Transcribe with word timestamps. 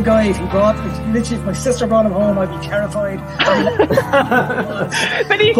of 0.00 0.06
guy, 0.06 0.24
if 0.24 0.36
he 0.36 0.46
brought, 0.46 0.76
if, 0.86 1.14
literally, 1.14 1.40
if 1.40 1.46
my 1.46 1.52
sister 1.52 1.86
brought 1.86 2.06
him 2.06 2.12
home, 2.12 2.38
I'd 2.38 2.50
be 2.50 2.66
terrified. 2.66 3.18
but 5.28 5.40
he, 5.40 5.52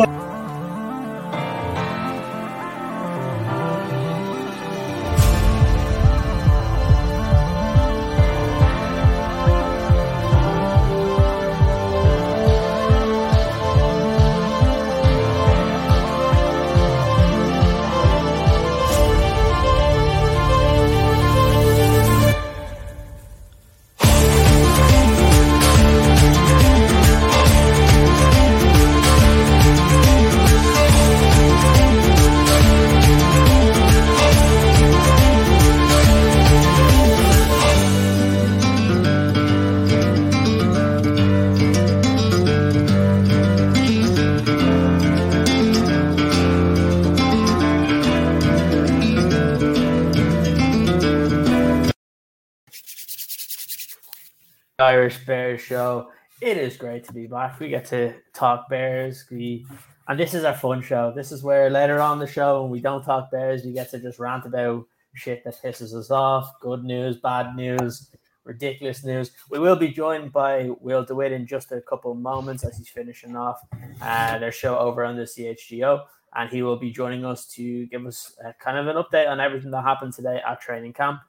Irish 55.01 55.25
Bears 55.25 55.63
show. 55.63 56.11
It 56.43 56.59
is 56.59 56.77
great 56.77 57.05
to 57.05 57.13
be 57.15 57.27
back. 57.27 57.59
We 57.59 57.71
get 57.71 57.87
to 57.87 58.13
talk 58.35 58.69
Bears. 58.69 59.25
We 59.31 59.65
and 60.09 60.21
this 60.21 60.35
is 60.35 60.45
our 60.45 60.53
fun 60.53 60.83
show. 60.83 61.11
This 61.17 61.33
is 61.33 61.43
where 61.43 61.71
later 61.71 62.03
on 62.03 62.19
the 62.19 62.27
show, 62.27 62.61
when 62.61 62.71
we 62.71 62.81
don't 62.81 63.03
talk 63.03 63.31
Bears, 63.31 63.65
we 63.65 63.73
get 63.73 63.91
to 63.93 63.99
just 63.99 64.19
rant 64.19 64.45
about 64.45 64.85
shit 65.15 65.43
that 65.45 65.57
pisses 65.63 65.95
us 65.95 66.11
off, 66.11 66.53
good 66.61 66.85
news, 66.85 67.17
bad 67.17 67.57
news, 67.57 68.15
ridiculous 68.45 69.03
news. 69.03 69.31
We 69.49 69.59
will 69.59 69.75
be 69.75 69.89
joined 69.89 70.35
by 70.35 70.69
Will 70.81 71.03
DeWitt 71.03 71.33
in 71.33 71.47
just 71.47 71.73
a 71.73 71.81
couple 71.81 72.15
moments 72.15 72.63
as 72.63 72.77
he's 72.77 72.91
finishing 72.91 73.37
off 73.37 73.59
uh, 74.03 74.39
their 74.39 74.53
show 74.53 74.79
over 74.79 75.03
on 75.03 75.17
the 75.17 75.23
CHGO. 75.23 76.05
And 76.35 76.51
he 76.51 76.63
will 76.63 76.77
be 76.77 76.91
joining 76.91 77.25
us 77.25 77.47
to 77.55 77.87
give 77.87 78.05
us 78.05 78.37
a, 78.45 78.53
kind 78.63 78.77
of 78.77 78.87
an 78.87 79.03
update 79.03 79.31
on 79.31 79.41
everything 79.41 79.71
that 79.71 79.83
happened 79.83 80.13
today 80.13 80.43
at 80.47 80.61
training 80.61 80.93
camp, 80.93 81.21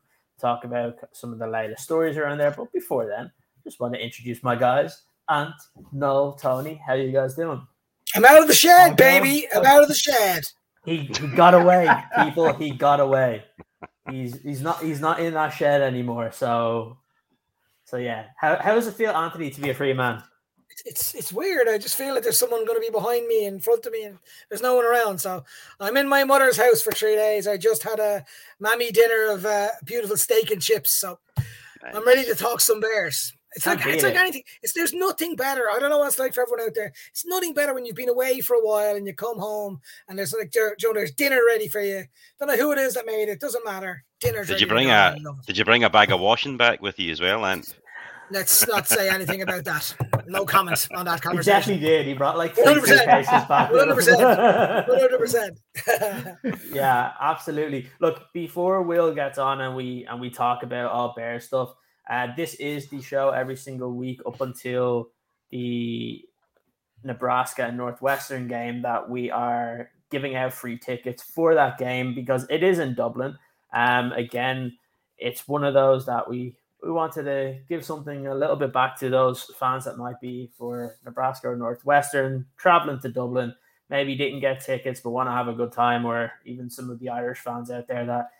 talk 0.41 0.65
about 0.65 0.95
some 1.13 1.31
of 1.31 1.39
the 1.39 1.47
latest 1.47 1.85
stories 1.85 2.17
around 2.17 2.37
there. 2.37 2.51
But 2.51 2.73
before 2.73 3.07
then, 3.07 3.31
just 3.63 3.79
want 3.79 3.93
to 3.93 4.03
introduce 4.03 4.43
my 4.43 4.55
guys. 4.55 5.03
Ant, 5.29 5.53
Noel, 5.91 6.33
Tony, 6.33 6.81
how 6.85 6.93
you 6.93 7.11
guys 7.11 7.35
doing? 7.35 7.65
I'm 8.15 8.25
out 8.25 8.41
of 8.41 8.47
the 8.47 8.53
shed, 8.53 8.97
baby. 8.97 9.47
I'm 9.53 9.65
out 9.65 9.81
of 9.81 9.87
the 9.87 9.95
shed. 9.95 10.43
He, 10.85 10.97
he 10.97 11.27
got 11.35 11.53
away, 11.53 11.89
people. 12.23 12.53
He 12.53 12.71
got 12.71 12.99
away. 12.99 13.45
He's 14.09 14.41
he's 14.41 14.61
not 14.61 14.81
he's 14.81 14.99
not 14.99 15.19
in 15.19 15.33
that 15.35 15.49
shed 15.49 15.81
anymore. 15.81 16.31
So 16.31 16.97
so 17.85 17.97
yeah. 17.97 18.25
How 18.37 18.57
how 18.57 18.75
does 18.75 18.87
it 18.87 18.95
feel, 18.95 19.11
Anthony, 19.11 19.49
to 19.51 19.61
be 19.61 19.69
a 19.69 19.73
free 19.73 19.93
man? 19.93 20.23
It's 20.85 21.13
it's 21.13 21.31
weird. 21.31 21.67
I 21.67 21.77
just 21.77 21.95
feel 21.95 22.13
like 22.13 22.23
there's 22.23 22.37
someone 22.37 22.65
going 22.65 22.77
to 22.77 22.85
be 22.85 22.91
behind 22.91 23.27
me, 23.27 23.45
in 23.45 23.59
front 23.59 23.85
of 23.85 23.91
me, 23.91 24.05
and 24.05 24.17
there's 24.49 24.61
no 24.61 24.75
one 24.75 24.85
around. 24.85 25.19
So 25.19 25.43
I'm 25.79 25.97
in 25.97 26.09
my 26.09 26.23
mother's 26.23 26.57
house 26.57 26.81
for 26.81 26.91
three 26.91 27.15
days. 27.15 27.47
I 27.47 27.57
just 27.57 27.83
had 27.83 27.99
a 27.99 28.25
mammy 28.59 28.91
dinner 28.91 29.31
of 29.31 29.45
uh, 29.45 29.67
beautiful 29.85 30.17
steak 30.17 30.51
and 30.51 30.61
chips. 30.61 30.99
So 30.99 31.19
nice. 31.37 31.95
I'm 31.95 32.05
ready 32.05 32.23
to 32.23 32.35
talk 32.35 32.61
some 32.61 32.79
bears. 32.79 33.33
It's 33.53 33.65
like 33.65 33.85
it's 33.85 34.03
like 34.03 34.15
anything. 34.15 34.43
It's 34.61 34.73
there's 34.73 34.93
nothing 34.93 35.35
better. 35.35 35.69
I 35.69 35.79
don't 35.79 35.89
know 35.89 35.97
what 35.97 36.07
it's 36.07 36.19
like 36.19 36.33
for 36.33 36.41
everyone 36.41 36.67
out 36.67 36.73
there. 36.73 36.93
It's 37.09 37.25
nothing 37.25 37.53
better 37.53 37.73
when 37.73 37.85
you've 37.85 37.95
been 37.95 38.09
away 38.09 38.39
for 38.39 38.55
a 38.55 38.65
while 38.65 38.95
and 38.95 39.05
you 39.05 39.13
come 39.13 39.39
home 39.39 39.81
and 40.07 40.17
there's 40.17 40.33
like 40.33 40.51
Joe, 40.51 40.93
there's 40.93 41.11
dinner 41.11 41.39
ready 41.47 41.67
for 41.67 41.81
you. 41.81 42.05
Don't 42.39 42.47
know 42.47 42.55
who 42.57 42.71
it 42.71 42.77
is 42.77 42.93
that 42.93 43.05
made 43.05 43.27
it. 43.29 43.39
Doesn't 43.39 43.65
matter. 43.65 44.03
Dinner. 44.21 44.45
Did 44.45 44.61
you 44.61 44.67
bring 44.67 44.89
a 44.89 45.17
Did 45.45 45.57
you 45.57 45.65
bring 45.65 45.83
a 45.83 45.89
bag 45.89 46.11
of 46.11 46.21
washing 46.21 46.55
back 46.55 46.81
with 46.81 46.97
you 46.99 47.11
as 47.11 47.19
well, 47.19 47.45
and? 47.45 47.67
Let's 48.31 48.65
not 48.65 48.87
say 48.87 49.09
anything 49.09 49.41
about 49.41 49.65
that. 49.65 49.93
No 50.25 50.45
comment 50.45 50.87
on 50.95 51.03
that 51.03 51.21
conversation. 51.21 51.73
He 51.73 51.79
definitely 51.79 51.85
did. 51.85 52.05
He 52.05 52.13
brought 52.13 52.37
like 52.37 52.55
100 52.55 52.85
cases 52.85 53.43
back. 53.49 53.69
100%. 53.71 54.87
100%. 54.87 56.63
yeah, 56.73 57.11
absolutely. 57.19 57.89
Look, 57.99 58.21
before 58.33 58.83
Will 58.83 59.13
gets 59.13 59.37
on 59.37 59.59
and 59.59 59.75
we 59.75 60.05
and 60.09 60.21
we 60.21 60.29
talk 60.29 60.63
about 60.63 60.91
all 60.91 61.13
bear 61.13 61.41
stuff, 61.41 61.75
uh, 62.09 62.27
this 62.35 62.55
is 62.55 62.87
the 62.87 63.01
show 63.01 63.29
every 63.29 63.55
single 63.55 63.93
week 63.93 64.21
up 64.25 64.41
until 64.41 65.09
the 65.51 66.23
Nebraska 67.03 67.65
and 67.65 67.77
Northwestern 67.77 68.47
game 68.47 68.81
that 68.83 69.09
we 69.09 69.31
are 69.31 69.89
giving 70.09 70.35
out 70.35 70.53
free 70.53 70.77
tickets 70.77 71.23
for 71.23 71.55
that 71.55 71.77
game 71.77 72.13
because 72.13 72.45
it 72.49 72.63
is 72.63 72.79
in 72.79 72.95
Dublin. 72.95 73.37
Um, 73.73 74.11
again, 74.11 74.77
it's 75.17 75.47
one 75.47 75.63
of 75.63 75.73
those 75.73 76.05
that 76.05 76.29
we 76.29 76.55
we 76.83 76.91
wanted 76.91 77.23
to 77.23 77.59
give 77.69 77.85
something 77.85 78.25
a 78.25 78.33
little 78.33 78.55
bit 78.55 78.73
back 78.73 78.97
to 78.99 79.09
those 79.09 79.43
fans 79.59 79.85
that 79.85 79.97
might 79.97 80.19
be 80.19 80.49
for 80.57 80.95
Nebraska 81.05 81.49
or 81.49 81.55
Northwestern 81.55 82.47
traveling 82.57 82.99
to 83.01 83.09
Dublin, 83.09 83.53
maybe 83.89 84.15
didn't 84.15 84.39
get 84.39 84.65
tickets 84.65 84.99
but 84.99 85.11
want 85.11 85.27
to 85.27 85.33
have 85.33 85.47
a 85.47 85.53
good 85.53 85.71
time, 85.71 86.05
or 86.05 86.31
even 86.43 86.71
some 86.71 86.89
of 86.89 86.99
the 86.99 87.09
Irish 87.09 87.37
fans 87.39 87.69
out 87.69 87.87
there 87.87 88.05
that 88.07 88.31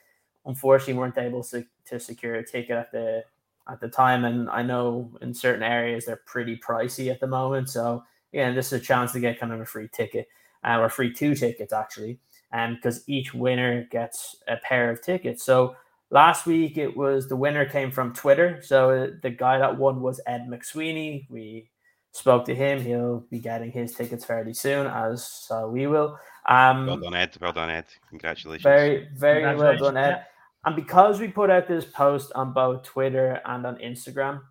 unfortunately 0.45 0.95
weren't 0.95 1.19
able 1.19 1.43
to, 1.43 1.63
to 1.85 1.99
secure 1.99 2.35
a 2.35 2.43
ticket 2.43 2.75
at 2.75 2.91
the 2.91 3.23
at 3.71 3.79
the 3.79 3.87
time. 3.87 4.25
And 4.25 4.49
I 4.49 4.61
know 4.61 5.11
in 5.21 5.33
certain 5.33 5.63
areas 5.63 6.05
they're 6.05 6.21
pretty 6.25 6.57
pricey 6.57 7.11
at 7.11 7.19
the 7.19 7.27
moment. 7.27 7.69
So 7.69 8.03
yeah, 8.31 8.51
this 8.51 8.67
is 8.67 8.81
a 8.81 8.83
chance 8.83 9.11
to 9.13 9.19
get 9.19 9.39
kind 9.39 9.53
of 9.53 9.61
a 9.61 9.65
free 9.65 9.89
ticket 9.91 10.27
uh, 10.63 10.79
or 10.79 10.89
free 10.89 11.13
two 11.13 11.35
tickets 11.35 11.73
actually. 11.73 12.19
And 12.51 12.73
um, 12.73 12.75
because 12.75 13.07
each 13.07 13.33
winner 13.33 13.87
gets 13.91 14.35
a 14.47 14.57
pair 14.57 14.91
of 14.91 15.01
tickets. 15.01 15.43
So 15.43 15.75
last 16.09 16.45
week 16.45 16.77
it 16.77 16.95
was 16.95 17.29
the 17.29 17.35
winner 17.35 17.65
came 17.65 17.91
from 17.91 18.13
Twitter. 18.13 18.59
So 18.61 19.11
the 19.21 19.29
guy 19.29 19.57
that 19.57 19.77
won 19.77 20.01
was 20.01 20.19
Ed 20.27 20.47
McSweeney. 20.49 21.29
We 21.29 21.69
spoke 22.11 22.45
to 22.45 22.55
him. 22.55 22.81
He'll 22.81 23.21
be 23.29 23.39
getting 23.39 23.71
his 23.71 23.93
tickets 23.95 24.25
fairly 24.25 24.53
soon, 24.53 24.87
as 24.87 25.25
so 25.25 25.69
we 25.69 25.87
will. 25.87 26.19
Um, 26.47 26.87
well 26.87 26.97
done, 26.97 27.15
Ed. 27.15 27.37
Well 27.39 27.53
done, 27.53 27.69
Ed. 27.69 27.85
Congratulations. 28.09 28.63
Very, 28.63 29.07
very 29.15 29.41
Congratulations. 29.43 29.81
well 29.81 29.91
done, 29.91 30.03
Ed. 30.03 30.25
And 30.65 30.75
because 30.75 31.19
we 31.19 31.27
put 31.27 31.49
out 31.49 31.67
this 31.67 31.85
post 31.85 32.31
on 32.35 32.53
both 32.53 32.83
Twitter 32.83 33.41
and 33.45 33.65
on 33.65 33.77
Instagram, 33.77 34.41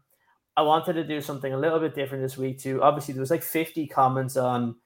I 0.57 0.63
wanted 0.63 0.95
to 0.95 1.05
do 1.05 1.21
something 1.21 1.53
a 1.53 1.59
little 1.59 1.79
bit 1.79 1.95
different 1.95 2.25
this 2.25 2.37
week 2.37 2.59
too. 2.59 2.83
Obviously, 2.83 3.15
there 3.15 3.21
was 3.21 3.31
like 3.31 3.43
50 3.43 3.87
comments 3.87 4.37
on 4.37 4.77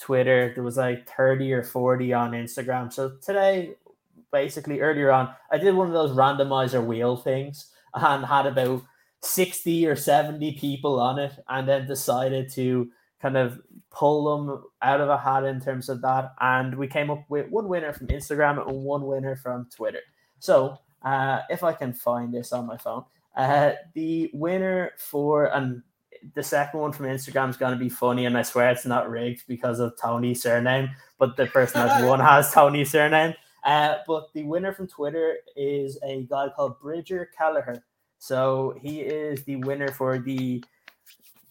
Twitter, 0.00 0.52
there 0.54 0.62
was 0.62 0.76
like 0.76 1.08
30 1.08 1.52
or 1.52 1.64
40 1.64 2.12
on 2.12 2.30
Instagram. 2.30 2.92
So 2.92 3.16
today, 3.20 3.74
basically 4.32 4.80
earlier 4.80 5.10
on, 5.10 5.34
I 5.50 5.58
did 5.58 5.74
one 5.74 5.88
of 5.88 5.92
those 5.92 6.12
randomizer 6.12 6.84
wheel 6.84 7.16
things 7.16 7.70
and 7.94 8.24
had 8.24 8.46
about 8.46 8.82
60 9.22 9.86
or 9.86 9.96
70 9.96 10.52
people 10.52 11.00
on 11.00 11.18
it, 11.18 11.32
and 11.48 11.68
then 11.68 11.88
decided 11.88 12.48
to 12.52 12.88
kind 13.20 13.36
of 13.36 13.60
pull 13.90 14.46
them 14.46 14.62
out 14.80 15.00
of 15.00 15.08
a 15.08 15.18
hat 15.18 15.44
in 15.44 15.60
terms 15.60 15.88
of 15.88 16.00
that. 16.02 16.32
And 16.40 16.76
we 16.76 16.86
came 16.86 17.10
up 17.10 17.24
with 17.28 17.48
one 17.50 17.68
winner 17.68 17.92
from 17.92 18.06
Instagram 18.06 18.64
and 18.68 18.84
one 18.84 19.04
winner 19.04 19.34
from 19.34 19.68
Twitter. 19.74 20.02
So 20.38 20.78
uh, 21.02 21.40
if 21.50 21.62
I 21.62 21.72
can 21.72 21.92
find 21.92 22.32
this 22.32 22.52
on 22.52 22.66
my 22.66 22.76
phone, 22.76 23.04
uh, 23.36 23.72
the 23.94 24.30
winner 24.32 24.92
for 24.96 25.46
and 25.54 25.82
the 26.34 26.42
second 26.42 26.80
one 26.80 26.92
from 26.92 27.06
Instagram 27.06 27.50
is 27.50 27.56
going 27.56 27.72
to 27.72 27.78
be 27.78 27.88
funny, 27.88 28.26
and 28.26 28.36
I 28.36 28.42
swear 28.42 28.70
it's 28.70 28.86
not 28.86 29.08
rigged 29.08 29.44
because 29.46 29.78
of 29.78 29.96
Tony's 30.00 30.42
surname, 30.42 30.90
but 31.18 31.36
the 31.36 31.46
person 31.46 31.86
that's 31.86 32.02
won 32.02 32.20
has 32.32 32.52
Tony's 32.52 32.90
surname. 32.90 33.34
Uh, 33.64 33.96
but 34.06 34.32
the 34.32 34.44
winner 34.44 34.72
from 34.72 34.86
Twitter 34.86 35.36
is 35.56 35.98
a 36.04 36.22
guy 36.24 36.48
called 36.54 36.80
Bridger 36.80 37.30
Callagher. 37.36 37.84
So 38.18 38.76
he 38.80 39.00
is 39.00 39.44
the 39.44 39.56
winner 39.56 39.88
for 39.88 40.18
the 40.18 40.64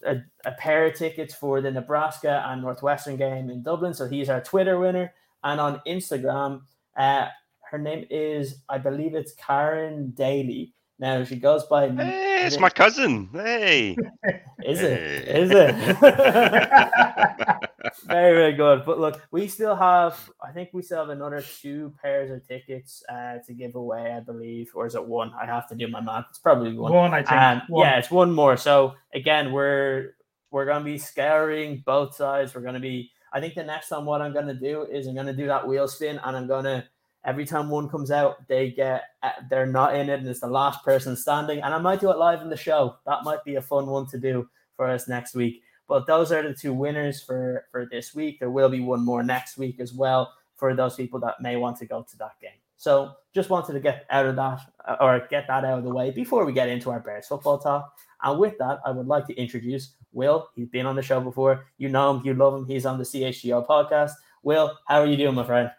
a, 0.04 0.16
a, 0.44 0.52
pair 0.52 0.86
of 0.86 0.94
tickets 0.94 1.34
for 1.34 1.60
the 1.60 1.70
Nebraska 1.70 2.44
and 2.46 2.62
Northwestern 2.62 3.16
game 3.16 3.50
in 3.50 3.62
Dublin. 3.62 3.94
So 3.94 4.06
he's 4.08 4.28
our 4.28 4.40
Twitter 4.40 4.78
winner. 4.78 5.12
And 5.42 5.60
on 5.60 5.80
Instagram, 5.86 6.62
uh, 6.96 7.28
her 7.70 7.78
name 7.78 8.06
is, 8.10 8.62
I 8.68 8.78
believe 8.78 9.14
it's 9.14 9.32
Karen 9.34 10.10
Daly. 10.10 10.74
Now 10.98 11.22
she 11.22 11.36
goes 11.36 11.64
by. 11.64 11.90
Hey, 11.90 12.44
it's 12.44 12.58
my 12.58 12.70
cousin. 12.70 13.28
Hey, 13.32 13.96
is 14.64 14.82
it? 14.82 15.28
Hey. 15.28 15.42
Is 15.42 15.50
it? 15.52 15.74
very, 18.06 18.34
very 18.34 18.52
good. 18.54 18.84
But 18.84 18.98
look, 18.98 19.22
we 19.30 19.46
still 19.46 19.76
have. 19.76 20.28
I 20.42 20.50
think 20.50 20.70
we 20.72 20.82
still 20.82 20.98
have 20.98 21.10
another 21.10 21.40
two 21.40 21.94
pairs 22.02 22.32
of 22.32 22.46
tickets 22.46 23.04
uh, 23.08 23.38
to 23.46 23.54
give 23.54 23.76
away. 23.76 24.12
I 24.12 24.18
believe, 24.20 24.72
or 24.74 24.86
is 24.86 24.96
it 24.96 25.06
one? 25.06 25.32
I 25.40 25.46
have 25.46 25.68
to 25.68 25.76
do 25.76 25.86
my 25.86 26.00
math. 26.00 26.26
It's 26.30 26.40
probably 26.40 26.72
one. 26.72 26.92
One, 26.92 27.14
I 27.14 27.22
think. 27.22 27.40
Um, 27.40 27.62
one. 27.68 27.86
Yeah, 27.86 27.98
it's 27.98 28.10
one 28.10 28.32
more. 28.32 28.56
So 28.56 28.94
again, 29.14 29.52
we're 29.52 30.14
we're 30.50 30.66
gonna 30.66 30.84
be 30.84 30.98
scouring 30.98 31.84
both 31.86 32.16
sides. 32.16 32.56
We're 32.56 32.62
gonna 32.62 32.80
be. 32.80 33.12
I 33.32 33.40
think 33.40 33.54
the 33.54 33.62
next 33.62 33.90
time 33.90 34.04
what 34.04 34.20
I'm 34.20 34.34
gonna 34.34 34.54
do 34.54 34.82
is 34.90 35.06
I'm 35.06 35.14
gonna 35.14 35.32
do 35.32 35.46
that 35.46 35.66
wheel 35.66 35.86
spin, 35.86 36.18
and 36.24 36.36
I'm 36.36 36.48
gonna 36.48 36.88
Every 37.24 37.44
time 37.44 37.68
one 37.68 37.88
comes 37.88 38.10
out, 38.10 38.46
they 38.48 38.70
get 38.70 39.02
uh, 39.22 39.30
they're 39.50 39.66
not 39.66 39.94
in 39.94 40.08
it, 40.08 40.20
and 40.20 40.28
it's 40.28 40.40
the 40.40 40.46
last 40.46 40.84
person 40.84 41.16
standing. 41.16 41.60
And 41.60 41.74
I 41.74 41.78
might 41.78 42.00
do 42.00 42.10
it 42.10 42.18
live 42.18 42.42
in 42.42 42.48
the 42.48 42.56
show. 42.56 42.96
That 43.06 43.24
might 43.24 43.44
be 43.44 43.56
a 43.56 43.62
fun 43.62 43.86
one 43.86 44.06
to 44.08 44.18
do 44.18 44.48
for 44.76 44.86
us 44.88 45.08
next 45.08 45.34
week. 45.34 45.62
But 45.88 46.06
those 46.06 46.32
are 46.32 46.42
the 46.42 46.54
two 46.54 46.72
winners 46.72 47.22
for 47.22 47.66
for 47.70 47.86
this 47.90 48.14
week. 48.14 48.38
There 48.38 48.50
will 48.50 48.68
be 48.68 48.80
one 48.80 49.04
more 49.04 49.22
next 49.22 49.58
week 49.58 49.80
as 49.80 49.92
well 49.92 50.32
for 50.56 50.74
those 50.74 50.96
people 50.96 51.20
that 51.20 51.40
may 51.40 51.56
want 51.56 51.76
to 51.78 51.86
go 51.86 52.02
to 52.02 52.18
that 52.18 52.38
game. 52.40 52.58
So 52.76 53.12
just 53.34 53.50
wanted 53.50 53.72
to 53.72 53.80
get 53.80 54.06
out 54.10 54.26
of 54.26 54.36
that 54.36 54.60
uh, 54.86 54.96
or 55.00 55.26
get 55.28 55.46
that 55.48 55.64
out 55.64 55.78
of 55.78 55.84
the 55.84 55.92
way 55.92 56.10
before 56.10 56.44
we 56.44 56.52
get 56.52 56.68
into 56.68 56.90
our 56.90 57.00
Bears 57.00 57.26
football 57.26 57.58
talk. 57.58 57.92
And 58.22 58.38
with 58.38 58.56
that, 58.58 58.78
I 58.84 58.90
would 58.90 59.06
like 59.06 59.26
to 59.26 59.34
introduce 59.34 59.94
Will. 60.12 60.48
He's 60.54 60.68
been 60.68 60.86
on 60.86 60.96
the 60.96 61.02
show 61.02 61.20
before. 61.20 61.66
You 61.78 61.88
know 61.88 62.14
him, 62.14 62.22
you 62.24 62.34
love 62.34 62.54
him. 62.54 62.66
He's 62.66 62.86
on 62.86 62.98
the 62.98 63.04
CHGO 63.04 63.66
podcast. 63.66 64.12
Will, 64.42 64.76
how 64.86 65.00
are 65.00 65.06
you 65.06 65.16
doing, 65.16 65.34
my 65.34 65.44
friend? 65.44 65.70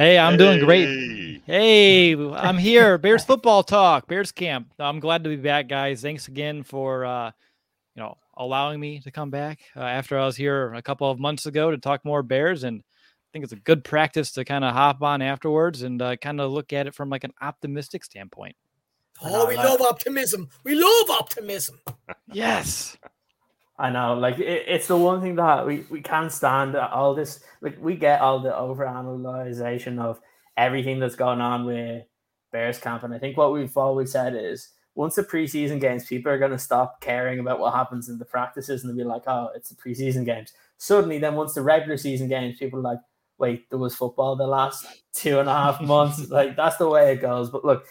Hey, 0.00 0.16
I'm 0.16 0.32
hey. 0.32 0.38
doing 0.38 0.60
great. 0.60 1.42
Hey, 1.44 2.14
I'm 2.34 2.56
here. 2.56 2.96
Bears 2.96 3.22
football 3.22 3.62
talk, 3.62 4.08
Bears 4.08 4.32
camp. 4.32 4.72
I'm 4.78 4.98
glad 4.98 5.24
to 5.24 5.28
be 5.28 5.36
back, 5.36 5.68
guys. 5.68 6.00
Thanks 6.00 6.26
again 6.26 6.62
for 6.62 7.04
uh, 7.04 7.30
you 7.94 8.02
know 8.02 8.16
allowing 8.34 8.80
me 8.80 9.00
to 9.00 9.10
come 9.10 9.28
back 9.28 9.60
uh, 9.76 9.80
after 9.80 10.18
I 10.18 10.24
was 10.24 10.36
here 10.36 10.72
a 10.72 10.80
couple 10.80 11.10
of 11.10 11.20
months 11.20 11.44
ago 11.44 11.70
to 11.70 11.76
talk 11.76 12.02
more 12.02 12.22
Bears 12.22 12.64
and 12.64 12.80
I 12.80 13.28
think 13.34 13.42
it's 13.42 13.52
a 13.52 13.56
good 13.56 13.84
practice 13.84 14.32
to 14.32 14.44
kind 14.46 14.64
of 14.64 14.72
hop 14.72 15.02
on 15.02 15.20
afterwards 15.20 15.82
and 15.82 16.00
uh, 16.00 16.16
kind 16.16 16.40
of 16.40 16.50
look 16.50 16.72
at 16.72 16.86
it 16.86 16.94
from 16.94 17.10
like 17.10 17.24
an 17.24 17.34
optimistic 17.42 18.02
standpoint. 18.02 18.56
Oh, 19.20 19.46
we 19.48 19.56
love 19.56 19.82
optimism. 19.82 20.48
We 20.64 20.76
love 20.76 21.10
optimism. 21.10 21.78
yes. 22.32 22.96
I 23.80 23.90
know, 23.90 24.14
like 24.14 24.38
it, 24.38 24.64
it's 24.68 24.86
the 24.86 24.96
one 24.96 25.22
thing 25.22 25.36
that 25.36 25.66
we, 25.66 25.84
we 25.90 26.02
can't 26.02 26.30
stand 26.30 26.76
all 26.76 27.14
this. 27.14 27.40
Like 27.62 27.78
we 27.80 27.96
get 27.96 28.20
all 28.20 28.38
the 28.40 28.50
overanalyzation 28.50 29.98
of 29.98 30.20
everything 30.56 31.00
that's 31.00 31.16
going 31.16 31.40
on 31.40 31.64
with 31.64 32.04
Bears 32.52 32.78
camp, 32.78 33.04
and 33.04 33.14
I 33.14 33.18
think 33.18 33.36
what 33.36 33.52
we've 33.52 33.76
always 33.76 34.12
said 34.12 34.34
is 34.36 34.68
once 34.94 35.14
the 35.14 35.22
preseason 35.22 35.80
games, 35.80 36.06
people 36.06 36.30
are 36.30 36.38
going 36.38 36.50
to 36.50 36.58
stop 36.58 37.00
caring 37.00 37.38
about 37.38 37.58
what 37.58 37.74
happens 37.74 38.08
in 38.08 38.18
the 38.18 38.24
practices 38.24 38.82
and 38.82 38.90
they'll 38.90 39.04
be 39.04 39.08
like, 39.08 39.22
oh, 39.26 39.48
it's 39.54 39.70
the 39.70 39.76
preseason 39.76 40.24
games. 40.26 40.52
Suddenly, 40.78 41.18
then 41.18 41.36
once 41.36 41.54
the 41.54 41.62
regular 41.62 41.96
season 41.96 42.28
games, 42.28 42.58
people 42.58 42.80
are 42.80 42.82
like, 42.82 42.98
wait, 43.38 43.70
there 43.70 43.78
was 43.78 43.94
football 43.94 44.36
the 44.36 44.46
last 44.46 44.84
two 45.14 45.38
and 45.38 45.48
a 45.48 45.52
half 45.52 45.80
months. 45.80 46.28
like 46.30 46.56
that's 46.56 46.76
the 46.76 46.88
way 46.88 47.12
it 47.12 47.22
goes. 47.22 47.50
But 47.50 47.64
look, 47.64 47.86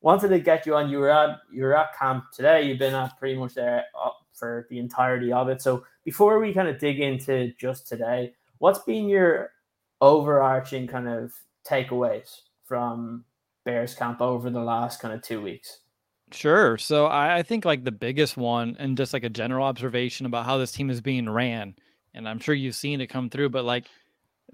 wanted 0.00 0.28
to 0.28 0.38
get 0.38 0.66
you 0.66 0.76
on. 0.76 0.90
You 0.90 0.98
were 0.98 1.10
at 1.10 1.40
you 1.50 1.64
were 1.64 1.76
at 1.76 1.98
camp 1.98 2.24
today. 2.32 2.62
You've 2.62 2.78
been 2.78 2.94
at 2.94 3.18
pretty 3.18 3.38
much 3.38 3.54
there 3.54 3.84
uh, 4.00 4.10
for 4.42 4.66
the 4.70 4.80
entirety 4.80 5.32
of 5.32 5.48
it. 5.48 5.62
So 5.62 5.84
before 6.04 6.40
we 6.40 6.52
kind 6.52 6.66
of 6.66 6.80
dig 6.80 6.98
into 6.98 7.52
just 7.60 7.86
today, 7.86 8.34
what's 8.58 8.80
been 8.80 9.08
your 9.08 9.50
overarching 10.00 10.88
kind 10.88 11.08
of 11.08 11.32
takeaways 11.64 12.40
from 12.64 13.24
Bears 13.64 13.94
camp 13.94 14.20
over 14.20 14.50
the 14.50 14.58
last 14.58 14.98
kind 14.98 15.14
of 15.14 15.22
two 15.22 15.40
weeks? 15.40 15.78
Sure. 16.32 16.76
So 16.76 17.06
I, 17.06 17.38
I 17.38 17.42
think 17.44 17.64
like 17.64 17.84
the 17.84 17.92
biggest 17.92 18.36
one, 18.36 18.74
and 18.80 18.96
just 18.96 19.12
like 19.12 19.22
a 19.22 19.28
general 19.28 19.64
observation 19.64 20.26
about 20.26 20.44
how 20.44 20.58
this 20.58 20.72
team 20.72 20.90
is 20.90 21.00
being 21.00 21.30
ran, 21.30 21.76
and 22.12 22.28
I'm 22.28 22.40
sure 22.40 22.56
you've 22.56 22.74
seen 22.74 23.00
it 23.00 23.06
come 23.06 23.30
through, 23.30 23.50
but 23.50 23.64
like 23.64 23.84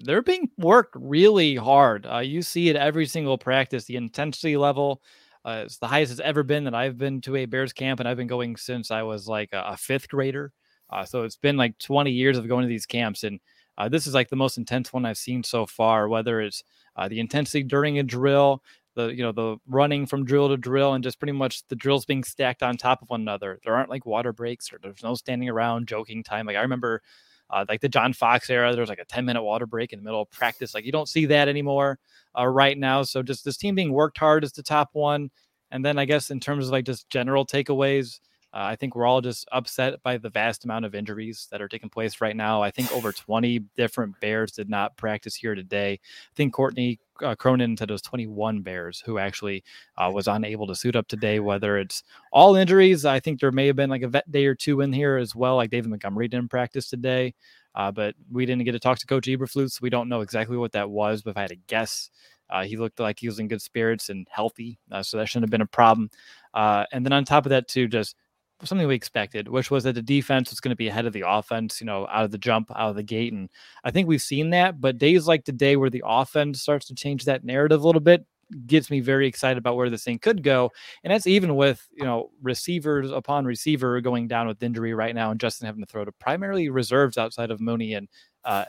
they're 0.01 0.21
being 0.21 0.51
worked 0.59 0.97
really 1.01 1.57
hard. 1.57 2.05
Uh, 2.05 2.19
you 2.19 2.43
see 2.43 2.69
it 2.69 2.77
every 2.77 3.07
single 3.07 3.39
practice. 3.39 3.85
The 3.85 3.97
intensity 3.97 4.59
level 4.59 5.01
uh, 5.49 5.65
is 5.65 5.79
the 5.79 5.87
highest 5.87 6.13
it's 6.13 6.21
ever 6.21 6.43
been 6.43 6.65
that 6.65 6.75
I've 6.75 6.99
been 6.99 7.21
to 7.23 7.37
a 7.37 7.47
Bears 7.47 7.73
camp, 7.73 8.01
and 8.01 8.09
I've 8.09 8.17
been 8.17 8.27
going 8.27 8.57
since 8.57 8.91
I 8.91 9.03
was 9.03 9.27
like 9.27 9.51
a, 9.53 9.63
a 9.69 9.77
fifth 9.77 10.09
grader. 10.09 10.53
Uh, 10.91 11.05
so 11.05 11.23
it's 11.23 11.37
been 11.37 11.57
like 11.57 11.79
20 11.79 12.11
years 12.11 12.37
of 12.37 12.49
going 12.49 12.63
to 12.63 12.69
these 12.69 12.87
camps, 12.87 13.25
and 13.25 13.41
uh, 13.79 13.89
this 13.89 14.07
is 14.07 14.15
like 14.15 14.29
the 14.29 14.37
most 14.37 14.59
intense 14.59 14.93
one 14.93 15.07
I've 15.07 15.17
seen 15.17 15.43
so 15.43 15.65
far. 15.65 16.09
Whether 16.09 16.41
it's 16.43 16.63
uh, 16.97 17.09
the 17.09 17.21
intensity 17.21 17.63
during 17.63 17.99
a 17.99 18.03
drill, 18.03 18.63
the 18.95 19.09
you 19.09 19.23
know 19.23 19.33
the 19.33 19.57
running 19.67 20.07
from 20.07 20.27
drill 20.27 20.49
to 20.49 20.57
drill, 20.59 20.93
and 20.93 21.03
just 21.03 21.19
pretty 21.19 21.33
much 21.33 21.67
the 21.69 21.77
drills 21.77 22.05
being 22.05 22.25
stacked 22.25 22.63
on 22.63 22.77
top 22.77 23.01
of 23.01 23.09
one 23.09 23.23
another. 23.23 23.59
There 23.65 23.75
aren't 23.75 23.91
like 23.91 24.05
water 24.05 24.35
breaks 24.35 24.71
or 24.73 24.79
there's 24.83 25.03
no 25.03 25.15
standing 25.15 25.49
around 25.49 25.89
joking 25.89 26.23
time. 26.23 26.47
Like 26.47 26.57
I 26.57 26.63
remember 26.63 27.03
uh, 27.51 27.65
like 27.69 27.81
the 27.81 27.89
John 27.89 28.13
Fox 28.13 28.51
era, 28.51 28.73
there 28.73 28.81
was 28.81 28.91
like 28.91 28.99
a 28.99 29.05
10 29.05 29.25
minute 29.25 29.43
water 29.43 29.67
break 29.67 29.93
in 29.93 29.99
the 29.99 30.05
middle 30.05 30.23
of 30.23 30.31
practice. 30.31 30.75
Like 30.75 30.85
you 30.85 30.93
don't 30.93 31.09
see 31.09 31.27
that 31.27 31.49
anymore 31.49 31.99
uh, 32.39 32.47
right 32.47 32.77
now. 32.77 33.03
So 33.03 33.23
just 33.23 33.45
this 33.45 33.57
team 33.57 33.75
being 33.75 33.93
worked 33.93 34.19
hard 34.19 34.45
is 34.45 34.53
the 34.53 34.63
top 34.63 34.91
one. 34.93 35.31
And 35.71 35.85
then 35.85 35.99
I 35.99 36.05
guess 36.05 36.31
in 36.31 36.41
terms 36.41 36.67
of 36.67 36.73
like 36.73 36.85
just 36.85 37.09
general 37.11 37.47
takeaways, 37.47 38.21
uh, 38.55 38.65
I 38.65 38.77
think 38.77 38.95
we're 38.95 39.07
all 39.07 39.21
just 39.21 39.47
upset 39.53 40.03
by 40.03 40.17
the 40.17 40.31
vast 40.31 40.65
amount 40.65 40.87
of 40.87 40.95
injuries 40.95 41.49
that 41.51 41.61
are 41.61 41.69
taking 41.69 41.91
place 41.91 42.21
right 42.21 42.35
now. 42.35 42.63
I 42.63 42.71
think 42.71 42.91
over 42.93 43.13
20 43.13 43.59
different 43.77 44.19
Bears 44.21 44.53
did 44.53 44.71
not 44.71 44.97
practice 44.97 45.35
here 45.35 45.55
today. 45.55 45.93
I 45.93 46.35
think 46.35 46.55
Courtney 46.55 46.99
uh, 47.23 47.35
Cronin 47.35 47.77
said 47.77 47.91
it 47.91 47.93
was 47.93 48.03
21 48.03 48.63
Bears 48.63 49.03
who 49.05 49.19
actually 49.19 49.65
uh, 49.97 50.11
was 50.13 50.29
unable 50.29 50.67
to 50.67 50.75
suit 50.75 50.97
up 50.97 51.09
today. 51.09 51.41
Whether 51.41 51.77
it's 51.77 52.03
all 52.33 52.57
injuries, 52.57 53.05
I 53.05 53.21
think 53.21 53.41
there 53.41 53.53
may 53.53 53.67
have 53.67 53.77
been 53.77 53.91
like 53.91 54.03
a 54.03 54.09
vet 54.09 54.31
day 54.31 54.47
or 54.47 54.55
two 54.55 54.81
in 54.81 54.93
here 54.93 55.17
as 55.17 55.35
well. 55.35 55.57
Like 55.57 55.71
David 55.71 55.91
Montgomery 55.91 56.29
didn't 56.29 56.51
practice 56.51 56.89
today, 56.89 57.35
uh, 57.75 57.93
but 57.93 58.15
we 58.33 58.47
didn't 58.47 58.65
get 58.65 58.73
to 58.73 58.79
talk 58.79 58.99
to 58.99 59.07
Coach 59.07 59.27
Eberflus, 59.27 59.73
so 59.73 59.81
we 59.83 59.91
don't 59.91 60.09
know 60.09 60.23
exactly 60.23 60.57
what 60.57 60.73
that 60.73 60.89
was. 60.89 61.23
But 61.23 61.31
if 61.31 61.37
I 61.37 61.43
had 61.43 61.51
to 61.51 61.57
guess, 61.67 62.11
uh, 62.49 62.65
he 62.65 62.79
looked 62.79 62.99
like 62.99 63.19
he 63.19 63.29
was 63.29 63.39
in 63.39 63.49
good 63.49 63.61
spirits 63.61 64.09
and 64.09 64.27
healthy, 64.31 64.79
uh, 64.91 65.03
so 65.03 65.19
that 65.19 65.29
shouldn't 65.29 65.45
have 65.45 65.51
been 65.51 65.61
a 65.61 65.67
problem. 65.67 66.11
Uh, 66.55 66.87
and 66.93 67.05
then 67.05 67.13
on 67.13 67.25
top 67.25 67.45
of 67.45 67.51
that, 67.51 67.69
too, 67.69 67.89
just 67.89 68.17
something 68.65 68.87
we 68.89 68.95
expected, 68.95 69.49
which 69.49 69.71
was 69.71 69.85
that 69.85 69.95
the 69.95 70.03
defense 70.03 70.51
was 70.51 70.61
going 70.61 70.71
to 70.71 70.77
be 70.77 70.89
ahead 70.89 71.07
of 71.07 71.13
the 71.13 71.25
offense, 71.27 71.81
you 71.81 71.87
know, 71.87 72.07
out 72.09 72.25
of 72.25 72.31
the 72.31 72.39
jump, 72.39 72.71
out 72.75 72.91
of 72.91 72.97
the 72.97 73.03
gate. 73.03 73.33
And 73.33 73.49
I 73.85 73.91
think 73.91 74.09
we've 74.09 74.23
seen 74.23 74.51
that. 74.51 74.81
But 74.81 74.99
days 74.99 75.27
like 75.27 75.45
today, 75.45 75.77
where 75.77 75.91
the 75.91 76.03
offense 76.05 76.61
starts 76.61 76.87
to 76.87 76.95
change 76.95 77.25
that 77.25 77.45
narrative 77.45 77.83
a 77.83 77.87
little 77.87 78.01
bit, 78.01 78.27
gets 78.67 78.91
me 78.91 79.01
very 79.01 79.27
excited 79.27 79.59
about 79.59 79.77
where 79.77 79.91
this 79.91 80.05
thing 80.05 80.19
could 80.19 80.43
go. 80.43 80.73
And 81.05 81.13
that's 81.13 81.27
even 81.27 81.55
with, 81.55 81.87
you 81.93 82.05
know, 82.05 82.31
receivers 82.43 83.11
upon 83.11 83.45
receiver 83.45 84.01
going 84.01 84.27
down 84.27 84.49
with 84.49 84.63
injury 84.63 84.95
right 84.95 85.15
now 85.15 85.31
and 85.31 85.39
Justin 85.39 85.67
having 85.67 85.83
to 85.83 85.87
throw 85.87 86.05
to 86.05 86.13
primarily 86.13 86.69
reserves 86.71 87.19
outside 87.19 87.51
of 87.51 87.61
Mooney 87.61 87.95
and 87.95 88.09
uh, 88.45 88.65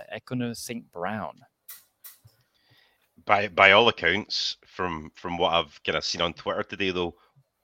St. 0.53 0.91
Brown. 0.91 1.39
By, 3.25 3.47
by 3.47 3.71
all 3.71 3.87
accounts, 3.87 4.57
from 4.65 5.11
from 5.13 5.37
what 5.37 5.53
I've 5.53 5.79
kind 5.83 5.97
of 5.97 6.03
seen 6.03 6.21
on 6.21 6.33
Twitter 6.33 6.63
today, 6.63 6.89
though, 6.89 7.13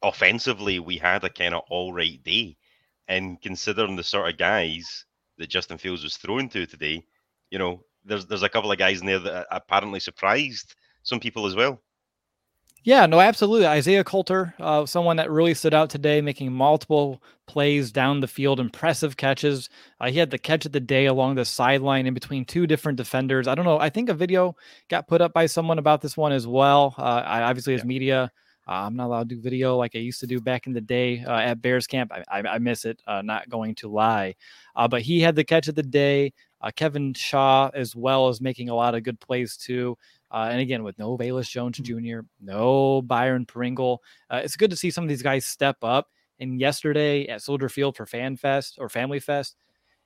offensively, 0.06 0.80
we 0.80 0.98
had 0.98 1.24
a 1.24 1.30
kind 1.30 1.54
of 1.54 1.64
all 1.70 1.94
right 1.94 2.24
day. 2.24 2.58
And 3.08 3.42
considering 3.42 3.96
the 3.96 4.04
sort 4.04 4.30
of 4.32 4.38
guys 4.38 5.06
that 5.38 5.50
Justin 5.50 5.78
Fields 5.78 6.04
was 6.04 6.18
thrown 6.18 6.50
to 6.50 6.66
today, 6.66 7.06
you 7.52 7.60
know, 7.60 7.84
there's 8.04 8.26
there's 8.26 8.44
a 8.44 8.50
couple 8.50 8.72
of 8.72 8.78
guys 8.78 9.02
in 9.02 9.08
there 9.08 9.20
that 9.20 9.48
apparently 9.52 10.00
surprised 10.00 10.76
some 11.04 11.20
people 11.20 11.46
as 11.46 11.56
well. 11.56 11.82
Yeah, 12.84 13.08
no, 13.08 13.20
absolutely. 13.20 13.66
Isaiah 13.66 14.04
Coulter, 14.04 14.54
uh, 14.60 14.86
someone 14.86 15.18
that 15.18 15.32
really 15.32 15.56
stood 15.56 15.74
out 15.74 15.90
today, 15.90 16.22
making 16.22 16.54
multiple 16.54 17.20
plays 17.48 17.92
down 17.92 18.20
the 18.20 18.28
field, 18.28 18.60
impressive 18.60 19.18
catches. 19.18 19.72
Uh, 20.00 20.12
he 20.12 20.20
had 20.20 20.30
the 20.30 20.38
catch 20.38 20.68
of 20.68 20.72
the 20.72 20.80
day 20.80 21.08
along 21.08 21.34
the 21.34 21.46
sideline 21.46 22.06
in 22.06 22.14
between 22.14 22.46
two 22.46 22.68
different 22.68 23.00
defenders. 23.00 23.48
I 23.48 23.56
don't 23.56 23.66
know. 23.66 23.80
I 23.80 23.90
think 23.90 24.10
a 24.10 24.14
video 24.14 24.56
got 24.88 25.08
put 25.08 25.20
up 25.20 25.34
by 25.34 25.48
someone 25.48 25.80
about 25.80 26.02
this 26.02 26.16
one 26.16 26.32
as 26.32 26.46
well. 26.46 26.94
Uh, 26.96 27.24
I, 27.26 27.42
obviously, 27.42 27.74
as 27.74 27.82
yeah. 27.82 27.88
media, 27.88 28.32
uh, 28.68 28.86
I'm 28.86 28.96
not 28.96 29.06
allowed 29.06 29.30
to 29.30 29.36
do 29.36 29.42
video 29.42 29.78
like 29.78 29.96
I 29.96 30.00
used 30.00 30.20
to 30.22 30.28
do 30.28 30.42
back 30.42 30.66
in 30.66 30.74
the 30.74 30.82
day 30.82 31.24
uh, 31.24 31.38
at 31.38 31.62
Bears 31.62 31.86
camp. 31.86 32.12
I, 32.12 32.24
I, 32.28 32.56
I 32.56 32.58
miss 32.58 32.86
it, 32.86 33.02
uh, 33.06 33.22
not 33.22 33.50
going 33.50 33.76
to 33.76 33.88
lie. 33.90 34.36
Uh, 34.76 34.88
but 34.88 35.02
he 35.02 35.22
had 35.22 35.36
the 35.36 35.44
catch 35.44 35.68
of 35.68 35.76
the 35.76 35.84
day. 35.84 36.34
Uh, 36.62 36.72
Kevin 36.76 37.14
Shaw, 37.14 37.70
as 37.74 37.96
well 37.96 38.28
as 38.28 38.42
making 38.42 38.70
a 38.70 38.76
lot 38.76 38.96
of 38.96 39.04
good 39.04 39.20
plays 39.20 39.56
too. 39.56 39.98
Uh, 40.32 40.48
and 40.52 40.60
again, 40.60 40.84
with 40.84 40.98
no 40.98 41.16
Velus 41.16 41.50
Jones 41.50 41.78
Jr., 41.78 42.22
no 42.42 43.02
Byron 43.04 43.46
Pringle, 43.46 44.02
it's 44.32 44.56
good 44.56 44.72
to 44.72 44.76
see 44.76 44.90
some 44.90 45.04
of 45.04 45.10
these 45.10 45.22
guys 45.22 45.46
step 45.46 45.78
up. 45.84 46.10
And 46.40 46.60
yesterday 46.60 47.28
at 47.28 47.42
Soldier 47.42 47.70
Field 47.70 47.96
for 47.96 48.06
Fan 48.06 48.36
Fest 48.36 48.78
or 48.80 48.90
Family 48.90 49.20
Fest, 49.20 49.56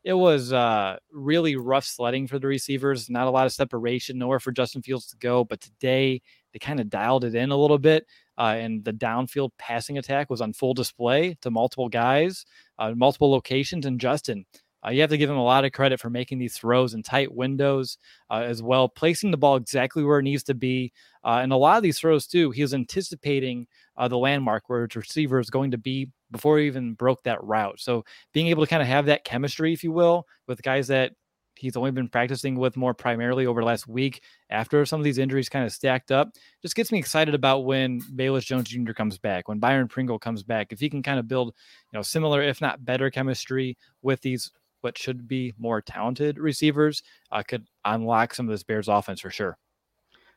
it 0.03 0.13
was 0.13 0.53
uh, 0.53 0.97
really 1.11 1.55
rough 1.55 1.85
sledding 1.85 2.27
for 2.27 2.39
the 2.39 2.47
receivers. 2.47 3.09
Not 3.09 3.27
a 3.27 3.31
lot 3.31 3.45
of 3.45 3.51
separation, 3.51 4.17
nowhere 4.17 4.39
for 4.39 4.51
Justin 4.51 4.81
Fields 4.81 5.07
to 5.07 5.17
go. 5.17 5.43
But 5.43 5.61
today 5.61 6.21
they 6.53 6.59
kind 6.59 6.79
of 6.79 6.89
dialed 6.89 7.25
it 7.25 7.35
in 7.35 7.51
a 7.51 7.57
little 7.57 7.77
bit 7.77 8.05
uh, 8.39 8.55
and 8.57 8.83
the 8.85 8.93
downfield 8.93 9.51
passing 9.57 9.97
attack 9.97 10.29
was 10.29 10.41
on 10.41 10.53
full 10.53 10.73
display 10.73 11.37
to 11.41 11.51
multiple 11.51 11.89
guys, 11.89 12.45
uh, 12.79 12.93
multiple 12.95 13.29
locations. 13.29 13.85
And 13.85 13.99
Justin, 13.99 14.45
uh, 14.85 14.91
you 14.91 15.01
have 15.01 15.09
to 15.09 15.17
give 15.17 15.29
him 15.29 15.37
a 15.37 15.43
lot 15.43 15.65
of 15.65 15.73
credit 15.73 15.99
for 15.99 16.09
making 16.09 16.39
these 16.39 16.57
throws 16.57 16.93
in 16.93 17.03
tight 17.03 17.33
windows 17.33 17.97
uh, 18.29 18.43
as 18.45 18.63
well, 18.63 18.87
placing 18.87 19.31
the 19.31 19.37
ball 19.37 19.57
exactly 19.57 20.03
where 20.05 20.19
it 20.19 20.23
needs 20.23 20.43
to 20.43 20.53
be. 20.53 20.93
Uh, 21.23 21.39
and 21.41 21.51
a 21.51 21.57
lot 21.57 21.75
of 21.75 21.83
these 21.83 21.99
throws, 21.99 22.25
too, 22.25 22.49
he 22.51 22.61
was 22.61 22.73
anticipating 22.73 23.67
uh, 23.97 24.07
the 24.07 24.17
landmark 24.17 24.63
where 24.67 24.87
his 24.87 24.95
receiver 24.95 25.39
is 25.39 25.49
going 25.49 25.71
to 25.71 25.77
be 25.77 26.07
before 26.31 26.59
he 26.59 26.65
even 26.65 26.93
broke 26.93 27.21
that 27.23 27.43
route. 27.43 27.79
So 27.79 28.05
being 28.33 28.47
able 28.47 28.63
to 28.63 28.69
kind 28.69 28.81
of 28.81 28.87
have 28.87 29.07
that 29.07 29.25
chemistry, 29.25 29.73
if 29.73 29.83
you 29.83 29.91
will, 29.91 30.25
with 30.47 30.61
guys 30.61 30.87
that 30.87 31.11
he's 31.59 31.75
only 31.75 31.91
been 31.91 32.07
practicing 32.07 32.55
with 32.55 32.77
more 32.77 32.93
primarily 32.93 33.45
over 33.45 33.61
the 33.61 33.67
last 33.67 33.87
week 33.87 34.21
after 34.49 34.85
some 34.85 34.99
of 34.99 35.03
these 35.03 35.17
injuries 35.17 35.49
kind 35.49 35.65
of 35.65 35.71
stacked 35.71 36.11
up. 36.11 36.31
Just 36.61 36.75
gets 36.75 36.91
me 36.91 36.97
excited 36.97 37.35
about 37.35 37.65
when 37.65 38.01
Velus 38.01 38.45
Jones 38.45 38.69
Jr. 38.69 38.93
comes 38.93 39.17
back, 39.17 39.47
when 39.47 39.59
Byron 39.59 39.87
Pringle 39.87 40.19
comes 40.19 40.43
back. 40.43 40.71
If 40.71 40.79
he 40.79 40.89
can 40.89 41.03
kind 41.03 41.19
of 41.19 41.27
build, 41.27 41.53
you 41.91 41.97
know, 41.97 42.03
similar, 42.03 42.41
if 42.41 42.61
not 42.61 42.85
better 42.85 43.09
chemistry 43.09 43.77
with 44.01 44.21
these 44.21 44.51
what 44.81 44.97
should 44.97 45.27
be 45.27 45.53
more 45.57 45.81
talented 45.81 46.39
receivers, 46.39 47.03
uh, 47.31 47.43
could 47.45 47.67
unlock 47.85 48.33
some 48.33 48.47
of 48.47 48.51
this 48.51 48.63
Bears 48.63 48.87
offense 48.87 49.21
for 49.21 49.29
sure. 49.29 49.57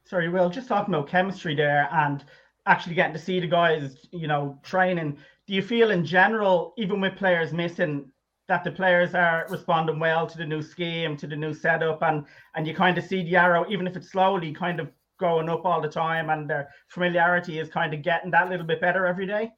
sorry, 0.05 0.29
Will, 0.29 0.51
just 0.51 0.69
talking 0.69 0.93
about 0.93 1.09
chemistry 1.09 1.55
there 1.55 1.89
and 1.93 2.25
actually 2.67 2.95
getting 2.95 3.13
to 3.13 3.19
see 3.19 3.41
the 3.41 3.47
guys, 3.47 4.07
you 4.11 4.27
know, 4.27 4.59
training. 4.63 5.17
Do 5.47 5.55
you 5.55 5.63
feel 5.63 5.91
in 5.91 6.05
general, 6.05 6.75
even 6.77 7.01
with 7.01 7.17
players 7.17 7.53
missing, 7.53 8.11
that 8.53 8.65
the 8.65 8.71
players 8.71 9.15
are 9.15 9.47
responding 9.49 9.99
well 9.99 10.27
to 10.27 10.37
the 10.37 10.45
new 10.45 10.61
scheme, 10.61 11.17
to 11.17 11.27
the 11.27 11.35
new 11.35 11.55
setup, 11.55 12.03
and 12.03 12.27
and 12.55 12.67
you 12.67 12.75
kind 12.75 12.99
of 12.99 13.05
see 13.05 13.23
the 13.23 13.35
arrow, 13.35 13.65
even 13.71 13.87
if 13.87 13.97
it's 13.97 14.11
slowly, 14.11 14.53
kind 14.53 14.79
of 14.79 14.91
going 15.19 15.49
up 15.49 15.65
all 15.65 15.81
the 15.81 15.89
time, 15.89 16.29
and 16.29 16.51
their 16.51 16.69
familiarity 16.89 17.59
is 17.59 17.71
kind 17.71 17.95
of 17.95 18.03
getting 18.03 18.31
that 18.31 18.51
little 18.51 18.67
bit 18.67 18.79
better 18.79 19.07
every 19.07 19.27
day. 19.27 19.51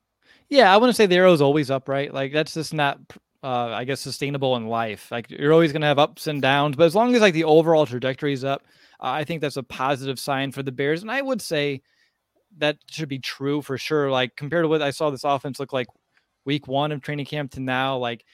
Yeah, 0.48 0.72
I 0.72 0.76
want 0.76 0.90
to 0.90 0.94
say 0.94 1.06
the 1.06 1.16
arrow 1.16 1.32
is 1.32 1.42
always 1.42 1.72
up, 1.72 1.88
right? 1.88 2.14
Like 2.14 2.32
that's 2.32 2.54
just 2.54 2.72
not, 2.72 3.00
uh, 3.42 3.70
I 3.80 3.82
guess, 3.82 4.00
sustainable 4.00 4.54
in 4.54 4.68
life. 4.68 5.10
Like 5.10 5.28
you're 5.28 5.52
always 5.52 5.72
going 5.72 5.82
to 5.82 5.88
have 5.88 5.98
ups 5.98 6.28
and 6.28 6.40
downs, 6.40 6.76
but 6.76 6.84
as 6.84 6.94
long 6.94 7.16
as 7.16 7.20
like 7.20 7.34
the 7.34 7.42
overall 7.42 7.86
trajectory 7.86 8.32
is 8.32 8.44
up, 8.44 8.62
I 9.00 9.24
think 9.24 9.40
that's 9.40 9.56
a 9.56 9.64
positive 9.64 10.20
sign 10.20 10.52
for 10.52 10.62
the 10.62 10.70
Bears. 10.70 11.02
And 11.02 11.10
I 11.10 11.20
would 11.20 11.42
say 11.42 11.82
that 12.58 12.76
should 12.88 13.08
be 13.08 13.18
true 13.18 13.60
for 13.60 13.76
sure. 13.76 14.08
Like 14.08 14.36
compared 14.36 14.62
to 14.62 14.68
what 14.68 14.82
I 14.82 14.90
saw 14.90 15.10
this 15.10 15.24
offense 15.24 15.58
look 15.58 15.72
like 15.72 15.88
week 16.44 16.68
one 16.68 16.92
of 16.92 17.02
training 17.02 17.26
camp 17.26 17.50
to 17.52 17.60
now, 17.60 17.96
like 17.96 18.24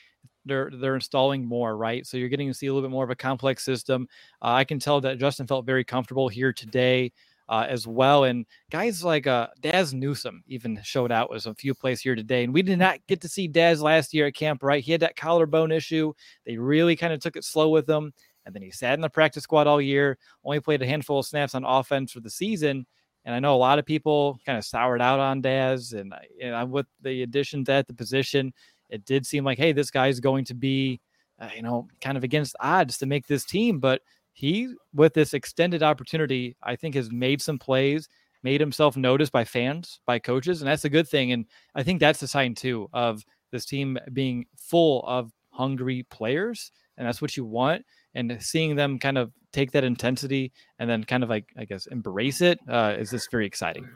they're 0.51 0.71
they're 0.73 0.97
installing 0.97 1.45
more, 1.45 1.77
right? 1.77 2.07
So 2.07 2.17
you're 2.17 2.29
getting 2.29 2.49
to 2.49 2.55
see 2.55 2.67
a 2.67 2.75
little 2.75 2.89
bit 2.89 2.93
more 2.93 3.05
of 3.05 3.11
a 3.11 3.17
complex 3.17 3.65
system. 3.65 4.09
Uh, 4.43 4.53
I 4.53 4.65
can 4.65 4.79
tell 4.79 5.01
that 5.01 5.19
Justin 5.19 5.47
felt 5.47 5.65
very 5.65 5.85
comfortable 5.85 6.29
here 6.29 6.53
today. 6.53 7.13
Uh, 7.49 7.67
as 7.69 7.85
well. 7.85 8.23
And 8.23 8.47
guys 8.71 9.03
like 9.03 9.27
uh, 9.27 9.49
Dazz 9.61 9.93
Newsome 9.93 10.45
even 10.47 10.79
showed 10.85 11.11
out 11.11 11.31
with 11.31 11.47
a 11.47 11.55
few 11.57 11.75
plays 11.75 12.01
here 12.01 12.15
today. 12.15 12.45
And 12.45 12.55
we 12.55 12.63
did 12.63 12.79
not 12.79 13.05
get 13.09 13.21
to 13.23 13.29
see 13.29 13.49
Dazz 13.49 13.83
last 13.83 14.15
year 14.15 14.29
at 14.29 14.37
camp, 14.37 14.63
right? 14.63 14.85
He 14.85 14.93
had 14.93 15.01
that 15.01 15.17
collarbone 15.17 15.73
issue. 15.73 16.13
They 16.47 16.59
really 16.59 16.95
kind 16.95 17.13
of 17.13 17.19
took 17.19 17.35
it 17.35 17.43
slow 17.43 17.69
with 17.71 17.91
him. 17.91 18.13
And 18.47 18.55
then 18.55 18.63
he 18.63 18.71
sat 18.71 18.95
in 18.95 19.01
the 19.01 19.11
practice 19.11 19.43
squad 19.43 19.67
all 19.67 19.81
year, 19.81 20.17
only 20.45 20.61
played 20.61 20.81
a 20.81 20.87
handful 20.87 21.19
of 21.19 21.27
snaps 21.27 21.57
on 21.57 21.65
offense 21.65 22.13
for 22.13 22.21
the 22.21 22.31
season. 22.31 22.87
And 23.25 23.35
I 23.35 23.41
know 23.41 23.57
a 23.57 23.59
lot 23.59 23.81
of 23.81 23.85
people 23.85 24.39
kind 24.47 24.57
of 24.57 24.65
soured 24.65 25.03
out 25.03 25.19
on 25.19 25.41
Dazz. 25.41 25.93
And, 25.93 26.15
and 26.41 26.55
I'm 26.55 26.71
with 26.71 26.87
the 27.03 27.23
additions 27.23 27.69
at 27.69 27.89
the 27.89 27.95
position, 27.95 28.53
it 28.91 29.05
did 29.05 29.27
seem 29.27 29.45
like, 29.45 29.59
hey, 29.59 29.73
this 29.73 29.91
guy's 29.91 30.21
going 30.21 30.45
to 30.47 30.55
be, 30.55 31.01
uh, 31.39 31.49
you 31.55 31.63
know, 31.63 31.89
kind 32.01 32.17
of 32.17 32.25
against 32.25 32.57
odds 32.61 32.99
to 32.99 33.07
make 33.07 33.27
this 33.27 33.45
team. 33.45 33.79
But 33.79 34.03
he, 34.33 34.75
with 34.95 35.15
this 35.15 35.35
extended 35.35 35.83
opportunity, 35.83 36.57
I 36.63 36.77
think 36.77 36.95
has 36.95 37.11
made 37.11 37.43
some 37.43 37.59
plays, 37.59 38.09
made 38.43 38.61
himself 38.61 38.97
noticed 38.97 39.33
by 39.33 39.45
fans, 39.45 40.01
by 40.07 40.19
coaches, 40.19 40.61
and 40.61 40.71
that's 40.71 40.85
a 40.85 40.91
good 40.91 41.09
thing. 41.09 41.33
And 41.33 41.47
I 41.75 41.83
think 41.83 42.01
that's 42.01 42.23
a 42.23 42.29
sign 42.29 42.55
too 42.55 42.89
of 42.93 43.25
this 43.53 43.65
team 43.65 43.99
being 44.13 44.47
full 44.57 45.05
of 45.07 45.33
hungry 45.51 46.07
players, 46.11 46.73
and 46.97 47.07
that's 47.07 47.23
what 47.23 47.37
you 47.37 47.45
want. 47.45 47.85
And 48.15 48.39
seeing 48.41 48.77
them 48.77 48.99
kind 48.99 49.19
of 49.19 49.33
take 49.53 49.73
that 49.73 49.85
intensity 49.85 50.53
and 50.79 50.89
then 50.89 51.05
kind 51.05 51.23
of 51.23 51.29
like 51.29 51.47
I 51.57 51.65
guess 51.65 51.87
embrace 51.87 52.41
it 52.41 52.59
uh, 52.69 52.95
is 52.99 53.11
just 53.11 53.31
very 53.31 53.47
exciting. 53.47 53.89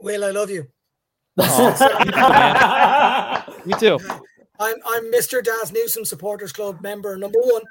Will, 0.00 0.24
I 0.24 0.30
love 0.30 0.50
you. 0.50 0.66
Me 3.66 3.74
too. 3.78 3.98
I'm 4.60 4.76
I'm 4.86 5.10
Mr. 5.10 5.42
Dazz 5.42 5.72
Newsome 5.72 6.04
Supporters 6.04 6.52
Club 6.52 6.80
member 6.82 7.16
number 7.16 7.38
one. 7.40 7.62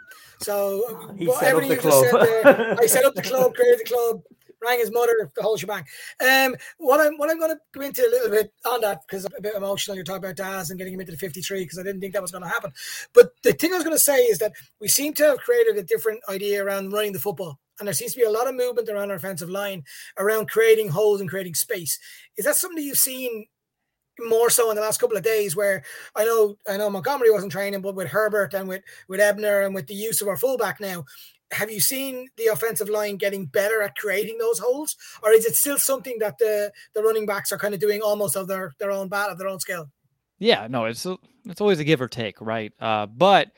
So 0.42 1.14
He 1.18 1.28
set 1.28 1.36
up 1.36 1.44
everything 1.44 1.70
the 1.70 1.76
you 1.76 1.82
just 1.82 2.02
said 2.02 2.22
there, 2.22 2.78
I 2.80 2.86
set 2.88 3.06
up 3.06 3.14
the 3.14 3.22
club, 3.30 3.54
created 3.54 3.80
the 3.80 3.94
club, 3.94 4.24
rang 4.62 4.80
his 4.80 4.92
mother, 4.92 5.32
the 5.36 5.44
whole 5.44 5.56
shebang. 5.56 5.86
Um, 6.20 6.56
what 6.80 7.00
I'm 7.00 7.18
what 7.18 7.30
I'm 7.30 7.38
going 7.38 7.52
to 7.52 7.60
go 7.74 7.82
into 7.82 8.02
a 8.02 8.10
little 8.10 8.32
bit 8.32 8.52
on 8.66 8.82
that 8.82 9.02
because 9.08 9.26
I'm 9.26 9.34
a 9.38 9.42
bit 9.42 9.56
emotional. 9.56 9.96
You're 9.96 10.04
talking 10.04 10.24
about 10.24 10.36
Dazz 10.36 10.72
and 10.72 10.80
getting 10.80 10.96
him 10.96 11.00
into 11.00 11.12
the 11.12 11.18
53 11.18 11.64
because 11.64 11.78
I 11.78 11.84
didn't 11.84 12.02
think 12.02 12.14
that 12.14 12.24
was 12.24 12.32
going 12.32 12.44
to 12.44 12.50
happen. 12.50 12.72
But 13.14 13.34
the 13.44 13.54
thing 13.54 13.72
I 13.72 13.76
was 13.76 13.84
going 13.84 13.96
to 13.96 14.04
say 14.04 14.24
is 14.24 14.40
that 14.40 14.54
we 14.82 14.88
seem 14.88 15.14
to 15.16 15.26
have 15.26 15.38
created 15.38 15.78
a 15.78 15.84
different 15.84 16.22
idea 16.28 16.64
around 16.64 16.92
running 16.92 17.14
the 17.14 17.20
football. 17.20 17.60
And 17.80 17.88
there 17.88 17.94
seems 17.94 18.14
to 18.14 18.20
be 18.20 18.26
a 18.26 18.32
lot 18.32 18.48
of 18.48 18.56
movement 18.56 18.90
around 18.90 19.10
our 19.12 19.16
offensive 19.16 19.50
line 19.50 19.84
around 20.18 20.50
creating 20.50 20.90
holes 20.90 21.22
and 21.22 21.30
creating 21.30 21.54
space. 21.54 21.98
Is 22.36 22.46
that 22.46 22.56
something 22.56 22.84
you've 22.84 22.98
seen 22.98 23.46
more 24.22 24.50
so 24.50 24.70
in 24.70 24.76
the 24.76 24.82
last 24.82 25.00
couple 25.00 25.18
of 25.18 25.24
days 25.24 25.56
where 25.56 25.84
I 26.16 26.26
know 26.26 26.58
I 26.68 26.78
know 26.78 26.90
Montgomery 26.90 27.32
wasn't 27.32 27.52
training, 27.52 27.82
but 27.82 27.96
with 27.96 28.08
Herbert 28.08 28.54
and 28.54 28.68
with 28.68 28.84
with 29.08 29.20
Ebner 29.20 29.62
and 29.62 29.76
with 29.76 29.88
the 29.88 29.96
use 29.96 30.22
of 30.22 30.28
our 30.28 30.38
fullback 30.38 30.80
now, 30.80 31.06
have 31.52 31.72
you 31.72 31.80
seen 31.80 32.28
the 32.38 32.48
offensive 32.48 32.90
line 32.90 33.18
getting 33.18 33.46
better 33.46 33.82
at 33.82 33.96
creating 33.96 34.38
those 34.38 34.60
holes, 34.60 34.96
or 35.24 35.32
is 35.32 35.46
it 35.46 35.56
still 35.56 35.78
something 35.78 36.18
that 36.20 36.38
the 36.38 36.72
the 36.94 37.02
running 37.02 37.26
backs 37.26 37.52
are 37.52 37.58
kind 37.58 37.74
of 37.74 37.80
doing 37.80 38.02
almost 38.02 38.36
of 38.36 38.48
their 38.48 38.74
their 38.80 38.92
own 38.92 39.08
bat 39.08 39.30
of 39.30 39.38
their 39.38 39.48
own 39.48 39.60
skill? 39.60 39.90
Yeah, 40.38 40.68
no, 40.70 40.86
it's 40.86 41.06
it's 41.46 41.62
always 41.62 41.80
a 41.80 41.84
give 41.84 42.02
or 42.02 42.08
take, 42.08 42.40
right? 42.42 42.72
Uh, 42.80 43.08
but 43.08 43.52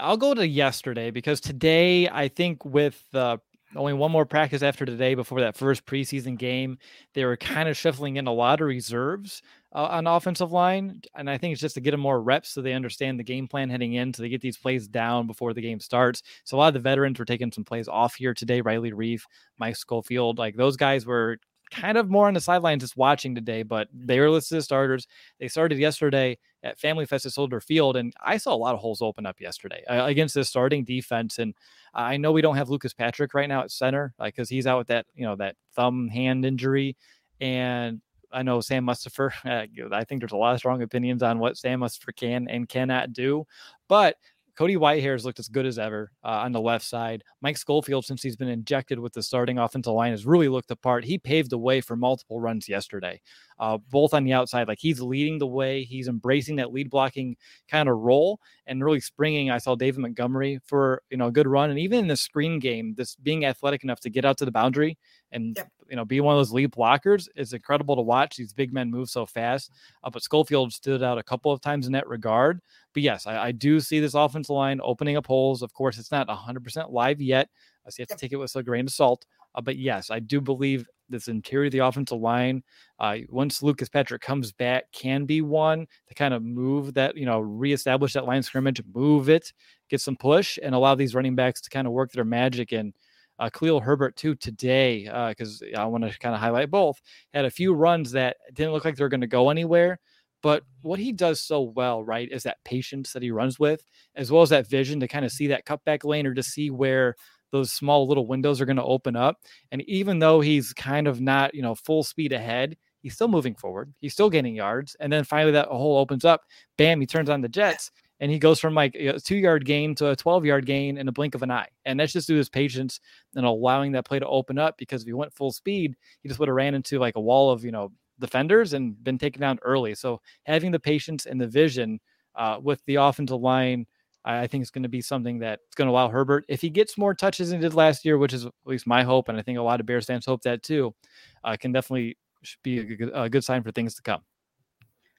I'll 0.00 0.16
go 0.16 0.34
to 0.34 0.46
yesterday 0.46 1.10
because 1.10 1.40
today 1.40 2.08
I 2.08 2.28
think 2.28 2.64
with 2.64 3.02
uh, 3.12 3.38
only 3.74 3.92
one 3.92 4.12
more 4.12 4.26
practice 4.26 4.62
after 4.62 4.84
today 4.84 5.14
before 5.14 5.40
that 5.40 5.56
first 5.56 5.84
preseason 5.86 6.38
game, 6.38 6.78
they 7.14 7.24
were 7.24 7.36
kind 7.36 7.68
of 7.68 7.76
shuffling 7.76 8.16
in 8.16 8.26
a 8.26 8.32
lot 8.32 8.60
of 8.60 8.68
reserves 8.68 9.42
uh, 9.74 9.88
on 9.90 10.06
offensive 10.06 10.52
line, 10.52 11.00
and 11.14 11.30
I 11.30 11.38
think 11.38 11.52
it's 11.52 11.60
just 11.60 11.74
to 11.76 11.80
get 11.80 11.92
them 11.92 12.00
more 12.00 12.22
reps 12.22 12.50
so 12.50 12.60
they 12.60 12.74
understand 12.74 13.18
the 13.18 13.24
game 13.24 13.48
plan 13.48 13.70
heading 13.70 13.94
in, 13.94 14.12
so 14.12 14.22
they 14.22 14.28
get 14.28 14.40
these 14.40 14.58
plays 14.58 14.86
down 14.86 15.26
before 15.26 15.54
the 15.54 15.62
game 15.62 15.80
starts. 15.80 16.22
So 16.44 16.56
a 16.56 16.58
lot 16.58 16.68
of 16.68 16.74
the 16.74 16.80
veterans 16.80 17.18
were 17.18 17.24
taking 17.24 17.52
some 17.52 17.64
plays 17.64 17.88
off 17.88 18.14
here 18.14 18.34
today. 18.34 18.60
Riley 18.60 18.92
Reiff, 18.92 19.22
Mike 19.58 19.76
Schofield, 19.76 20.38
like 20.38 20.56
those 20.56 20.76
guys 20.76 21.06
were 21.06 21.38
kind 21.72 21.96
of 21.96 22.10
more 22.10 22.28
on 22.28 22.34
the 22.34 22.40
sidelines 22.40 22.82
just 22.82 22.96
watching 22.96 23.34
today, 23.34 23.62
but 23.62 23.88
they 23.92 24.20
were 24.20 24.30
listed 24.30 24.58
as 24.58 24.64
starters. 24.64 25.06
They 25.40 25.48
started 25.48 25.78
yesterday 25.78 26.38
at 26.62 26.78
Family 26.78 27.06
Fest 27.06 27.24
at 27.24 27.32
Soldier 27.32 27.60
Field, 27.60 27.96
and 27.96 28.12
I 28.22 28.36
saw 28.36 28.54
a 28.54 28.56
lot 28.56 28.74
of 28.74 28.80
holes 28.80 29.00
open 29.00 29.24
up 29.24 29.40
yesterday 29.40 29.82
uh, 29.88 30.04
against 30.04 30.34
this 30.34 30.50
starting 30.50 30.84
defense. 30.84 31.38
And 31.38 31.54
I 31.94 32.18
know 32.18 32.30
we 32.30 32.42
don't 32.42 32.56
have 32.56 32.68
Lucas 32.68 32.92
Patrick 32.92 33.32
right 33.32 33.48
now 33.48 33.62
at 33.62 33.70
center, 33.70 34.12
like 34.18 34.34
because 34.34 34.50
he's 34.50 34.66
out 34.66 34.78
with 34.78 34.88
that 34.88 35.06
you 35.14 35.24
know 35.24 35.36
that 35.36 35.56
thumb 35.74 36.08
hand 36.08 36.44
injury, 36.44 36.96
and 37.40 38.02
I 38.32 38.42
know 38.42 38.60
Sam 38.60 38.86
Mustipher. 38.86 39.30
Uh, 39.44 39.66
I 39.92 40.04
think 40.04 40.20
there's 40.20 40.32
a 40.32 40.36
lot 40.36 40.54
of 40.54 40.58
strong 40.58 40.82
opinions 40.82 41.22
on 41.22 41.38
what 41.38 41.56
Sam 41.56 41.80
Mustipher 41.80 42.14
can 42.14 42.48
and 42.48 42.68
cannot 42.68 43.12
do, 43.12 43.44
but 43.88 44.16
Cody 44.54 44.76
Whitehair 44.76 45.12
has 45.12 45.24
looked 45.24 45.38
as 45.38 45.48
good 45.48 45.64
as 45.64 45.78
ever 45.78 46.12
uh, 46.22 46.42
on 46.44 46.52
the 46.52 46.60
left 46.60 46.84
side. 46.84 47.24
Mike 47.40 47.56
Schofield, 47.56 48.04
since 48.04 48.22
he's 48.22 48.36
been 48.36 48.48
injected 48.48 48.98
with 48.98 49.14
the 49.14 49.22
starting 49.22 49.58
offensive 49.58 49.94
line, 49.94 50.10
has 50.10 50.26
really 50.26 50.48
looked 50.48 50.68
the 50.68 50.76
part. 50.76 51.04
He 51.04 51.18
paved 51.18 51.50
the 51.50 51.58
way 51.58 51.80
for 51.80 51.96
multiple 51.96 52.38
runs 52.38 52.68
yesterday, 52.68 53.20
uh, 53.58 53.78
both 53.90 54.12
on 54.12 54.24
the 54.24 54.34
outside. 54.34 54.68
Like 54.68 54.78
he's 54.80 55.00
leading 55.00 55.38
the 55.38 55.46
way. 55.46 55.84
He's 55.84 56.06
embracing 56.06 56.56
that 56.56 56.72
lead 56.72 56.90
blocking 56.90 57.36
kind 57.68 57.88
of 57.88 57.98
role 57.98 58.40
and 58.66 58.84
really 58.84 59.00
springing. 59.00 59.50
I 59.50 59.58
saw 59.58 59.74
David 59.74 60.00
Montgomery 60.00 60.60
for 60.66 61.02
you 61.10 61.16
know 61.16 61.28
a 61.28 61.32
good 61.32 61.46
run, 61.46 61.70
and 61.70 61.78
even 61.78 62.00
in 62.00 62.08
the 62.08 62.16
screen 62.16 62.58
game, 62.58 62.94
this 62.96 63.16
being 63.16 63.46
athletic 63.46 63.84
enough 63.84 64.00
to 64.00 64.10
get 64.10 64.24
out 64.24 64.36
to 64.38 64.44
the 64.44 64.52
boundary 64.52 64.98
and 65.30 65.56
Yep. 65.56 65.68
You 65.92 65.96
know 65.96 66.06
be 66.06 66.22
one 66.22 66.34
of 66.34 66.38
those 66.38 66.54
lead 66.54 66.72
blockers 66.72 67.28
It's 67.36 67.52
incredible 67.52 67.94
to 67.96 68.02
watch. 68.02 68.36
These 68.36 68.54
big 68.54 68.72
men 68.72 68.90
move 68.90 69.10
so 69.10 69.26
fast. 69.26 69.72
Uh, 70.02 70.08
but 70.08 70.22
Schofield 70.22 70.72
stood 70.72 71.02
out 71.02 71.18
a 71.18 71.22
couple 71.22 71.52
of 71.52 71.60
times 71.60 71.86
in 71.86 71.92
that 71.92 72.08
regard. 72.08 72.60
But 72.94 73.02
yes, 73.02 73.26
I, 73.26 73.36
I 73.36 73.52
do 73.52 73.78
see 73.78 74.00
this 74.00 74.14
offensive 74.14 74.54
line 74.54 74.80
opening 74.82 75.18
up 75.18 75.26
holes. 75.26 75.60
Of 75.60 75.74
course, 75.74 75.98
it's 75.98 76.10
not 76.10 76.28
100% 76.28 76.90
live 76.90 77.20
yet. 77.20 77.50
I 77.86 77.90
see 77.90 78.00
you 78.00 78.06
have 78.08 78.16
to 78.16 78.20
take 78.20 78.32
it 78.32 78.36
with 78.36 78.56
a 78.56 78.62
grain 78.62 78.86
of 78.86 78.92
salt. 78.92 79.26
Uh, 79.54 79.60
but 79.60 79.76
yes, 79.76 80.10
I 80.10 80.18
do 80.18 80.40
believe 80.40 80.88
this 81.10 81.28
interior 81.28 81.66
of 81.66 81.72
the 81.72 81.80
offensive 81.80 82.18
line, 82.18 82.62
uh, 82.98 83.18
once 83.28 83.62
Lucas 83.62 83.90
Patrick 83.90 84.22
comes 84.22 84.50
back, 84.50 84.84
can 84.92 85.26
be 85.26 85.42
one 85.42 85.86
to 86.08 86.14
kind 86.14 86.32
of 86.32 86.42
move 86.42 86.94
that, 86.94 87.18
you 87.18 87.26
know, 87.26 87.38
reestablish 87.40 88.14
that 88.14 88.24
line 88.24 88.42
scrimmage, 88.42 88.80
move 88.94 89.28
it, 89.28 89.52
get 89.90 90.00
some 90.00 90.16
push, 90.16 90.58
and 90.62 90.74
allow 90.74 90.94
these 90.94 91.14
running 91.14 91.34
backs 91.34 91.60
to 91.60 91.68
kind 91.68 91.86
of 91.86 91.92
work 91.92 92.12
their 92.12 92.24
magic. 92.24 92.72
And 92.72 92.94
uh, 93.42 93.50
Khalil 93.50 93.80
Herbert, 93.80 94.16
too, 94.16 94.34
today, 94.36 95.04
because 95.30 95.62
I 95.76 95.84
want 95.86 96.04
to 96.04 96.16
kind 96.18 96.34
of 96.34 96.40
highlight 96.40 96.70
both, 96.70 97.00
had 97.34 97.44
a 97.44 97.50
few 97.50 97.74
runs 97.74 98.12
that 98.12 98.36
didn't 98.54 98.72
look 98.72 98.84
like 98.84 98.96
they 98.96 99.04
were 99.04 99.08
going 99.08 99.20
to 99.20 99.26
go 99.26 99.50
anywhere. 99.50 99.98
But 100.42 100.62
what 100.82 100.98
he 100.98 101.12
does 101.12 101.40
so 101.40 101.60
well, 101.60 102.04
right, 102.04 102.28
is 102.30 102.44
that 102.44 102.64
patience 102.64 103.12
that 103.12 103.22
he 103.22 103.30
runs 103.30 103.58
with, 103.58 103.84
as 104.14 104.30
well 104.30 104.42
as 104.42 104.50
that 104.50 104.68
vision 104.68 105.00
to 105.00 105.08
kind 105.08 105.24
of 105.24 105.32
see 105.32 105.48
that 105.48 105.66
cutback 105.66 106.04
lane 106.04 106.26
or 106.26 106.34
to 106.34 106.42
see 106.42 106.70
where 106.70 107.16
those 107.50 107.72
small 107.72 108.08
little 108.08 108.26
windows 108.26 108.60
are 108.60 108.64
going 108.64 108.76
to 108.76 108.84
open 108.84 109.14
up. 109.14 109.38
And 109.72 109.82
even 109.82 110.18
though 110.18 110.40
he's 110.40 110.72
kind 110.72 111.06
of 111.06 111.20
not, 111.20 111.54
you 111.54 111.62
know, 111.62 111.74
full 111.74 112.02
speed 112.02 112.32
ahead, 112.32 112.76
he's 113.02 113.14
still 113.14 113.28
moving 113.28 113.54
forward. 113.54 113.92
He's 114.00 114.12
still 114.14 114.30
gaining 114.30 114.54
yards. 114.54 114.96
And 115.00 115.12
then 115.12 115.24
finally 115.24 115.52
that 115.52 115.68
hole 115.68 115.98
opens 115.98 116.24
up. 116.24 116.42
Bam, 116.78 117.00
he 117.00 117.06
turns 117.06 117.28
on 117.28 117.40
the 117.40 117.48
Jets 117.48 117.90
and 118.22 118.30
he 118.30 118.38
goes 118.38 118.60
from 118.60 118.72
like 118.72 118.94
a 118.94 119.18
two 119.18 119.36
yard 119.36 119.64
gain 119.64 119.96
to 119.96 120.10
a 120.10 120.16
12 120.16 120.44
yard 120.44 120.64
gain 120.64 120.96
in 120.96 121.08
a 121.08 121.12
blink 121.12 121.34
of 121.34 121.42
an 121.42 121.50
eye. 121.50 121.66
And 121.84 121.98
that's 121.98 122.12
just 122.12 122.28
to 122.28 122.36
his 122.36 122.48
patience 122.48 123.00
and 123.34 123.44
allowing 123.44 123.90
that 123.92 124.04
play 124.04 124.20
to 124.20 124.26
open 124.26 124.58
up 124.58 124.78
because 124.78 125.02
if 125.02 125.06
he 125.08 125.12
went 125.12 125.34
full 125.34 125.50
speed, 125.50 125.96
he 126.22 126.28
just 126.28 126.38
would 126.38 126.48
have 126.48 126.54
ran 126.54 126.76
into 126.76 127.00
like 127.00 127.16
a 127.16 127.20
wall 127.20 127.50
of, 127.50 127.64
you 127.64 127.72
know, 127.72 127.90
defenders 128.20 128.74
and 128.74 129.02
been 129.02 129.18
taken 129.18 129.40
down 129.40 129.58
early. 129.62 129.96
So 129.96 130.20
having 130.44 130.70
the 130.70 130.78
patience 130.78 131.26
and 131.26 131.40
the 131.40 131.48
vision 131.48 131.98
uh, 132.36 132.58
with 132.62 132.80
the 132.84 132.94
offensive 132.94 133.40
line, 133.40 133.86
I, 134.24 134.42
I 134.42 134.46
think 134.46 134.62
is 134.62 134.70
going 134.70 134.84
to 134.84 134.88
be 134.88 135.00
something 135.00 135.40
that's 135.40 135.74
going 135.74 135.88
to 135.88 135.92
allow 135.92 136.08
Herbert, 136.08 136.44
if 136.48 136.60
he 136.60 136.70
gets 136.70 136.96
more 136.96 137.14
touches 137.14 137.50
than 137.50 137.58
he 137.58 137.66
did 137.66 137.74
last 137.74 138.04
year, 138.04 138.18
which 138.18 138.32
is 138.32 138.46
at 138.46 138.52
least 138.64 138.86
my 138.86 139.02
hope, 139.02 139.30
and 139.30 139.36
I 139.36 139.42
think 139.42 139.58
a 139.58 139.62
lot 139.62 139.80
of 139.80 139.86
Bears 139.86 140.06
fans 140.06 140.26
hope 140.26 140.42
that 140.42 140.62
too, 140.62 140.94
uh, 141.42 141.56
can 141.58 141.72
definitely 141.72 142.16
be 142.62 142.78
a 142.78 143.22
a 143.24 143.28
good 143.28 143.42
sign 143.42 143.64
for 143.64 143.72
things 143.72 143.96
to 143.96 144.02
come. 144.02 144.22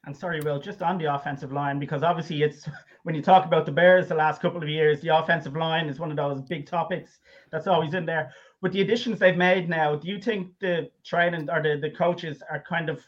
And 0.05 0.15
sorry, 0.15 0.41
Will, 0.41 0.59
just 0.59 0.81
on 0.81 0.97
the 0.97 1.13
offensive 1.13 1.53
line, 1.53 1.79
because 1.79 2.03
obviously 2.03 2.43
it's 2.43 2.67
when 3.03 3.15
you 3.15 3.21
talk 3.21 3.45
about 3.45 3.65
the 3.65 3.71
Bears 3.71 4.07
the 4.07 4.15
last 4.15 4.41
couple 4.41 4.61
of 4.61 4.67
years, 4.67 5.01
the 5.01 5.17
offensive 5.17 5.55
line 5.55 5.87
is 5.87 5.99
one 5.99 6.11
of 6.11 6.17
those 6.17 6.41
big 6.41 6.65
topics 6.65 7.19
that's 7.51 7.67
always 7.67 7.93
in 7.93 8.05
there. 8.05 8.33
With 8.61 8.73
the 8.73 8.81
additions 8.81 9.19
they've 9.19 9.35
made 9.35 9.69
now, 9.69 9.95
do 9.95 10.07
you 10.07 10.19
think 10.19 10.51
the 10.59 10.89
training 11.03 11.49
or 11.49 11.61
the, 11.61 11.77
the 11.81 11.89
coaches 11.89 12.41
are 12.49 12.63
kind 12.67 12.89
of 12.89 13.01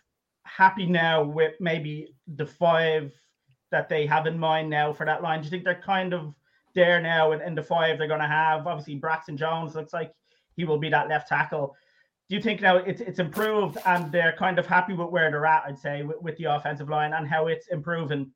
happy 0.44 0.86
now 0.86 1.24
with 1.24 1.54
maybe 1.60 2.14
the 2.36 2.46
five 2.46 3.14
that 3.72 3.90
they 3.90 4.06
have 4.06 4.28
in 4.28 4.38
mind 4.38 4.70
now 4.70 4.94
for 4.94 5.06
that 5.06 5.24
line? 5.24 5.40
Do 5.40 5.46
you 5.46 5.52
think 5.52 5.64
they're 5.64 5.82
kind 5.82 6.14
of 6.14 6.34
there 6.76 7.02
now 7.02 7.32
in, 7.32 7.42
in 7.42 7.56
the 7.56 7.64
five 7.64 7.98
they're 7.98 8.08
going 8.08 8.20
to 8.20 8.28
have? 8.28 8.68
Obviously, 8.68 8.96
Braxton 8.96 9.38
Jones 9.38 9.76
looks 9.76 9.94
like 9.94 10.14
he 10.56 10.66
will 10.66 10.78
be 10.78 10.90
that 10.90 11.10
left 11.10 11.28
tackle 11.28 11.76
do 12.30 12.36
you 12.36 12.42
think 12.42 12.62
now 12.62 12.78
it's 12.78 13.02
it's 13.02 13.20
improved 13.20 13.78
and 13.86 14.12
they're 14.12 14.36
kind 14.38 14.58
of 14.58 14.66
happy 14.66 14.94
with 14.94 15.10
where 15.10 15.30
they're 15.30 15.46
at? 15.46 15.64
I'd 15.66 15.80
say 15.80 16.04
with, 16.04 16.22
with 16.22 16.38
the 16.38 16.46
offensive 16.46 16.90
line 16.90 17.14
and 17.14 17.28
how 17.28 17.48
it's 17.48 17.68
improving. 17.68 18.32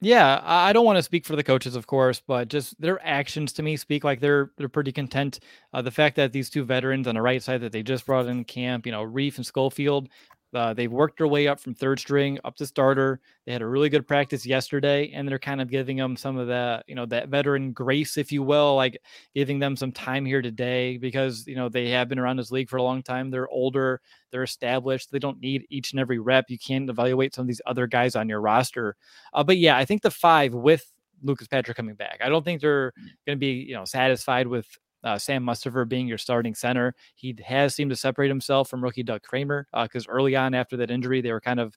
Yeah, 0.00 0.40
I 0.44 0.72
don't 0.72 0.84
want 0.84 0.96
to 0.96 1.02
speak 1.02 1.26
for 1.26 1.34
the 1.34 1.42
coaches, 1.42 1.74
of 1.74 1.88
course, 1.88 2.22
but 2.24 2.46
just 2.46 2.80
their 2.80 3.04
actions 3.04 3.52
to 3.54 3.64
me 3.64 3.76
speak 3.76 4.04
like 4.04 4.20
they're 4.20 4.52
they're 4.56 4.68
pretty 4.68 4.92
content. 4.92 5.40
Uh, 5.72 5.82
the 5.82 5.90
fact 5.90 6.14
that 6.16 6.32
these 6.32 6.50
two 6.50 6.64
veterans 6.64 7.08
on 7.08 7.16
the 7.16 7.22
right 7.22 7.42
side 7.42 7.62
that 7.62 7.72
they 7.72 7.82
just 7.82 8.06
brought 8.06 8.26
in 8.26 8.44
camp, 8.44 8.86
you 8.86 8.92
know, 8.92 9.04
Reiff 9.04 9.36
and 9.36 9.46
Schofield, 9.46 10.08
uh, 10.54 10.72
they've 10.72 10.90
worked 10.90 11.18
their 11.18 11.28
way 11.28 11.46
up 11.46 11.60
from 11.60 11.74
third 11.74 12.00
string 12.00 12.38
up 12.44 12.56
to 12.56 12.66
starter. 12.66 13.20
They 13.44 13.52
had 13.52 13.62
a 13.62 13.66
really 13.66 13.88
good 13.88 14.06
practice 14.06 14.46
yesterday, 14.46 15.10
and 15.12 15.28
they're 15.28 15.38
kind 15.38 15.60
of 15.60 15.70
giving 15.70 15.96
them 15.96 16.16
some 16.16 16.38
of 16.38 16.48
that, 16.48 16.84
you 16.86 16.94
know, 16.94 17.04
that 17.06 17.28
veteran 17.28 17.72
grace, 17.72 18.16
if 18.16 18.32
you 18.32 18.42
will, 18.42 18.74
like 18.74 19.00
giving 19.34 19.58
them 19.58 19.76
some 19.76 19.92
time 19.92 20.24
here 20.24 20.40
today 20.40 20.96
because 20.96 21.46
you 21.46 21.54
know 21.54 21.68
they 21.68 21.90
have 21.90 22.08
been 22.08 22.18
around 22.18 22.38
this 22.38 22.50
league 22.50 22.70
for 22.70 22.78
a 22.78 22.82
long 22.82 23.02
time. 23.02 23.30
They're 23.30 23.48
older, 23.48 24.00
they're 24.30 24.42
established. 24.42 25.10
They 25.10 25.18
don't 25.18 25.40
need 25.40 25.66
each 25.68 25.92
and 25.92 26.00
every 26.00 26.18
rep. 26.18 26.46
You 26.48 26.58
can't 26.58 26.88
evaluate 26.88 27.34
some 27.34 27.42
of 27.42 27.48
these 27.48 27.62
other 27.66 27.86
guys 27.86 28.16
on 28.16 28.28
your 28.28 28.40
roster. 28.40 28.96
Uh, 29.34 29.44
but 29.44 29.58
yeah, 29.58 29.76
I 29.76 29.84
think 29.84 30.02
the 30.02 30.10
five 30.10 30.54
with 30.54 30.90
Lucas 31.22 31.48
Patrick 31.48 31.76
coming 31.76 31.94
back, 31.94 32.20
I 32.22 32.28
don't 32.28 32.44
think 32.44 32.60
they're 32.62 32.92
going 33.26 33.36
to 33.36 33.40
be 33.40 33.52
you 33.52 33.74
know 33.74 33.84
satisfied 33.84 34.46
with 34.46 34.66
uh, 35.04 35.18
Sam 35.18 35.44
Mustipher 35.44 35.88
being 35.88 36.08
your 36.08 36.18
starting 36.18 36.54
center. 36.54 36.94
He 37.14 37.36
has 37.44 37.74
seemed 37.74 37.90
to 37.90 37.96
separate 37.96 38.28
himself 38.28 38.68
from 38.68 38.82
rookie 38.82 39.02
Doug 39.02 39.22
Kramer 39.22 39.66
because 39.82 40.06
uh, 40.06 40.10
early 40.10 40.36
on 40.36 40.54
after 40.54 40.76
that 40.78 40.90
injury, 40.90 41.20
they 41.20 41.32
were 41.32 41.40
kind 41.40 41.60
of 41.60 41.76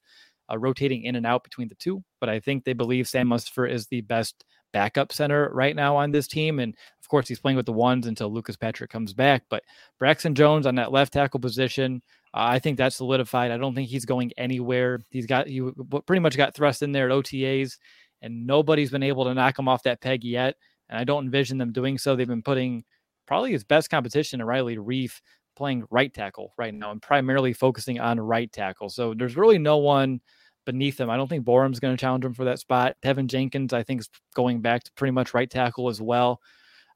uh, 0.50 0.58
rotating 0.58 1.04
in 1.04 1.16
and 1.16 1.26
out 1.26 1.44
between 1.44 1.68
the 1.68 1.74
two. 1.76 2.02
But 2.20 2.28
I 2.28 2.40
think 2.40 2.64
they 2.64 2.72
believe 2.72 3.08
Sam 3.08 3.28
Mustipher 3.28 3.70
is 3.70 3.86
the 3.86 4.00
best 4.02 4.44
backup 4.72 5.12
center 5.12 5.50
right 5.52 5.76
now 5.76 5.96
on 5.96 6.10
this 6.10 6.26
team. 6.26 6.58
And 6.58 6.74
of 7.00 7.08
course, 7.08 7.28
he's 7.28 7.40
playing 7.40 7.56
with 7.56 7.66
the 7.66 7.72
ones 7.72 8.06
until 8.06 8.32
Lucas 8.32 8.56
Patrick 8.56 8.90
comes 8.90 9.12
back. 9.12 9.44
But 9.48 9.62
Braxton 9.98 10.34
Jones 10.34 10.66
on 10.66 10.74
that 10.76 10.92
left 10.92 11.12
tackle 11.12 11.40
position, 11.40 12.02
uh, 12.34 12.48
I 12.48 12.58
think 12.58 12.78
that's 12.78 12.96
solidified. 12.96 13.50
I 13.50 13.58
don't 13.58 13.74
think 13.74 13.88
he's 13.88 14.04
going 14.06 14.32
anywhere. 14.36 15.00
He's 15.10 15.26
got 15.26 15.46
he 15.46 15.62
pretty 16.06 16.20
much 16.20 16.36
got 16.36 16.54
thrust 16.54 16.82
in 16.82 16.92
there 16.92 17.10
at 17.10 17.14
OTAs, 17.14 17.78
and 18.22 18.46
nobody's 18.46 18.90
been 18.90 19.02
able 19.02 19.24
to 19.24 19.34
knock 19.34 19.58
him 19.58 19.68
off 19.68 19.82
that 19.84 20.00
peg 20.00 20.24
yet. 20.24 20.56
And 20.88 20.98
I 20.98 21.04
don't 21.04 21.24
envision 21.24 21.58
them 21.58 21.72
doing 21.72 21.98
so. 21.98 22.16
They've 22.16 22.26
been 22.26 22.42
putting 22.42 22.84
probably 23.26 23.52
his 23.52 23.64
best 23.64 23.90
competition 23.90 24.38
to 24.38 24.44
Riley 24.44 24.76
Reiff 24.76 25.20
playing 25.56 25.84
right 25.90 26.12
tackle 26.12 26.54
right 26.56 26.72
now 26.72 26.90
and 26.90 27.02
primarily 27.02 27.52
focusing 27.52 28.00
on 28.00 28.18
right 28.18 28.50
tackle. 28.52 28.88
So 28.88 29.14
there's 29.14 29.36
really 29.36 29.58
no 29.58 29.78
one 29.78 30.20
beneath 30.64 30.98
him. 30.98 31.10
I 31.10 31.16
don't 31.16 31.28
think 31.28 31.44
Borom's 31.44 31.80
going 31.80 31.96
to 31.96 32.00
challenge 32.00 32.24
him 32.24 32.34
for 32.34 32.44
that 32.44 32.58
spot. 32.58 32.96
Teven 33.04 33.26
Jenkins, 33.26 33.72
I 33.72 33.82
think, 33.82 34.00
is 34.00 34.10
going 34.34 34.60
back 34.60 34.84
to 34.84 34.92
pretty 34.92 35.12
much 35.12 35.34
right 35.34 35.50
tackle 35.50 35.88
as 35.88 36.00
well. 36.00 36.40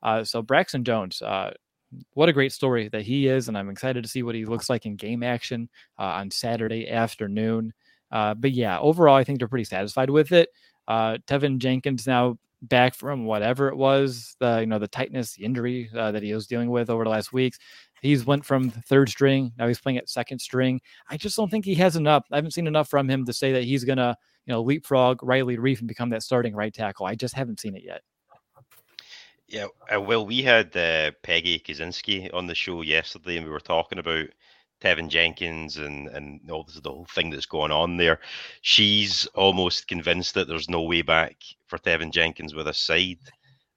Uh, 0.02 0.24
so 0.24 0.42
Braxton 0.42 0.84
Jones, 0.84 1.20
uh, 1.22 1.52
what 2.14 2.28
a 2.28 2.32
great 2.32 2.52
story 2.52 2.88
that 2.88 3.02
he 3.02 3.26
is, 3.26 3.48
and 3.48 3.56
I'm 3.56 3.70
excited 3.70 4.02
to 4.02 4.08
see 4.08 4.22
what 4.22 4.34
he 4.34 4.44
looks 4.44 4.68
like 4.68 4.86
in 4.86 4.96
game 4.96 5.22
action 5.22 5.68
uh, 5.98 6.02
on 6.02 6.30
Saturday 6.30 6.88
afternoon. 6.88 7.72
Uh, 8.10 8.34
but 8.34 8.52
yeah, 8.52 8.78
overall, 8.78 9.16
I 9.16 9.24
think 9.24 9.38
they're 9.38 9.48
pretty 9.48 9.64
satisfied 9.64 10.10
with 10.10 10.32
it. 10.32 10.50
Uh, 10.86 11.18
Teven 11.26 11.58
Jenkins 11.58 12.06
now 12.06 12.38
back 12.62 12.94
from 12.94 13.24
whatever 13.24 13.68
it 13.68 13.76
was, 13.76 14.36
the 14.40 14.60
you 14.60 14.66
know 14.66 14.78
the 14.78 14.88
tightness, 14.88 15.34
the 15.34 15.44
injury 15.44 15.90
uh, 15.96 16.12
that 16.12 16.22
he 16.22 16.34
was 16.34 16.46
dealing 16.46 16.70
with 16.70 16.90
over 16.90 17.04
the 17.04 17.10
last 17.10 17.32
weeks. 17.32 17.58
He's 18.02 18.26
went 18.26 18.44
from 18.44 18.70
third 18.70 19.08
string 19.08 19.52
now 19.58 19.66
he's 19.66 19.80
playing 19.80 19.98
at 19.98 20.08
second 20.08 20.38
string. 20.38 20.80
I 21.08 21.16
just 21.16 21.36
don't 21.36 21.50
think 21.50 21.64
he 21.64 21.74
has 21.76 21.96
enough. 21.96 22.24
I 22.30 22.36
haven't 22.36 22.52
seen 22.52 22.66
enough 22.66 22.88
from 22.88 23.08
him 23.08 23.24
to 23.26 23.32
say 23.32 23.52
that 23.52 23.64
he's 23.64 23.84
gonna 23.84 24.16
you 24.46 24.52
know 24.52 24.62
leapfrog 24.62 25.22
Riley 25.22 25.56
Reiff 25.56 25.80
and 25.80 25.88
become 25.88 26.10
that 26.10 26.22
starting 26.22 26.54
right 26.54 26.72
tackle. 26.72 27.06
I 27.06 27.14
just 27.14 27.34
haven't 27.34 27.60
seen 27.60 27.76
it 27.76 27.84
yet. 27.84 28.02
Yeah, 29.48 29.66
uh, 29.94 30.00
well, 30.00 30.26
we 30.26 30.42
had 30.42 30.76
uh, 30.76 31.12
Peggy 31.22 31.60
Kaczynski 31.60 32.34
on 32.34 32.48
the 32.48 32.54
show 32.54 32.82
yesterday, 32.82 33.36
and 33.36 33.46
we 33.46 33.52
were 33.52 33.60
talking 33.60 33.98
about 33.98 34.26
Teven 34.86 35.08
Jenkins 35.08 35.78
and 35.78 36.06
and 36.08 36.48
all 36.50 36.62
this, 36.62 36.78
the 36.80 36.90
whole 36.90 37.06
thing 37.06 37.30
that's 37.30 37.46
going 37.46 37.72
on 37.72 37.96
there. 37.96 38.20
She's 38.60 39.26
almost 39.34 39.88
convinced 39.88 40.34
that 40.34 40.46
there's 40.46 40.70
no 40.70 40.82
way 40.82 41.02
back 41.02 41.36
for 41.66 41.78
Teven 41.78 42.12
Jenkins 42.12 42.54
with 42.54 42.68
a 42.68 42.74
side. 42.74 43.18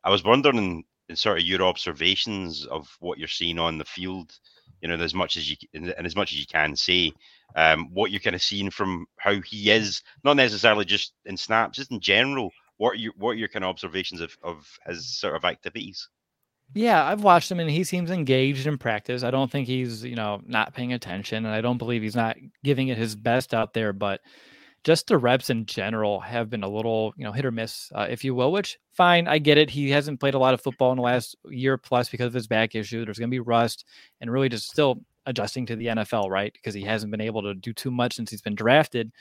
I 0.03 0.11
was 0.11 0.23
wondering 0.23 0.57
in, 0.57 0.83
in, 1.09 1.15
sort 1.15 1.39
of 1.39 1.43
your 1.45 1.63
observations 1.63 2.65
of 2.67 2.95
what 2.99 3.17
you're 3.17 3.27
seeing 3.27 3.57
on 3.57 3.79
the 3.79 3.85
field, 3.85 4.37
you 4.81 4.87
know, 4.87 5.03
as 5.03 5.15
much 5.15 5.35
as 5.35 5.49
you 5.49 5.57
and 5.73 6.05
as 6.05 6.15
much 6.15 6.31
as 6.31 6.39
you 6.39 6.45
can 6.45 6.75
say, 6.75 7.11
um, 7.55 7.89
what 7.91 8.11
you're 8.11 8.19
kind 8.19 8.35
of 8.35 8.43
seeing 8.43 8.69
from 8.69 9.07
how 9.17 9.41
he 9.41 9.71
is, 9.71 10.03
not 10.23 10.37
necessarily 10.37 10.85
just 10.85 11.13
in 11.25 11.37
snaps, 11.37 11.77
just 11.77 11.91
in 11.91 11.99
general. 11.99 12.51
What 12.77 12.91
are 12.91 12.99
you 12.99 13.13
what 13.17 13.31
are 13.31 13.39
your 13.39 13.49
kind 13.49 13.65
of 13.65 13.69
observations 13.69 14.21
of, 14.21 14.37
of 14.43 14.79
his 14.85 15.07
sort 15.17 15.35
of 15.35 15.43
activities? 15.43 16.07
Yeah, 16.73 17.03
I've 17.03 17.23
watched 17.23 17.51
him 17.51 17.59
and 17.59 17.69
he 17.69 17.83
seems 17.83 18.11
engaged 18.11 18.67
in 18.67 18.77
practice. 18.77 19.23
I 19.23 19.31
don't 19.31 19.49
think 19.51 19.67
he's, 19.67 20.03
you 20.03 20.15
know, 20.15 20.41
not 20.45 20.73
paying 20.73 20.93
attention 20.93 21.45
and 21.45 21.53
I 21.53 21.61
don't 21.61 21.79
believe 21.79 22.03
he's 22.03 22.15
not 22.15 22.37
giving 22.63 22.89
it 22.89 22.97
his 22.97 23.15
best 23.15 23.53
out 23.53 23.73
there, 23.73 23.91
but 23.91 24.21
just 24.83 25.07
the 25.07 25.17
reps 25.17 25.49
in 25.49 25.65
general 25.65 26.19
have 26.19 26.49
been 26.49 26.63
a 26.63 26.69
little, 26.69 27.13
you 27.17 27.25
know, 27.25 27.31
hit 27.31 27.45
or 27.45 27.51
miss, 27.51 27.91
uh, 27.95 28.07
if 28.09 28.23
you 28.23 28.35
will, 28.35 28.51
which 28.51 28.77
fine. 28.93 29.27
I 29.27 29.39
get 29.39 29.57
it. 29.57 29.69
He 29.69 29.89
hasn't 29.89 30.19
played 30.19 30.35
a 30.35 30.39
lot 30.39 30.53
of 30.53 30.61
football 30.61 30.91
in 30.91 30.97
the 30.97 31.01
last 31.03 31.35
year 31.49 31.77
plus 31.77 32.07
because 32.07 32.27
of 32.27 32.33
his 32.33 32.47
back 32.47 32.75
issue. 32.75 33.03
There's 33.03 33.19
going 33.19 33.29
to 33.29 33.35
be 33.35 33.39
rust 33.39 33.85
and 34.21 34.31
really 34.31 34.47
just 34.47 34.69
still 34.69 35.01
adjusting 35.25 35.65
to 35.65 35.75
the 35.75 35.87
NFL, 35.87 36.29
right? 36.29 36.53
Because 36.53 36.73
he 36.75 36.83
hasn't 36.83 37.11
been 37.11 37.21
able 37.21 37.41
to 37.41 37.55
do 37.55 37.73
too 37.73 37.91
much 37.91 38.15
since 38.15 38.29
he's 38.29 38.41
been 38.41 38.55
drafted. 38.55 39.11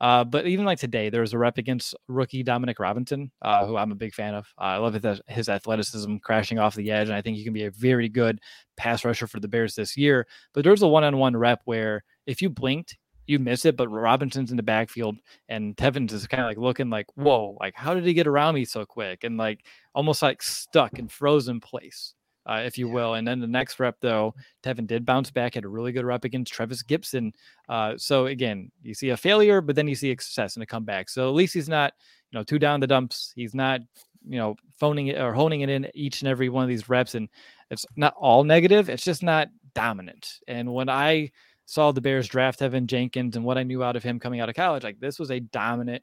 Uh, 0.00 0.24
but 0.24 0.46
even 0.46 0.64
like 0.64 0.78
today, 0.78 1.08
there 1.08 1.22
was 1.22 1.32
a 1.32 1.38
rep 1.38 1.58
against 1.58 1.94
rookie 2.08 2.42
Dominique 2.42 2.80
Robinson, 2.80 3.30
uh, 3.42 3.66
who 3.66 3.76
I'm 3.76 3.92
a 3.92 3.96
big 3.96 4.14
fan 4.14 4.34
of. 4.34 4.46
Uh, 4.58 4.64
I 4.64 4.76
love 4.76 4.94
his, 4.94 5.20
his 5.28 5.48
athleticism 5.48 6.16
crashing 6.18 6.58
off 6.58 6.74
the 6.74 6.90
edge, 6.90 7.08
and 7.08 7.16
I 7.16 7.22
think 7.22 7.36
he 7.36 7.44
can 7.44 7.52
be 7.52 7.64
a 7.64 7.70
very 7.70 8.08
good 8.08 8.40
pass 8.76 9.04
rusher 9.04 9.26
for 9.26 9.40
the 9.40 9.48
Bears 9.48 9.74
this 9.74 9.96
year. 9.96 10.26
But 10.52 10.64
there's 10.64 10.82
a 10.82 10.88
one-on-one 10.88 11.36
rep 11.36 11.62
where 11.64 12.04
if 12.26 12.42
you 12.42 12.50
blinked, 12.50 12.96
you 13.26 13.38
miss 13.38 13.64
it, 13.64 13.76
but 13.76 13.88
Robinson's 13.88 14.50
in 14.50 14.56
the 14.56 14.62
backfield, 14.62 15.16
and 15.48 15.76
Tevins 15.76 16.12
is 16.12 16.26
kind 16.26 16.42
of 16.42 16.48
like 16.48 16.58
looking 16.58 16.90
like, 16.90 17.06
"Whoa! 17.16 17.56
Like, 17.58 17.74
how 17.74 17.94
did 17.94 18.04
he 18.04 18.14
get 18.14 18.26
around 18.26 18.54
me 18.54 18.64
so 18.64 18.84
quick?" 18.84 19.24
And 19.24 19.36
like 19.36 19.64
almost 19.94 20.22
like 20.22 20.42
stuck 20.42 20.98
in 20.98 21.08
frozen 21.08 21.58
place 21.60 22.14
uh, 22.46 22.62
if 22.64 22.78
you 22.78 22.88
will. 22.88 23.14
And 23.14 23.26
then 23.26 23.40
the 23.40 23.46
next 23.46 23.80
rep, 23.80 23.96
though, 24.00 24.34
Teven 24.62 24.86
did 24.86 25.04
bounce 25.04 25.30
back, 25.30 25.54
had 25.54 25.64
a 25.64 25.68
really 25.68 25.92
good 25.92 26.04
rep 26.04 26.24
against 26.24 26.52
Trevis 26.52 26.82
Gipson. 26.82 27.32
Uh, 27.68 27.94
so 27.96 28.26
again, 28.26 28.70
you 28.82 28.94
see 28.94 29.10
a 29.10 29.16
failure, 29.16 29.60
but 29.60 29.76
then 29.76 29.88
you 29.88 29.94
see 29.94 30.10
a 30.10 30.14
success 30.14 30.54
and 30.54 30.62
a 30.62 30.66
comeback. 30.66 31.08
So 31.08 31.28
at 31.28 31.34
least 31.34 31.54
he's 31.54 31.68
not, 31.68 31.92
you 32.30 32.38
know, 32.38 32.44
two 32.44 32.58
down 32.58 32.80
the 32.80 32.86
dumps. 32.86 33.32
He's 33.34 33.54
not, 33.54 33.80
you 34.28 34.38
know, 34.38 34.56
phoning 34.78 35.08
it 35.08 35.20
or 35.20 35.32
honing 35.32 35.62
it 35.62 35.68
in 35.68 35.88
each 35.94 36.22
and 36.22 36.28
every 36.28 36.48
one 36.48 36.62
of 36.62 36.68
these 36.68 36.88
reps. 36.88 37.14
And 37.14 37.28
it's 37.70 37.86
not 37.96 38.14
all 38.16 38.44
negative. 38.44 38.88
It's 38.88 39.04
just 39.04 39.22
not 39.22 39.48
dominant. 39.74 40.40
And 40.46 40.72
when 40.72 40.88
I 40.88 41.32
saw 41.64 41.90
the 41.90 42.00
Bears 42.00 42.28
draft 42.28 42.60
Teven 42.60 42.86
Jenkins 42.86 43.36
and 43.36 43.44
what 43.44 43.58
I 43.58 43.64
knew 43.64 43.82
out 43.82 43.96
of 43.96 44.04
him 44.04 44.20
coming 44.20 44.40
out 44.40 44.48
of 44.48 44.54
college, 44.54 44.84
like 44.84 45.00
this 45.00 45.18
was 45.18 45.30
a 45.30 45.40
dominant, 45.40 46.02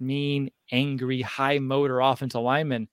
mean, 0.00 0.50
angry, 0.70 1.22
high 1.22 1.58
motor 1.58 2.00
offensive 2.00 2.40
lineman 2.42 2.88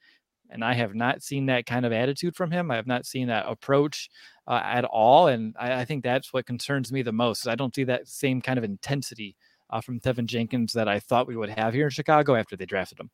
and 0.50 0.64
I 0.64 0.74
have 0.74 0.96
not 0.96 1.24
seen 1.24 1.48
that 1.48 1.66
kind 1.66 1.86
of 1.86 1.92
attitude 1.92 2.36
from 2.36 2.52
him. 2.52 2.72
I 2.72 2.76
have 2.76 2.88
not 2.88 3.06
seen 3.06 3.28
that 3.28 3.46
approach 3.48 4.10
uh, 4.48 4.62
at 4.64 4.86
all, 4.86 5.28
and 5.28 5.56
I, 5.60 5.82
I, 5.82 5.86
think 5.86 6.04
that's 6.04 6.32
what 6.32 6.46
concerns 6.46 6.92
me 6.92 7.02
the 7.02 7.12
most. 7.12 7.48
I 7.48 7.56
don't 7.56 7.74
see 7.74 7.84
that 7.86 8.08
same 8.08 8.42
kind 8.42 8.58
of 8.58 8.64
intensity 8.64 9.36
uh, 9.70 9.82
from 9.82 10.00
Teven 10.00 10.26
Jenkins 10.26 10.74
that 10.74 10.88
I 10.88 11.00
thought 11.00 11.28
we 11.28 11.36
would 11.36 11.50
have 11.50 11.74
here 11.74 11.86
in 11.86 11.90
Chicago 11.90 12.36
after 12.36 12.56
they 12.56 12.66
drafted 12.66 13.00
him. 13.00 13.10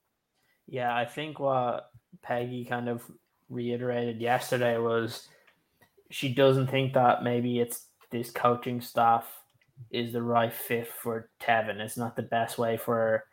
Yeah, 0.67 0.95
I 0.95 1.05
think 1.05 1.39
what 1.39 1.89
Peggy 2.21 2.65
kind 2.65 2.89
of 2.89 3.03
reiterated 3.49 4.21
yesterday 4.21 4.77
was 4.77 5.27
she 6.09 6.33
doesn't 6.33 6.67
think 6.67 6.93
that 6.93 7.23
maybe 7.23 7.59
it's 7.59 7.87
this 8.11 8.31
coaching 8.31 8.81
staff 8.81 9.25
is 9.89 10.13
the 10.13 10.21
right 10.21 10.53
fit 10.53 10.87
for 10.87 11.29
Teven. 11.41 11.79
It's 11.79 11.97
not 11.97 12.15
the 12.15 12.21
best 12.21 12.57
way 12.57 12.77
for 12.77 13.25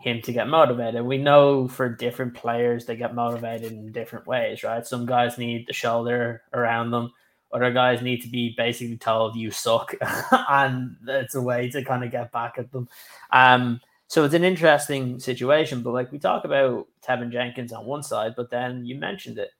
him 0.00 0.20
to 0.22 0.32
get 0.32 0.48
motivated. 0.48 1.04
We 1.04 1.18
know 1.18 1.68
for 1.68 1.88
different 1.88 2.34
players 2.34 2.84
they 2.84 2.96
get 2.96 3.14
motivated 3.14 3.72
in 3.72 3.92
different 3.92 4.26
ways, 4.26 4.62
right? 4.62 4.86
Some 4.86 5.06
guys 5.06 5.38
need 5.38 5.66
the 5.66 5.72
shoulder 5.72 6.42
around 6.52 6.90
them. 6.90 7.12
Other 7.52 7.72
guys 7.72 8.02
need 8.02 8.22
to 8.22 8.28
be 8.28 8.54
basically 8.56 8.98
told 8.98 9.36
you 9.36 9.50
suck, 9.50 9.94
and 10.50 10.96
it's 11.06 11.36
a 11.36 11.40
way 11.40 11.70
to 11.70 11.84
kind 11.84 12.04
of 12.04 12.10
get 12.10 12.32
back 12.32 12.54
at 12.58 12.72
them. 12.72 12.88
Um, 13.30 13.80
so 14.08 14.24
it's 14.24 14.34
an 14.34 14.44
interesting 14.44 15.20
situation. 15.20 15.82
But 15.82 15.92
like 15.92 16.12
we 16.12 16.18
talk 16.18 16.44
about 16.44 16.88
Teven 17.06 17.30
Jenkins 17.30 17.72
on 17.72 17.86
one 17.86 18.02
side, 18.02 18.34
but 18.36 18.50
then 18.50 18.84
you 18.84 18.96
mentioned 18.96 19.38
it. 19.38 19.50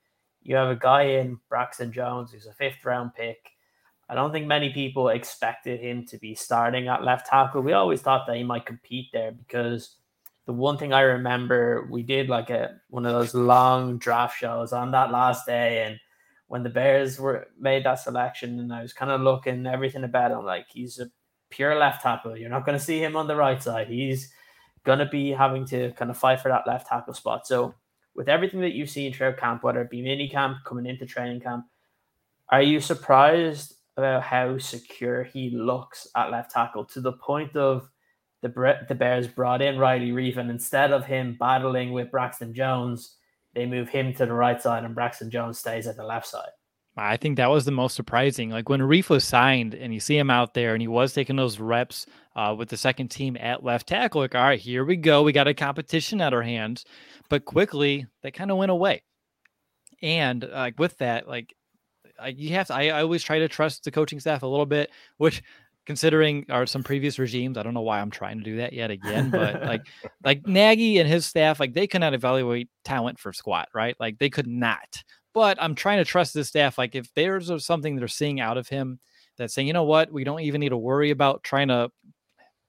You 0.43 0.57
have 0.57 0.69
a 0.69 0.77
guy 0.77 1.03
in 1.03 1.39
Braxton 1.49 1.93
Jones 1.93 2.33
who's 2.33 2.47
a 2.47 2.53
fifth 2.53 2.85
round 2.85 3.15
pick, 3.15 3.53
I 4.09 4.15
don't 4.15 4.31
think 4.33 4.47
many 4.47 4.73
people 4.73 5.09
expected 5.09 5.81
him 5.81 6.07
to 6.07 6.19
be 6.19 6.35
starting 6.35 6.87
at 6.89 7.03
left 7.03 7.27
tackle. 7.27 7.63
We 7.63 7.73
always 7.73 8.01
thought 8.01 8.27
that 8.27 8.37
he 8.37 8.45
might 8.45 8.67
compete 8.67 9.09
there 9.13 9.33
because 9.33 9.97
the 10.47 10.53
one 10.53 10.79
thing 10.79 10.93
I 10.93 11.01
remember, 11.01 11.87
we 11.91 12.03
did 12.03 12.29
like 12.29 12.51
a 12.51 12.81
one 12.89 13.05
of 13.05 13.13
those 13.13 13.35
long 13.35 13.99
draft 13.99 14.39
shows 14.39 14.73
on 14.73 14.93
that 14.93 15.11
last 15.11 15.45
day, 15.45 15.85
and 15.85 15.99
when 16.47 16.63
the 16.63 16.71
Bears 16.71 17.19
were 17.19 17.49
made 17.59 17.85
that 17.85 17.99
selection, 17.99 18.61
and 18.61 18.73
I 18.73 18.83
was 18.83 18.93
kind 18.93 19.11
of 19.11 19.21
looking 19.21 19.67
everything 19.67 20.05
about 20.05 20.31
him, 20.31 20.45
like 20.45 20.67
he's 20.69 21.01
a 21.01 21.11
pure 21.51 21.77
left 21.77 22.03
tackle. 22.03 22.37
You're 22.37 22.49
not 22.49 22.65
going 22.65 22.79
to 22.79 22.85
see 22.85 23.03
him 23.03 23.17
on 23.17 23.27
the 23.27 23.35
right 23.35 23.61
side. 23.61 23.89
He's 23.89 24.33
going 24.85 25.01
to 25.01 25.07
be 25.07 25.31
having 25.31 25.67
to 25.67 25.91
kind 25.93 26.13
of 26.13 26.17
fight 26.17 26.41
for 26.41 26.49
that 26.49 26.67
left 26.67 26.87
tackle 26.87 27.15
spot. 27.15 27.47
So, 27.47 27.75
with 28.15 28.29
everything 28.29 28.61
that 28.61 28.73
you've 28.73 28.89
seen 28.89 29.13
throughout 29.13 29.39
camp, 29.39 29.65
whether 29.65 29.83
it 29.83 29.91
be 29.91 30.01
mini 30.01 30.29
camp, 30.29 30.59
coming 30.65 30.87
into 30.87 31.07
training 31.07 31.41
camp, 31.41 31.67
are 32.51 32.63
you 32.63 32.81
surprised 32.81 33.75
about 33.97 34.23
how 34.23 34.57
secure 34.59 35.25
he 35.25 35.51
looks 35.51 36.07
at 36.15 36.31
left 36.31 36.53
tackle 36.53 36.85
to 36.85 37.01
the 37.01 37.13
point 37.13 37.57
of 37.57 37.91
the 38.43 38.77
the 38.89 38.95
Bears 38.95 39.27
brought 39.27 39.63
in 39.63 39.79
Riley 39.79 40.11
Reiff, 40.11 40.37
and 40.37 40.51
instead 40.51 40.93
of 40.93 41.05
him 41.05 41.37
battling 41.39 41.93
with 41.93 42.11
Braxton 42.11 42.55
Jones, 42.55 43.17
they 43.55 43.67
move 43.67 43.89
him 43.89 44.13
to 44.15 44.27
the 44.27 44.33
right 44.33 44.61
side, 44.61 44.85
and 44.85 44.95
Braxton 44.95 45.31
Jones 45.31 45.59
stays 45.59 45.87
at 45.87 45.97
the 45.97 46.05
left 46.05 46.27
side. 46.27 46.51
I 46.99 47.19
think 47.19 47.37
that 47.37 47.51
was 47.51 47.67
the 47.67 47.73
most 47.73 47.95
surprising. 47.95 48.51
Like 48.51 48.69
when 48.69 48.81
Reiff 48.81 49.11
was 49.11 49.25
signed, 49.25 49.75
and 49.75 49.93
you 49.93 50.01
see 50.01 50.17
him 50.17 50.31
out 50.31 50.55
there, 50.55 50.73
and 50.73 50.81
he 50.81 50.89
was 50.89 51.13
taking 51.13 51.37
those 51.37 51.61
reps 51.61 52.07
uh, 52.35 52.55
with 52.57 52.69
the 52.69 52.77
second 52.77 53.09
team 53.09 53.37
at 53.39 53.65
left 53.65 53.89
tackle. 53.89 54.23
Like, 54.23 54.35
all 54.35 54.43
right, 54.43 54.59
here 54.59 54.85
we 54.85 54.97
go. 54.97 55.23
We 55.23 55.33
got 55.33 55.49
a 55.49 55.55
competition 55.55 56.21
at 56.21 56.33
our 56.33 56.43
hands, 56.43 56.85
but 57.29 57.45
quickly 57.45 58.07
that 58.23 58.35
kind 58.35 58.51
of 58.51 58.57
went 58.57 58.71
away. 58.71 59.03
And 60.03 60.49
like 60.51 60.79
with 60.79 60.97
that, 60.99 61.29
like 61.29 61.55
I 62.19 62.29
you 62.29 62.51
have 62.55 62.69
to. 62.69 62.75
I, 62.75 62.89
I 62.89 63.03
always 63.03 63.23
try 63.23 63.39
to 63.41 63.49
trust 63.49 63.85
the 63.85 63.91
coaching 63.91 64.21
staff 64.21 64.43
a 64.43 64.47
little 64.47 64.67
bit, 64.67 64.91
which 65.19 65.43
considering 65.87 66.45
our 66.51 66.67
some 66.67 66.83
previous 66.83 67.19
regimes. 67.19 67.57
I 67.57 67.63
don't 67.63 67.75
know 67.75 67.81
why 67.81 68.01
I'm 68.01 68.11
trying 68.11 68.39
to 68.39 68.45
do 68.45 68.57
that 68.57 68.73
yet 68.73 68.91
again, 68.91 69.31
but 69.31 69.63
like 69.63 69.83
like 70.25 70.47
Nagy 70.47 70.99
and 70.99 71.09
his 71.09 71.27
staff, 71.27 71.61
like 71.61 71.73
they 71.73 71.87
cannot 71.87 72.13
evaluate 72.13 72.69
talent 72.85 73.19
for 73.19 73.33
squat, 73.33 73.69
right? 73.75 73.97
Like 73.99 74.19
they 74.19 74.29
could 74.29 74.47
not. 74.47 75.03
But 75.33 75.59
I'm 75.61 75.75
trying 75.75 75.99
to 75.99 76.05
trust 76.05 76.35
this 76.35 76.49
staff. 76.49 76.77
Like 76.77 76.95
if 76.95 77.13
there's 77.15 77.65
something 77.65 77.97
they're 77.97 78.09
seeing 78.09 78.41
out 78.41 78.59
of 78.59 78.69
him 78.69 78.99
that's 79.39 79.55
saying, 79.55 79.69
you 79.69 79.73
know 79.73 79.85
what, 79.85 80.13
we 80.13 80.25
don't 80.25 80.41
even 80.41 80.61
need 80.61 80.71
to 80.71 80.77
worry 80.77 81.11
about 81.11 81.43
trying 81.43 81.69
to 81.69 81.91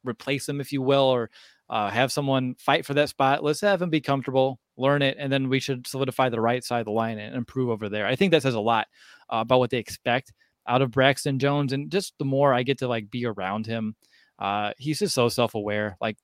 replace 0.03 0.47
him, 0.47 0.61
if 0.61 0.71
you 0.71 0.81
will, 0.81 1.03
or 1.03 1.29
uh, 1.69 1.89
have 1.89 2.11
someone 2.11 2.55
fight 2.55 2.85
for 2.85 2.93
that 2.93 3.09
spot. 3.09 3.43
Let's 3.43 3.61
have 3.61 3.81
him 3.81 3.89
be 3.89 4.01
comfortable, 4.01 4.59
learn 4.77 5.01
it, 5.01 5.17
and 5.19 5.31
then 5.31 5.49
we 5.49 5.59
should 5.59 5.87
solidify 5.87 6.29
the 6.29 6.41
right 6.41 6.63
side 6.63 6.79
of 6.79 6.85
the 6.85 6.91
line 6.91 7.19
and 7.19 7.35
improve 7.35 7.69
over 7.69 7.89
there. 7.89 8.05
I 8.05 8.15
think 8.15 8.31
that 8.31 8.41
says 8.41 8.53
a 8.55 8.59
lot 8.59 8.87
uh, 9.29 9.37
about 9.37 9.59
what 9.59 9.69
they 9.69 9.77
expect 9.77 10.33
out 10.67 10.81
of 10.81 10.91
Braxton 10.91 11.39
Jones. 11.39 11.73
And 11.73 11.91
just 11.91 12.13
the 12.19 12.25
more 12.25 12.53
I 12.53 12.63
get 12.63 12.79
to 12.79 12.87
like 12.87 13.09
be 13.09 13.25
around 13.25 13.65
him, 13.65 13.95
uh, 14.39 14.71
he's 14.77 14.99
just 14.99 15.15
so 15.15 15.29
self-aware. 15.29 15.97
Like 15.99 16.17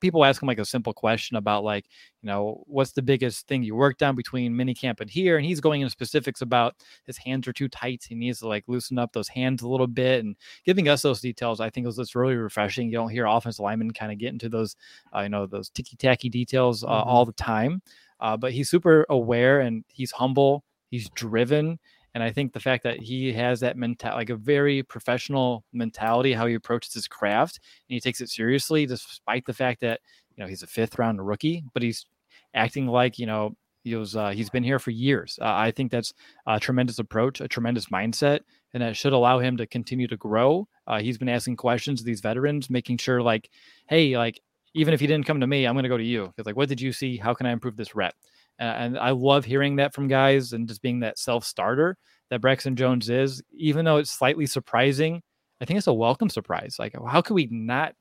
people 0.00 0.26
ask 0.26 0.42
him 0.42 0.46
like 0.46 0.58
a 0.58 0.64
simple 0.64 0.92
question 0.92 1.38
about 1.38 1.64
like, 1.64 1.86
you 2.20 2.26
know, 2.26 2.62
what's 2.66 2.92
the 2.92 3.00
biggest 3.00 3.46
thing 3.48 3.62
you 3.62 3.74
worked 3.74 4.02
on 4.02 4.14
between 4.14 4.52
minicamp 4.52 5.00
and 5.00 5.08
here, 5.08 5.38
and 5.38 5.46
he's 5.46 5.60
going 5.60 5.80
into 5.80 5.90
specifics 5.90 6.42
about 6.42 6.74
his 7.06 7.16
hands 7.16 7.48
are 7.48 7.54
too 7.54 7.68
tight. 7.68 8.04
He 8.06 8.14
needs 8.14 8.40
to 8.40 8.48
like 8.48 8.64
loosen 8.66 8.98
up 8.98 9.14
those 9.14 9.28
hands 9.28 9.62
a 9.62 9.68
little 9.68 9.86
bit, 9.86 10.22
and 10.22 10.36
giving 10.66 10.88
us 10.88 11.00
those 11.00 11.22
details, 11.22 11.58
I 11.58 11.70
think 11.70 11.86
was 11.86 11.96
just 11.96 12.14
really 12.14 12.36
refreshing. 12.36 12.88
You 12.88 12.98
don't 12.98 13.08
hear 13.08 13.24
offensive 13.24 13.64
linemen 13.64 13.92
kind 13.92 14.12
of 14.12 14.18
get 14.18 14.34
into 14.34 14.50
those, 14.50 14.76
uh, 15.16 15.20
you 15.20 15.30
know, 15.30 15.46
those 15.46 15.70
ticky 15.70 15.96
tacky 15.96 16.28
details 16.28 16.84
uh, 16.84 16.88
mm-hmm. 16.88 17.08
all 17.08 17.24
the 17.24 17.32
time. 17.32 17.80
Uh, 18.20 18.36
but 18.36 18.52
he's 18.52 18.68
super 18.68 19.06
aware 19.08 19.60
and 19.60 19.82
he's 19.88 20.10
humble. 20.10 20.62
He's 20.90 21.08
driven 21.10 21.78
and 22.16 22.22
I 22.22 22.32
think 22.32 22.54
the 22.54 22.60
fact 22.60 22.82
that 22.84 22.98
he 22.98 23.30
has 23.34 23.60
that 23.60 23.76
mental, 23.76 24.12
like 24.12 24.30
a 24.30 24.36
very 24.36 24.82
professional 24.82 25.64
mentality, 25.74 26.32
how 26.32 26.46
he 26.46 26.54
approaches 26.54 26.94
his 26.94 27.06
craft, 27.06 27.60
and 27.90 27.94
he 27.94 28.00
takes 28.00 28.22
it 28.22 28.30
seriously, 28.30 28.86
despite 28.86 29.44
the 29.44 29.52
fact 29.52 29.82
that 29.82 30.00
you 30.34 30.42
know 30.42 30.48
he's 30.48 30.62
a 30.62 30.66
fifth 30.66 30.98
round 30.98 31.24
rookie, 31.26 31.62
but 31.74 31.82
he's 31.82 32.06
acting 32.54 32.86
like 32.86 33.18
you 33.18 33.26
know 33.26 33.54
he 33.84 33.94
was 33.96 34.16
uh, 34.16 34.30
he's 34.30 34.48
been 34.48 34.64
here 34.64 34.78
for 34.78 34.92
years. 34.92 35.38
Uh, 35.42 35.52
I 35.52 35.70
think 35.72 35.92
that's 35.92 36.14
a 36.46 36.58
tremendous 36.58 36.98
approach, 36.98 37.42
a 37.42 37.48
tremendous 37.48 37.90
mindset, 37.90 38.40
and 38.72 38.82
that 38.82 38.96
should 38.96 39.12
allow 39.12 39.38
him 39.38 39.58
to 39.58 39.66
continue 39.66 40.08
to 40.08 40.16
grow. 40.16 40.66
Uh, 40.86 41.00
he's 41.00 41.18
been 41.18 41.28
asking 41.28 41.56
questions 41.56 42.00
to 42.00 42.06
these 42.06 42.22
veterans, 42.22 42.70
making 42.70 42.96
sure 42.96 43.20
like, 43.20 43.50
hey, 43.90 44.16
like 44.16 44.40
even 44.72 44.94
if 44.94 45.00
he 45.00 45.06
didn't 45.06 45.26
come 45.26 45.40
to 45.40 45.46
me, 45.46 45.66
I'm 45.66 45.74
going 45.74 45.82
to 45.82 45.90
go 45.90 45.98
to 45.98 46.02
you 46.02 46.28
because 46.28 46.46
like, 46.46 46.56
what 46.56 46.70
did 46.70 46.80
you 46.80 46.92
see? 46.92 47.18
How 47.18 47.34
can 47.34 47.44
I 47.44 47.52
improve 47.52 47.76
this 47.76 47.94
rep? 47.94 48.14
And 48.58 48.98
I 48.98 49.10
love 49.10 49.44
hearing 49.44 49.76
that 49.76 49.94
from 49.94 50.08
guys 50.08 50.52
and 50.52 50.68
just 50.68 50.82
being 50.82 51.00
that 51.00 51.18
self 51.18 51.44
starter 51.44 51.96
that 52.30 52.40
Braxton 52.40 52.76
Jones 52.76 53.08
is, 53.08 53.42
even 53.52 53.84
though 53.84 53.98
it's 53.98 54.10
slightly 54.10 54.46
surprising. 54.46 55.22
I 55.60 55.64
think 55.64 55.78
it's 55.78 55.86
a 55.86 55.92
welcome 55.92 56.28
surprise. 56.28 56.76
Like, 56.78 56.94
how 57.06 57.22
could 57.22 57.34
we 57.34 57.48
not 57.50 57.94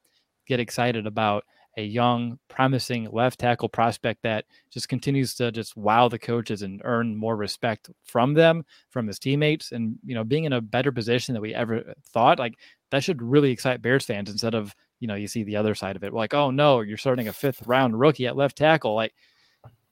get 0.45 0.59
excited 0.59 1.07
about 1.07 1.45
a 1.77 1.83
young, 1.83 2.39
promising 2.47 3.09
left 3.11 3.39
tackle 3.39 3.67
prospect 3.67 4.23
that 4.23 4.45
just 4.71 4.87
continues 4.87 5.35
to 5.35 5.51
just 5.51 5.75
wow 5.75 6.07
the 6.07 6.19
coaches 6.19 6.61
and 6.61 6.81
earn 6.85 7.15
more 7.15 7.35
respect 7.35 7.89
from 8.03 8.33
them, 8.33 8.63
from 8.89 9.07
his 9.07 9.19
teammates, 9.19 9.71
and 9.71 9.97
you 10.05 10.15
know, 10.15 10.23
being 10.23 10.45
in 10.45 10.53
a 10.53 10.61
better 10.61 10.91
position 10.91 11.33
than 11.33 11.41
we 11.41 11.53
ever 11.53 11.93
thought. 12.13 12.39
Like 12.39 12.55
that 12.91 13.03
should 13.03 13.21
really 13.21 13.51
excite 13.51 13.81
Bears 13.81 14.05
fans 14.05 14.29
instead 14.29 14.55
of 14.55 14.73
you 14.99 15.07
know 15.07 15.15
you 15.15 15.27
see 15.27 15.43
the 15.43 15.57
other 15.57 15.75
side 15.75 15.95
of 15.95 16.03
it, 16.03 16.13
like 16.13 16.33
oh 16.33 16.51
no, 16.51 16.81
you're 16.81 16.97
starting 16.97 17.27
a 17.27 17.33
fifth 17.33 17.65
round 17.67 17.99
rookie 17.99 18.27
at 18.27 18.37
left 18.37 18.57
tackle. 18.57 18.95
Like 18.95 19.13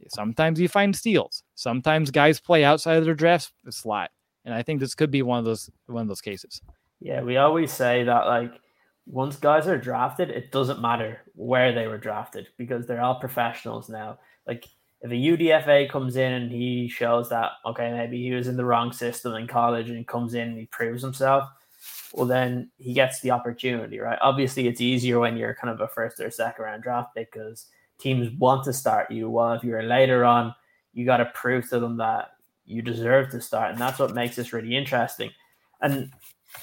Sometimes 0.10 0.60
you 0.60 0.68
find 0.68 0.96
steals. 0.96 1.44
Sometimes 1.56 2.12
guys 2.12 2.40
play 2.40 2.64
outside 2.64 2.98
of 2.98 3.06
their 3.06 3.14
draft 3.14 3.52
slot, 3.70 4.12
and 4.46 4.54
I 4.54 4.64
think 4.64 4.80
this 4.80 4.96
could 4.96 5.12
be 5.12 5.22
one 5.22 5.40
of 5.40 5.46
those 5.46 5.70
one 5.88 6.02
of 6.02 6.08
those 6.08 6.22
cases. 6.22 6.62
Yeah, 7.00 7.22
we 7.22 7.38
always 7.38 7.72
say 7.72 8.04
that 8.04 8.28
like 8.28 8.54
once 9.06 9.36
guys 9.36 9.68
are 9.68 9.78
drafted, 9.78 10.30
it 10.30 10.52
doesn't 10.52 10.82
matter 10.82 11.20
where 11.36 11.74
they 11.74 11.88
were 11.88 11.98
drafted 11.98 12.48
because 12.58 12.86
they're 12.86 13.02
all 13.02 13.20
professionals 13.20 13.90
now. 13.90 14.20
Like 14.48 14.68
if 15.02 15.12
a 15.12 15.14
UDFA 15.14 15.90
comes 15.90 16.16
in 16.16 16.32
and 16.32 16.52
he 16.52 16.88
shows 16.88 17.30
that 17.30 17.52
okay, 17.66 17.92
maybe 17.92 18.22
he 18.22 18.32
was 18.32 18.48
in 18.48 18.58
the 18.58 18.66
wrong 18.66 18.92
system 18.94 19.34
in 19.34 19.48
college 19.48 19.90
and 19.90 20.08
comes 20.08 20.34
in 20.34 20.50
and 20.50 20.58
he 20.58 20.66
proves 20.68 21.04
himself, 21.04 21.50
well 22.14 22.26
then 22.26 22.72
he 22.78 22.94
gets 22.94 23.20
the 23.22 23.32
opportunity, 23.32 24.00
right? 24.00 24.20
Obviously, 24.22 24.68
it's 24.68 24.82
easier 24.82 25.20
when 25.20 25.36
you're 25.36 25.56
kind 25.56 25.74
of 25.74 25.82
a 25.82 25.88
first 25.90 26.20
or 26.20 26.32
second 26.32 26.64
round 26.64 26.84
draft 26.84 27.14
pick 27.16 27.32
because 27.34 27.68
teams 28.00 28.30
want 28.38 28.64
to 28.66 28.74
start 28.74 29.12
you. 29.12 29.30
Well, 29.30 29.54
if 29.54 29.64
you're 29.64 29.84
later 29.84 30.26
on, 30.26 30.54
you 30.94 31.06
got 31.06 31.18
to 31.18 31.26
prove 31.34 31.70
to 31.70 31.80
them 31.80 31.98
that 31.98 32.32
you 32.66 32.82
deserve 32.82 33.30
to 33.32 33.42
start, 33.42 33.72
and 33.72 33.80
that's 33.80 34.00
what 34.00 34.14
makes 34.14 34.36
this 34.36 34.54
really 34.54 34.76
interesting. 34.76 35.32
And 35.82 36.12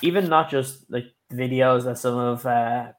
even 0.03 0.29
not 0.29 0.51
just 0.51 0.91
like 0.91 1.07
videos 1.33 1.85
that 1.85 1.99
some 1.99 2.17
of 2.17 2.47
uh, 2.47 2.93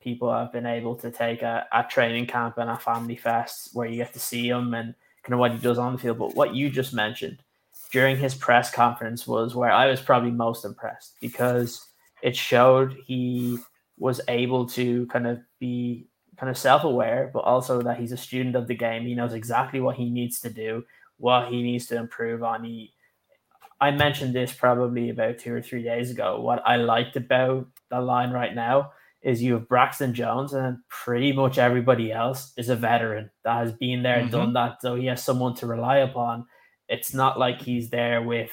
people 0.00 0.32
have 0.32 0.52
been 0.52 0.66
able 0.66 0.96
to 0.96 1.10
take 1.10 1.42
at, 1.42 1.68
at 1.72 1.90
training 1.90 2.26
camp 2.26 2.58
and 2.58 2.68
at 2.68 2.82
family 2.82 3.16
fests, 3.16 3.70
where 3.72 3.88
you 3.88 3.96
get 3.96 4.12
to 4.12 4.18
see 4.18 4.48
him 4.48 4.74
and 4.74 4.94
kind 5.22 5.34
of 5.34 5.38
what 5.38 5.52
he 5.52 5.58
does 5.58 5.78
on 5.78 5.92
the 5.92 5.98
field. 5.98 6.18
But 6.18 6.34
what 6.34 6.54
you 6.54 6.68
just 6.68 6.92
mentioned 6.92 7.42
during 7.92 8.16
his 8.16 8.34
press 8.34 8.70
conference 8.70 9.26
was 9.26 9.54
where 9.54 9.70
I 9.70 9.86
was 9.86 10.00
probably 10.00 10.30
most 10.30 10.64
impressed 10.64 11.14
because 11.20 11.86
it 12.22 12.36
showed 12.36 12.96
he 13.06 13.58
was 13.98 14.20
able 14.28 14.66
to 14.66 15.06
kind 15.06 15.26
of 15.26 15.40
be 15.60 16.06
kind 16.42 16.50
of 16.50 16.58
self-aware, 16.58 17.30
but 17.32 17.44
also 17.44 17.80
that 17.82 18.00
he's 18.00 18.10
a 18.10 18.16
student 18.16 18.56
of 18.56 18.66
the 18.66 18.74
game. 18.74 19.04
He 19.04 19.14
knows 19.14 19.32
exactly 19.32 19.80
what 19.80 19.94
he 19.94 20.10
needs 20.10 20.40
to 20.40 20.50
do, 20.50 20.84
what 21.18 21.46
he 21.46 21.62
needs 21.62 21.86
to 21.86 21.96
improve 21.96 22.42
on. 22.42 22.64
He, 22.64 22.94
I 23.80 23.92
mentioned 23.92 24.34
this 24.34 24.52
probably 24.52 25.10
about 25.10 25.38
two 25.38 25.54
or 25.54 25.62
three 25.62 25.84
days 25.84 26.10
ago. 26.10 26.40
What 26.40 26.60
I 26.66 26.78
liked 26.78 27.14
about 27.14 27.68
the 27.90 28.00
line 28.00 28.32
right 28.32 28.56
now 28.56 28.90
is 29.22 29.40
you 29.40 29.52
have 29.52 29.68
Braxton 29.68 30.14
Jones, 30.14 30.52
and 30.52 30.78
pretty 30.88 31.30
much 31.30 31.58
everybody 31.58 32.10
else 32.10 32.52
is 32.56 32.70
a 32.70 32.74
veteran 32.74 33.30
that 33.44 33.58
has 33.58 33.72
been 33.74 34.02
there 34.02 34.18
and 34.18 34.28
mm-hmm. 34.28 34.38
done 34.38 34.52
that. 34.54 34.82
So 34.82 34.96
he 34.96 35.06
has 35.06 35.22
someone 35.22 35.54
to 35.56 35.68
rely 35.68 35.98
upon. 35.98 36.46
It's 36.88 37.14
not 37.14 37.38
like 37.38 37.62
he's 37.62 37.88
there 37.88 38.20
with. 38.20 38.50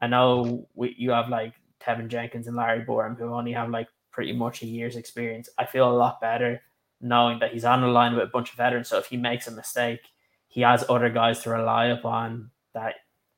I 0.00 0.06
know 0.06 0.70
we, 0.72 0.94
you 0.96 1.10
have 1.10 1.28
like 1.28 1.52
Teven 1.82 2.08
Jenkins 2.08 2.46
and 2.46 2.56
Larry 2.56 2.86
Borom 2.86 3.18
who 3.18 3.34
only 3.34 3.52
have 3.52 3.68
like 3.68 3.88
pretty 4.10 4.32
much 4.32 4.62
a 4.62 4.66
year's 4.66 4.96
experience. 4.96 5.50
I 5.58 5.66
feel 5.66 5.86
a 5.86 5.92
lot 5.92 6.18
better 6.22 6.62
knowing 7.00 7.38
that 7.40 7.52
he's 7.52 7.64
on 7.64 7.80
the 7.80 7.86
line 7.86 8.14
with 8.14 8.24
a 8.24 8.30
bunch 8.32 8.50
of 8.50 8.56
veterans. 8.56 8.88
So 8.88 8.98
if 8.98 9.06
he 9.06 9.16
makes 9.16 9.46
a 9.46 9.50
mistake, 9.50 10.00
he 10.48 10.62
has 10.62 10.84
other 10.88 11.10
guys 11.10 11.42
to 11.42 11.50
rely 11.50 11.86
upon. 11.86 12.50
That 12.74 12.94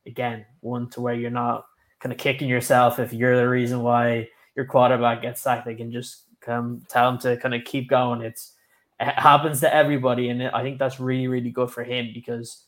again, 0.06 0.46
one 0.60 0.88
to 0.90 1.00
where 1.00 1.14
you're 1.14 1.30
not 1.30 1.64
kind 2.00 2.12
of 2.12 2.18
kicking 2.18 2.48
yourself 2.48 2.98
if 2.98 3.12
you're 3.12 3.36
the 3.36 3.48
reason 3.48 3.82
why 3.82 4.28
your 4.54 4.64
quarterback 4.64 5.22
gets 5.22 5.40
sacked. 5.40 5.66
They 5.66 5.74
can 5.74 5.92
just 5.92 6.24
come 6.40 6.82
tell 6.88 7.10
him 7.10 7.18
to 7.18 7.36
kind 7.36 7.54
of 7.54 7.64
keep 7.64 7.88
going. 7.88 8.22
It's 8.22 8.54
it 9.00 9.14
happens 9.14 9.60
to 9.60 9.72
everybody, 9.72 10.28
and 10.30 10.42
I 10.42 10.62
think 10.62 10.78
that's 10.78 10.98
really 10.98 11.28
really 11.28 11.50
good 11.50 11.70
for 11.70 11.84
him 11.84 12.10
because 12.12 12.64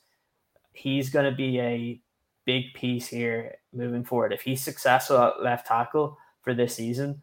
he's 0.72 1.10
going 1.10 1.28
to 1.28 1.36
be 1.36 1.60
a 1.60 2.00
big 2.44 2.72
piece 2.74 3.08
here 3.08 3.56
moving 3.72 4.04
forward. 4.04 4.32
If 4.32 4.42
he's 4.42 4.62
successful 4.62 5.18
at 5.18 5.42
left 5.42 5.66
tackle 5.66 6.16
for 6.42 6.54
this 6.54 6.74
season, 6.74 7.22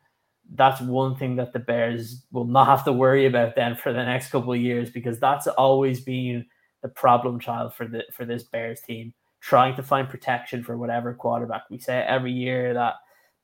that's 0.54 0.82
one 0.82 1.16
thing 1.16 1.36
that 1.36 1.54
the 1.54 1.60
Bears 1.60 2.24
will 2.32 2.46
not 2.46 2.68
have 2.68 2.86
to 2.86 2.94
worry 2.94 3.26
about 3.26 3.56
then 3.56 3.76
for 3.76 3.92
the 3.92 4.04
next 4.04 4.30
couple 4.30 4.54
of 4.54 4.60
years 4.60 4.90
because 4.90 5.20
that's 5.20 5.48
always 5.48 6.02
been 6.02 6.46
the 6.82 6.90
problem 6.90 7.40
child 7.40 7.74
for 7.74 7.86
the 7.88 8.04
for 8.14 8.26
this 8.26 8.44
Bears 8.44 8.82
team 8.82 9.14
trying 9.40 9.76
to 9.76 9.84
find 9.84 10.10
protection 10.10 10.64
for 10.64 10.78
whatever 10.78 11.14
quarterback. 11.14 11.64
We 11.70 11.78
say 11.80 12.04
every 12.08 12.32
year 12.32 12.74
that 12.74 12.96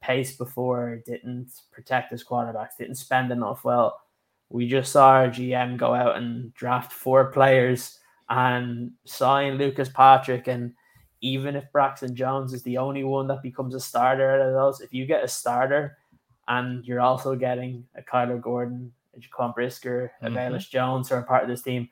Pace 0.01 0.35
before, 0.35 1.01
didn't 1.05 1.49
protect 1.71 2.11
his 2.11 2.23
quarterbacks, 2.23 2.77
didn't 2.77 2.95
spend 2.95 3.31
enough. 3.31 3.63
Well, 3.63 4.01
we 4.49 4.67
just 4.67 4.91
saw 4.91 5.11
our 5.11 5.27
GM 5.29 5.77
go 5.77 5.93
out 5.93 6.17
and 6.17 6.53
draft 6.53 6.91
four 6.91 7.31
players 7.31 7.99
and 8.29 8.91
sign 9.05 9.57
Lucas 9.57 9.89
Patrick. 9.89 10.47
And 10.47 10.73
even 11.21 11.55
if 11.55 11.71
Braxton 11.71 12.15
Jones 12.15 12.53
is 12.53 12.63
the 12.63 12.77
only 12.77 13.05
one 13.05 13.27
that 13.27 13.41
becomes 13.41 13.75
a 13.75 13.79
starter 13.79 14.29
out 14.31 14.47
of 14.47 14.53
those, 14.53 14.81
if 14.81 14.93
you 14.93 15.05
get 15.05 15.23
a 15.23 15.27
starter 15.27 15.97
and 16.47 16.85
you're 16.85 17.01
also 17.01 17.35
getting 17.35 17.85
a 17.95 18.01
Kyler 18.01 18.41
Gordon, 18.41 18.91
a 19.15 19.19
Jaquan 19.19 19.53
Brisker, 19.53 20.11
a 20.21 20.27
mm-hmm. 20.27 20.37
Velus 20.37 20.69
Jones 20.69 21.09
who 21.09 21.15
are 21.15 21.23
part 21.23 21.43
of 21.43 21.49
this 21.49 21.61
team, 21.61 21.89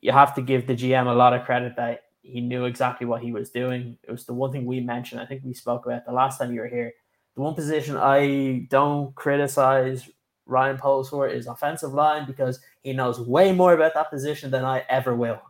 you 0.00 0.12
have 0.12 0.34
to 0.34 0.42
give 0.42 0.66
the 0.66 0.74
GM 0.74 1.06
a 1.06 1.14
lot 1.14 1.32
of 1.32 1.44
credit 1.44 1.76
that 1.76 2.04
he 2.22 2.40
knew 2.40 2.64
exactly 2.64 3.06
what 3.06 3.22
he 3.22 3.32
was 3.32 3.50
doing. 3.50 3.98
It 4.02 4.10
was 4.10 4.26
the 4.26 4.34
one 4.34 4.52
thing 4.52 4.66
we 4.66 4.80
mentioned. 4.80 5.20
I 5.20 5.26
think 5.26 5.42
we 5.44 5.54
spoke 5.54 5.86
about 5.86 6.06
the 6.06 6.12
last 6.12 6.38
time 6.38 6.52
you 6.52 6.60
were 6.60 6.68
here. 6.68 6.92
The 7.34 7.40
one 7.40 7.54
position 7.54 7.96
I 7.96 8.66
don't 8.70 9.14
criticize 9.14 10.08
Ryan 10.46 10.76
Poles 10.76 11.10
for 11.10 11.26
is 11.26 11.46
offensive 11.46 11.92
line 11.92 12.26
because 12.26 12.60
he 12.82 12.92
knows 12.92 13.18
way 13.18 13.52
more 13.52 13.74
about 13.74 13.94
that 13.94 14.10
position 14.10 14.50
than 14.50 14.64
I 14.64 14.84
ever 14.88 15.14
will. 15.14 15.40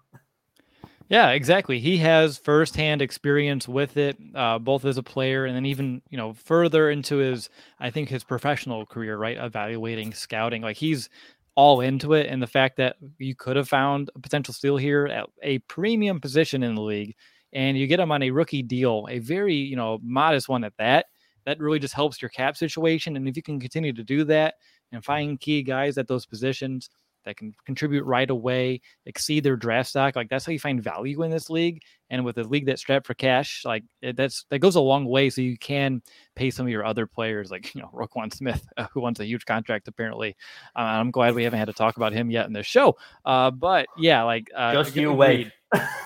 Yeah, 1.08 1.30
exactly. 1.30 1.80
He 1.80 1.98
has 1.98 2.38
firsthand 2.38 3.02
experience 3.02 3.68
with 3.68 3.96
it, 3.96 4.16
uh, 4.34 4.58
both 4.58 4.84
as 4.84 4.96
a 4.96 5.02
player 5.02 5.44
and 5.44 5.54
then 5.54 5.66
even 5.66 6.00
you 6.10 6.16
know 6.16 6.32
further 6.32 6.90
into 6.90 7.18
his, 7.18 7.50
I 7.78 7.90
think 7.90 8.08
his 8.08 8.24
professional 8.24 8.86
career, 8.86 9.16
right? 9.16 9.36
Evaluating, 9.38 10.14
scouting, 10.14 10.62
like 10.62 10.76
he's 10.76 11.08
all 11.56 11.80
into 11.80 12.14
it. 12.14 12.26
And 12.28 12.42
the 12.42 12.46
fact 12.46 12.76
that 12.78 12.96
you 13.18 13.34
could 13.34 13.56
have 13.56 13.68
found 13.68 14.10
a 14.16 14.18
potential 14.18 14.54
steal 14.54 14.76
here 14.76 15.06
at 15.06 15.26
a 15.42 15.58
premium 15.60 16.20
position 16.20 16.62
in 16.62 16.74
the 16.74 16.80
league, 16.82 17.14
and 17.52 17.76
you 17.76 17.86
get 17.86 18.00
him 18.00 18.10
on 18.10 18.22
a 18.22 18.30
rookie 18.30 18.62
deal, 18.62 19.06
a 19.10 19.18
very 19.18 19.54
you 19.54 19.76
know 19.76 19.98
modest 20.02 20.48
one 20.48 20.64
at 20.64 20.72
that, 20.78 21.06
that 21.44 21.60
really 21.60 21.78
just 21.78 21.94
helps 21.94 22.22
your 22.22 22.30
cap 22.30 22.56
situation. 22.56 23.16
And 23.16 23.28
if 23.28 23.36
you 23.36 23.42
can 23.42 23.60
continue 23.60 23.92
to 23.92 24.02
do 24.04 24.24
that 24.24 24.54
and 24.90 25.04
find 25.04 25.38
key 25.38 25.62
guys 25.62 25.98
at 25.98 26.08
those 26.08 26.24
positions 26.26 26.88
that 27.24 27.36
can 27.36 27.54
contribute 27.64 28.04
right 28.04 28.28
away, 28.28 28.80
exceed 29.06 29.44
their 29.44 29.56
draft 29.56 29.90
stock. 29.90 30.16
Like 30.16 30.28
that's 30.28 30.44
how 30.44 30.52
you 30.52 30.58
find 30.58 30.82
value 30.82 31.22
in 31.22 31.30
this 31.30 31.50
league. 31.50 31.82
And 32.10 32.24
with 32.24 32.38
a 32.38 32.44
league 32.44 32.66
that's 32.66 32.80
strapped 32.80 33.06
for 33.06 33.14
cash, 33.14 33.62
like 33.64 33.84
it, 34.02 34.16
that's 34.16 34.44
that 34.50 34.60
goes 34.60 34.76
a 34.76 34.80
long 34.80 35.04
way. 35.06 35.30
So 35.30 35.40
you 35.40 35.58
can 35.58 36.02
pay 36.36 36.50
some 36.50 36.66
of 36.66 36.70
your 36.70 36.84
other 36.84 37.06
players, 37.06 37.50
like 37.50 37.74
you 37.74 37.82
know 37.82 37.90
Roquan 37.92 38.32
Smith, 38.32 38.66
uh, 38.76 38.86
who 38.92 39.00
wants 39.00 39.20
a 39.20 39.26
huge 39.26 39.44
contract. 39.44 39.88
Apparently, 39.88 40.36
uh, 40.76 40.80
I'm 40.80 41.10
glad 41.10 41.34
we 41.34 41.44
haven't 41.44 41.58
had 41.58 41.68
to 41.68 41.74
talk 41.74 41.96
about 41.96 42.12
him 42.12 42.30
yet 42.30 42.46
in 42.46 42.52
this 42.52 42.66
show. 42.66 42.96
Uh, 43.24 43.50
but 43.50 43.86
yeah, 43.96 44.22
like 44.22 44.48
uh, 44.54 44.72
just 44.72 44.96
you 44.96 45.12
wait. 45.12 45.50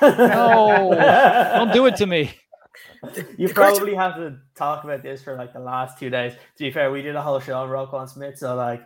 no, 0.01 0.91
don't 1.55 1.73
do 1.73 1.87
it 1.87 1.97
to 1.97 2.07
me. 2.07 2.33
You 3.37 3.49
probably 3.49 3.95
have 3.95 4.17
to 4.17 4.39
talk 4.57 4.85
about 4.85 5.03
this 5.03 5.23
for 5.23 5.37
like 5.37 5.53
the 5.53 5.61
last 5.61 5.99
two 5.99 6.11
days. 6.11 6.33
To 6.33 6.65
be 6.65 6.71
fair, 6.71 6.91
we 6.91 7.03
did 7.03 7.15
a 7.15 7.23
whole 7.23 7.41
show 7.41 7.59
on 7.59 7.69
Roquan 7.69 8.09
Smith, 8.09 8.39
so 8.39 8.55
like 8.57 8.83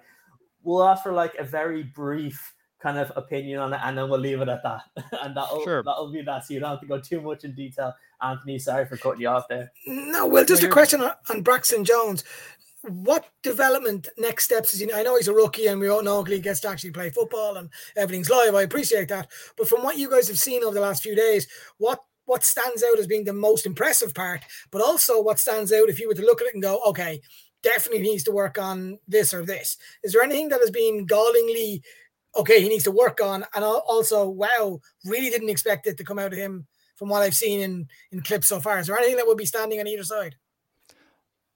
we'll 0.62 0.84
ask 0.84 1.02
for 1.02 1.12
like 1.12 1.34
a 1.38 1.44
very 1.44 1.82
brief 1.82 2.54
kind 2.82 2.98
of 2.98 3.12
opinion 3.16 3.60
on 3.60 3.72
it, 3.72 3.80
and 3.84 3.96
then 3.96 4.10
we'll 4.10 4.18
leave 4.18 4.40
it 4.40 4.48
at 4.48 4.62
that. 4.62 4.82
and 5.22 5.36
that'll 5.36 5.62
sure. 5.62 5.82
that'll 5.82 6.10
be 6.10 6.22
that. 6.22 6.44
So 6.44 6.54
you 6.54 6.60
don't 6.60 6.70
have 6.70 6.80
to 6.80 6.86
go 6.86 7.00
too 7.00 7.20
much 7.20 7.44
in 7.44 7.54
detail. 7.54 7.94
Anthony, 8.20 8.58
sorry 8.58 8.86
for 8.86 8.96
cutting 8.96 9.20
you 9.20 9.28
off 9.28 9.48
there. 9.48 9.72
No, 9.86 10.26
well, 10.26 10.44
just 10.44 10.62
a 10.62 10.68
question 10.68 11.00
on, 11.00 11.12
on 11.30 11.42
Braxton 11.42 11.84
Jones. 11.84 12.24
What 12.82 13.28
development 13.44 14.08
next 14.18 14.44
steps 14.44 14.74
is 14.74 14.80
he? 14.80 14.92
I 14.92 15.02
know 15.02 15.16
he's 15.16 15.28
a 15.28 15.34
rookie, 15.34 15.68
and 15.68 15.80
we 15.80 15.88
all 15.88 16.02
know 16.02 16.24
he 16.24 16.40
gets 16.40 16.60
to 16.60 16.68
actually 16.68 16.90
play 16.90 17.10
football, 17.10 17.56
and 17.56 17.70
everything's 17.96 18.30
live. 18.30 18.54
I 18.54 18.62
appreciate 18.62 19.08
that, 19.08 19.28
but 19.56 19.68
from 19.68 19.84
what 19.84 19.98
you 19.98 20.10
guys 20.10 20.26
have 20.28 20.38
seen 20.38 20.64
over 20.64 20.74
the 20.74 20.80
last 20.80 21.02
few 21.02 21.14
days, 21.14 21.46
what 21.78 22.00
what 22.24 22.44
stands 22.44 22.84
out 22.84 22.98
as 22.98 23.06
being 23.06 23.24
the 23.24 23.32
most 23.32 23.66
impressive 23.66 24.14
part, 24.14 24.42
but 24.70 24.80
also 24.80 25.20
what 25.20 25.40
stands 25.40 25.72
out 25.72 25.88
if 25.88 25.98
you 26.00 26.08
were 26.08 26.14
to 26.14 26.22
look 26.22 26.40
at 26.40 26.46
it 26.46 26.54
and 26.54 26.62
go, 26.62 26.80
okay, 26.86 27.20
definitely 27.62 28.02
needs 28.02 28.24
to 28.24 28.32
work 28.32 28.58
on 28.58 28.98
this 29.08 29.32
or 29.32 29.44
this. 29.44 29.76
Is 30.02 30.12
there 30.12 30.22
anything 30.22 30.48
that 30.48 30.60
has 30.60 30.70
been 30.70 31.06
gallingly 31.06 31.82
okay? 32.36 32.60
He 32.60 32.68
needs 32.68 32.84
to 32.84 32.90
work 32.90 33.20
on, 33.20 33.44
and 33.54 33.64
also, 33.64 34.28
wow, 34.28 34.80
really 35.04 35.30
didn't 35.30 35.50
expect 35.50 35.86
it 35.86 35.96
to 35.98 36.04
come 36.04 36.18
out 36.18 36.32
of 36.32 36.38
him 36.38 36.66
from 36.96 37.08
what 37.08 37.22
I've 37.22 37.34
seen 37.34 37.60
in 37.60 37.88
in 38.10 38.22
clips 38.22 38.48
so 38.48 38.60
far. 38.60 38.78
Is 38.78 38.86
there 38.86 38.98
anything 38.98 39.16
that 39.16 39.26
would 39.26 39.38
be 39.38 39.46
standing 39.46 39.80
on 39.80 39.86
either 39.86 40.04
side? 40.04 40.36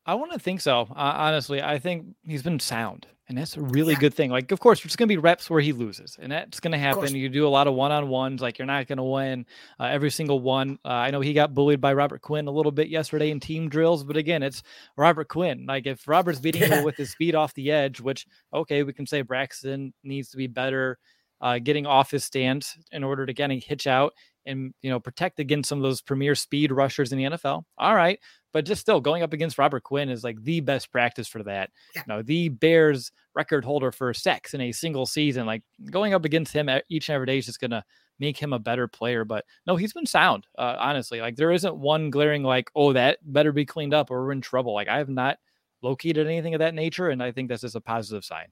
I 0.05 0.15
want 0.15 0.33
to 0.33 0.39
think 0.39 0.61
so. 0.61 0.83
Uh, 0.83 1.15
honestly, 1.17 1.61
I 1.61 1.79
think 1.79 2.07
he's 2.23 2.43
been 2.43 2.61
sound. 2.61 3.09
And 3.29 3.37
that's 3.37 3.57
a 3.57 3.61
really 3.61 3.95
yeah. 3.95 3.99
good 3.99 4.15
thing. 4.15 4.31
Like, 4.31 4.53
of 4.53 4.61
course, 4.61 4.83
there's 4.83 4.95
going 4.95 5.09
to 5.09 5.13
be 5.13 5.17
reps 5.17 5.51
where 5.51 5.61
he 5.61 5.73
loses, 5.73 6.17
and 6.21 6.31
that's 6.31 6.61
going 6.61 6.73
to 6.73 6.79
happen. 6.79 7.13
You 7.13 7.29
do 7.29 7.47
a 7.47 7.49
lot 7.49 7.67
of 7.67 7.75
one 7.75 7.91
on 7.91 8.09
ones. 8.09 8.41
Like, 8.41 8.59
you're 8.59 8.67
not 8.67 8.87
going 8.87 8.99
to 8.99 9.03
win 9.03 9.47
uh, 9.81 9.85
every 9.85 10.11
single 10.11 10.39
one. 10.39 10.79
Uh, 10.85 10.91
I 10.91 11.11
know 11.11 11.21
he 11.21 11.33
got 11.33 11.53
bullied 11.53 11.81
by 11.81 11.93
Robert 11.93 12.23
Quinn 12.23 12.47
a 12.47 12.53
little 12.53 12.71
bit 12.71 12.89
yesterday 12.89 13.31
in 13.31 13.41
team 13.41 13.69
drills, 13.69 14.05
but 14.05 14.17
again, 14.17 14.45
it's 14.45 14.63
Robert 14.97 15.27
Quinn. 15.27 15.67
Like, 15.67 15.87
if 15.87 16.07
Robert's 16.07 16.39
beating 16.39 16.71
you 16.71 16.85
with 16.85 16.97
his 16.97 17.11
speed 17.11 17.35
off 17.35 17.53
the 17.55 17.73
edge, 17.73 18.01
which, 18.01 18.29
okay, 18.55 18.85
we 18.85 18.93
can 18.93 19.07
say 19.07 19.23
Braxton 19.23 19.93
needs 20.05 20.31
to 20.31 20.37
be 20.37 20.47
better 20.47 20.99
uh, 21.41 21.59
getting 21.59 21.87
off 21.87 22.11
his 22.11 22.25
stance 22.25 22.79
in 22.93 23.05
order 23.05 23.27
to 23.27 23.33
getting 23.33 23.61
hitch 23.61 23.87
out 23.87 24.13
and 24.47 24.73
you 24.81 24.91
know 24.91 25.01
protect 25.01 25.39
against 25.41 25.69
some 25.69 25.79
of 25.79 25.83
those 25.83 26.01
premier 26.01 26.35
speed 26.35 26.73
rushers 26.73 27.13
in 27.13 27.19
the 27.19 27.25
NFL. 27.25 27.65
All 27.77 27.95
right, 27.95 28.19
but 28.57 28.65
just 28.65 28.81
still 28.81 29.03
going 29.03 29.23
up 29.23 29.35
against 29.35 29.59
Robert 29.59 29.83
Quinn 29.83 30.09
is 30.09 30.25
like 30.25 30.43
the 30.43 30.61
best 30.61 30.91
practice 30.91 31.29
for 31.29 31.43
that. 31.43 31.69
Yeah. 31.95 32.05
You 32.07 32.15
know, 32.15 32.23
the 32.23 32.49
Bears 32.49 33.13
record 33.35 33.67
holder 33.67 33.93
for 33.93 34.15
sacks 34.15 34.55
in 34.55 34.63
a 34.63 34.73
single 34.73 35.05
season, 35.05 35.45
like 35.45 35.63
going 35.91 36.15
up 36.15 36.25
against 36.25 36.55
him 36.55 36.71
each 36.89 37.11
and 37.11 37.17
every 37.17 37.27
day 37.27 37.37
is 37.37 37.45
just 37.45 37.61
gonna 37.61 37.85
make 38.19 38.39
him 38.39 38.55
a 38.55 38.59
better 38.59 38.89
player. 38.89 39.27
But 39.27 39.45
no, 39.67 39.77
he's 39.77 39.93
been 39.93 40.07
sound. 40.07 40.47
Uh, 40.57 40.75
honestly, 40.79 41.21
like 41.21 41.37
there 41.37 41.53
isn't 41.53 41.77
one 41.77 42.09
glaring 42.09 42.45
like, 42.45 42.71
oh, 42.75 42.95
that 42.95 43.19
better 43.31 43.53
be 43.53 43.67
cleaned 43.67 43.93
up 43.93 44.11
or 44.11 44.25
we're 44.25 44.33
in 44.33 44.41
trouble. 44.41 44.73
Like 44.73 44.89
I 44.89 44.97
have 44.97 45.11
not 45.11 45.37
located 45.83 46.27
anything 46.27 46.55
of 46.55 46.61
that 46.61 46.73
nature, 46.73 47.11
and 47.11 47.23
I 47.23 47.33
think 47.33 47.51
that's 47.51 47.61
just 47.61 47.77
a 47.77 47.81
positive 47.83 48.25
sign. 48.25 48.47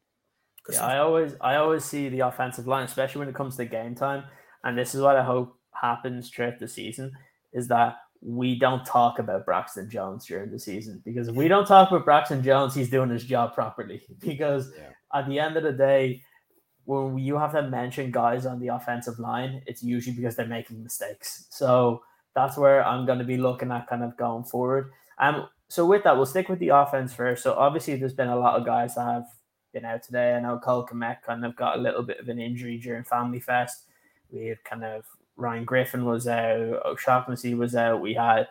Yeah, 0.71 0.85
I 0.85 0.99
always 0.99 1.33
I 1.41 1.55
always 1.55 1.83
see 1.83 2.11
the 2.11 2.21
offensive 2.21 2.67
line, 2.67 2.85
especially 2.85 3.21
when 3.21 3.31
it 3.31 3.35
comes 3.35 3.57
to 3.57 3.65
game 3.65 3.95
time, 3.95 4.25
and 4.65 4.77
this 4.77 4.95
is 4.95 5.01
what 5.01 5.17
I 5.17 5.25
hope 5.25 5.59
happens 5.73 6.29
throughout 6.29 6.59
the 6.59 6.69
season 6.69 7.13
is 7.55 7.69
that 7.69 7.97
we 8.25 8.59
don't 8.59 8.87
talk 8.87 9.19
about 9.19 9.45
Braxton 9.45 9.91
Jones 9.91 10.25
during 10.25 10.51
the 10.51 10.59
season 10.59 11.03
because 11.05 11.29
if 11.29 11.35
we 11.35 11.47
don't 11.47 11.67
talk 11.67 11.91
about 11.91 12.07
Braxton 12.07 12.43
Jones, 12.43 12.75
he's 12.75 12.89
doing 12.89 13.11
his 13.11 13.25
job 13.25 13.55
properly. 13.55 14.03
Because 14.21 14.73
yeah. 14.77 14.91
at 15.13 15.29
the 15.29 15.39
end 15.39 15.59
of 15.59 15.63
the 15.63 15.73
day, 15.73 16.23
when 16.87 17.19
you 17.19 17.37
have 17.39 17.53
to 17.53 17.69
mention 17.69 18.11
guys 18.11 18.47
on 18.47 18.61
the 18.61 18.69
offensive 18.69 19.19
line, 19.19 19.63
it's 19.67 19.83
usually 19.83 20.17
because 20.17 20.37
they're 20.37 20.47
making 20.47 20.83
mistakes. 20.83 21.47
So 21.51 22.03
that's 22.35 22.57
where 22.57 22.85
I'm 22.87 23.05
going 23.05 23.19
to 23.19 23.25
be 23.25 23.37
looking 23.37 23.71
at 23.71 23.87
kind 23.87 24.03
of 24.03 24.17
going 24.17 24.45
forward. 24.45 24.91
Um, 25.19 25.49
so 25.69 25.87
with 25.87 26.05
that, 26.05 26.17
we'll 26.17 26.27
stick 26.27 26.49
with 26.49 26.59
the 26.59 26.71
offense 26.71 27.13
first. 27.13 27.43
So 27.43 27.55
obviously, 27.55 27.97
there's 27.97 28.15
been 28.15 28.29
a 28.29 28.39
lot 28.39 28.59
of 28.59 28.67
guys 28.67 28.95
that 28.95 29.07
have 29.07 29.27
been 29.73 29.85
out 29.85 30.03
today. 30.03 30.35
I 30.35 30.41
know 30.41 30.59
Cole 30.59 30.87
Kmet 30.87 31.23
kind 31.23 31.45
of 31.45 31.57
got 31.57 31.79
a 31.79 31.81
little 31.81 32.03
bit 32.03 32.21
of 32.21 32.29
an 32.29 32.39
injury 32.39 32.79
during 32.79 33.05
Family 33.05 33.41
Fest. 33.41 33.85
We 34.31 34.47
had 34.47 34.65
kind 34.65 34.85
of 34.85 35.05
Ryan 35.37 35.65
Griffin 35.65 36.05
was 36.05 36.27
out, 36.27 36.83
O'Shaughnessy 36.85 37.55
was 37.55 37.75
out. 37.75 38.01
We 38.01 38.15
had 38.15 38.49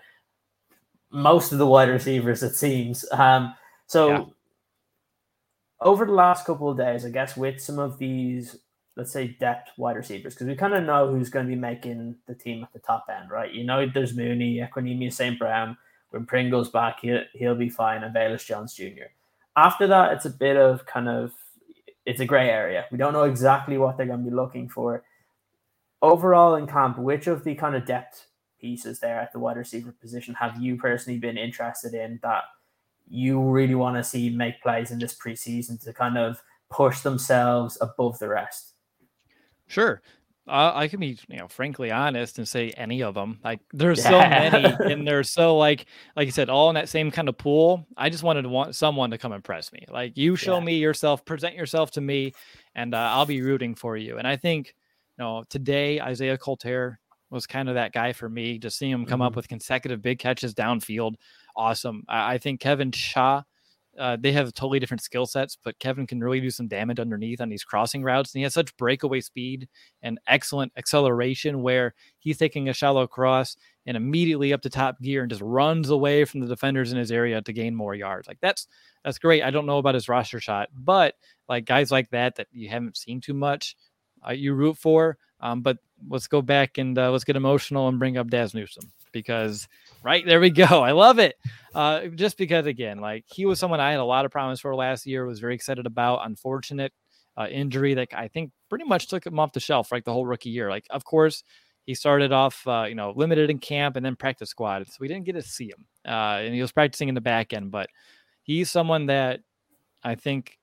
most 1.12 1.52
of 1.52 1.60
the 1.60 1.67
wide 1.67 1.89
receivers, 1.89 2.43
it 2.43 2.56
seems. 2.56 3.06
Um, 3.12 3.54
so 3.88 4.10
yeah. 4.10 4.26
over 5.82 6.06
the 6.06 6.12
last 6.12 6.46
couple 6.46 6.69
of 6.69 6.78
days, 6.78 7.06
I 7.06 7.10
guess 7.10 7.38
with 7.38 7.62
some 7.62 7.80
of 7.80 7.98
these, 8.00 8.58
let's 8.98 9.12
say 9.12 9.38
depth 9.39 9.72
wide 9.78 9.96
receivers, 9.96 10.34
because 10.34 10.48
we 10.48 10.56
kind 10.56 10.74
of 10.74 10.84
know 10.84 11.10
who's 11.10 11.30
going 11.30 11.46
to 11.46 11.50
be 11.50 11.60
making 11.60 12.15
the 12.28 12.36
team 12.36 12.63
at 12.63 12.74
the 12.74 12.80
top 12.80 13.06
end, 13.10 13.30
right? 13.30 13.52
You 13.52 13.63
know, 13.63 13.88
there's 13.91 14.15
Mooney, 14.15 14.58
Equanimeous 14.58 15.13
St. 15.13 15.39
Brown. 15.39 15.78
When 16.10 16.26
Pringle's 16.28 16.69
back, 16.69 17.00
he'll, 17.02 17.24
he'll 17.34 17.56
be 17.56 17.69
fine, 17.69 18.04
and 18.04 18.13
Velus 18.13 18.46
Jones 18.46 18.76
Jr. 18.76 19.10
After 19.56 19.88
that, 19.88 20.13
it's 20.13 20.26
a 20.26 20.30
bit 20.30 20.58
of 20.58 20.86
kind 20.86 21.10
of 21.10 21.32
it's 22.06 22.19
a 22.19 22.26
gray 22.26 22.50
area. 22.50 22.86
We 22.91 22.98
don't 22.98 23.13
know 23.13 23.24
exactly 23.24 23.78
what 23.78 23.98
they're 23.98 24.06
going 24.06 24.24
to 24.24 24.30
be 24.30 24.36
looking 24.36 24.69
for 24.69 25.04
overall 26.04 26.56
in 26.56 26.68
camp, 26.68 27.00
which 27.00 27.26
of 27.26 27.44
the 27.44 27.56
kind 27.56 27.76
of 27.76 27.86
depth 27.86 28.28
pieces 28.60 29.00
there 29.00 29.20
at 29.20 29.34
the 29.34 29.39
wide 29.39 29.58
receiver 29.58 29.94
position 30.00 30.36
have 30.36 30.62
you 30.62 30.78
personally 30.78 31.18
been 31.18 31.38
interested 31.38 31.94
in 31.94 32.20
that 32.22 32.44
you 33.08 33.42
really 33.42 33.76
want 33.76 33.98
to 33.98 34.04
see 34.04 34.30
make 34.30 34.62
plays 34.62 34.92
in 34.92 35.00
this 35.00 35.18
preseason 35.18 35.82
to 35.84 35.92
kind 35.92 36.18
of 36.18 36.42
push 36.70 37.00
themselves 37.00 37.78
above 37.82 38.20
the 38.20 38.28
rest? 38.28 38.74
Sure. 39.68 40.02
Uh, 40.46 40.74
I 40.76 40.89
can 40.89 41.00
be, 41.00 41.18
you 41.30 41.38
know, 41.38 41.48
frankly 41.48 41.89
honest 41.89 42.38
and 42.38 42.46
say 42.46 42.72
any 42.72 43.02
of 43.02 43.13
them. 43.13 43.39
Like, 43.46 43.62
there's 43.72 44.00
yeah. 44.00 44.10
so 44.10 44.20
many, 44.20 44.76
and 44.92 45.08
they're 45.08 45.24
so 45.24 45.58
like, 45.58 45.86
like 46.18 46.26
you 46.26 46.34
said, 46.34 46.50
all 46.50 46.68
in 46.68 46.76
that 46.76 46.89
same 46.89 47.12
kind 47.12 47.30
of 47.30 47.38
pool. 47.38 47.88
I 47.96 48.10
just 48.10 48.24
wanted 48.24 48.42
to 48.42 48.50
want 48.50 48.76
someone 48.76 49.12
to 49.12 49.18
come 49.18 49.32
impress 49.32 49.72
me. 49.72 49.86
Like, 49.88 50.18
you 50.18 50.36
show 50.36 50.58
yeah. 50.58 50.66
me 50.66 50.78
yourself, 50.80 51.24
present 51.24 51.56
yourself 51.56 51.92
to 51.92 52.02
me, 52.02 52.34
and 52.76 52.94
uh, 52.94 52.98
I'll 52.98 53.26
be 53.26 53.42
rooting 53.42 53.74
for 53.74 53.96
you. 53.96 54.18
And 54.18 54.28
I 54.28 54.36
think 54.36 54.76
you 55.17 55.23
know, 55.23 55.43
today 55.49 56.02
Isaiah 56.02 56.38
Coulter 56.38 56.99
was 57.30 57.47
kind 57.47 57.69
of 57.69 57.76
that 57.76 57.93
guy 57.93 58.13
for 58.13 58.30
me. 58.30 58.58
Just 58.60 58.78
seeing 58.78 58.91
him 58.91 59.06
come 59.06 59.19
mm-hmm. 59.19 59.28
up 59.28 59.36
with 59.36 59.47
consecutive 59.47 60.02
big 60.02 60.19
catches 60.19 60.54
downfield, 60.54 61.15
awesome. 61.56 62.04
I, 62.08 62.34
I 62.34 62.38
think 62.38 62.60
Kevin 62.60 62.91
Shaw. 62.91 63.43
Uh, 63.95 64.17
they 64.19 64.32
have 64.32 64.52
totally 64.56 64.80
different 64.80 65.04
skill 65.04 65.28
sets, 65.28 65.56
but 65.63 65.78
Kevin 65.78 66.08
can 66.08 66.19
really 66.19 66.41
do 66.41 66.49
some 66.49 66.67
damage 66.67 66.99
underneath 66.99 67.39
on 67.39 67.47
these 67.47 67.63
crossing 67.63 68.02
routes. 68.02 68.34
And 68.34 68.39
he 68.39 68.43
has 68.43 68.56
such 68.56 68.76
breakaway 68.76 69.21
speed 69.21 69.69
and 70.02 70.19
excellent 70.26 70.71
acceleration 70.78 71.62
where 71.62 71.93
he's 72.17 72.39
taking 72.39 72.69
a 72.69 72.73
shallow 72.73 73.06
cross 73.06 73.56
and 73.86 73.95
immediately 73.95 74.52
up 74.52 74.62
to 74.63 74.69
top 74.71 74.99
gear 74.99 75.21
and 75.21 75.30
just 75.30 75.43
runs 75.43 75.91
away 75.91 76.26
from 76.26 76.39
the 76.39 76.47
defenders 76.47 76.91
in 76.91 76.97
his 76.97 77.12
area 77.12 77.39
to 77.43 77.54
gain 77.54 77.76
more 77.76 77.93
yards. 77.93 78.28
Like 78.28 78.39
that's 78.41 78.67
that's 79.06 79.19
great. 79.19 79.43
I 79.43 79.52
don't 79.52 79.67
know 79.67 79.78
about 79.78 79.93
his 79.93 80.10
roster 80.10 80.39
shot, 80.39 80.69
but 80.76 81.13
like 81.47 81.65
guys 81.65 81.91
like 81.91 82.10
that 82.10 82.38
that 82.38 82.47
you 82.52 82.69
haven't 82.69 82.97
seen 82.97 83.21
too 83.21 83.36
much, 83.36 83.76
uh, 84.28 84.32
you 84.32 84.54
root 84.54 84.78
for. 84.78 85.18
Um, 85.40 85.62
but 85.62 85.78
let's 86.10 86.28
go 86.28 86.42
back 86.42 86.78
and 86.78 86.98
uh, 86.98 87.12
let's 87.12 87.24
get 87.24 87.36
emotional 87.36 87.88
and 87.88 88.00
bring 88.00 88.18
up 88.18 88.30
Dazz 88.30 88.54
Newsome 88.54 88.92
because 89.12 89.68
right 90.04 90.26
there 90.26 90.40
we 90.40 90.50
go. 90.50 90.64
I 90.66 90.92
love 90.92 91.20
it. 91.20 91.36
Uh, 91.74 92.08
just 92.08 92.38
because 92.38 92.66
again, 92.66 93.00
like 93.00 93.26
he 93.28 93.46
was 93.46 93.60
someone 93.60 93.80
I 93.80 93.92
had 93.92 94.00
a 94.00 94.06
lot 94.06 94.26
of 94.26 94.32
promise 94.32 94.60
for 94.60 94.76
last 94.76 95.06
year, 95.06 95.26
was 95.26 95.40
very 95.40 95.56
excited 95.56 95.86
about. 95.86 96.26
Unfortunate 96.26 96.94
uh, 97.38 97.48
injury 97.50 97.94
that 97.96 98.10
I 98.14 98.28
think 98.28 98.52
pretty 98.70 98.86
much 98.86 99.08
took 99.08 99.26
him 99.26 99.40
off 99.40 99.54
the 99.54 99.60
shelf 99.60 99.92
like 99.92 100.04
the 100.04 100.14
whole 100.14 100.26
rookie 100.26 100.50
year. 100.50 100.70
Like 100.70 100.86
of 100.90 101.04
course 101.04 101.44
he 101.86 101.96
started 101.96 102.32
off 102.32 102.66
uh, 102.68 102.86
you 102.88 102.96
know 102.96 103.14
limited 103.16 103.50
in 103.50 103.60
camp 103.60 103.96
and 103.96 104.06
then 104.06 104.16
practice 104.16 104.50
squad, 104.50 104.88
so 104.88 104.98
we 105.00 105.08
didn't 105.08 105.26
get 105.26 105.34
to 105.34 105.42
see 105.42 105.66
him. 105.66 105.86
Uh, 106.06 106.40
and 106.42 106.54
he 106.54 106.62
was 106.62 106.72
practicing 106.72 107.10
in 107.10 107.16
the 107.16 107.22
back 107.22 107.54
end, 107.54 107.72
but 107.72 107.90
he's 108.44 108.70
someone 108.70 109.08
that 109.08 109.40
I 110.04 110.16
think 110.16 110.58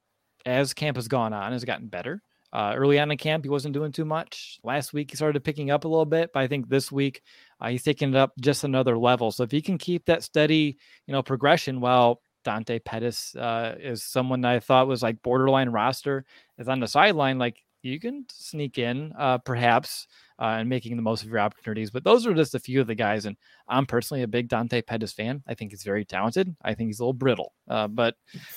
as 0.46 0.74
camp 0.74 0.96
has 0.96 1.08
gone 1.08 1.32
on 1.32 1.52
has 1.52 1.64
gotten 1.64 1.88
better. 1.88 2.22
Uh, 2.52 2.74
early 2.76 2.98
on 2.98 3.10
in 3.10 3.16
camp, 3.16 3.44
he 3.44 3.50
wasn't 3.50 3.74
doing 3.74 3.92
too 3.92 4.04
much. 4.04 4.58
Last 4.64 4.92
week, 4.92 5.10
he 5.10 5.16
started 5.16 5.44
picking 5.44 5.70
up 5.70 5.84
a 5.84 5.88
little 5.88 6.04
bit, 6.04 6.32
but 6.32 6.40
I 6.40 6.48
think 6.48 6.68
this 6.68 6.90
week 6.90 7.22
uh, 7.60 7.68
he's 7.68 7.84
taking 7.84 8.10
it 8.10 8.16
up 8.16 8.32
just 8.40 8.64
another 8.64 8.98
level. 8.98 9.30
So 9.30 9.44
if 9.44 9.50
he 9.50 9.62
can 9.62 9.78
keep 9.78 10.06
that 10.06 10.24
steady, 10.24 10.78
you 11.06 11.12
know, 11.12 11.22
progression, 11.22 11.80
while 11.80 12.22
Dante 12.42 12.78
Pettis 12.80 13.36
uh, 13.36 13.76
is 13.78 14.02
someone 14.02 14.40
that 14.40 14.52
I 14.52 14.60
thought 14.60 14.88
was 14.88 15.02
like 15.02 15.22
borderline 15.22 15.68
roster, 15.68 16.24
is 16.58 16.68
on 16.68 16.80
the 16.80 16.88
sideline, 16.88 17.38
like 17.38 17.62
you 17.82 17.98
can 18.00 18.26
sneak 18.30 18.78
in, 18.78 19.12
uh, 19.18 19.38
perhaps 19.38 20.06
uh, 20.38 20.56
and 20.58 20.68
making 20.68 20.96
the 20.96 21.02
most 21.02 21.22
of 21.22 21.28
your 21.28 21.38
opportunities. 21.38 21.90
But 21.90 22.04
those 22.04 22.26
are 22.26 22.34
just 22.34 22.54
a 22.54 22.58
few 22.58 22.80
of 22.80 22.86
the 22.86 22.94
guys. 22.94 23.26
And 23.26 23.36
I'm 23.68 23.86
personally 23.86 24.22
a 24.22 24.28
big 24.28 24.48
Dante 24.48 24.82
Pettis 24.82 25.12
fan. 25.12 25.42
I 25.46 25.54
think 25.54 25.70
he's 25.70 25.82
very 25.82 26.04
talented. 26.04 26.54
I 26.62 26.74
think 26.74 26.88
he's 26.88 27.00
a 27.00 27.02
little 27.02 27.12
brittle, 27.12 27.52
uh, 27.68 27.88
but 27.88 28.16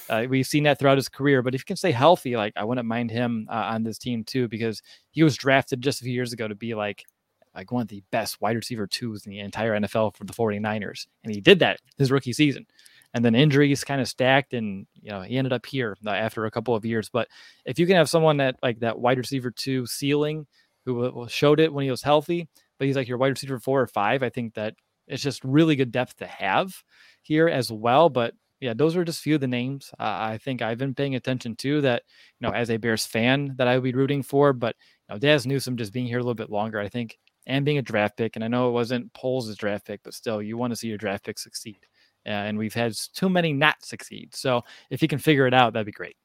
uh, 0.09 0.25
we've 0.29 0.47
seen 0.47 0.63
that 0.63 0.79
throughout 0.79 0.97
his 0.97 1.09
career. 1.09 1.41
But 1.41 1.55
if 1.55 1.61
he 1.61 1.65
can 1.65 1.77
stay 1.77 1.91
healthy, 1.91 2.35
like 2.35 2.53
I 2.55 2.63
wouldn't 2.63 2.87
mind 2.87 3.11
him 3.11 3.47
uh, 3.49 3.69
on 3.73 3.83
this 3.83 3.97
team 3.97 4.23
too, 4.23 4.47
because 4.47 4.81
he 5.11 5.23
was 5.23 5.35
drafted 5.35 5.81
just 5.81 6.01
a 6.01 6.05
few 6.05 6.13
years 6.13 6.33
ago 6.33 6.47
to 6.47 6.55
be 6.55 6.73
like 6.73 7.03
like 7.55 7.71
one 7.71 7.83
of 7.83 7.87
the 7.87 8.03
best 8.11 8.41
wide 8.41 8.55
receiver 8.55 8.87
twos 8.87 9.25
in 9.25 9.29
the 9.29 9.39
entire 9.39 9.79
NFL 9.79 10.15
for 10.15 10.23
the 10.23 10.33
49ers. 10.33 11.05
And 11.23 11.33
he 11.33 11.39
did 11.39 11.59
that 11.59 11.79
his 11.97 12.11
rookie 12.11 12.33
season. 12.33 12.65
And 13.13 13.23
then 13.23 13.35
injuries 13.35 13.83
kind 13.83 14.01
of 14.01 14.07
stacked, 14.07 14.53
and 14.53 14.87
you 15.01 15.11
know 15.11 15.21
he 15.21 15.37
ended 15.37 15.53
up 15.53 15.65
here 15.65 15.95
uh, 16.05 16.09
after 16.09 16.45
a 16.45 16.51
couple 16.51 16.75
of 16.75 16.85
years. 16.85 17.09
But 17.09 17.27
if 17.65 17.77
you 17.77 17.85
can 17.85 17.95
have 17.95 18.09
someone 18.09 18.37
that 18.37 18.55
like 18.63 18.79
that 18.79 18.99
wide 18.99 19.17
receiver 19.19 19.51
two 19.51 19.85
ceiling, 19.85 20.47
who 20.85 21.25
showed 21.29 21.59
it 21.59 21.73
when 21.73 21.83
he 21.83 21.91
was 21.91 22.01
healthy, 22.01 22.47
but 22.77 22.87
he's 22.87 22.95
like 22.95 23.07
your 23.07 23.17
wide 23.17 23.29
receiver 23.29 23.59
four 23.59 23.81
or 23.81 23.87
five. 23.87 24.23
I 24.23 24.29
think 24.29 24.55
that 24.55 24.75
it's 25.07 25.23
just 25.23 25.43
really 25.43 25.75
good 25.75 25.91
depth 25.91 26.17
to 26.17 26.27
have 26.27 26.73
here 27.21 27.47
as 27.47 27.71
well. 27.71 28.09
But 28.09 28.33
yeah, 28.59 28.73
those 28.73 28.95
are 28.95 29.03
just 29.03 29.21
few 29.21 29.35
of 29.35 29.41
the 29.41 29.47
names 29.47 29.91
uh, 29.99 30.03
I 30.03 30.37
think 30.37 30.61
I've 30.61 30.77
been 30.77 30.95
paying 30.95 31.15
attention 31.15 31.55
to 31.57 31.81
that, 31.81 32.03
you 32.39 32.47
know, 32.47 32.53
as 32.53 32.69
a 32.69 32.77
Bears 32.77 33.05
fan 33.05 33.55
that 33.57 33.67
I 33.67 33.75
would 33.75 33.83
be 33.83 33.93
rooting 33.93 34.23
for. 34.23 34.53
But, 34.53 34.75
you 35.09 35.15
know, 35.15 35.19
Dazz 35.19 35.45
Newsome 35.45 35.77
just 35.77 35.93
being 35.93 36.07
here 36.07 36.19
a 36.19 36.21
little 36.21 36.33
bit 36.33 36.49
longer, 36.49 36.79
I 36.79 36.87
think, 36.89 37.17
and 37.45 37.65
being 37.65 37.77
a 37.77 37.81
draft 37.81 38.17
pick. 38.17 38.35
And 38.35 38.43
I 38.43 38.47
know 38.47 38.69
it 38.69 38.73
wasn't 38.73 39.13
Poles' 39.13 39.55
draft 39.57 39.85
pick, 39.85 40.01
but 40.03 40.13
still, 40.13 40.41
you 40.41 40.57
want 40.57 40.71
to 40.71 40.77
see 40.77 40.87
your 40.87 40.97
draft 40.97 41.25
pick 41.25 41.39
succeed. 41.39 41.79
And 42.25 42.57
we've 42.57 42.73
had 42.73 42.93
too 43.13 43.29
many 43.29 43.53
not 43.53 43.83
succeed. 43.83 44.33
So 44.33 44.63
if 44.89 45.01
you 45.01 45.07
can 45.07 45.19
figure 45.19 45.47
it 45.47 45.53
out, 45.53 45.73
that'd 45.73 45.85
be 45.85 45.91
great 45.91 46.15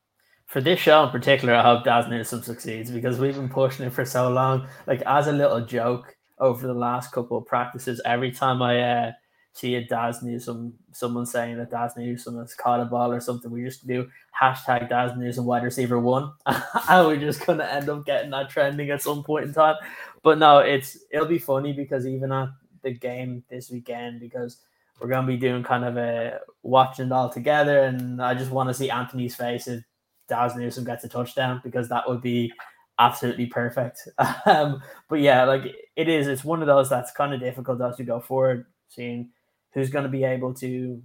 for 0.49 0.63
this 0.63 0.81
show 0.81 1.05
in 1.05 1.11
particular, 1.11 1.55
I 1.55 1.63
hope 1.63 1.85
Dazz 1.85 2.09
Newsome 2.09 2.43
succeeds 2.43 2.91
because 2.91 3.19
we've 3.19 3.35
been 3.35 3.51
pushing 3.51 3.85
it 3.85 3.93
for 3.93 4.07
so 4.07 4.31
long. 4.31 4.67
Like 4.87 5.03
as 5.03 5.27
a 5.27 5.33
little 5.33 5.61
joke 5.61 6.17
over 6.39 6.67
the 6.67 6.75
last 6.75 7.13
couple 7.13 7.37
of 7.37 7.47
practices, 7.47 8.01
every 8.07 8.33
time 8.33 8.63
I 8.63 8.81
uh, 8.81 9.13
see 9.53 9.75
a 9.75 9.85
Dazz 9.85 10.23
Newsome, 10.23 10.73
someone 10.91 11.27
saying 11.27 11.59
that 11.59 11.71
Dazz 11.71 11.99
Newsome 11.99 12.39
has 12.39 12.55
caught 12.55 12.81
a 12.81 12.87
ball 12.87 13.13
or 13.13 13.21
something, 13.21 13.51
we 13.51 13.63
just 13.63 13.87
do 13.87 14.09
hashtag 14.41 14.89
Dazz 14.89 15.13
Newsome 15.19 15.45
wide 15.45 15.65
receiver 15.65 15.99
one, 15.99 16.33
and 16.47 17.07
we're 17.07 17.17
just 17.17 17.45
gonna 17.45 17.65
end 17.65 17.91
up 17.91 18.07
getting 18.07 18.31
that 18.31 18.49
trending 18.49 18.89
at 18.89 19.03
some 19.03 19.23
point 19.23 19.45
in 19.45 19.53
time. 19.53 19.77
But 20.23 20.39
no, 20.39 20.61
it's 20.61 20.97
it'll 21.11 21.27
be 21.27 21.39
funny 21.39 21.75
because 21.75 22.07
even 22.07 22.33
at 22.33 22.49
the 22.83 22.93
game 22.95 23.45
this 23.51 23.71
weekend, 23.71 24.21
because 24.21 24.63
we're 25.01 25.09
gonna 25.09 25.27
be 25.27 25.37
doing 25.37 25.63
kind 25.63 25.85
of 25.85 25.97
a 25.97 26.41
watching 26.63 27.07
it 27.07 27.13
all 27.13 27.31
together, 27.31 27.81
and 27.81 28.23
I 28.23 28.35
just 28.35 28.51
want 28.51 28.69
to 28.69 28.75
see 28.75 28.91
Anthony's 28.91 29.35
face 29.35 29.69
if 29.69 29.83
Dazz 30.29 30.57
Newsome 30.57 30.85
gets 30.85 31.05
a 31.05 31.09
touchdown 31.09 31.61
because 31.65 31.89
that 31.89 32.09
would 32.09 32.21
be 32.21 32.53
absolutely 32.99 33.47
perfect. 33.47 34.09
Um, 34.47 34.83
but 35.11 35.21
yeah, 35.21 35.45
like 35.45 35.65
it 35.95 36.09
is, 36.09 36.27
it's 36.27 36.45
one 36.45 36.63
of 36.63 36.67
those 36.67 36.89
that's 36.89 37.13
kind 37.13 37.35
of 37.35 37.41
difficult 37.41 37.83
as 37.83 37.99
we 37.99 38.05
go 38.05 38.19
forward, 38.19 38.65
seeing 38.89 39.31
who's 39.73 39.91
going 39.91 40.05
to 40.05 40.09
be 40.09 40.25
able 40.25 40.55
to 40.55 41.03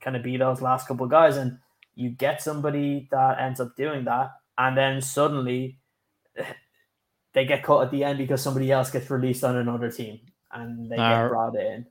kind 0.00 0.16
of 0.16 0.22
be 0.22 0.38
those 0.38 0.62
last 0.62 0.88
couple 0.88 1.04
of 1.04 1.10
guys. 1.10 1.36
And 1.36 1.58
you 1.94 2.10
get 2.10 2.42
somebody 2.42 3.08
that 3.10 3.40
ends 3.40 3.60
up 3.60 3.76
doing 3.76 4.04
that, 4.06 4.30
and 4.56 4.76
then 4.76 5.02
suddenly 5.02 5.78
they 7.34 7.44
get 7.44 7.62
caught 7.62 7.84
at 7.84 7.90
the 7.90 8.04
end 8.04 8.18
because 8.18 8.42
somebody 8.42 8.72
else 8.72 8.90
gets 8.90 9.10
released 9.10 9.44
on 9.44 9.56
another 9.56 9.90
team 9.90 10.20
and 10.52 10.90
they 10.90 10.96
get 10.96 11.04
uh, 11.04 11.28
brought 11.28 11.56
in. 11.56 11.86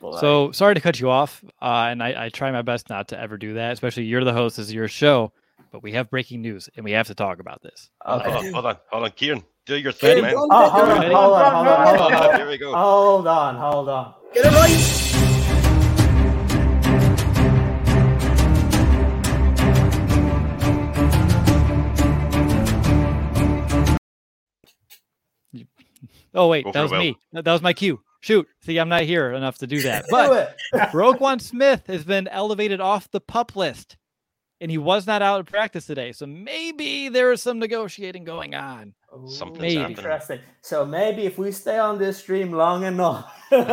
But, 0.00 0.20
so 0.20 0.52
sorry 0.52 0.74
to 0.74 0.80
cut 0.80 1.00
you 1.00 1.10
off, 1.10 1.44
uh, 1.60 1.88
and 1.90 2.02
I, 2.02 2.26
I, 2.26 2.28
try 2.28 2.52
my 2.52 2.62
best 2.62 2.88
not 2.88 3.08
to 3.08 3.18
ever 3.18 3.36
do 3.36 3.54
that. 3.54 3.72
Especially 3.72 4.04
you're 4.04 4.22
the 4.22 4.32
host, 4.32 4.56
this 4.56 4.66
is 4.66 4.72
your 4.72 4.86
show 4.86 5.32
but 5.70 5.82
we 5.82 5.92
have 5.92 6.10
breaking 6.10 6.40
news 6.42 6.68
and 6.76 6.84
we 6.84 6.92
have 6.92 7.06
to 7.08 7.14
talk 7.14 7.40
about 7.40 7.62
this. 7.62 7.90
Okay. 8.06 8.30
Hold 8.30 8.44
on, 8.44 8.52
hold 8.52 8.66
on, 8.66 8.76
hold 8.90 9.04
on, 9.04 9.10
Kieran. 9.12 9.44
Do 9.66 9.78
your 9.78 9.92
thing, 9.92 10.22
man. 10.22 10.34
Oh, 10.36 10.68
hold 10.68 10.88
on, 10.88 11.02
hold 11.02 11.14
on, 11.14 11.52
hold 11.52 12.00
on, 12.00 12.12
hold 12.12 12.12
on. 12.12 12.36
Here 12.36 12.48
we 12.48 12.58
go. 12.58 12.74
Hold 12.74 13.26
on, 13.26 13.56
hold 13.56 13.88
on. 13.88 14.14
Get 14.34 14.46
it 14.46 14.52
right. 14.52 15.04
Oh 26.34 26.46
wait, 26.46 26.64
Go 26.64 26.72
that 26.72 26.82
was 26.82 26.92
me. 26.92 27.16
That 27.32 27.46
was 27.46 27.62
my 27.62 27.72
cue. 27.72 28.00
Shoot. 28.20 28.48
See, 28.62 28.78
I'm 28.78 28.88
not 28.88 29.02
here 29.02 29.32
enough 29.32 29.58
to 29.58 29.66
do 29.66 29.82
that. 29.82 30.06
But 30.10 30.56
Roquan 30.92 31.40
Smith 31.40 31.86
has 31.86 32.04
been 32.04 32.28
elevated 32.28 32.80
off 32.80 33.10
the 33.10 33.20
pup 33.20 33.56
list 33.56 33.96
and 34.60 34.70
he 34.70 34.78
was 34.78 35.06
not 35.06 35.22
out 35.22 35.40
of 35.40 35.46
practice 35.46 35.86
today. 35.86 36.12
So 36.12 36.26
maybe 36.26 37.08
there 37.08 37.32
is 37.32 37.42
some 37.42 37.58
negotiating 37.58 38.24
going 38.24 38.54
on. 38.54 38.94
Something 39.28 39.80
interesting. 39.80 40.40
So 40.60 40.84
maybe 40.84 41.24
if 41.24 41.38
we 41.38 41.50
stay 41.52 41.78
on 41.78 41.98
this 41.98 42.18
stream 42.18 42.52
long 42.52 42.84
enough. 42.84 43.32
oh, 43.52 43.64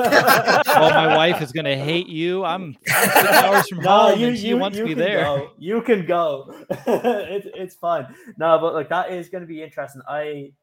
my 0.70 1.16
wife 1.16 1.42
is 1.42 1.52
gonna 1.52 1.76
hate 1.76 2.08
you. 2.08 2.46
I'm 2.46 2.78
six 2.86 3.16
hours 3.16 3.68
from 3.68 3.80
no, 3.80 3.90
home, 3.90 4.20
you, 4.20 4.28
and 4.28 4.38
she 4.38 4.48
you, 4.50 4.58
wants 4.58 4.78
you 4.78 4.86
me 4.86 4.94
there. 4.94 5.24
Go. 5.24 5.50
You 5.58 5.82
can 5.82 6.06
go. 6.06 6.56
it's 6.88 7.48
it's 7.54 7.76
fine. 7.76 8.08
No, 8.38 8.58
but 8.60 8.74
like 8.74 8.90
that 8.90 9.12
is 9.12 9.28
gonna 9.28 9.46
be 9.46 9.62
interesting. 9.62 10.02
I 10.08 10.54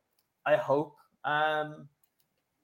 I 0.47 0.57
hope 0.57 0.97
um 1.25 1.89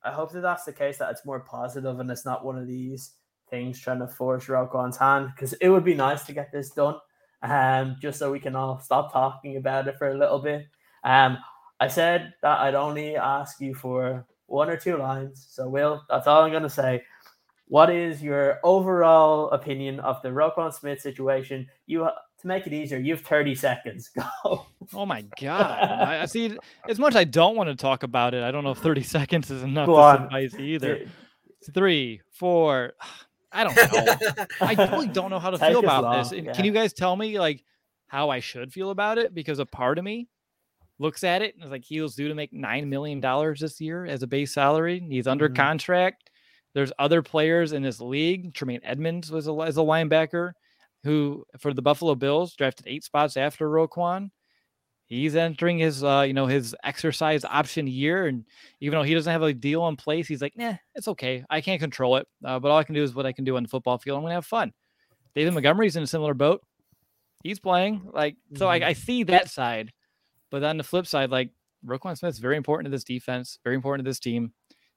I 0.04 0.12
hope 0.12 0.32
that 0.32 0.40
that's 0.40 0.64
the 0.64 0.72
case. 0.72 0.98
That 0.98 1.10
it's 1.10 1.26
more 1.26 1.40
positive 1.40 1.98
and 2.00 2.10
it's 2.10 2.24
not 2.24 2.44
one 2.44 2.58
of 2.58 2.66
these 2.66 3.12
things 3.50 3.80
trying 3.80 4.00
to 4.00 4.08
force 4.08 4.46
Roquan's 4.46 4.96
hand 4.96 5.30
because 5.34 5.52
it 5.54 5.68
would 5.68 5.84
be 5.84 5.94
nice 5.94 6.24
to 6.24 6.32
get 6.32 6.52
this 6.52 6.70
done 6.70 6.96
um, 7.42 7.96
just 8.00 8.18
so 8.18 8.30
we 8.30 8.40
can 8.40 8.56
all 8.56 8.80
stop 8.80 9.12
talking 9.12 9.56
about 9.56 9.88
it 9.88 9.96
for 9.98 10.10
a 10.10 10.18
little 10.18 10.38
bit. 10.38 10.66
Um, 11.04 11.38
I 11.80 11.88
said 11.88 12.34
that 12.42 12.58
I'd 12.60 12.74
only 12.74 13.16
ask 13.16 13.60
you 13.60 13.74
for 13.74 14.26
one 14.46 14.68
or 14.68 14.76
two 14.76 14.96
lines. 14.96 15.46
So, 15.50 15.68
Will, 15.68 16.02
that's 16.08 16.26
all 16.26 16.42
I'm 16.42 16.50
going 16.50 16.62
to 16.62 16.70
say. 16.70 17.02
What 17.66 17.90
is 17.90 18.22
your 18.22 18.58
overall 18.64 19.50
opinion 19.50 20.00
of 20.00 20.20
the 20.22 20.30
Roquan 20.30 20.72
Smith 20.72 21.00
situation? 21.00 21.68
You 21.86 22.08
to 22.40 22.46
make 22.46 22.66
it 22.66 22.72
easier, 22.72 22.98
you 22.98 23.14
have 23.14 23.24
30 23.24 23.54
seconds. 23.54 24.10
Go. 24.44 24.66
Oh 24.94 25.06
my 25.06 25.24
god! 25.40 25.90
I 25.90 26.26
see. 26.26 26.56
As 26.88 26.98
much 26.98 27.12
as 27.12 27.16
I 27.16 27.24
don't 27.24 27.56
want 27.56 27.68
to 27.68 27.76
talk 27.76 28.02
about 28.02 28.34
it, 28.34 28.42
I 28.42 28.50
don't 28.50 28.64
know 28.64 28.70
if 28.70 28.78
30 28.78 29.02
seconds 29.04 29.50
is 29.50 29.62
enough 29.62 29.86
Go 29.86 29.96
to 29.96 30.00
on. 30.00 30.22
suffice 30.24 30.54
either. 30.54 31.06
Three, 31.72 32.20
four. 32.32 32.94
I 33.50 33.64
don't 33.64 33.74
know. 33.76 34.46
I 34.60 34.74
really 34.92 35.08
don't 35.08 35.30
know 35.30 35.38
how 35.38 35.48
to 35.48 35.56
feel 35.56 35.78
about 35.78 36.04
long. 36.04 36.18
this. 36.18 36.32
Yeah. 36.32 36.52
Can 36.52 36.66
you 36.66 36.70
guys 36.70 36.92
tell 36.92 37.16
me 37.16 37.40
like 37.40 37.64
how 38.06 38.28
I 38.28 38.40
should 38.40 38.74
feel 38.74 38.90
about 38.90 39.16
it? 39.16 39.34
Because 39.34 39.58
a 39.58 39.64
part 39.64 39.98
of 39.98 40.04
me 40.04 40.28
looks 40.98 41.24
at 41.24 41.40
it 41.40 41.54
and 41.54 41.64
is 41.64 41.70
like 41.70 41.82
he 41.82 42.02
was 42.02 42.14
due 42.14 42.28
to 42.28 42.34
make 42.34 42.52
nine 42.52 42.90
million 42.90 43.20
dollars 43.20 43.60
this 43.60 43.80
year 43.80 44.04
as 44.04 44.22
a 44.22 44.26
base 44.26 44.52
salary. 44.52 45.00
He's 45.08 45.26
under 45.26 45.48
mm-hmm. 45.48 45.56
contract. 45.56 46.30
There's 46.74 46.92
other 46.98 47.22
players 47.22 47.72
in 47.72 47.82
this 47.82 48.00
league. 48.02 48.52
Tremaine 48.52 48.82
Edmunds 48.84 49.32
was 49.32 49.48
a, 49.48 49.52
as 49.54 49.78
a 49.78 49.80
linebacker 49.80 50.52
who, 51.04 51.44
for 51.58 51.72
the 51.72 51.82
Buffalo 51.82 52.14
Bills, 52.14 52.54
drafted 52.54 52.86
eight 52.86 53.04
spots 53.04 53.36
after 53.36 53.68
Roquan. 53.68 54.30
He's 55.06 55.36
entering 55.36 55.78
his 55.78 56.04
uh, 56.04 56.24
you 56.26 56.34
know 56.34 56.46
his 56.46 56.76
exercise 56.84 57.42
option 57.44 57.86
year 57.86 58.26
and 58.26 58.44
even 58.80 58.98
though 58.98 59.04
he 59.04 59.14
doesn't 59.14 59.32
have 59.32 59.42
a 59.42 59.54
deal 59.54 59.88
in 59.88 59.96
place 59.96 60.28
he's 60.28 60.42
like 60.42 60.52
nah 60.54 60.74
it's 60.94 61.08
okay. 61.08 61.44
I 61.48 61.62
can't 61.62 61.80
control 61.80 62.16
it. 62.16 62.26
Uh, 62.44 62.58
but 62.58 62.70
all 62.70 62.76
i 62.76 62.84
can 62.84 62.94
do 62.94 63.02
is 63.02 63.14
what 63.14 63.24
i 63.24 63.32
can 63.32 63.44
do 63.44 63.56
on 63.56 63.62
the 63.62 63.70
football 63.70 63.96
field 63.96 64.18
i'm 64.18 64.22
gonna 64.22 64.34
have 64.34 64.44
fun. 64.44 64.72
David 65.34 65.54
montgomery's 65.54 65.96
in 65.96 66.02
a 66.02 66.06
similar 66.06 66.34
boat. 66.34 66.62
He's 67.42 67.58
playing 67.58 68.10
like 68.12 68.36
so 68.54 68.66
mm-hmm. 68.66 68.84
I, 68.84 68.88
I, 68.88 68.92
see 68.92 69.22
that 69.24 69.48
side 69.48 69.92
but 70.50 70.62
on 70.62 70.76
the 70.76 70.84
flip 70.84 71.06
side 71.06 71.30
like 71.30 71.52
Roquan 71.86 72.18
Smith's 72.18 72.38
very 72.38 72.58
important 72.58 72.86
to 72.86 72.90
this 72.90 73.04
defense 73.04 73.58
very 73.64 73.76
important 73.76 74.04
to 74.04 74.10
this 74.10 74.18
team 74.18 74.52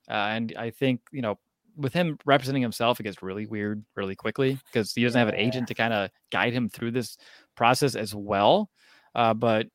uh, 0.10 0.14
and 0.14 0.54
i 0.58 0.72
think 0.72 1.02
you 1.12 1.22
know 1.22 1.38
with 1.76 1.94
him 1.94 2.18
representing 2.26 2.62
himself, 2.62 3.00
it 3.00 3.04
gets 3.04 3.24
really 3.24 3.46
weird 3.46 3.84
really 3.96 4.16
quickly 4.16 4.58
because 4.66 4.94
he 4.94 5.04
doesn't 5.04 5.20
have 5.20 5.28
an 5.28 5.36
agent 5.36 5.68
to 5.68 5.74
kind 5.74 5.94
of 5.94 6.10
guide 6.32 6.54
him 6.54 6.70
through 6.70 6.92
this 6.92 7.18
process 7.56 7.96
as 7.96 8.14
well. 8.14 8.70
Uh, 9.16 9.34
but 9.34 9.68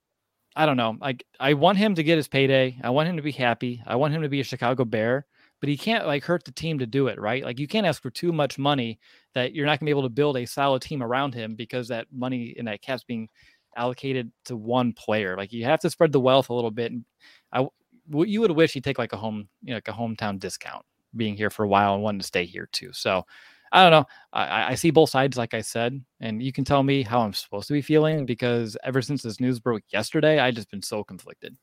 I 0.55 0.67
don't 0.67 0.77
know. 0.77 0.97
Like 1.01 1.25
I 1.39 1.55
want 1.55 1.79
him 1.79 1.95
to 1.95 2.03
get 2.03 2.17
his 2.17 2.29
payday. 2.29 2.79
I 2.83 2.91
want 2.91 3.09
him 3.09 3.17
to 3.17 3.23
be 3.23 3.33
happy. 3.33 3.83
I 3.87 3.97
want 3.97 4.15
him 4.15 4.23
to 4.23 4.29
be 4.29 4.41
a 4.41 4.45
Chicago 4.45 4.85
Bear, 4.85 5.27
but 5.61 5.69
he 5.69 5.77
can't 5.77 6.07
like 6.07 6.25
hurt 6.25 6.45
the 6.45 6.53
team 6.53 6.79
to 6.79 6.87
do 6.87 7.09
it, 7.09 7.21
right? 7.21 7.45
Like 7.45 7.59
you 7.59 7.69
can't 7.69 7.87
ask 7.87 8.03
for 8.03 8.11
too 8.11 8.33
much 8.33 8.59
money 8.59 8.99
that 9.35 9.55
you're 9.55 9.67
not 9.67 9.79
gonna 9.79 9.89
be 9.89 9.91
able 9.91 10.03
to 10.03 10.09
build 10.09 10.37
a 10.37 10.47
solid 10.47 10.83
team 10.83 11.03
around 11.03 11.35
him 11.35 11.55
because 11.55 11.89
that 11.89 12.07
money 12.13 12.55
in 12.57 12.65
that 12.67 12.83
cap's 12.83 13.05
being 13.05 13.29
allocated 13.77 14.33
to 14.47 14.57
one 14.57 14.93
player. 14.95 15.37
Like 15.37 15.53
you 15.53 15.65
have 15.65 15.81
to 15.81 15.91
spread 15.91 16.13
the 16.13 16.21
wealth 16.21 16.49
a 16.49 16.55
little 16.55 16.71
bit. 16.71 16.93
And 16.93 17.05
I 17.53 17.67
you 18.09 18.41
would 18.41 18.53
wish 18.53 18.73
he'd 18.73 18.85
take 18.85 18.99
like 18.99 19.13
a 19.13 19.17
home, 19.17 19.49
you 19.63 19.71
know, 19.71 19.77
like 19.77 19.89
a 19.89 19.93
hometown 19.93 20.39
discount 20.39 20.87
being 21.17 21.37
here 21.37 21.51
for 21.51 21.65
a 21.65 21.69
while 21.69 21.95
and 21.95 22.03
wanting 22.03 22.21
to 22.21 22.27
stay 22.27 22.45
here 22.45 22.69
too. 22.73 22.91
So 22.93 23.25
I 23.73 23.83
don't 23.83 23.91
know. 23.93 24.07
I, 24.33 24.47
I- 24.47 24.69
I 24.71 24.75
see 24.75 24.91
both 24.91 25.11
sides, 25.11 25.37
like 25.37 25.55
I 25.55 25.61
said, 25.61 26.01
and 26.21 26.43
you 26.43 26.53
can 26.53 26.65
tell 26.65 26.83
me 26.83 27.03
how 27.03 27.21
I'm 27.21 27.33
supposed 27.33 27.67
to 27.69 27.75
be 27.75 27.83
feeling 27.83 28.27
because 28.27 28.77
ever 28.85 29.03
since 29.03 29.23
this 29.23 29.41
news 29.41 29.59
broke 29.59 29.83
yesterday, 29.89 30.39
I 30.39 30.51
just 30.51 30.71
been 30.71 30.83
so 30.83 31.03
conflicted. 31.05 31.57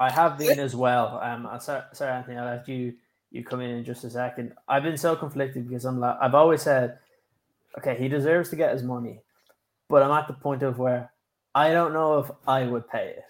I 0.00 0.10
have 0.10 0.38
been 0.38 0.58
as 0.58 0.74
well. 0.74 1.20
Um, 1.22 1.46
uh, 1.46 1.58
sorry, 1.58 1.82
sorry, 1.92 2.12
Anthony. 2.12 2.38
I'll 2.38 2.46
let 2.46 2.68
you 2.68 2.94
you 3.30 3.44
come 3.44 3.60
in 3.60 3.70
in 3.70 3.84
just 3.84 4.02
a 4.04 4.10
second. 4.10 4.54
I've 4.66 4.82
been 4.82 4.96
so 4.96 5.14
conflicted 5.14 5.68
because 5.68 5.84
I'm 5.84 6.00
like 6.00 6.16
I've 6.20 6.34
always 6.34 6.62
said, 6.62 6.98
okay, 7.78 7.96
he 7.98 8.08
deserves 8.08 8.48
to 8.50 8.56
get 8.56 8.72
his 8.72 8.82
money, 8.82 9.20
but 9.88 10.02
I'm 10.02 10.10
at 10.10 10.26
the 10.26 10.34
point 10.34 10.62
of 10.62 10.78
where 10.78 11.12
I 11.54 11.72
don't 11.72 11.92
know 11.92 12.18
if 12.18 12.30
I 12.48 12.64
would 12.66 12.88
pay 12.88 13.08
it 13.18 13.24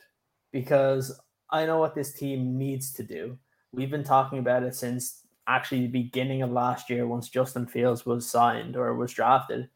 because 0.53 1.21
I 1.51 1.67
know 1.67 1.79
what 1.79 1.95
this 1.95 2.13
team 2.15 2.57
needs 2.57 2.93
to 2.95 3.03
do. 3.03 3.39
We've 3.73 3.91
been 3.91 4.05
talking 4.05 4.39
about 4.39 4.63
it 4.63 4.75
since 4.75 5.23
actually 5.47 5.83
the 5.83 5.89
beginning 5.89 6.43
of 6.43 6.51
last 6.51 6.91
year, 6.91 7.07
once 7.07 7.29
Justin 7.29 7.67
Fields 7.67 8.07
was 8.07 8.29
signed 8.29 8.77
or 8.77 8.95
was 8.95 9.13
drafted. 9.13 9.69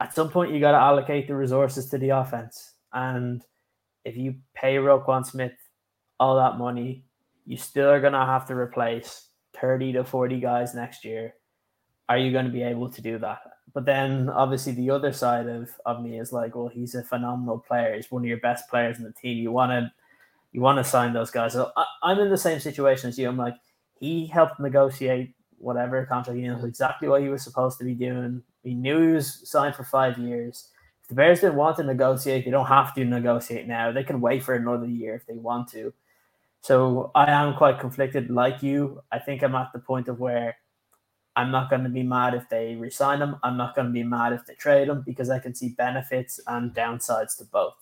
At 0.00 0.14
some 0.14 0.30
point, 0.30 0.52
you 0.52 0.60
got 0.60 0.72
to 0.72 0.78
allocate 0.78 1.28
the 1.28 1.36
resources 1.36 1.88
to 1.90 1.98
the 1.98 2.10
offense, 2.10 2.74
and 2.92 3.42
if 4.04 4.16
you 4.16 4.36
pay 4.54 4.76
Roquan 4.76 5.24
Smith 5.24 5.52
all 6.20 6.36
that 6.36 6.58
money, 6.58 7.04
you 7.46 7.56
still 7.56 7.88
are 7.88 8.00
going 8.00 8.12
to 8.12 8.18
have 8.20 8.46
to 8.46 8.54
replace 8.54 9.28
30 9.60 9.94
to 9.94 10.04
40 10.04 10.40
guys 10.40 10.74
next 10.74 11.04
year. 11.04 11.34
Are 12.08 12.18
you 12.18 12.32
going 12.32 12.44
to 12.44 12.50
be 12.50 12.62
able 12.62 12.90
to 12.90 13.02
do 13.02 13.18
that? 13.18 13.40
But 13.72 13.86
then 13.86 14.28
obviously 14.28 14.72
the 14.72 14.90
other 14.90 15.12
side 15.12 15.48
of, 15.48 15.70
of 15.86 16.02
me 16.02 16.18
is 16.18 16.32
like, 16.32 16.54
well, 16.54 16.68
he's 16.68 16.94
a 16.94 17.02
phenomenal 17.02 17.58
player. 17.58 17.94
He's 17.94 18.10
one 18.10 18.22
of 18.22 18.28
your 18.28 18.38
best 18.38 18.68
players 18.68 18.98
in 18.98 19.04
the 19.04 19.12
team. 19.12 19.38
You 19.38 19.50
want 19.50 19.72
to 19.72 19.92
you 20.52 20.60
want 20.60 20.78
to 20.78 20.84
sign 20.84 21.12
those 21.12 21.32
guys. 21.32 21.52
So 21.52 21.72
I, 21.76 21.84
I'm 22.04 22.20
in 22.20 22.30
the 22.30 22.38
same 22.38 22.60
situation 22.60 23.08
as 23.08 23.18
you. 23.18 23.28
I'm 23.28 23.36
like, 23.36 23.56
he 24.00 24.26
helped 24.26 24.60
negotiate 24.60 25.34
whatever 25.58 26.04
contract. 26.06 26.38
He 26.38 26.46
knows 26.46 26.64
exactly 26.64 27.08
what 27.08 27.22
he 27.22 27.28
was 27.28 27.42
supposed 27.42 27.78
to 27.78 27.84
be 27.84 27.94
doing. 27.94 28.42
He 28.62 28.74
knew 28.74 29.00
he 29.00 29.14
was 29.14 29.48
signed 29.48 29.74
for 29.74 29.84
five 29.84 30.18
years. 30.18 30.68
If 31.02 31.08
the 31.08 31.14
Bears 31.14 31.40
didn't 31.40 31.56
want 31.56 31.76
to 31.76 31.84
negotiate, 31.84 32.44
they 32.44 32.50
don't 32.50 32.66
have 32.66 32.94
to 32.94 33.04
negotiate 33.04 33.66
now. 33.66 33.92
They 33.92 34.04
can 34.04 34.20
wait 34.20 34.42
for 34.42 34.54
another 34.54 34.86
year 34.86 35.14
if 35.14 35.26
they 35.26 35.34
want 35.34 35.68
to. 35.72 35.92
So 36.60 37.10
I 37.14 37.30
am 37.30 37.54
quite 37.56 37.78
conflicted, 37.78 38.30
like 38.30 38.62
you. 38.62 39.02
I 39.12 39.18
think 39.18 39.42
I'm 39.42 39.54
at 39.54 39.70
the 39.74 39.80
point 39.80 40.08
of 40.08 40.18
where 40.18 40.56
I'm 41.36 41.50
not 41.50 41.68
going 41.68 41.82
to 41.82 41.90
be 41.90 42.02
mad 42.02 42.32
if 42.34 42.48
they 42.48 42.76
resign 42.76 43.20
him. 43.20 43.36
I'm 43.42 43.56
not 43.56 43.74
going 43.74 43.88
to 43.88 43.92
be 43.92 44.02
mad 44.02 44.32
if 44.32 44.46
they 44.46 44.54
trade 44.54 44.88
him 44.88 45.02
because 45.04 45.30
I 45.30 45.40
can 45.40 45.54
see 45.54 45.70
benefits 45.70 46.40
and 46.46 46.72
downsides 46.72 47.36
to 47.38 47.44
both. 47.44 47.74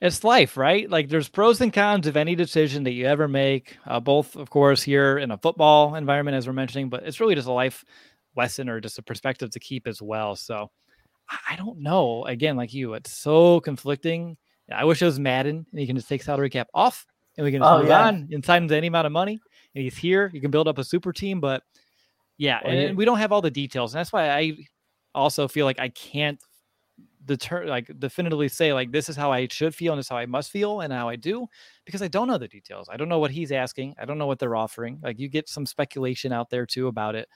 It's 0.00 0.22
life, 0.24 0.56
right? 0.56 0.88
Like 0.90 1.08
there's 1.08 1.28
pros 1.28 1.60
and 1.60 1.72
cons 1.72 2.06
of 2.06 2.16
any 2.16 2.34
decision 2.34 2.82
that 2.84 2.92
you 2.92 3.06
ever 3.06 3.28
make, 3.28 3.78
uh, 3.86 3.98
both, 4.00 4.36
of 4.36 4.50
course, 4.50 4.82
here 4.82 5.18
in 5.18 5.30
a 5.30 5.38
football 5.38 5.94
environment, 5.94 6.36
as 6.36 6.46
we're 6.46 6.52
mentioning, 6.52 6.88
but 6.90 7.02
it's 7.04 7.18
really 7.20 7.34
just 7.34 7.48
a 7.48 7.52
life 7.52 7.84
lesson 8.36 8.68
or 8.68 8.80
just 8.80 8.98
a 8.98 9.02
perspective 9.02 9.50
to 9.50 9.60
keep 9.60 9.86
as 9.86 10.02
well. 10.02 10.36
So 10.36 10.70
I- 11.50 11.56
don't 11.56 11.80
know. 11.80 12.24
Again, 12.26 12.56
like 12.56 12.74
you, 12.74 12.94
it's 12.94 13.10
so 13.12 13.60
conflicting. 13.60 14.36
I 14.70 14.84
wish 14.84 15.00
it 15.00 15.06
was 15.06 15.18
Madden 15.18 15.66
and 15.72 15.80
you 15.80 15.86
can 15.86 15.96
just 15.96 16.08
take 16.08 16.22
salary 16.22 16.50
cap 16.50 16.68
off 16.74 17.06
and 17.36 17.44
we 17.44 17.50
can 17.50 17.62
just 17.62 17.70
Oh, 17.72 17.78
move 17.78 17.88
yeah. 17.88 18.06
on 18.06 18.28
and 18.32 18.44
sign 18.44 18.64
him 18.64 18.68
to 18.68 18.76
any 18.76 18.88
amount 18.88 19.06
of 19.06 19.12
money. 19.12 19.38
And 19.74 19.82
he's 19.82 19.96
here. 19.96 20.30
You 20.32 20.40
can 20.40 20.50
build 20.50 20.68
up 20.68 20.78
a 20.78 20.84
super 20.84 21.12
team, 21.12 21.40
but 21.40 21.62
yeah, 22.38 22.60
Well, 22.62 22.72
and, 22.72 22.80
yeah. 22.82 22.88
and 22.88 22.98
we 22.98 23.04
don't 23.06 23.18
have 23.18 23.32
all 23.32 23.40
the 23.42 23.50
details. 23.50 23.94
And 23.94 23.98
that's 24.00 24.12
why 24.12 24.28
I 24.30 24.52
also 25.14 25.48
feel 25.48 25.64
like 25.64 25.80
I 25.80 25.88
can't 25.88 26.38
deter 27.26 27.66
like 27.66 27.90
definitively 27.98 28.48
say 28.48 28.72
like 28.72 28.92
this 28.92 29.08
is 29.08 29.16
how 29.16 29.32
I 29.32 29.48
should 29.50 29.74
feel 29.74 29.92
and 29.92 29.98
this 29.98 30.06
is 30.06 30.10
how 30.10 30.16
I 30.16 30.26
must 30.26 30.50
feel 30.50 30.80
and 30.80 30.92
how 30.92 31.08
I 31.08 31.16
do 31.16 31.46
because 31.84 32.02
I 32.02 32.08
don't 32.08 32.28
know 32.28 32.38
the 32.38 32.48
details. 32.48 32.88
I 32.90 32.96
don't 32.96 33.08
know 33.08 33.18
what 33.18 33.30
he's 33.30 33.52
asking. 33.52 33.94
I 33.98 34.04
don't 34.04 34.18
know 34.18 34.26
what 34.26 34.38
they're 34.38 34.56
offering. 34.56 35.00
Like 35.02 35.18
you 35.18 35.28
get 35.28 35.48
some 35.48 35.66
speculation 35.66 36.32
out 36.32 36.50
there 36.50 36.66
too 36.66 36.86
about 36.88 37.14
it. 37.14 37.28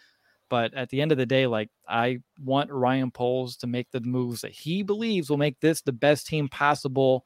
But 0.48 0.74
at 0.74 0.88
the 0.88 1.00
end 1.00 1.12
of 1.12 1.18
the 1.18 1.26
day, 1.26 1.46
like 1.46 1.70
I 1.88 2.18
want 2.42 2.70
Ryan 2.70 3.10
Poles 3.10 3.56
to 3.58 3.66
make 3.66 3.90
the 3.90 4.00
moves 4.00 4.40
that 4.40 4.52
he 4.52 4.82
believes 4.82 5.30
will 5.30 5.36
make 5.36 5.60
this 5.60 5.80
the 5.82 5.92
best 5.92 6.26
team 6.26 6.48
possible 6.48 7.24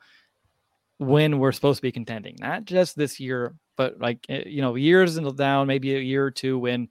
when 0.99 1.39
we're 1.39 1.53
supposed 1.53 1.79
to 1.79 1.83
be 1.83 1.93
contending. 1.93 2.37
Not 2.39 2.65
just 2.65 2.97
this 2.97 3.19
year, 3.19 3.55
but 3.77 3.99
like 3.99 4.19
eh, 4.29 4.45
you 4.47 4.63
know, 4.63 4.75
years 4.75 5.19
down, 5.19 5.67
maybe 5.67 5.97
a 5.97 6.01
year 6.01 6.25
or 6.25 6.31
two 6.31 6.59
when 6.59 6.89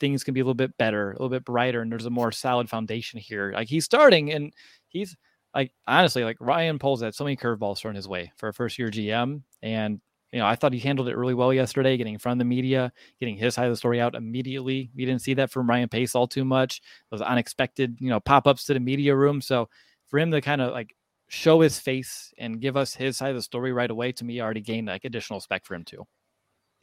things 0.00 0.24
can 0.24 0.34
be 0.34 0.40
a 0.40 0.44
little 0.44 0.54
bit 0.54 0.76
better, 0.78 1.10
a 1.10 1.14
little 1.14 1.28
bit 1.28 1.44
brighter, 1.44 1.82
and 1.82 1.90
there's 1.90 2.06
a 2.06 2.10
more 2.10 2.32
solid 2.32 2.68
foundation 2.68 3.18
here. 3.20 3.52
Like 3.52 3.68
he's 3.68 3.84
starting 3.84 4.32
and 4.32 4.52
he's 4.88 5.16
like 5.54 5.72
honestly, 5.86 6.24
like 6.24 6.36
Ryan 6.40 6.78
Poles 6.78 7.02
had 7.02 7.14
so 7.14 7.24
many 7.24 7.36
curveballs 7.36 7.78
thrown 7.78 7.94
his 7.94 8.08
way 8.08 8.32
for 8.36 8.48
a 8.48 8.54
first 8.54 8.78
year 8.78 8.90
GM. 8.90 9.42
And 9.62 10.00
you 10.32 10.40
know, 10.40 10.46
I 10.46 10.56
thought 10.56 10.72
he 10.72 10.78
handled 10.78 11.08
it 11.08 11.16
really 11.16 11.34
well 11.34 11.52
yesterday, 11.52 11.96
getting 11.96 12.14
in 12.14 12.18
front 12.18 12.36
of 12.36 12.38
the 12.40 12.48
media, 12.48 12.92
getting 13.20 13.36
his 13.36 13.54
side 13.54 13.66
of 13.66 13.72
the 13.72 13.76
story 13.76 14.00
out 14.00 14.14
immediately. 14.14 14.90
We 14.94 15.06
didn't 15.06 15.22
see 15.22 15.34
that 15.34 15.50
from 15.50 15.68
Ryan 15.68 15.88
Pace 15.88 16.14
all 16.14 16.26
too 16.26 16.44
much. 16.44 16.82
Those 17.10 17.22
unexpected, 17.22 17.96
you 18.00 18.10
know, 18.10 18.20
pop-ups 18.20 18.64
to 18.64 18.74
the 18.74 18.80
media 18.80 19.16
room. 19.16 19.40
So 19.40 19.68
for 20.08 20.18
him 20.18 20.30
to 20.32 20.40
kind 20.40 20.60
of 20.60 20.72
like 20.72 20.94
show 21.28 21.60
his 21.60 21.78
face 21.78 22.34
and 22.38 22.60
give 22.60 22.76
us 22.76 22.94
his 22.94 23.16
side 23.16 23.30
of 23.30 23.36
the 23.36 23.42
story 23.42 23.72
right 23.72 23.90
away, 23.90 24.12
to 24.12 24.24
me, 24.24 24.40
already 24.40 24.60
gained 24.60 24.88
like 24.88 25.04
additional 25.04 25.38
respect 25.38 25.66
for 25.66 25.74
him 25.74 25.84
too. 25.84 26.06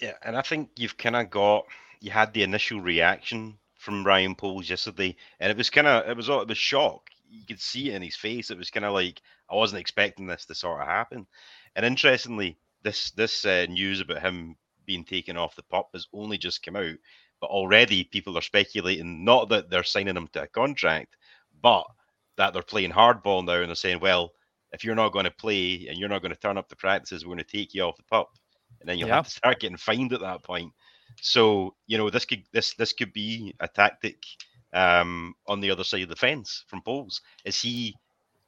Yeah, 0.03 0.15
and 0.21 0.35
I 0.35 0.41
think 0.41 0.71
you've 0.75 0.97
kind 0.97 1.15
of 1.15 1.29
got 1.29 1.65
you 2.01 2.11
had 2.11 2.33
the 2.33 2.43
initial 2.43 2.81
reaction 2.81 3.57
from 3.77 4.05
Ryan 4.05 4.35
Poles 4.35 4.69
yesterday, 4.69 5.15
and 5.39 5.49
it 5.49 5.55
was 5.55 5.69
kind 5.69 5.87
of 5.87 6.09
it 6.09 6.17
was 6.17 6.27
it 6.27 6.47
was 6.49 6.57
shock. 6.57 7.07
You 7.29 7.45
could 7.45 7.61
see 7.61 7.89
it 7.89 7.95
in 7.95 8.01
his 8.01 8.17
face. 8.17 8.51
It 8.51 8.57
was 8.57 8.69
kind 8.69 8.85
of 8.85 8.91
like 8.91 9.21
I 9.49 9.55
wasn't 9.55 9.79
expecting 9.79 10.27
this 10.27 10.45
to 10.47 10.55
sort 10.55 10.81
of 10.81 10.87
happen. 10.87 11.25
And 11.77 11.85
interestingly, 11.85 12.57
this 12.81 13.11
this 13.11 13.45
uh, 13.45 13.65
news 13.69 14.01
about 14.01 14.21
him 14.21 14.57
being 14.85 15.05
taken 15.05 15.37
off 15.37 15.55
the 15.55 15.63
pup 15.63 15.91
has 15.93 16.05
only 16.11 16.37
just 16.37 16.63
come 16.63 16.75
out, 16.75 16.97
but 17.39 17.49
already 17.49 18.03
people 18.03 18.37
are 18.37 18.41
speculating 18.41 19.23
not 19.23 19.47
that 19.47 19.69
they're 19.69 19.85
signing 19.85 20.17
him 20.17 20.27
to 20.33 20.41
a 20.41 20.47
contract, 20.47 21.15
but 21.61 21.85
that 22.35 22.51
they're 22.51 22.61
playing 22.61 22.91
hardball 22.91 23.45
now 23.45 23.61
and 23.61 23.69
they're 23.69 23.75
saying, 23.75 24.01
well, 24.01 24.33
if 24.73 24.83
you're 24.83 24.95
not 24.95 25.13
going 25.13 25.23
to 25.23 25.31
play 25.31 25.87
and 25.87 25.97
you're 25.97 26.09
not 26.09 26.21
going 26.21 26.33
to 26.33 26.39
turn 26.41 26.57
up 26.57 26.67
the 26.67 26.75
practices, 26.75 27.25
we're 27.25 27.35
going 27.35 27.45
to 27.45 27.57
take 27.57 27.73
you 27.73 27.83
off 27.83 27.95
the 27.95 28.03
pup, 28.03 28.27
and 28.83 28.89
then 28.89 28.99
you'll 28.99 29.07
Yeah. 29.07 29.15
have 29.15 29.25
to 29.25 29.31
start 29.31 29.61
getting 29.61 29.77
fined 29.77 30.11
at 30.11 30.19
that 30.19 30.43
point. 30.43 30.71
So 31.21 31.75
you 31.87 31.97
know 31.97 32.09
this 32.09 32.25
could 32.25 32.43
this 32.51 32.73
this 32.75 32.91
could 32.91 33.13
be 33.13 33.55
a 33.61 33.67
tactic 33.67 34.17
um, 34.73 35.33
on 35.47 35.61
the 35.61 35.71
other 35.71 35.83
side 35.83 36.01
of 36.03 36.09
the 36.09 36.15
fence 36.15 36.65
from 36.67 36.81
Poles. 36.81 37.21
Is 37.45 37.61
he 37.61 37.95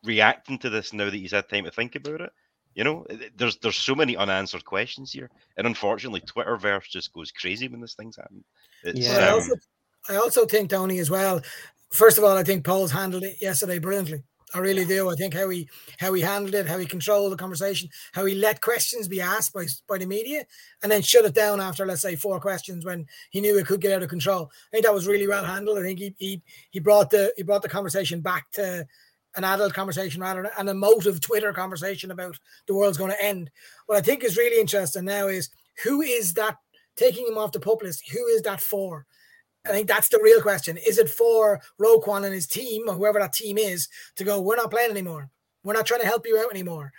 reacting 0.03 0.57
to 0.59 0.69
this 0.69 0.91
now 0.91 1.05
that 1.05 1.13
he's 1.13 1.31
had 1.31 1.47
time 1.47 1.63
to 1.63 1.71
think 1.71 1.95
about 1.95 2.21
it? 2.21 2.31
You 2.73 2.83
know, 2.83 3.05
there's 3.37 3.57
there's 3.59 3.77
so 3.77 3.95
many 3.95 4.17
unanswered 4.17 4.65
questions 4.65 5.13
here, 5.13 5.29
and 5.55 5.65
unfortunately, 5.65 6.21
Twitterverse 6.21 6.89
just 6.89 7.13
goes 7.13 7.31
crazy 7.31 7.69
when 7.69 7.79
this 7.79 7.93
thing's 7.95 8.17
happening. 8.17 8.43
It's, 8.83 9.09
I 9.09 9.13
Yeah. 9.13 9.29
um, 9.29 9.35
also, 9.35 9.55
I 10.09 10.15
also 10.17 10.45
think 10.45 10.69
Tony 10.69 10.99
as 10.99 11.09
well. 11.09 11.41
First 11.93 12.17
of 12.17 12.25
all, 12.25 12.35
I 12.35 12.43
think 12.43 12.65
Poles' 12.65 12.91
handled 12.91 13.23
it 13.23 13.41
yesterday 13.41 13.79
brilliantly. 13.79 14.23
I 14.53 14.59
really 14.59 14.85
do. 14.85 15.09
I 15.09 15.15
think 15.15 15.33
how 15.33 15.49
he 15.49 15.67
how 15.99 16.13
he 16.13 16.21
handled 16.21 16.53
it, 16.53 16.67
how 16.67 16.77
he 16.77 16.85
controlled 16.85 17.31
the 17.31 17.37
conversation, 17.37 17.89
how 18.13 18.25
he 18.25 18.35
let 18.35 18.61
questions 18.61 19.07
be 19.07 19.19
asked 19.19 19.53
by 19.53 19.65
by 19.87 19.97
the 19.97 20.05
media, 20.05 20.45
and 20.83 20.91
then 20.91 21.01
shut 21.01 21.25
it 21.25 21.33
down 21.33 21.59
after 21.59 21.85
let's 21.85 22.01
say 22.01 22.15
four 22.15 22.39
questions 22.39 22.85
when 22.85 23.07
he 23.31 23.41
knew 23.41 23.57
it 23.57 23.65
could 23.65 23.81
get 23.81 23.91
out 23.91 24.03
of 24.03 24.09
control. 24.09 24.51
I 24.51 24.69
think 24.71 24.85
that 24.85 24.93
was 24.93 25.07
really 25.07 25.27
well 25.27 25.43
handled. 25.43 25.79
I 25.79 25.81
think 25.81 25.99
he 25.99 26.15
he 26.17 26.41
he 26.69 26.79
brought 26.79 27.09
the 27.09 27.33
he 27.35 27.43
brought 27.43 27.63
the 27.63 27.69
conversation 27.69 28.21
back 28.21 28.51
to 28.51 28.85
an 29.35 29.43
adult 29.43 29.73
conversation 29.73 30.21
rather 30.21 30.43
than 30.43 30.51
an 30.57 30.69
emotive 30.69 31.19
Twitter 31.19 31.51
conversation 31.51 32.11
about 32.11 32.39
the 32.67 32.75
world's 32.75 32.97
going 32.97 33.11
to 33.11 33.23
end. 33.23 33.51
What 33.87 33.97
I 33.97 34.01
think 34.01 34.23
is 34.23 34.37
really 34.37 34.61
interesting 34.61 35.05
now 35.05 35.27
is 35.27 35.49
who 35.83 36.01
is 36.01 36.33
that 36.35 36.57
taking 36.95 37.27
him 37.27 37.37
off 37.37 37.51
the 37.51 37.59
pup 37.59 37.81
list? 37.81 38.09
Who 38.11 38.25
is 38.27 38.43
that 38.43 38.61
for? 38.61 39.05
I 39.65 39.71
think 39.71 39.87
that's 39.87 40.09
the 40.09 40.19
real 40.21 40.41
question. 40.41 40.77
Is 40.77 40.97
it 40.97 41.09
for 41.09 41.61
Roquan 41.81 42.23
and 42.23 42.33
his 42.33 42.47
team, 42.47 42.83
or 42.87 42.93
whoever 42.93 43.19
that 43.19 43.33
team 43.33 43.57
is, 43.57 43.87
to 44.15 44.23
go, 44.23 44.39
we're 44.41 44.55
not 44.55 44.71
playing 44.71 44.91
anymore. 44.91 45.29
We're 45.63 45.73
not 45.73 45.85
trying 45.85 46.01
to 46.01 46.07
help 46.07 46.27
you 46.27 46.37
out 46.37 46.51
anymore. 46.51 46.91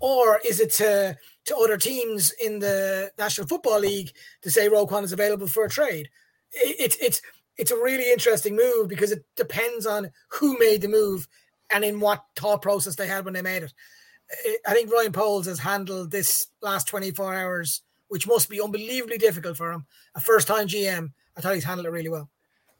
Or 0.00 0.40
is 0.44 0.60
it 0.60 0.70
to, 0.72 1.16
to 1.46 1.56
other 1.56 1.78
teams 1.78 2.32
in 2.44 2.58
the 2.58 3.10
National 3.18 3.46
Football 3.46 3.80
League 3.80 4.12
to 4.42 4.50
say 4.50 4.68
Roquan 4.68 5.04
is 5.04 5.12
available 5.12 5.46
for 5.46 5.64
a 5.64 5.70
trade? 5.70 6.10
It, 6.52 6.76
it's 6.78 6.96
it's 6.96 7.22
it's 7.56 7.70
a 7.70 7.76
really 7.76 8.12
interesting 8.12 8.56
move 8.56 8.88
because 8.88 9.12
it 9.12 9.24
depends 9.36 9.86
on 9.86 10.10
who 10.28 10.58
made 10.58 10.80
the 10.80 10.88
move 10.88 11.28
and 11.72 11.84
in 11.84 12.00
what 12.00 12.24
thought 12.36 12.62
process 12.62 12.96
they 12.96 13.06
had 13.06 13.24
when 13.24 13.34
they 13.34 13.42
made 13.42 13.62
it. 13.62 13.72
I 14.66 14.72
think 14.72 14.92
Ryan 14.92 15.12
Poles 15.12 15.46
has 15.46 15.60
handled 15.60 16.10
this 16.10 16.48
last 16.62 16.88
24 16.88 17.34
hours, 17.34 17.82
which 18.08 18.26
must 18.26 18.48
be 18.48 18.60
unbelievably 18.60 19.18
difficult 19.18 19.56
for 19.56 19.72
him. 19.72 19.86
A 20.14 20.20
first 20.20 20.48
time 20.48 20.66
GM, 20.66 21.12
I 21.36 21.40
thought 21.40 21.54
he's 21.54 21.64
handled 21.64 21.86
it 21.86 21.90
really 21.90 22.08
well. 22.08 22.30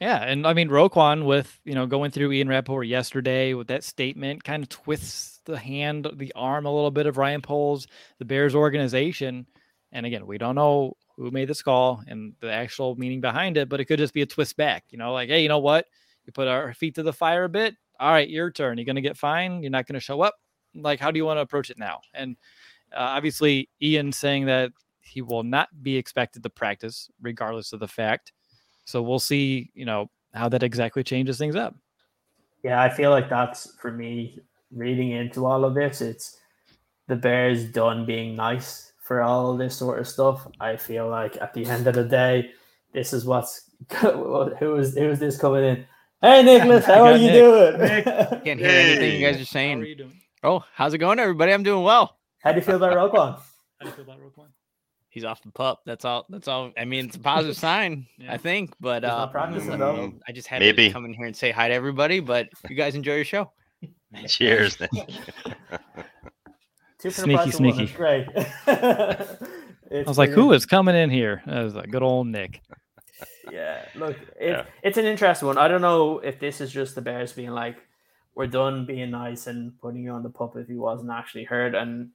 Yeah, 0.01 0.23
and 0.23 0.47
I 0.47 0.55
mean 0.55 0.69
Roquan 0.69 1.25
with 1.25 1.59
you 1.65 1.75
know 1.75 1.87
going 1.87 2.11
through 2.11 2.33
Ian 2.33 2.49
Rapoport 2.49 2.87
yesterday 2.87 3.55
with 3.55 3.69
that 3.69 3.85
statement 3.85 4.45
kind 4.45 4.63
of 4.63 4.69
twists 4.69 5.41
the 5.45 5.59
hand, 5.59 6.09
the 6.15 6.33
arm 6.35 6.67
a 6.67 6.75
little 6.75 6.91
bit 6.91 7.07
of 7.07 7.17
Ryan 7.17 7.43
Poles, 7.43 7.87
the 8.19 8.25
Bears 8.25 8.55
organization. 8.55 9.47
And 9.93 10.05
again, 10.05 10.27
we 10.27 10.39
don't 10.39 10.57
know 10.57 10.97
who 11.17 11.31
made 11.31 11.49
this 11.49 11.63
call 11.63 12.03
and 12.09 12.35
the 12.41 12.51
actual 12.51 12.97
meaning 12.97 13.21
behind 13.21 13.57
it, 13.57 13.69
but 13.69 13.81
it 13.81 13.85
could 13.85 13.99
just 13.99 14.15
be 14.15 14.23
a 14.23 14.27
twist 14.27 14.57
back. 14.57 14.85
You 14.91 14.99
know, 14.99 15.13
like 15.13 15.29
hey, 15.29 15.43
you 15.43 15.49
know 15.49 15.61
what? 15.61 15.87
You 16.27 16.33
put 16.33 16.49
our 16.49 16.75
feet 16.75 16.97
to 16.97 17.03
the 17.03 17.13
fire 17.13 17.45
a 17.45 17.49
bit. 17.49 17.77
All 18.01 18.11
right, 18.11 18.29
your 18.29 18.51
turn. 18.51 18.79
You're 18.79 18.93
to 18.93 19.01
get 19.01 19.17
fined. 19.17 19.63
You're 19.63 19.71
not 19.71 19.87
to 19.87 20.01
show 20.01 20.21
up. 20.21 20.35
Like, 20.75 20.99
how 20.99 21.13
do 21.13 21.19
you 21.19 21.25
want 21.25 21.37
to 21.37 21.43
approach 21.43 21.71
it 21.71 21.79
now? 21.79 22.01
And 22.13 22.37
uh, 22.93 22.99
obviously, 22.99 23.69
Ian 23.81 24.11
saying 24.11 24.47
that 24.47 24.73
he 25.01 25.23
will 25.23 25.45
not 25.45 25.69
be 25.83 25.97
expected 25.97 26.43
to 26.43 26.51
practice 26.51 27.09
regardless 27.21 27.73
of 27.73 27.79
the 27.79 27.87
fact 27.87 28.33
so 28.85 29.03
we'll 29.03 29.18
see, 29.18 29.70
you 29.74 29.85
know, 29.85 30.11
how 30.32 30.49
that 30.49 30.62
exactly 30.62 31.03
changes 31.03 31.39
things 31.39 31.57
up. 31.57 31.74
Yeah, 32.62 32.82
I 32.82 32.89
feel 32.89 33.11
like 33.11 33.28
that's 33.28 33.74
for 33.80 33.93
me 33.93 34.39
reading 34.74 35.11
into 35.11 35.47
all 35.47 35.64
of 35.64 35.74
this. 35.74 36.01
It's 36.01 36.39
the 37.09 37.16
Bears 37.16 37.64
done 37.64 38.07
being 38.07 38.35
nice 38.35 38.93
for 39.03 39.22
all 39.22 39.53
of 39.53 39.59
this 39.59 39.76
sort 39.76 39.99
of 39.99 40.09
stuff. 40.09 40.47
I 40.61 40.76
feel 40.76 41.09
like 41.09 41.37
at 41.41 41.53
the 41.55 41.66
end 41.66 41.87
of 41.87 41.95
the 41.95 42.05
day, 42.05 42.53
this 42.93 43.12
is 43.12 43.24
what's 43.24 43.70
who 44.01 44.76
is 44.76 44.97
who 44.97 45.11
is 45.11 45.18
this 45.18 45.39
coming 45.39 45.64
in? 45.64 45.87
Hey 46.22 46.43
Nicholas, 46.43 46.85
how 46.87 47.05
are 47.05 47.16
you 47.16 47.30
Nick. 47.30 47.35
doing? 47.35 47.78
Nick. 47.78 48.05
Can't 48.45 48.61
hear 48.61 48.68
hey. 48.68 48.91
anything 48.93 49.20
you 49.20 49.26
guys 49.26 49.41
are 49.41 49.45
saying. 49.45 49.78
How 49.78 49.85
are 49.85 49.89
you 49.89 49.97
doing? 49.97 50.20
Oh, 50.43 50.64
how's 50.74 50.95
it 50.95 50.99
going, 50.99 51.18
everybody? 51.18 51.53
I'm 51.53 51.62
doing 51.62 51.85
well. 51.85 52.16
How 52.43 52.53
do 52.53 52.59
you 52.59 52.64
feel 52.64 52.76
about 52.76 52.93
Roquan? 52.95 53.39
How 53.39 53.41
do 53.80 53.87
you 53.87 53.93
feel 53.93 54.05
about 54.05 54.20
Roquan? 54.20 54.47
He's 55.15 55.25
off 55.25 55.41
the 55.43 55.51
pup. 55.53 55.83
That's 55.87 56.05
all. 56.05 56.27
That's 56.29 56.49
all. 56.49 56.73
I 56.77 56.85
mean, 56.85 57.07
it's 57.07 57.17
a 57.17 57.21
positive 57.21 57.57
sign, 57.57 58.07
yeah. 58.19 58.35
I 58.35 58.37
think. 58.37 58.75
But 58.81 59.05
uh, 59.05 59.29
practicing 59.29 59.79
though. 59.79 60.12
I 60.29 60.33
just 60.33 60.49
had 60.49 60.61
Maybe. 60.61 60.89
to 60.89 60.93
come 60.93 61.05
in 61.07 61.15
here 61.15 61.27
and 61.27 61.37
say 61.37 61.53
hi 61.53 61.69
to 61.69 61.75
everybody. 61.75 62.21
But 62.21 62.49
you 62.69 62.77
guys 62.77 62.95
enjoy 62.95 63.15
your 63.15 63.25
show. 63.25 63.51
Cheers. 64.27 64.77
sneaky, 67.09 67.51
sneaky. 67.51 67.87
Great. 67.87 68.29
I 68.67 70.03
was 70.07 70.19
like, 70.19 70.31
who 70.31 70.53
is 70.53 70.67
coming 70.67 70.97
in 70.97 71.11
here? 71.11 71.43
That 71.47 71.62
was 71.62 71.75
like 71.75 71.91
good 71.91 72.03
old 72.03 72.27
Nick. 72.27 72.61
Yeah, 73.51 73.85
look, 73.95 74.17
it, 74.41 74.51
yeah. 74.51 74.65
it's 74.83 74.99
an 74.99 75.05
interesting 75.05 75.47
one. 75.47 75.59
I 75.59 75.69
don't 75.69 75.83
know 75.83 76.19
if 76.19 76.41
this 76.41 76.61
is 76.61 76.73
just 76.73 76.95
the 76.95 77.03
Bears 77.03 77.33
being 77.33 77.51
like, 77.51 77.77
we're 78.35 78.47
done 78.47 78.87
being 78.87 79.11
nice 79.11 79.47
and 79.47 79.79
putting 79.81 80.03
you 80.03 80.11
on 80.11 80.23
the 80.23 80.31
pup 80.31 80.57
if 80.57 80.67
he 80.67 80.75
wasn't 80.75 81.11
actually 81.11 81.45
hurt. 81.45 81.75
And 81.75 82.11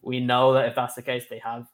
we 0.00 0.20
know 0.20 0.54
that 0.54 0.66
if 0.66 0.76
that's 0.76 0.94
the 0.94 1.02
case, 1.02 1.24
they 1.28 1.40
have 1.40 1.66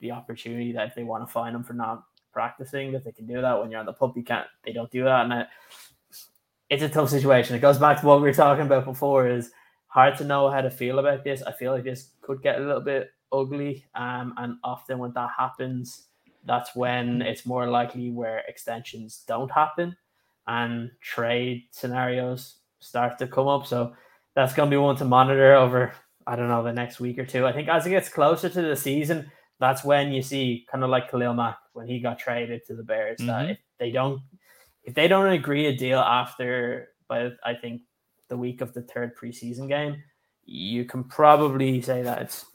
the 0.00 0.10
opportunity 0.10 0.72
that 0.72 0.88
if 0.88 0.94
they 0.94 1.04
want 1.04 1.26
to 1.26 1.32
fine 1.32 1.52
them 1.52 1.64
for 1.64 1.72
not 1.72 2.04
practicing, 2.32 2.92
that 2.92 3.04
they 3.04 3.12
can 3.12 3.26
do 3.26 3.40
that. 3.40 3.60
When 3.60 3.70
you're 3.70 3.80
on 3.80 3.86
the 3.86 3.92
pup, 3.92 4.16
you 4.16 4.22
can't. 4.22 4.46
They 4.64 4.72
don't 4.72 4.90
do 4.90 5.04
that, 5.04 5.24
and 5.24 5.32
it, 5.32 5.46
it's 6.68 6.82
a 6.82 6.88
tough 6.88 7.10
situation. 7.10 7.56
It 7.56 7.60
goes 7.60 7.78
back 7.78 8.00
to 8.00 8.06
what 8.06 8.20
we 8.20 8.28
were 8.28 8.34
talking 8.34 8.66
about 8.66 8.84
before. 8.84 9.28
Is 9.28 9.50
hard 9.88 10.16
to 10.18 10.24
know 10.24 10.50
how 10.50 10.60
to 10.60 10.70
feel 10.70 10.98
about 10.98 11.24
this. 11.24 11.42
I 11.42 11.52
feel 11.52 11.72
like 11.72 11.84
this 11.84 12.10
could 12.22 12.42
get 12.42 12.60
a 12.60 12.64
little 12.64 12.80
bit 12.80 13.10
ugly, 13.32 13.84
um, 13.94 14.34
and 14.36 14.56
often 14.64 14.98
when 14.98 15.12
that 15.12 15.30
happens, 15.36 16.06
that's 16.44 16.74
when 16.74 17.22
it's 17.22 17.46
more 17.46 17.68
likely 17.68 18.10
where 18.10 18.42
extensions 18.48 19.24
don't 19.26 19.50
happen 19.50 19.96
and 20.46 20.90
trade 21.00 21.64
scenarios 21.70 22.56
start 22.80 23.18
to 23.18 23.26
come 23.26 23.46
up. 23.46 23.66
So 23.66 23.94
that's 24.34 24.54
going 24.54 24.70
to 24.70 24.74
be 24.74 24.78
one 24.78 24.96
to 24.96 25.04
monitor 25.04 25.54
over. 25.54 25.92
I 26.26 26.36
don't 26.36 26.48
know 26.48 26.62
the 26.62 26.72
next 26.72 27.00
week 27.00 27.18
or 27.18 27.26
two. 27.26 27.46
I 27.46 27.52
think 27.52 27.68
as 27.68 27.86
it 27.86 27.90
gets 27.90 28.08
closer 28.08 28.48
to 28.48 28.62
the 28.62 28.76
season, 28.76 29.30
that's 29.60 29.84
when 29.84 30.12
you 30.12 30.22
see 30.22 30.66
kind 30.70 30.82
of 30.82 30.90
like 30.90 31.10
Khalil 31.10 31.34
Mack 31.34 31.58
when 31.74 31.86
he 31.86 32.00
got 32.00 32.18
traded 32.18 32.62
to 32.66 32.74
the 32.74 32.82
Bears. 32.82 33.20
Mm-hmm. 33.20 33.26
That 33.26 33.50
if 33.50 33.58
they 33.78 33.90
don't 33.90 34.22
if 34.82 34.94
they 34.94 35.06
don't 35.06 35.30
agree 35.30 35.66
a 35.66 35.76
deal 35.76 35.98
after 35.98 36.88
but 37.08 37.36
I 37.44 37.54
think 37.54 37.82
the 38.28 38.36
week 38.36 38.60
of 38.60 38.72
the 38.72 38.82
third 38.82 39.16
preseason 39.16 39.68
game, 39.68 40.02
you 40.44 40.84
can 40.84 41.04
probably 41.04 41.82
say 41.82 42.02
that 42.02 42.22
it's 42.22 42.46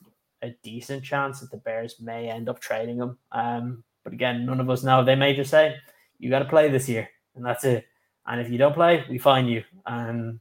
a 0.42 0.56
decent 0.64 1.04
chance 1.04 1.42
that 1.42 1.52
the 1.52 1.58
Bears 1.58 2.00
may 2.00 2.30
end 2.30 2.48
up 2.48 2.62
trading 2.62 2.98
him. 2.98 3.18
Um, 3.34 3.84
but 4.04 4.14
again, 4.14 4.46
none 4.46 4.62
of 4.62 4.70
us 4.70 4.84
know. 4.84 5.04
They 5.04 5.16
may 5.16 5.36
just 5.36 5.52
say, 5.52 5.76
you 6.20 6.30
got 6.30 6.40
to 6.40 6.46
play 6.46 6.70
this 6.70 6.88
year, 6.88 7.10
and 7.36 7.46
that's 7.46 7.66
it. 7.66 7.86
And 8.26 8.40
if 8.40 8.50
you 8.50 8.58
don't 8.58 8.74
play, 8.74 9.04
we 9.10 9.18
fine 9.18 9.46
you. 9.46 9.64
And 9.86 10.40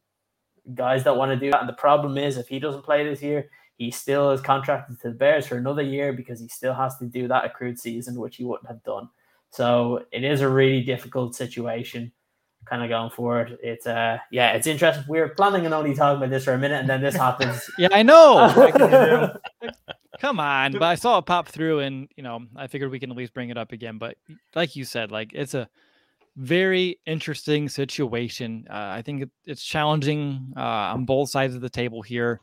guys 0.75 1.03
that 1.05 1.17
want 1.17 1.31
to 1.33 1.37
do 1.37 1.51
that. 1.51 1.61
And 1.61 1.69
the 1.69 1.75
problem 1.75 2.17
is, 2.17 2.37
if 2.37 2.49
he 2.49 2.59
doesn't 2.61 2.85
play 2.85 3.05
this 3.05 3.21
year, 3.21 3.51
he 3.77 3.91
still 3.91 4.31
is 4.31 4.41
contracted 4.41 5.01
to 5.01 5.09
the 5.09 5.15
Bears 5.15 5.47
for 5.47 5.57
another 5.57 5.83
year 5.83 6.13
because 6.13 6.41
he 6.41 6.49
still 6.49 6.75
has 6.75 6.97
to 6.99 7.07
do 7.07 7.29
that 7.29 7.45
accrued 7.45 7.79
season, 7.79 8.19
which 8.19 8.37
he 8.37 8.45
wouldn't 8.45 8.69
have 8.69 8.83
done. 8.85 9.09
So 9.51 10.05
it 10.13 10.25
is 10.25 10.41
a 10.41 10.49
really 10.49 10.83
difficult 10.83 11.35
situation 11.35 12.13
kind 12.65 12.83
of 12.83 12.89
going 12.89 13.11
forward. 13.11 13.59
It's 13.63 13.87
uh 13.87 14.19
yeah, 14.31 14.53
it's 14.53 14.67
interesting. 14.67 15.05
We 15.09 15.19
are 15.19 15.29
planning 15.29 15.67
on 15.67 15.73
only 15.73 15.95
talking 15.95 16.19
about 16.19 16.31
this 16.31 16.45
for 16.45 16.55
a 16.55 16.59
minute 16.59 16.81
and 16.81 16.89
then 16.89 17.03
this 17.03 17.15
happens. 17.15 17.69
yeah, 17.79 17.89
I 17.93 18.03
know. 18.05 19.37
Come 20.21 20.41
on, 20.41 20.73
but 20.73 20.83
I 20.83 20.95
saw 20.95 21.19
it 21.19 21.27
pop 21.27 21.49
through 21.49 21.81
and 21.81 22.09
you 22.17 22.23
know, 22.23 22.41
I 22.57 22.67
figured 22.67 22.91
we 22.91 22.99
can 22.99 23.11
at 23.11 23.17
least 23.17 23.35
bring 23.35 23.51
it 23.51 23.59
up 23.59 23.73
again. 23.73 23.99
But 23.99 24.17
like 24.55 24.77
you 24.77 24.85
said, 24.85 25.13
like 25.13 25.33
it's 25.35 25.55
a 25.55 25.69
very 26.37 26.99
interesting 27.07 27.69
situation. 27.69 28.67
Uh, 28.71 28.93
I 28.97 29.03
think 29.03 29.29
it's 29.45 29.63
challenging 29.63 30.53
uh, 30.57 30.61
on 30.95 31.05
both 31.05 31.31
sides 31.31 31.55
of 31.55 31.61
the 31.61 31.71
table 31.71 32.03
here. 32.03 32.41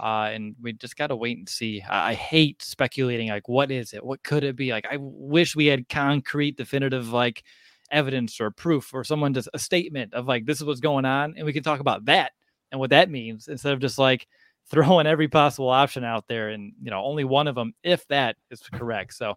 Uh, 0.00 0.30
and 0.32 0.56
we 0.62 0.72
just 0.72 0.96
got 0.96 1.08
to 1.08 1.16
wait 1.16 1.36
and 1.36 1.48
see. 1.48 1.82
I, 1.82 2.10
I, 2.10 2.14
hate 2.14 2.62
speculating. 2.62 3.28
Like, 3.28 3.48
what 3.48 3.70
is 3.70 3.92
it? 3.92 4.02
What 4.02 4.22
could 4.22 4.44
it 4.44 4.56
be? 4.56 4.70
Like, 4.70 4.86
I 4.90 4.96
wish 4.98 5.54
we 5.54 5.66
had 5.66 5.90
concrete, 5.90 6.56
definitive, 6.56 7.12
like 7.12 7.42
evidence 7.90 8.40
or 8.40 8.50
proof 8.50 8.94
or 8.94 9.04
someone 9.04 9.34
just 9.34 9.50
a 9.52 9.58
statement 9.58 10.14
of 10.14 10.26
like, 10.26 10.46
this 10.46 10.58
is 10.58 10.64
what's 10.64 10.80
going 10.80 11.04
on. 11.04 11.34
And 11.36 11.44
we 11.44 11.52
can 11.52 11.62
talk 11.62 11.80
about 11.80 12.06
that 12.06 12.32
and 12.72 12.80
what 12.80 12.90
that 12.90 13.10
means 13.10 13.46
instead 13.46 13.74
of 13.74 13.80
just 13.80 13.98
like 13.98 14.26
throwing 14.70 15.06
every 15.06 15.28
possible 15.28 15.68
option 15.68 16.02
out 16.02 16.26
there. 16.28 16.48
And, 16.48 16.72
you 16.80 16.90
know, 16.90 17.04
only 17.04 17.24
one 17.24 17.46
of 17.46 17.54
them, 17.54 17.74
if 17.82 18.06
that 18.08 18.36
is 18.50 18.62
correct. 18.72 19.12
So, 19.14 19.34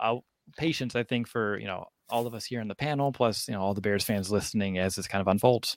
uh, 0.00 0.16
patience, 0.56 0.96
I 0.96 1.04
think, 1.04 1.28
for, 1.28 1.56
you 1.58 1.66
know, 1.66 1.86
all 2.08 2.26
of 2.26 2.34
us 2.34 2.44
here 2.44 2.60
in 2.60 2.66
the 2.66 2.74
panel, 2.74 3.12
plus, 3.12 3.46
you 3.46 3.54
know, 3.54 3.60
all 3.60 3.74
the 3.74 3.80
Bears 3.80 4.02
fans 4.02 4.32
listening 4.32 4.78
as 4.78 4.96
this 4.96 5.06
kind 5.06 5.20
of 5.20 5.28
unfolds. 5.28 5.76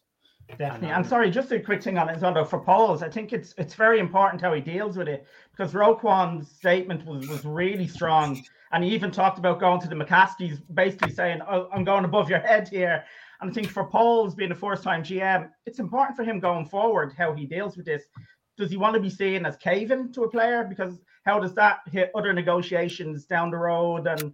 Definitely. 0.50 0.92
I'm 0.92 1.04
sorry, 1.04 1.32
just 1.32 1.52
a 1.52 1.60
quick 1.60 1.82
thing 1.82 1.98
on 1.98 2.10
it 2.10 2.16
as 2.16 2.22
well, 2.22 2.34
though, 2.34 2.46
for 2.46 2.60
Poles. 2.60 3.02
I 3.02 3.10
think 3.10 3.34
it's 3.34 3.56
it's 3.58 3.74
very 3.74 4.00
important 4.00 4.42
how 4.42 4.54
he 4.54 4.62
deals 4.62 4.98
with 4.98 5.08
it 5.08 5.26
because 5.52 5.74
Roquan's 5.74 6.52
statement 6.52 7.06
was, 7.06 7.28
was 7.28 7.46
really 7.46 7.88
strong. 7.88 8.44
And 8.72 8.84
he 8.84 8.90
even 8.92 9.12
talked 9.12 9.38
about 9.38 9.60
going 9.60 9.80
to 9.82 9.88
the 9.88 9.96
McCaskies, 9.96 10.62
basically 10.74 11.12
saying, 11.12 11.42
oh, 11.48 11.70
I'm 11.74 11.84
going 11.84 12.06
above 12.06 12.30
your 12.30 12.40
head 12.40 12.68
here. 12.68 13.04
And 13.40 13.52
I 13.52 13.54
think 13.54 13.70
for 13.70 13.86
Poles 13.86 14.36
being 14.36 14.52
a 14.52 14.56
first 14.56 14.84
time 14.84 15.04
GM, 15.04 15.50
it's 15.66 15.80
important 15.80 16.18
for 16.18 16.24
him 16.24 16.40
going 16.40 16.66
forward 16.66 17.14
how 17.18 17.34
he 17.34 17.46
deals 17.46 17.78
with 17.78 17.86
this. 17.86 18.04
Does 18.58 18.72
he 18.72 18.78
want 18.78 18.96
to 18.96 19.00
be 19.00 19.10
seen 19.10 19.46
as 19.46 19.58
caving 19.58 20.12
to 20.14 20.24
a 20.24 20.30
player? 20.30 20.64
Because 20.64 21.00
how 21.26 21.40
does 21.40 21.54
that 21.56 21.80
hit 21.92 22.12
other 22.16 22.34
negotiations 22.34 23.26
down 23.26 23.52
the 23.52 23.58
road? 23.58 24.08
And 24.08 24.34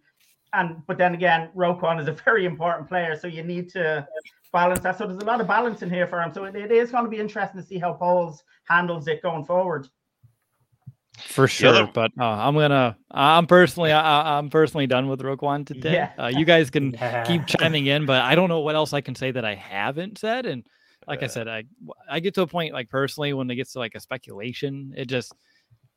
and 0.53 0.81
but 0.87 0.97
then 0.97 1.13
again, 1.13 1.49
Roquan 1.55 1.99
is 1.99 2.07
a 2.07 2.11
very 2.25 2.45
important 2.45 2.87
player, 2.87 3.15
so 3.15 3.27
you 3.27 3.43
need 3.43 3.69
to 3.69 4.07
balance 4.51 4.81
that. 4.81 4.97
So 4.97 5.07
there's 5.07 5.21
a 5.21 5.25
lot 5.25 5.41
of 5.41 5.47
balance 5.47 5.81
in 5.81 5.89
here 5.89 6.07
for 6.07 6.21
him. 6.21 6.33
So 6.33 6.45
it, 6.45 6.55
it 6.55 6.71
is 6.71 6.91
going 6.91 7.03
to 7.03 7.09
be 7.09 7.17
interesting 7.17 7.61
to 7.61 7.67
see 7.67 7.77
how 7.77 7.93
Poles 7.93 8.43
handles 8.65 9.07
it 9.07 9.21
going 9.21 9.45
forward. 9.45 9.87
For 11.17 11.47
sure, 11.47 11.73
yeah. 11.73 11.91
but 11.93 12.11
uh, 12.17 12.23
I'm 12.23 12.55
gonna. 12.55 12.97
I'm 13.11 13.45
personally. 13.45 13.91
I, 13.91 14.37
am 14.37 14.49
personally 14.49 14.87
done 14.87 15.09
with 15.09 15.19
Roquan 15.19 15.65
today. 15.65 15.93
Yeah. 15.93 16.11
Uh, 16.17 16.27
you 16.27 16.45
guys 16.45 16.69
can 16.69 16.91
yeah. 16.93 17.25
keep 17.25 17.45
chiming 17.45 17.87
in, 17.87 18.05
but 18.05 18.21
I 18.21 18.35
don't 18.35 18.47
know 18.47 18.61
what 18.61 18.75
else 18.75 18.93
I 18.93 19.01
can 19.01 19.15
say 19.15 19.31
that 19.31 19.43
I 19.43 19.55
haven't 19.55 20.17
said. 20.17 20.45
And 20.45 20.65
like 21.07 21.21
I 21.21 21.27
said, 21.27 21.49
I 21.49 21.65
I 22.09 22.21
get 22.21 22.35
to 22.35 22.43
a 22.43 22.47
point 22.47 22.73
like 22.73 22.89
personally 22.89 23.33
when 23.33 23.49
it 23.49 23.55
gets 23.55 23.73
to 23.73 23.79
like 23.79 23.95
a 23.95 23.99
speculation, 23.99 24.93
it 24.95 25.05
just 25.05 25.33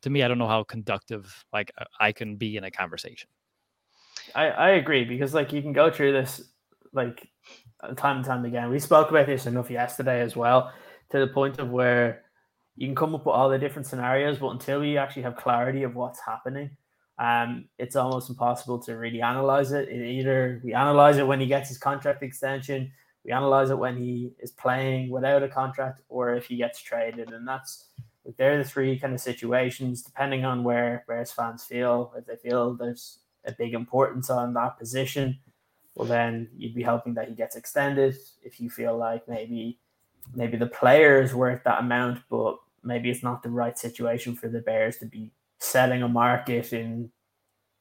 to 0.01 0.09
me 0.09 0.23
I 0.23 0.27
don't 0.27 0.39
know 0.39 0.47
how 0.47 0.63
conductive 0.63 1.45
like 1.53 1.71
I 1.99 2.11
can 2.11 2.35
be 2.35 2.57
in 2.57 2.65
a 2.65 2.71
conversation. 2.71 3.29
I 4.35 4.49
I 4.49 4.69
agree 4.71 5.05
because 5.05 5.33
like 5.33 5.53
you 5.53 5.61
can 5.61 5.71
go 5.71 5.89
through 5.89 6.11
this 6.11 6.49
like 6.91 7.29
time 7.95 8.17
and 8.17 8.25
time 8.25 8.45
again. 8.45 8.69
We 8.69 8.79
spoke 8.79 9.09
about 9.09 9.27
this 9.27 9.45
enough 9.45 9.69
yesterday 9.69 10.21
as 10.21 10.35
well, 10.35 10.71
to 11.11 11.19
the 11.19 11.27
point 11.27 11.59
of 11.59 11.69
where 11.69 12.23
you 12.75 12.87
can 12.87 12.95
come 12.95 13.13
up 13.13 13.25
with 13.25 13.35
all 13.35 13.49
the 13.49 13.57
different 13.57 13.87
scenarios, 13.87 14.39
but 14.39 14.49
until 14.49 14.83
you 14.83 14.97
actually 14.97 15.23
have 15.23 15.35
clarity 15.35 15.83
of 15.83 15.95
what's 15.95 16.19
happening, 16.19 16.71
um, 17.19 17.65
it's 17.77 17.95
almost 17.95 18.29
impossible 18.29 18.79
to 18.79 18.97
really 18.97 19.21
analyze 19.21 19.71
it. 19.71 19.89
it. 19.89 20.01
Either 20.01 20.61
we 20.63 20.73
analyze 20.73 21.17
it 21.17 21.27
when 21.27 21.39
he 21.39 21.45
gets 21.45 21.69
his 21.69 21.77
contract 21.77 22.23
extension, 22.23 22.91
we 23.23 23.31
analyze 23.31 23.69
it 23.69 23.77
when 23.77 23.95
he 23.95 24.33
is 24.39 24.51
playing 24.51 25.09
without 25.09 25.43
a 25.43 25.47
contract, 25.47 26.01
or 26.09 26.33
if 26.33 26.47
he 26.47 26.57
gets 26.57 26.81
traded, 26.81 27.31
and 27.31 27.47
that's 27.47 27.89
they're 28.37 28.57
the 28.57 28.63
three 28.63 28.97
kind 28.97 29.13
of 29.13 29.19
situations, 29.19 30.01
depending 30.01 30.45
on 30.45 30.63
where 30.63 31.03
Bears 31.07 31.31
fans 31.31 31.63
feel. 31.63 32.13
If 32.17 32.25
they 32.25 32.37
feel 32.37 32.73
there's 32.73 33.19
a 33.45 33.51
big 33.51 33.73
importance 33.73 34.29
on 34.29 34.53
that 34.53 34.79
position, 34.79 35.39
well 35.95 36.07
then 36.07 36.49
you'd 36.57 36.75
be 36.75 36.83
hoping 36.83 37.13
that 37.15 37.29
he 37.29 37.35
gets 37.35 37.55
extended. 37.55 38.15
If 38.41 38.59
you 38.59 38.69
feel 38.69 38.97
like 38.97 39.27
maybe 39.27 39.79
maybe 40.33 40.57
the 40.57 40.67
player 40.67 41.21
is 41.21 41.33
worth 41.33 41.63
that 41.63 41.81
amount, 41.81 42.21
but 42.29 42.57
maybe 42.83 43.09
it's 43.09 43.23
not 43.23 43.43
the 43.43 43.49
right 43.49 43.77
situation 43.77 44.35
for 44.35 44.47
the 44.47 44.61
Bears 44.61 44.97
to 44.97 45.05
be 45.05 45.31
selling 45.59 46.03
a 46.03 46.07
market 46.07 46.73
in 46.73 47.11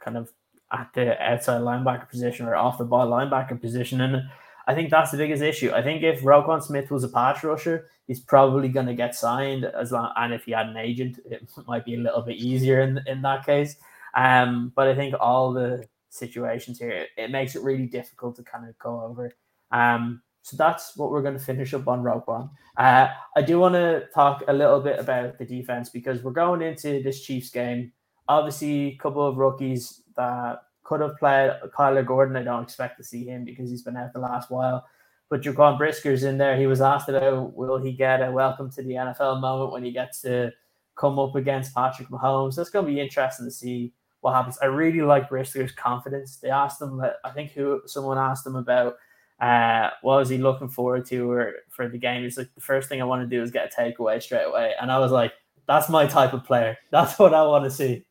kind 0.02 0.16
of 0.16 0.32
at 0.72 0.90
the 0.94 1.20
outside 1.22 1.60
linebacker 1.60 2.08
position 2.08 2.46
or 2.46 2.56
off 2.56 2.78
the 2.78 2.84
ball 2.84 3.08
linebacker 3.08 3.60
position. 3.60 4.00
And 4.00 4.22
I 4.66 4.74
think 4.74 4.90
that's 4.90 5.10
the 5.10 5.18
biggest 5.18 5.42
issue. 5.42 5.72
I 5.72 5.82
think 5.82 6.02
if 6.02 6.22
Roquan 6.22 6.62
Smith 6.62 6.90
was 6.90 7.04
a 7.04 7.08
pass 7.08 7.42
rusher, 7.44 7.88
he's 8.06 8.20
probably 8.20 8.68
going 8.68 8.86
to 8.86 8.94
get 8.94 9.14
signed 9.14 9.64
as 9.64 9.92
long. 9.92 10.12
And 10.16 10.32
if 10.32 10.44
he 10.44 10.52
had 10.52 10.68
an 10.68 10.76
agent, 10.76 11.18
it 11.30 11.48
might 11.66 11.84
be 11.84 11.94
a 11.94 11.98
little 11.98 12.22
bit 12.22 12.36
easier 12.36 12.80
in 12.80 13.00
in 13.06 13.22
that 13.22 13.44
case. 13.44 13.76
Um, 14.14 14.72
but 14.74 14.88
I 14.88 14.94
think 14.94 15.14
all 15.18 15.52
the 15.52 15.86
situations 16.12 16.78
here, 16.78 16.90
it, 16.90 17.08
it 17.16 17.30
makes 17.30 17.56
it 17.56 17.62
really 17.62 17.86
difficult 17.86 18.36
to 18.36 18.42
kind 18.42 18.68
of 18.68 18.78
go 18.78 19.00
over. 19.00 19.32
Um, 19.70 20.22
so 20.42 20.56
that's 20.56 20.96
what 20.96 21.10
we're 21.10 21.22
going 21.22 21.38
to 21.38 21.44
finish 21.44 21.72
up 21.72 21.88
on 21.88 22.02
Roquan. 22.02 22.50
Uh, 22.76 23.08
I 23.36 23.42
do 23.42 23.58
want 23.58 23.74
to 23.74 24.06
talk 24.12 24.42
a 24.48 24.52
little 24.52 24.80
bit 24.80 24.98
about 24.98 25.38
the 25.38 25.44
defense 25.44 25.88
because 25.88 26.22
we're 26.22 26.32
going 26.32 26.62
into 26.62 27.02
this 27.02 27.22
Chiefs 27.22 27.50
game. 27.50 27.92
Obviously, 28.28 28.88
a 28.88 28.96
couple 28.96 29.26
of 29.26 29.36
rookies 29.36 30.02
that 30.16 30.62
could 30.82 31.00
have 31.00 31.16
played. 31.18 31.52
Kyler 31.76 32.06
Gordon, 32.06 32.36
I 32.36 32.42
don't 32.42 32.64
expect 32.64 32.98
to 32.98 33.04
see 33.04 33.24
him 33.24 33.44
because 33.44 33.70
he's 33.70 33.82
been 33.82 33.96
out 33.96 34.12
the 34.12 34.18
last 34.18 34.50
while. 34.50 34.84
But 35.30 35.42
Jaquan 35.42 35.78
Brisker's 35.78 36.24
in 36.24 36.38
there. 36.38 36.56
He 36.56 36.66
was 36.66 36.82
asked 36.82 37.08
about 37.08 37.54
will 37.56 37.78
he 37.78 37.92
get 37.92 38.20
a 38.20 38.30
welcome 38.30 38.70
to 38.72 38.82
the 38.82 38.94
NFL 38.94 39.40
moment 39.40 39.72
when 39.72 39.84
he 39.84 39.92
gets 39.92 40.20
to 40.22 40.50
come 40.96 41.18
up 41.18 41.36
against 41.36 41.74
Patrick 41.74 42.08
Mahomes. 42.08 42.56
That's 42.56 42.70
going 42.70 42.84
to 42.84 42.92
be 42.92 43.00
interesting 43.00 43.46
to 43.46 43.50
see 43.50 43.94
what 44.22 44.34
happens. 44.34 44.58
I 44.62 44.66
really 44.66 45.02
like 45.02 45.28
Brisker's 45.28 45.72
confidence. 45.72 46.36
They 46.36 46.48
asked 46.48 46.80
him, 46.80 47.02
I 47.24 47.30
think 47.30 47.50
who 47.52 47.82
someone 47.86 48.18
asked 48.18 48.46
him 48.46 48.56
about 48.56 48.96
uh, 49.40 49.90
what 50.02 50.18
was 50.18 50.28
he 50.28 50.38
looking 50.38 50.68
forward 50.68 51.04
to 51.06 51.30
or 51.30 51.54
for 51.70 51.88
the 51.88 51.98
game? 51.98 52.22
He's 52.22 52.38
like, 52.38 52.54
the 52.54 52.60
first 52.60 52.88
thing 52.88 53.02
I 53.02 53.04
want 53.04 53.28
to 53.28 53.36
do 53.36 53.42
is 53.42 53.50
get 53.50 53.72
a 53.72 53.80
takeaway 53.80 54.22
straight 54.22 54.44
away. 54.44 54.74
And 54.80 54.90
I 54.90 55.00
was 55.00 55.10
like, 55.10 55.32
that's 55.66 55.88
my 55.88 56.06
type 56.06 56.32
of 56.32 56.44
player. 56.44 56.76
That's 56.90 57.18
what 57.18 57.32
I 57.32 57.42
want 57.44 57.64
to 57.64 57.70
see. 57.70 58.04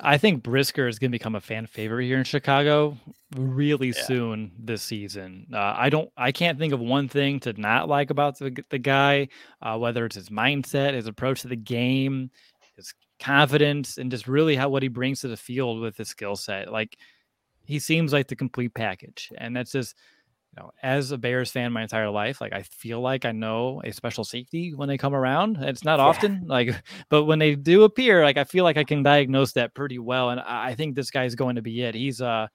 I 0.00 0.16
think 0.16 0.42
Brisker 0.42 0.86
is 0.86 0.98
going 0.98 1.10
to 1.10 1.18
become 1.18 1.34
a 1.34 1.40
fan 1.40 1.66
favorite 1.66 2.04
here 2.04 2.18
in 2.18 2.24
Chicago 2.24 2.96
really 3.36 3.88
yeah. 3.88 4.04
soon 4.04 4.52
this 4.58 4.82
season. 4.82 5.46
Uh, 5.52 5.74
I 5.76 5.90
don't, 5.90 6.10
I 6.16 6.30
can't 6.30 6.58
think 6.58 6.72
of 6.72 6.80
one 6.80 7.08
thing 7.08 7.40
to 7.40 7.58
not 7.60 7.88
like 7.88 8.10
about 8.10 8.38
the 8.38 8.56
the 8.70 8.78
guy, 8.78 9.28
uh, 9.60 9.76
whether 9.76 10.04
it's 10.06 10.14
his 10.14 10.28
mindset, 10.28 10.94
his 10.94 11.08
approach 11.08 11.40
to 11.42 11.48
the 11.48 11.56
game, 11.56 12.30
his 12.76 12.94
confidence, 13.18 13.98
and 13.98 14.10
just 14.10 14.28
really 14.28 14.56
how 14.56 14.68
what 14.68 14.82
he 14.82 14.88
brings 14.88 15.20
to 15.20 15.28
the 15.28 15.36
field 15.36 15.80
with 15.80 15.96
his 15.96 16.08
skill 16.08 16.36
set. 16.36 16.72
Like 16.72 16.96
he 17.64 17.78
seems 17.78 18.12
like 18.12 18.28
the 18.28 18.36
complete 18.36 18.74
package, 18.74 19.30
and 19.36 19.56
that's 19.56 19.72
just 19.72 19.96
you 20.56 20.62
know, 20.62 20.70
as 20.82 21.10
a 21.10 21.18
Bears 21.18 21.50
fan 21.50 21.72
my 21.72 21.82
entire 21.82 22.10
life, 22.10 22.40
like 22.40 22.52
I 22.52 22.62
feel 22.62 23.00
like 23.00 23.24
I 23.24 23.32
know 23.32 23.82
a 23.84 23.92
special 23.92 24.24
safety 24.24 24.74
when 24.74 24.88
they 24.88 24.96
come 24.96 25.14
around. 25.14 25.58
It's 25.60 25.84
not 25.84 25.98
yeah. 25.98 26.06
often, 26.06 26.44
like, 26.46 26.74
but 27.10 27.24
when 27.24 27.38
they 27.38 27.54
do 27.54 27.84
appear, 27.84 28.24
like 28.24 28.38
I 28.38 28.44
feel 28.44 28.64
like 28.64 28.76
I 28.76 28.84
can 28.84 29.02
diagnose 29.02 29.52
that 29.52 29.74
pretty 29.74 29.98
well. 29.98 30.30
And 30.30 30.40
I 30.40 30.74
think 30.74 30.94
this 30.94 31.10
guy's 31.10 31.34
going 31.34 31.56
to 31.56 31.62
be 31.62 31.82
it. 31.82 31.94
He's 31.94 32.20
uh 32.20 32.48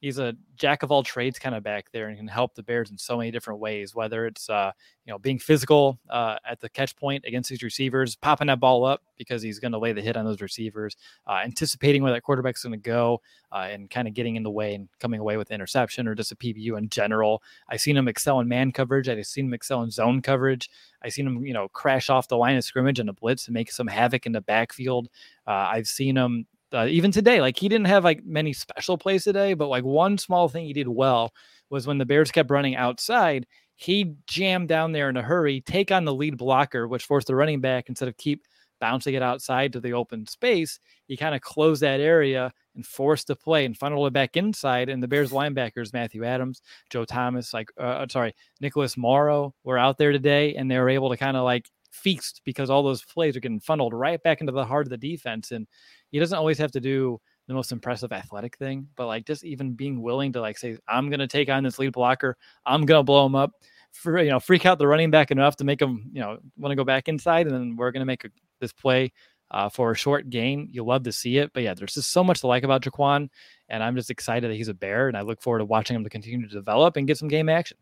he's 0.00 0.18
a 0.18 0.34
jack 0.56 0.82
of 0.82 0.90
all 0.90 1.02
trades 1.02 1.38
kind 1.38 1.54
of 1.54 1.62
back 1.62 1.90
there 1.92 2.08
and 2.08 2.16
can 2.16 2.28
help 2.28 2.54
the 2.54 2.62
Bears 2.62 2.90
in 2.90 2.98
so 2.98 3.16
many 3.16 3.30
different 3.30 3.60
ways. 3.60 3.94
Whether 3.94 4.26
it's 4.26 4.48
uh, 4.48 4.72
you 5.04 5.12
know 5.12 5.18
being 5.18 5.38
physical 5.38 5.98
uh, 6.08 6.36
at 6.48 6.60
the 6.60 6.68
catch 6.68 6.96
point 6.96 7.24
against 7.26 7.50
these 7.50 7.62
receivers, 7.62 8.16
popping 8.16 8.46
that 8.48 8.60
ball 8.60 8.84
up 8.84 9.02
because 9.16 9.42
he's 9.42 9.58
going 9.58 9.72
to 9.72 9.78
lay 9.78 9.92
the 9.92 10.00
hit 10.00 10.16
on 10.16 10.24
those 10.24 10.40
receivers, 10.40 10.96
uh, 11.26 11.40
anticipating 11.44 12.02
where 12.02 12.12
that 12.12 12.22
quarterback's 12.22 12.62
going 12.62 12.72
to 12.72 12.78
go, 12.78 13.20
uh, 13.52 13.66
and 13.70 13.90
kind 13.90 14.06
of 14.06 14.14
getting 14.14 14.36
in 14.36 14.42
the 14.42 14.50
way 14.50 14.74
and 14.74 14.88
coming 15.00 15.20
away 15.20 15.36
with 15.36 15.50
interception 15.50 16.06
or 16.06 16.14
just 16.14 16.32
a 16.32 16.36
PBU 16.36 16.78
in 16.78 16.88
general. 16.88 17.42
I've 17.68 17.80
seen 17.80 17.96
him 17.96 18.08
excel 18.08 18.40
in 18.40 18.48
man 18.48 18.72
coverage. 18.72 19.08
I've 19.08 19.26
seen 19.26 19.46
him 19.46 19.54
excel 19.54 19.82
in 19.82 19.90
zone 19.90 20.22
coverage. 20.22 20.70
I've 21.02 21.12
seen 21.12 21.26
him 21.26 21.44
you 21.44 21.54
know 21.54 21.68
crash 21.68 22.10
off 22.10 22.28
the 22.28 22.36
line 22.36 22.56
of 22.56 22.64
scrimmage 22.64 23.00
in 23.00 23.08
a 23.08 23.12
blitz 23.12 23.46
and 23.46 23.54
make 23.54 23.72
some 23.72 23.86
havoc 23.86 24.26
in 24.26 24.32
the 24.32 24.40
backfield. 24.40 25.08
Uh, 25.46 25.68
I've 25.72 25.88
seen 25.88 26.16
him 26.16 26.46
uh, 26.72 26.86
even 26.88 27.10
today, 27.10 27.40
like 27.40 27.58
he 27.58 27.68
didn't 27.68 27.86
have 27.86 28.04
like 28.04 28.24
many 28.24 28.52
special 28.52 28.98
plays 28.98 29.24
today, 29.24 29.54
but 29.54 29.68
like 29.68 29.84
one 29.84 30.18
small 30.18 30.48
thing 30.48 30.64
he 30.64 30.72
did 30.72 30.88
well 30.88 31.32
was 31.70 31.86
when 31.86 31.98
the 31.98 32.06
Bears 32.06 32.30
kept 32.30 32.50
running 32.50 32.76
outside, 32.76 33.46
he 33.76 34.14
jammed 34.26 34.68
down 34.68 34.92
there 34.92 35.08
in 35.08 35.16
a 35.16 35.22
hurry, 35.22 35.60
take 35.60 35.92
on 35.92 36.04
the 36.04 36.14
lead 36.14 36.36
blocker, 36.36 36.88
which 36.88 37.04
forced 37.04 37.26
the 37.26 37.36
running 37.36 37.60
back 37.60 37.88
instead 37.88 38.08
of 38.08 38.16
keep 38.16 38.42
bouncing 38.80 39.14
it 39.14 39.22
outside 39.22 39.72
to 39.72 39.80
the 39.80 39.92
open 39.92 40.26
space, 40.26 40.80
he 41.06 41.16
kind 41.16 41.34
of 41.34 41.40
closed 41.40 41.82
that 41.82 42.00
area 42.00 42.52
and 42.74 42.86
forced 42.86 43.26
the 43.26 43.36
play 43.36 43.64
and 43.64 43.76
funneled 43.76 44.06
it 44.06 44.12
back 44.12 44.36
inside. 44.36 44.88
And 44.88 45.02
the 45.02 45.08
Bears 45.08 45.30
linebackers, 45.30 45.92
Matthew 45.92 46.24
Adams, 46.24 46.62
Joe 46.90 47.04
Thomas, 47.04 47.52
like 47.52 47.70
uh, 47.78 47.82
uh 47.82 48.06
sorry, 48.08 48.34
Nicholas 48.60 48.96
Morrow 48.96 49.54
were 49.64 49.78
out 49.78 49.98
there 49.98 50.12
today, 50.12 50.54
and 50.54 50.70
they 50.70 50.78
were 50.78 50.88
able 50.88 51.10
to 51.10 51.16
kind 51.16 51.36
of 51.36 51.44
like 51.44 51.68
feast 51.98 52.40
because 52.44 52.70
all 52.70 52.82
those 52.82 53.04
plays 53.04 53.36
are 53.36 53.40
getting 53.40 53.60
funneled 53.60 53.92
right 53.92 54.22
back 54.22 54.40
into 54.40 54.52
the 54.52 54.64
heart 54.64 54.86
of 54.86 54.90
the 54.90 54.96
defense. 54.96 55.50
And 55.50 55.66
he 56.10 56.18
doesn't 56.18 56.38
always 56.38 56.58
have 56.58 56.72
to 56.72 56.80
do 56.80 57.20
the 57.48 57.54
most 57.54 57.72
impressive 57.72 58.12
athletic 58.12 58.56
thing, 58.58 58.86
but 58.94 59.06
like 59.06 59.26
just 59.26 59.44
even 59.44 59.72
being 59.72 60.02
willing 60.02 60.32
to 60.34 60.40
like 60.40 60.58
say, 60.58 60.76
I'm 60.86 61.10
gonna 61.10 61.26
take 61.26 61.48
on 61.48 61.64
this 61.64 61.78
lead 61.78 61.92
blocker, 61.92 62.36
I'm 62.66 62.84
gonna 62.84 63.02
blow 63.02 63.24
him 63.24 63.34
up, 63.34 63.52
for 63.92 64.22
you 64.22 64.30
know, 64.30 64.38
freak 64.38 64.66
out 64.66 64.78
the 64.78 64.86
running 64.86 65.10
back 65.10 65.30
enough 65.30 65.56
to 65.56 65.64
make 65.64 65.80
him, 65.80 66.10
you 66.12 66.20
know, 66.20 66.38
want 66.58 66.72
to 66.72 66.76
go 66.76 66.84
back 66.84 67.08
inside, 67.08 67.46
and 67.46 67.54
then 67.54 67.76
we're 67.76 67.90
gonna 67.90 68.04
make 68.04 68.24
a, 68.24 68.28
this 68.60 68.72
play 68.72 69.12
uh, 69.50 69.68
for 69.68 69.92
a 69.92 69.96
short 69.96 70.28
gain. 70.28 70.68
You'll 70.70 70.86
love 70.86 71.04
to 71.04 71.12
see 71.12 71.38
it, 71.38 71.50
but 71.54 71.62
yeah, 71.62 71.72
there's 71.72 71.94
just 71.94 72.12
so 72.12 72.22
much 72.22 72.40
to 72.40 72.46
like 72.46 72.64
about 72.64 72.82
Jaquan, 72.82 73.30
and 73.70 73.82
I'm 73.82 73.96
just 73.96 74.10
excited 74.10 74.50
that 74.50 74.56
he's 74.56 74.68
a 74.68 74.74
bear, 74.74 75.08
and 75.08 75.16
I 75.16 75.22
look 75.22 75.40
forward 75.40 75.60
to 75.60 75.64
watching 75.64 75.96
him 75.96 76.04
to 76.04 76.10
continue 76.10 76.46
to 76.46 76.54
develop 76.54 76.96
and 76.96 77.06
get 77.06 77.16
some 77.16 77.28
game 77.28 77.48
action. 77.48 77.78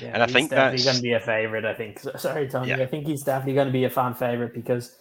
Yeah, 0.00 0.10
and 0.14 0.22
I 0.22 0.26
think 0.26 0.50
that's 0.50 0.84
going 0.84 0.96
to 0.96 1.02
be 1.02 1.12
a 1.12 1.20
favorite. 1.20 1.64
I 1.64 1.74
think. 1.74 2.00
Sorry, 2.00 2.48
Tony. 2.48 2.70
Yeah. 2.70 2.78
I 2.78 2.86
think 2.86 3.06
he's 3.06 3.22
definitely 3.22 3.54
going 3.54 3.68
to 3.68 3.72
be 3.72 3.84
a 3.84 3.90
fan 3.90 4.14
favorite 4.14 4.54
because 4.54 4.96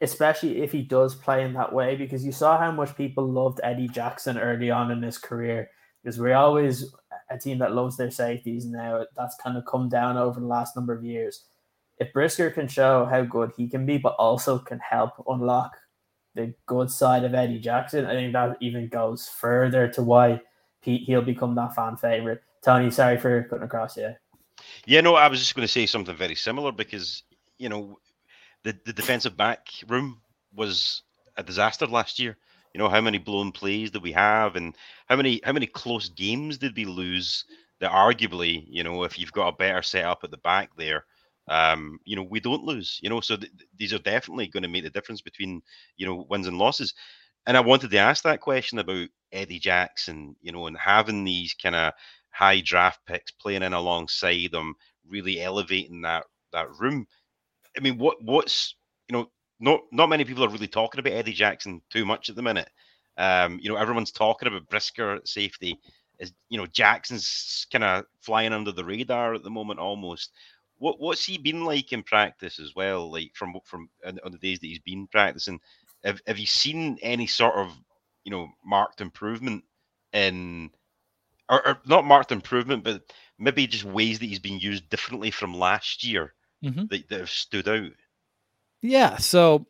especially 0.00 0.62
if 0.62 0.70
he 0.70 0.82
does 0.82 1.14
play 1.14 1.44
in 1.44 1.52
that 1.54 1.72
way, 1.72 1.96
because 1.96 2.24
you 2.24 2.32
saw 2.32 2.58
how 2.58 2.70
much 2.70 2.96
people 2.96 3.26
loved 3.26 3.60
Eddie 3.64 3.88
Jackson 3.88 4.38
early 4.38 4.70
on 4.70 4.90
in 4.90 5.02
his 5.02 5.18
career. 5.18 5.70
Because 6.02 6.20
we're 6.20 6.36
always 6.36 6.94
a 7.28 7.36
team 7.36 7.58
that 7.58 7.74
loves 7.74 7.96
their 7.96 8.10
safeties 8.10 8.64
now. 8.64 9.04
That's 9.16 9.36
kind 9.42 9.56
of 9.56 9.66
come 9.66 9.88
down 9.88 10.16
over 10.16 10.38
the 10.38 10.46
last 10.46 10.76
number 10.76 10.92
of 10.92 11.04
years. 11.04 11.44
If 11.98 12.12
Brisker 12.12 12.50
can 12.50 12.68
show 12.68 13.04
how 13.04 13.22
good 13.22 13.50
he 13.56 13.68
can 13.68 13.84
be, 13.84 13.98
but 13.98 14.14
also 14.14 14.60
can 14.60 14.78
help 14.78 15.12
unlock 15.26 15.72
the 16.36 16.54
good 16.66 16.88
side 16.88 17.24
of 17.24 17.34
Eddie 17.34 17.58
Jackson, 17.58 18.06
I 18.06 18.12
think 18.12 18.32
that 18.32 18.56
even 18.60 18.88
goes 18.88 19.28
further 19.28 19.88
to 19.88 20.02
why 20.02 20.40
he'll 20.82 21.20
become 21.20 21.56
that 21.56 21.74
fan 21.74 21.96
favorite. 21.96 22.42
Tony, 22.62 22.90
sorry 22.90 23.18
for 23.18 23.44
cutting 23.44 23.64
across 23.64 23.96
you. 23.96 24.14
Yeah, 24.86 25.00
no, 25.00 25.14
I 25.14 25.28
was 25.28 25.38
just 25.38 25.54
going 25.54 25.66
to 25.66 25.72
say 25.72 25.86
something 25.86 26.16
very 26.16 26.34
similar 26.34 26.72
because 26.72 27.22
you 27.58 27.68
know 27.68 27.98
the, 28.64 28.76
the 28.84 28.92
defensive 28.92 29.36
back 29.36 29.68
room 29.86 30.20
was 30.54 31.02
a 31.36 31.42
disaster 31.42 31.86
last 31.86 32.18
year. 32.18 32.36
You 32.74 32.78
know 32.78 32.88
how 32.88 33.00
many 33.00 33.18
blown 33.18 33.52
plays 33.52 33.90
did 33.90 34.02
we 34.02 34.12
have, 34.12 34.56
and 34.56 34.74
how 35.06 35.16
many 35.16 35.40
how 35.44 35.52
many 35.52 35.66
close 35.66 36.08
games 36.08 36.58
did 36.58 36.76
we 36.76 36.84
lose? 36.84 37.44
That 37.80 37.92
arguably, 37.92 38.66
you 38.68 38.82
know, 38.82 39.04
if 39.04 39.20
you've 39.20 39.30
got 39.30 39.54
a 39.54 39.56
better 39.56 39.82
setup 39.82 40.24
at 40.24 40.32
the 40.32 40.38
back 40.38 40.70
there, 40.76 41.04
um, 41.46 42.00
you 42.04 42.16
know, 42.16 42.24
we 42.24 42.40
don't 42.40 42.64
lose. 42.64 42.98
You 43.00 43.08
know, 43.08 43.20
so 43.20 43.36
th- 43.36 43.52
these 43.76 43.92
are 43.92 44.00
definitely 44.00 44.48
going 44.48 44.64
to 44.64 44.68
make 44.68 44.82
the 44.82 44.90
difference 44.90 45.20
between 45.20 45.62
you 45.96 46.06
know 46.06 46.26
wins 46.28 46.48
and 46.48 46.58
losses. 46.58 46.94
And 47.46 47.56
I 47.56 47.60
wanted 47.60 47.90
to 47.92 47.98
ask 47.98 48.24
that 48.24 48.40
question 48.40 48.78
about 48.78 49.08
Eddie 49.32 49.58
Jackson, 49.58 50.36
you 50.42 50.52
know, 50.52 50.66
and 50.66 50.76
having 50.76 51.24
these 51.24 51.54
kind 51.54 51.74
of 51.74 51.92
high 52.30 52.60
draft 52.60 53.00
picks 53.06 53.30
playing 53.32 53.62
in 53.62 53.72
alongside 53.72 54.50
them, 54.52 54.74
really 55.08 55.40
elevating 55.40 56.02
that 56.02 56.24
that 56.52 56.68
room. 56.78 57.06
I 57.76 57.80
mean, 57.80 57.98
what 57.98 58.22
what's 58.22 58.74
you 59.08 59.16
know, 59.16 59.30
not 59.60 59.80
not 59.92 60.08
many 60.08 60.24
people 60.24 60.44
are 60.44 60.48
really 60.48 60.68
talking 60.68 61.00
about 61.00 61.12
Eddie 61.12 61.32
Jackson 61.32 61.80
too 61.90 62.04
much 62.04 62.28
at 62.28 62.36
the 62.36 62.42
minute. 62.42 62.68
Um, 63.16 63.58
you 63.60 63.68
know, 63.68 63.76
everyone's 63.76 64.12
talking 64.12 64.48
about 64.48 64.68
Brisker 64.68 65.20
safety. 65.24 65.78
Is 66.18 66.32
you 66.48 66.58
know 66.58 66.66
Jackson's 66.66 67.66
kind 67.72 67.84
of 67.84 68.04
flying 68.20 68.52
under 68.52 68.72
the 68.72 68.84
radar 68.84 69.34
at 69.34 69.42
the 69.42 69.50
moment 69.50 69.80
almost. 69.80 70.32
What 70.78 71.00
what's 71.00 71.24
he 71.24 71.38
been 71.38 71.64
like 71.64 71.92
in 71.92 72.02
practice 72.02 72.58
as 72.58 72.74
well? 72.74 73.10
Like 73.10 73.32
from 73.34 73.54
from 73.64 73.88
on 74.04 74.32
the 74.32 74.38
days 74.38 74.60
that 74.60 74.66
he's 74.66 74.80
been 74.80 75.06
practicing, 75.08 75.60
have 76.04 76.20
have 76.26 76.38
you 76.38 76.46
seen 76.46 76.98
any 77.02 77.26
sort 77.26 77.54
of 77.56 77.72
you 78.24 78.30
know 78.32 78.48
marked 78.64 79.00
improvement 79.00 79.64
in, 80.12 80.70
or, 81.48 81.66
or 81.66 81.78
not 81.86 82.04
marked 82.04 82.32
improvement, 82.32 82.84
but 82.84 83.02
maybe 83.38 83.66
just 83.66 83.84
ways 83.84 84.18
that 84.18 84.26
he's 84.26 84.38
been 84.38 84.58
used 84.58 84.88
differently 84.90 85.30
from 85.30 85.54
last 85.54 86.04
year? 86.04 86.34
mm-hmm. 86.62 86.86
that, 86.90 87.08
that 87.08 87.20
have 87.20 87.30
stood 87.30 87.68
out? 87.68 87.90
Yeah, 88.82 89.16
so 89.16 89.66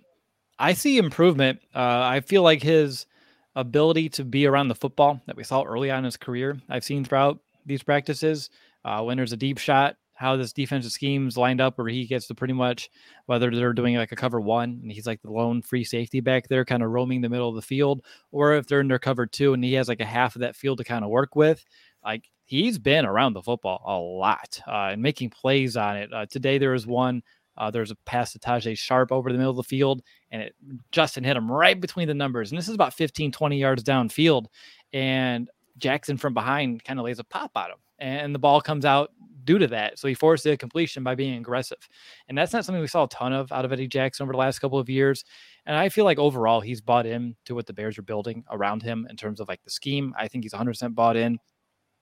I 0.59 0.75
see 0.75 0.99
improvement. 0.99 1.61
Uh, 1.75 2.01
I 2.03 2.21
feel 2.21 2.43
like 2.43 2.63
his 2.63 3.07
ability 3.55 4.11
to 4.11 4.25
be 4.25 4.47
around 4.47 4.69
the 4.69 4.75
football 4.75 5.21
that 5.27 5.37
we 5.37 5.45
saw 5.45 5.63
early 5.63 5.91
on 5.91 5.99
in 5.99 6.05
his 6.05 6.17
career, 6.17 6.59
I've 6.69 6.85
seen 6.85 7.05
throughout 7.05 7.41
these 7.67 7.83
practices. 7.83 8.51
Uh, 8.85 9.03
when 9.03 9.17
there's 9.17 9.33
a 9.33 9.37
deep 9.37 9.59
shot, 9.59 9.97
how 10.19 10.37
this 10.37 10.53
defensive 10.53 10.91
scheme's 10.91 11.37
lined 11.37 11.61
up, 11.61 11.79
where 11.79 11.87
he 11.87 12.05
gets 12.05 12.27
to 12.27 12.35
pretty 12.35 12.53
much 12.53 12.91
whether 13.27 13.53
they're 13.53 13.73
doing 13.73 13.95
like 13.95 14.11
a 14.11 14.17
cover 14.17 14.41
one 14.41 14.81
and 14.83 14.91
he's 14.91 15.07
like 15.07 15.23
the 15.23 15.31
lone 15.31 15.63
free 15.63 15.85
safety 15.85 16.19
back 16.19 16.49
there, 16.49 16.65
kind 16.65 16.83
of 16.83 16.91
roaming 16.91 17.21
the 17.21 17.29
middle 17.29 17.49
of 17.49 17.55
the 17.55 17.63
field, 17.63 18.05
or 18.33 18.55
if 18.55 18.67
they're 18.67 18.81
in 18.81 18.89
their 18.89 18.99
cover 18.99 19.27
two 19.27 19.55
and 19.55 19.63
he 19.63 19.75
has 19.75 19.89
like 19.89 20.01
a 20.01 20.05
half 20.05 20.35
of 20.35 20.41
that 20.41 20.57
field 20.57 20.79
to 20.79 20.85
kind 20.85 21.05
of 21.05 21.11
work 21.11 21.37
with. 21.37 21.65
Like 22.05 22.29
he's 22.45 22.81
been 22.81 23.07
around 23.07 23.35
the 23.35 23.43
football 23.43 23.81
a 23.87 23.97
lot 23.97 24.61
uh, 24.67 24.91
and 24.93 25.01
making 25.01 25.31
plays 25.31 25.77
on 25.77 25.97
it. 25.97 26.13
Uh, 26.13 26.27
today 26.27 26.59
there 26.59 26.73
was 26.73 26.85
one. 26.85 27.23
Uh, 27.57 27.71
there's 27.71 27.93
a 27.93 27.97
pass 28.05 28.33
to 28.33 28.41
Tajae 28.41 28.77
Sharpe 28.77 29.13
over 29.13 29.31
the 29.31 29.39
middle 29.39 29.51
of 29.53 29.57
the 29.57 29.63
field, 29.63 30.03
and 30.33 30.43
it 30.43 30.55
Justin 30.91 31.23
hit 31.23 31.37
him 31.37 31.51
right 31.51 31.81
between 31.81 32.09
the 32.09 32.15
numbers. 32.15 32.51
And 32.51 32.59
this 32.59 32.69
is 32.69 32.75
about 32.75 32.95
15, 32.95 33.31
20 33.31 33.59
yards 33.59 33.85
downfield. 33.85 34.47
And 34.93 35.49
Jackson 35.77 36.17
from 36.17 36.35
behind 36.35 36.83
kind 36.83 36.99
of 36.99 37.05
lays 37.05 37.21
a 37.21 37.25
pop 37.25 37.53
on 37.55 37.71
him, 37.71 37.79
and 37.99 38.35
the 38.35 38.39
ball 38.39 38.61
comes 38.61 38.85
out 38.85 39.11
due 39.45 39.59
to 39.59 39.67
that. 39.69 39.99
So 39.99 40.09
he 40.09 40.15
forced 40.15 40.47
a 40.47 40.57
completion 40.57 41.03
by 41.03 41.15
being 41.15 41.39
aggressive, 41.39 41.89
and 42.29 42.37
that's 42.37 42.53
not 42.53 42.65
something 42.65 42.81
we 42.81 42.87
saw 42.87 43.05
a 43.05 43.09
ton 43.09 43.33
of 43.33 43.51
out 43.53 43.65
of 43.65 43.73
Eddie 43.73 43.89
Jackson 43.89 44.25
over 44.25 44.33
the 44.33 44.39
last 44.39 44.59
couple 44.59 44.79
of 44.79 44.89
years. 44.89 45.25
And 45.67 45.77
I 45.77 45.89
feel 45.89 46.05
like 46.05 46.19
overall 46.19 46.61
he's 46.61 46.81
bought 46.81 47.07
in 47.07 47.37
to 47.47 47.55
what 47.55 47.67
the 47.67 47.73
Bears 47.73 47.99
are 47.99 48.03
building 48.03 48.45
around 48.51 48.83
him 48.83 49.07
in 49.11 49.17
terms 49.17 49.41
of 49.41 49.49
like 49.49 49.63
the 49.65 49.71
scheme. 49.71 50.15
I 50.19 50.29
think 50.29 50.45
he's 50.45 50.53
100% 50.53 50.95
bought 50.95 51.17
in. 51.17 51.39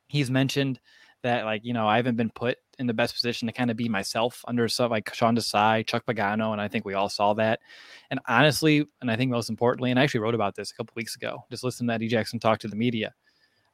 He's 0.08 0.30
mentioned 0.30 0.80
that 1.22 1.44
like 1.44 1.64
you 1.64 1.72
know 1.72 1.86
I 1.86 1.96
haven't 1.96 2.16
been 2.16 2.30
put 2.30 2.58
in 2.78 2.86
the 2.86 2.94
best 2.94 3.14
position 3.14 3.46
to 3.46 3.52
kind 3.52 3.70
of 3.70 3.76
be 3.76 3.88
myself 3.88 4.44
under 4.46 4.68
stuff 4.68 4.90
like 4.90 5.12
Sean 5.14 5.36
Desai, 5.36 5.86
Chuck 5.86 6.04
Pagano, 6.06 6.52
and 6.52 6.60
I 6.60 6.68
think 6.68 6.84
we 6.84 6.94
all 6.94 7.08
saw 7.08 7.32
that. 7.34 7.60
And 8.10 8.20
honestly, 8.28 8.86
and 9.00 9.10
I 9.10 9.16
think 9.16 9.30
most 9.30 9.48
importantly, 9.50 9.90
and 9.90 9.98
I 9.98 10.02
actually 10.02 10.20
wrote 10.20 10.34
about 10.34 10.54
this 10.54 10.70
a 10.70 10.74
couple 10.74 10.92
weeks 10.96 11.16
ago, 11.16 11.44
just 11.50 11.64
listening 11.64 11.88
to 11.88 11.94
Eddie 11.94 12.08
Jackson 12.08 12.38
talk 12.38 12.58
to 12.60 12.68
the 12.68 12.76
media. 12.76 13.14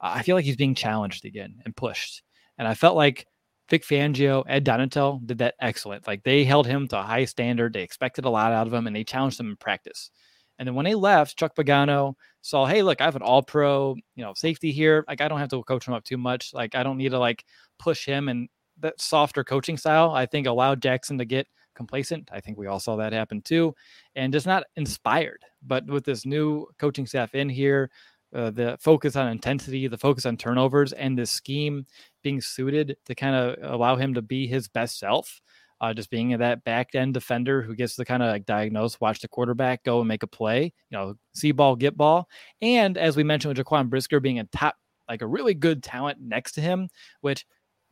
I 0.03 0.23
feel 0.23 0.37
like 0.37 0.45
he's 0.45 0.57
being 0.57 0.75
challenged 0.75 1.25
again 1.25 1.63
and 1.65 1.77
pushed, 1.77 2.23
and 2.59 2.67
I 2.67 2.75
felt 2.75 2.97
like 2.97 3.27
Vic 3.71 3.85
Fangio, 3.85 4.45
Ed 4.49 4.67
Donatell 4.67 5.25
did 5.27 5.39
that 5.39 5.55
excellent. 5.61 6.07
Like 6.07 6.25
they 6.25 6.45
held 6.45 6.67
him 6.67 6.89
to 6.89 6.99
a 6.99 7.03
high 7.03 7.25
standard. 7.25 7.73
They 7.73 7.83
expected 7.83 8.25
a 8.25 8.31
lot 8.31 8.53
out 8.53 8.67
of 8.67 8.75
him, 8.75 8.87
and 8.87 8.95
they 8.95 9.05
challenged 9.05 9.41
him 9.41 9.51
in 9.51 9.57
practice. 9.57 10.11
And 10.59 10.69
then 10.69 10.75
when 10.75 10.85
they 10.85 10.95
left, 10.95 11.39
Chuck 11.39 11.57
Pagano 11.57 12.15
saw, 12.43 12.67
hey, 12.67 12.83
look, 12.83 13.01
I 13.01 13.05
have 13.05 13.17
an 13.17 13.23
all 13.23 13.43
pro, 13.43 13.97
you 14.15 14.23
know, 14.23 14.35
safety 14.35 14.73
here. 14.73 15.05
Like 15.09 15.21
I 15.21 15.29
don't 15.29 15.39
have 15.39 15.49
to 15.49 15.63
coach 15.63 15.89
him 15.89 15.95
up 15.95 16.05
too 16.05 16.19
much. 16.19 16.53
Like 16.53 16.75
I 16.75 16.83
don't 16.83 16.99
need 16.99 17.11
to 17.11 17.19
like 17.19 17.45
push 17.79 18.05
him. 18.05 18.29
And 18.29 18.49
that 18.81 19.01
softer 19.01 19.45
coaching 19.45 19.77
style, 19.77 20.11
I 20.11 20.27
think, 20.27 20.47
allowed 20.47 20.83
Jackson 20.83 21.19
to 21.19 21.25
get 21.25 21.47
complacent. 21.75 22.29
I 22.33 22.41
think 22.41 22.59
we 22.59 22.67
all 22.67 22.81
saw 22.81 22.97
that 22.97 23.13
happen 23.13 23.41
too, 23.43 23.75
and 24.15 24.33
just 24.33 24.47
not 24.47 24.65
inspired. 24.77 25.43
But 25.63 25.87
with 25.87 26.05
this 26.05 26.27
new 26.27 26.67
coaching 26.79 27.07
staff 27.07 27.35
in 27.35 27.49
here, 27.49 27.91
uh, 28.35 28.51
the 28.51 28.77
focus 28.81 29.17
on 29.17 29.29
intensity, 29.29 29.87
the 29.89 29.99
focus 29.99 30.27
on 30.27 30.37
turnovers, 30.37 30.93
and 30.93 31.19
the 31.19 31.27
scheme 31.27 31.87
being 32.23 32.41
suited 32.41 32.97
to 33.07 33.15
kind 33.15 33.35
of 33.35 33.73
allow 33.73 33.97
him 33.97 34.15
to 34.15 34.23
be 34.23 34.47
his 34.47 34.69
best 34.69 34.99
self. 34.99 35.41
Uh, 35.81 35.93
just 35.93 36.11
being 36.11 36.39
that 36.39 36.63
back 36.63 36.95
end 36.95 37.13
defender 37.13 37.61
who 37.61 37.75
gets 37.75 37.97
to 37.97 38.05
kind 38.05 38.23
of 38.23 38.29
like 38.29 38.47
diagnose, 38.47 39.01
watch 39.01 39.19
the 39.19 39.27
quarterback 39.27 39.83
go 39.83 39.99
and 39.99 40.07
make 40.07 40.23
a 40.23 40.29
play, 40.29 40.63
you 40.63 40.97
know, 40.97 41.15
see 41.35 41.51
ball, 41.51 41.75
get 41.75 41.97
ball. 41.97 42.29
And 42.61 42.97
as 42.97 43.17
we 43.17 43.25
mentioned 43.25 43.57
with 43.57 43.67
Jaquan 43.67 43.91
Brisker 43.91 44.21
being 44.21 44.39
a 44.39 44.45
top, 44.45 44.77
like 45.09 45.23
a 45.23 45.27
really 45.27 45.55
good 45.55 45.83
talent 45.83 46.21
next 46.21 46.53
to 46.53 46.61
him, 46.61 46.89
which 47.21 47.45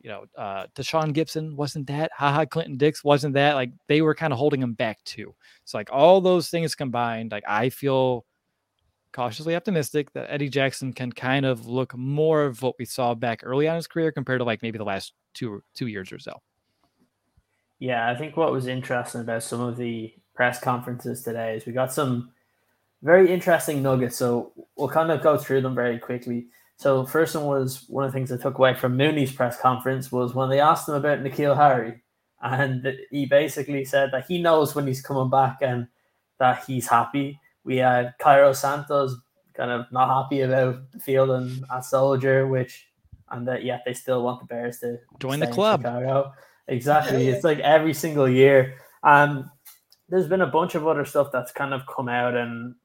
you 0.03 0.09
know, 0.09 0.25
uh, 0.37 0.65
Tashaun 0.75 1.13
Gipson 1.13 1.55
wasn't 1.55 1.87
that. 1.87 2.11
Ha 2.15 2.31
Ha, 2.31 2.45
Clinton 2.45 2.77
Dix 2.77 3.03
wasn't 3.03 3.35
that. 3.35 3.53
Like 3.53 3.71
they 3.87 4.01
were 4.01 4.15
kind 4.15 4.33
of 4.33 4.39
holding 4.39 4.61
him 4.61 4.73
back 4.73 5.03
too. 5.03 5.35
So 5.65 5.77
like 5.77 5.89
all 5.91 6.21
those 6.21 6.49
things 6.49 6.75
combined, 6.75 7.31
like 7.31 7.43
I 7.47 7.69
feel 7.69 8.25
cautiously 9.13 9.55
optimistic 9.55 10.11
that 10.13 10.31
Eddie 10.31 10.49
Jackson 10.49 10.93
can 10.93 11.11
kind 11.11 11.45
of 11.45 11.67
look 11.67 11.95
more 11.95 12.45
of 12.45 12.61
what 12.61 12.75
we 12.79 12.85
saw 12.85 13.13
back 13.13 13.41
early 13.43 13.67
on 13.67 13.75
his 13.75 13.87
career 13.87 14.11
compared 14.11 14.39
to 14.39 14.45
like 14.45 14.61
maybe 14.61 14.77
the 14.77 14.83
last 14.83 15.13
two 15.33 15.61
two 15.73 15.87
years 15.87 16.11
or 16.11 16.19
so. 16.19 16.41
Yeah, 17.79 18.09
I 18.09 18.15
think 18.15 18.37
what 18.37 18.51
was 18.51 18.67
interesting 18.67 19.21
about 19.21 19.43
some 19.43 19.59
of 19.59 19.75
the 19.75 20.13
press 20.35 20.59
conferences 20.59 21.23
today 21.23 21.55
is 21.55 21.65
we 21.65 21.73
got 21.73 21.91
some 21.91 22.31
very 23.01 23.31
interesting 23.31 23.81
nuggets. 23.81 24.17
So 24.17 24.53
we'll 24.75 24.89
kind 24.89 25.11
of 25.11 25.21
go 25.21 25.37
through 25.37 25.61
them 25.61 25.75
very 25.75 25.97
quickly. 25.99 26.47
So 26.77 27.05
first 27.05 27.35
one 27.35 27.45
was 27.45 27.85
one 27.87 28.03
of 28.03 28.11
the 28.11 28.17
things 28.17 28.31
I 28.31 28.37
took 28.37 28.57
away 28.57 28.73
from 28.73 28.97
Mooney's 28.97 29.31
press 29.31 29.59
conference 29.59 30.11
was 30.11 30.33
when 30.33 30.49
they 30.49 30.59
asked 30.59 30.89
him 30.89 30.95
about 30.95 31.19
N'Keal 31.19 31.55
Harry, 31.55 32.01
and 32.41 32.97
he 33.11 33.25
basically 33.25 33.85
said 33.85 34.09
that 34.11 34.25
he 34.27 34.41
knows 34.41 34.73
when 34.73 34.87
he's 34.87 35.01
coming 35.01 35.29
back 35.29 35.57
and 35.61 35.87
that 36.39 36.63
he's 36.65 36.87
happy. 36.87 37.39
We 37.63 37.77
had 37.77 38.13
Cairo 38.19 38.53
Santos 38.53 39.15
kind 39.53 39.71
of 39.71 39.85
not 39.91 40.23
happy 40.23 40.41
about 40.41 40.91
the 40.91 40.99
field 40.99 41.29
and 41.31 41.63
at 41.71 41.85
Soldier, 41.85 42.47
which 42.47 42.87
and 43.29 43.47
that 43.47 43.63
yet 43.63 43.83
they 43.85 43.93
still 43.93 44.23
want 44.23 44.39
the 44.39 44.45
Bears 44.45 44.79
to 44.79 44.99
join 45.19 45.39
the 45.39 45.47
club. 45.47 45.81
Chicago. 45.81 46.33
Exactly. 46.67 47.27
It's 47.27 47.43
like 47.43 47.59
every 47.59 47.93
single 47.93 48.29
year. 48.29 48.75
Um 49.03 49.49
there's 50.09 50.27
been 50.27 50.41
a 50.41 50.47
bunch 50.47 50.75
of 50.75 50.87
other 50.87 51.05
stuff 51.05 51.29
that's 51.31 51.51
kind 51.51 51.73
of 51.73 51.85
come 51.87 52.09
out 52.09 52.35
and 52.35 52.75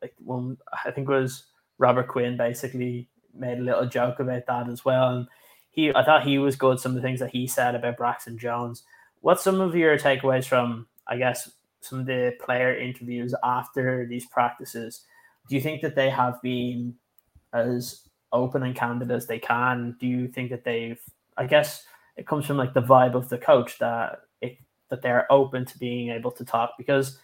like 0.00 0.14
one 0.18 0.56
I 0.84 0.90
think 0.90 1.08
was 1.08 1.46
Robert 1.78 2.08
Quinn 2.08 2.36
basically 2.36 3.08
made 3.34 3.58
a 3.58 3.62
little 3.62 3.86
joke 3.86 4.20
about 4.20 4.46
that 4.46 4.68
as 4.68 4.84
well. 4.84 5.10
And 5.10 5.26
he, 5.70 5.94
I 5.94 6.04
thought 6.04 6.26
he 6.26 6.38
was 6.38 6.56
good. 6.56 6.80
Some 6.80 6.92
of 6.92 6.96
the 6.96 7.02
things 7.02 7.20
that 7.20 7.30
he 7.30 7.46
said 7.46 7.74
about 7.74 7.96
Braxton 7.96 8.38
Jones. 8.38 8.82
What's 9.20 9.42
some 9.42 9.60
of 9.60 9.74
your 9.74 9.96
takeaways 9.98 10.44
from, 10.44 10.86
I 11.06 11.16
guess, 11.16 11.50
some 11.80 12.00
of 12.00 12.06
the 12.06 12.34
player 12.40 12.76
interviews 12.76 13.34
after 13.42 14.06
these 14.06 14.26
practices? 14.26 15.04
Do 15.48 15.54
you 15.54 15.60
think 15.60 15.82
that 15.82 15.94
they 15.94 16.10
have 16.10 16.40
been 16.42 16.94
as 17.52 18.08
open 18.32 18.62
and 18.62 18.74
candid 18.74 19.10
as 19.10 19.26
they 19.26 19.38
can? 19.38 19.96
Do 19.98 20.06
you 20.06 20.28
think 20.28 20.50
that 20.50 20.64
they've, 20.64 21.00
I 21.36 21.46
guess, 21.46 21.84
it 22.16 22.26
comes 22.26 22.46
from 22.46 22.56
like 22.56 22.74
the 22.74 22.82
vibe 22.82 23.14
of 23.14 23.28
the 23.28 23.38
coach 23.38 23.78
that 23.78 24.20
it, 24.40 24.58
that 24.90 25.02
they're 25.02 25.30
open 25.32 25.64
to 25.64 25.78
being 25.78 26.10
able 26.10 26.32
to 26.32 26.44
talk 26.44 26.72
because 26.76 27.18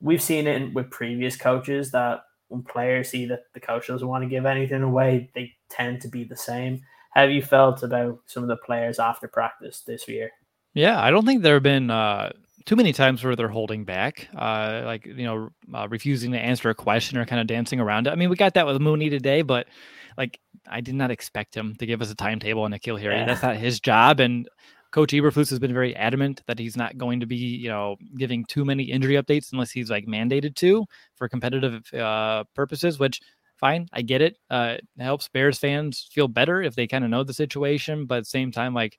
we've 0.00 0.22
seen 0.22 0.46
it 0.46 0.56
in, 0.56 0.74
with 0.74 0.90
previous 0.90 1.36
coaches 1.36 1.90
that 1.90 2.22
when 2.48 2.62
players 2.62 3.10
see 3.10 3.26
that 3.26 3.44
the 3.54 3.60
coach 3.60 3.88
doesn't 3.88 4.06
want 4.06 4.22
to 4.22 4.28
give 4.28 4.46
anything 4.46 4.82
away, 4.82 5.28
they 5.34 5.52
tend 5.68 6.00
to 6.00 6.08
be 6.08 6.24
the 6.24 6.36
same. 6.36 6.80
Have 7.10 7.30
you 7.30 7.42
felt 7.42 7.82
about 7.82 8.20
some 8.26 8.42
of 8.42 8.48
the 8.48 8.56
players 8.58 8.98
after 8.98 9.26
practice 9.26 9.80
this 9.80 10.06
year? 10.06 10.30
Yeah, 10.74 11.02
I 11.02 11.10
don't 11.10 11.24
think 11.24 11.42
there 11.42 11.54
have 11.54 11.62
been 11.62 11.90
uh, 11.90 12.32
too 12.66 12.76
many 12.76 12.92
times 12.92 13.24
where 13.24 13.36
they're 13.36 13.48
holding 13.48 13.84
back, 13.84 14.28
uh, 14.36 14.82
like 14.84 15.06
you 15.06 15.24
know, 15.24 15.50
uh, 15.72 15.88
refusing 15.88 16.32
to 16.32 16.38
answer 16.38 16.68
a 16.68 16.74
question 16.74 17.16
or 17.16 17.24
kind 17.24 17.40
of 17.40 17.46
dancing 17.46 17.80
around 17.80 18.06
it. 18.06 18.10
I 18.10 18.16
mean, 18.16 18.28
we 18.28 18.36
got 18.36 18.54
that 18.54 18.66
with 18.66 18.80
Mooney 18.80 19.08
today, 19.08 19.42
but 19.42 19.68
like 20.18 20.38
I 20.68 20.80
did 20.80 20.96
not 20.96 21.10
expect 21.10 21.56
him 21.56 21.76
to 21.76 21.86
give 21.86 22.02
us 22.02 22.10
a 22.10 22.16
timetable 22.16 22.62
on 22.62 22.72
N'Keal 22.72 23.00
Harry. 23.00 23.16
Yeah. 23.16 23.26
That's 23.26 23.42
not 23.42 23.56
his 23.56 23.80
job, 23.80 24.20
and 24.20 24.48
Coach 24.90 25.12
Eberflus 25.12 25.50
has 25.50 25.58
been 25.58 25.74
very 25.74 25.94
adamant 25.94 26.42
that 26.46 26.58
he's 26.58 26.76
not 26.76 26.98
going 26.98 27.20
to 27.20 27.26
be, 27.26 27.36
you 27.36 27.68
know, 27.68 27.96
giving 28.18 28.44
too 28.44 28.64
many 28.64 28.84
injury 28.84 29.14
updates 29.14 29.52
unless 29.52 29.70
he's 29.70 29.90
like 29.90 30.06
mandated 30.06 30.56
to 30.56 30.86
for 31.16 31.28
competitive 31.28 31.82
uh, 31.94 32.44
purposes. 32.54 32.98
Which, 32.98 33.20
fine, 33.58 33.88
I 33.92 34.02
get 34.02 34.22
it. 34.22 34.38
Uh, 34.50 34.76
it 34.78 35.02
helps 35.02 35.28
Bears 35.28 35.58
fans 35.58 36.08
feel 36.10 36.28
better 36.28 36.62
if 36.62 36.74
they 36.74 36.86
kind 36.86 37.04
of 37.04 37.10
know 37.10 37.22
the 37.22 37.34
situation, 37.34 38.06
but 38.06 38.18
at 38.18 38.20
the 38.22 38.30
same 38.30 38.50
time, 38.50 38.74
like 38.74 38.98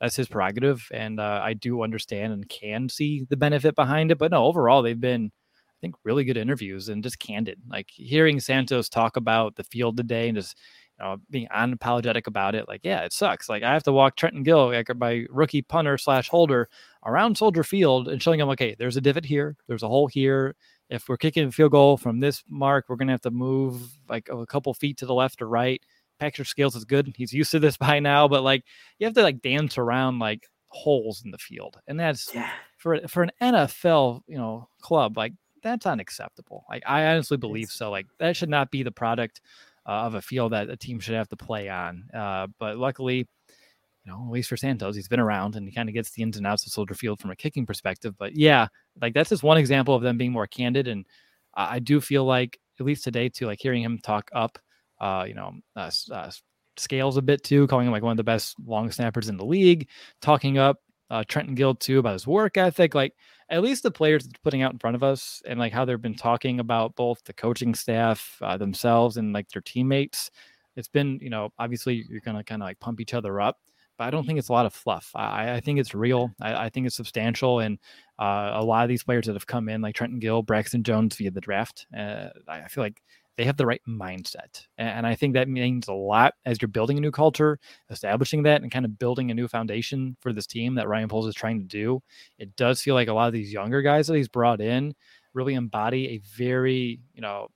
that's 0.00 0.16
his 0.16 0.28
prerogative, 0.28 0.88
and 0.92 1.18
uh, 1.20 1.40
I 1.42 1.54
do 1.54 1.82
understand 1.82 2.32
and 2.32 2.48
can 2.48 2.88
see 2.88 3.26
the 3.28 3.36
benefit 3.36 3.74
behind 3.74 4.10
it. 4.10 4.18
But 4.18 4.30
no, 4.32 4.44
overall, 4.44 4.82
they've 4.82 5.00
been. 5.00 5.32
I 5.78 5.78
think 5.82 5.94
really 6.04 6.24
good 6.24 6.38
interviews 6.38 6.88
and 6.88 7.02
just 7.02 7.18
candid. 7.18 7.60
Like 7.68 7.90
hearing 7.90 8.40
Santos 8.40 8.88
talk 8.88 9.18
about 9.18 9.56
the 9.56 9.64
field 9.64 9.98
today 9.98 10.28
and 10.28 10.36
just 10.36 10.56
you 10.98 11.04
know, 11.04 11.16
being 11.30 11.48
unapologetic 11.54 12.26
about 12.26 12.54
it. 12.54 12.66
Like, 12.68 12.80
yeah, 12.82 13.00
it 13.02 13.12
sucks. 13.12 13.48
Like, 13.48 13.62
I 13.62 13.72
have 13.72 13.82
to 13.84 13.92
walk 13.92 14.16
Trenton 14.16 14.42
Gill, 14.42 14.68
like 14.68 14.88
my 14.96 15.26
rookie 15.28 15.62
punter 15.62 15.98
slash 15.98 16.28
holder, 16.28 16.68
around 17.04 17.36
Soldier 17.36 17.62
Field 17.62 18.08
and 18.08 18.22
showing 18.22 18.40
him, 18.40 18.48
okay, 18.50 18.74
there's 18.78 18.96
a 18.96 19.00
divot 19.00 19.24
here, 19.26 19.56
there's 19.68 19.82
a 19.82 19.88
hole 19.88 20.06
here. 20.06 20.56
If 20.88 21.08
we're 21.08 21.16
kicking 21.16 21.48
a 21.48 21.52
field 21.52 21.72
goal 21.72 21.96
from 21.96 22.20
this 22.20 22.42
mark, 22.48 22.86
we're 22.88 22.96
gonna 22.96 23.12
have 23.12 23.20
to 23.22 23.30
move 23.30 23.98
like 24.08 24.28
a 24.30 24.46
couple 24.46 24.72
feet 24.72 24.98
to 24.98 25.06
the 25.06 25.14
left 25.14 25.42
or 25.42 25.48
right. 25.48 25.82
Patrick 26.18 26.48
Scales 26.48 26.76
is 26.76 26.84
good; 26.84 27.14
he's 27.16 27.32
used 27.32 27.50
to 27.52 27.58
this 27.58 27.76
by 27.78 28.00
now. 28.00 28.28
But 28.28 28.42
like, 28.42 28.64
you 28.98 29.06
have 29.06 29.14
to 29.14 29.22
like 29.22 29.42
dance 29.42 29.78
around 29.78 30.18
like 30.18 30.46
holes 30.68 31.22
in 31.24 31.30
the 31.30 31.38
field, 31.38 31.78
and 31.86 31.98
that's 31.98 32.34
yeah. 32.34 32.50
for 32.78 33.00
for 33.08 33.22
an 33.22 33.32
NFL, 33.40 34.22
you 34.26 34.36
know, 34.36 34.68
club 34.80 35.16
like 35.16 35.32
that's 35.66 35.86
unacceptable. 35.86 36.64
Like, 36.70 36.82
I 36.86 37.06
honestly 37.06 37.36
believe 37.36 37.68
so. 37.68 37.90
Like, 37.90 38.06
that 38.18 38.36
should 38.36 38.48
not 38.48 38.70
be 38.70 38.82
the 38.82 38.92
product 38.92 39.40
uh, 39.86 39.92
of 39.92 40.14
a 40.14 40.22
field 40.22 40.52
that 40.52 40.70
a 40.70 40.76
team 40.76 41.00
should 41.00 41.14
have 41.14 41.28
to 41.28 41.36
play 41.36 41.68
on. 41.68 42.04
Uh, 42.14 42.46
but 42.58 42.78
luckily, 42.78 43.18
you 43.18 44.12
know, 44.12 44.24
at 44.26 44.32
least 44.32 44.48
for 44.48 44.56
Santos, 44.56 44.94
he's 44.94 45.08
been 45.08 45.20
around 45.20 45.56
and 45.56 45.66
he 45.66 45.74
kind 45.74 45.88
of 45.88 45.94
gets 45.94 46.10
the 46.10 46.22
ins 46.22 46.36
and 46.36 46.46
outs 46.46 46.66
of 46.66 46.72
Soldier 46.72 46.94
Field 46.94 47.20
from 47.20 47.30
a 47.30 47.36
kicking 47.36 47.66
perspective. 47.66 48.14
But 48.16 48.36
yeah, 48.36 48.68
like 49.00 49.14
that's 49.14 49.30
just 49.30 49.42
one 49.42 49.58
example 49.58 49.94
of 49.94 50.02
them 50.02 50.16
being 50.16 50.32
more 50.32 50.46
candid. 50.46 50.86
And 50.86 51.04
I 51.54 51.80
do 51.80 52.00
feel 52.00 52.24
like, 52.24 52.58
at 52.78 52.86
least 52.86 53.04
today, 53.04 53.28
too, 53.28 53.46
like 53.46 53.58
hearing 53.60 53.82
him 53.82 53.98
talk 53.98 54.30
up, 54.34 54.58
uh, 55.00 55.24
you 55.26 55.34
know, 55.34 55.52
uh, 55.74 55.90
uh, 56.12 56.30
scales 56.76 57.16
a 57.16 57.22
bit 57.22 57.42
too, 57.42 57.66
calling 57.66 57.86
him 57.86 57.92
like 57.92 58.02
one 58.02 58.12
of 58.12 58.16
the 58.16 58.24
best 58.24 58.56
long 58.64 58.90
snappers 58.90 59.28
in 59.28 59.36
the 59.36 59.44
league, 59.44 59.88
talking 60.20 60.58
up 60.58 60.78
uh, 61.10 61.24
Trenton 61.26 61.54
Gill 61.54 61.74
too 61.74 61.98
about 61.98 62.14
his 62.14 62.26
work 62.26 62.56
ethic. 62.56 62.94
Like 62.94 63.14
at 63.48 63.62
least 63.62 63.82
the 63.82 63.90
players 63.90 64.24
that's 64.24 64.40
putting 64.42 64.62
out 64.62 64.72
in 64.72 64.78
front 64.78 64.96
of 64.96 65.02
us 65.02 65.42
and 65.46 65.58
like 65.58 65.72
how 65.72 65.84
they've 65.84 66.00
been 66.00 66.14
talking 66.14 66.60
about 66.60 66.96
both 66.96 67.22
the 67.24 67.32
coaching 67.32 67.74
staff 67.74 68.36
uh, 68.42 68.56
themselves 68.56 69.16
and 69.16 69.32
like 69.32 69.48
their 69.50 69.62
teammates. 69.62 70.30
It's 70.76 70.88
been, 70.88 71.18
you 71.22 71.30
know, 71.30 71.50
obviously 71.58 72.04
you're 72.08 72.20
to 72.20 72.44
kind 72.44 72.62
of 72.62 72.66
like 72.66 72.80
pump 72.80 73.00
each 73.00 73.14
other 73.14 73.40
up, 73.40 73.58
but 73.96 74.04
I 74.04 74.10
don't 74.10 74.26
think 74.26 74.38
it's 74.38 74.50
a 74.50 74.52
lot 74.52 74.66
of 74.66 74.74
fluff. 74.74 75.10
I, 75.14 75.54
I 75.54 75.60
think 75.60 75.78
it's 75.78 75.94
real. 75.94 76.30
I, 76.40 76.66
I, 76.66 76.68
think 76.68 76.86
it's 76.86 76.96
substantial. 76.96 77.60
And 77.60 77.78
uh, 78.18 78.50
a 78.54 78.62
lot 78.62 78.82
of 78.82 78.88
these 78.90 79.02
players 79.02 79.26
that 79.26 79.32
have 79.32 79.46
come 79.46 79.70
in, 79.70 79.80
like 79.80 79.94
Trenton 79.94 80.18
Gill, 80.18 80.42
Braxton 80.42 80.82
Jones 80.82 81.16
via 81.16 81.30
the 81.30 81.40
draft, 81.40 81.86
uh, 81.96 82.28
I 82.46 82.68
feel 82.68 82.84
like 82.84 83.00
they 83.36 83.44
have 83.44 83.56
the 83.56 83.66
right 83.66 83.82
mindset. 83.86 84.66
And 84.78 85.06
I 85.06 85.14
think 85.14 85.34
that 85.34 85.48
means 85.48 85.88
a 85.88 85.92
lot 85.92 86.34
as 86.44 86.60
you're 86.60 86.68
building 86.68 86.98
a 86.98 87.00
new 87.00 87.10
culture, 87.10 87.58
establishing 87.90 88.42
that 88.44 88.62
and 88.62 88.70
kind 88.70 88.84
of 88.84 88.98
building 88.98 89.30
a 89.30 89.34
new 89.34 89.46
foundation 89.46 90.16
for 90.20 90.32
this 90.32 90.46
team 90.46 90.74
that 90.76 90.88
Ryan 90.88 91.08
Poles 91.08 91.26
is 91.26 91.34
trying 91.34 91.58
to 91.58 91.66
do. 91.66 92.02
It 92.38 92.56
does 92.56 92.80
feel 92.80 92.94
like 92.94 93.08
a 93.08 93.12
lot 93.12 93.26
of 93.26 93.32
these 93.34 93.52
younger 93.52 93.82
guys 93.82 94.06
that 94.06 94.16
he's 94.16 94.28
brought 94.28 94.60
in 94.60 94.94
really 95.34 95.54
embody 95.54 96.08
a 96.08 96.22
very, 96.36 97.00
you 97.14 97.20
know, 97.20 97.48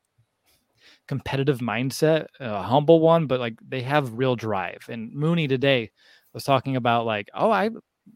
competitive 1.09 1.59
mindset, 1.61 2.27
a 2.39 2.63
humble 2.63 3.01
one, 3.01 3.27
but 3.27 3.41
like 3.41 3.59
they 3.67 3.83
have 3.83 4.19
real 4.19 4.37
drive. 4.37 4.85
And 4.89 5.13
Mooney 5.15 5.49
today 5.49 5.91
was 6.33 6.45
talking 6.45 6.77
about 6.77 7.07
like, 7.07 7.29
oh, 7.35 7.51
I 7.51 7.71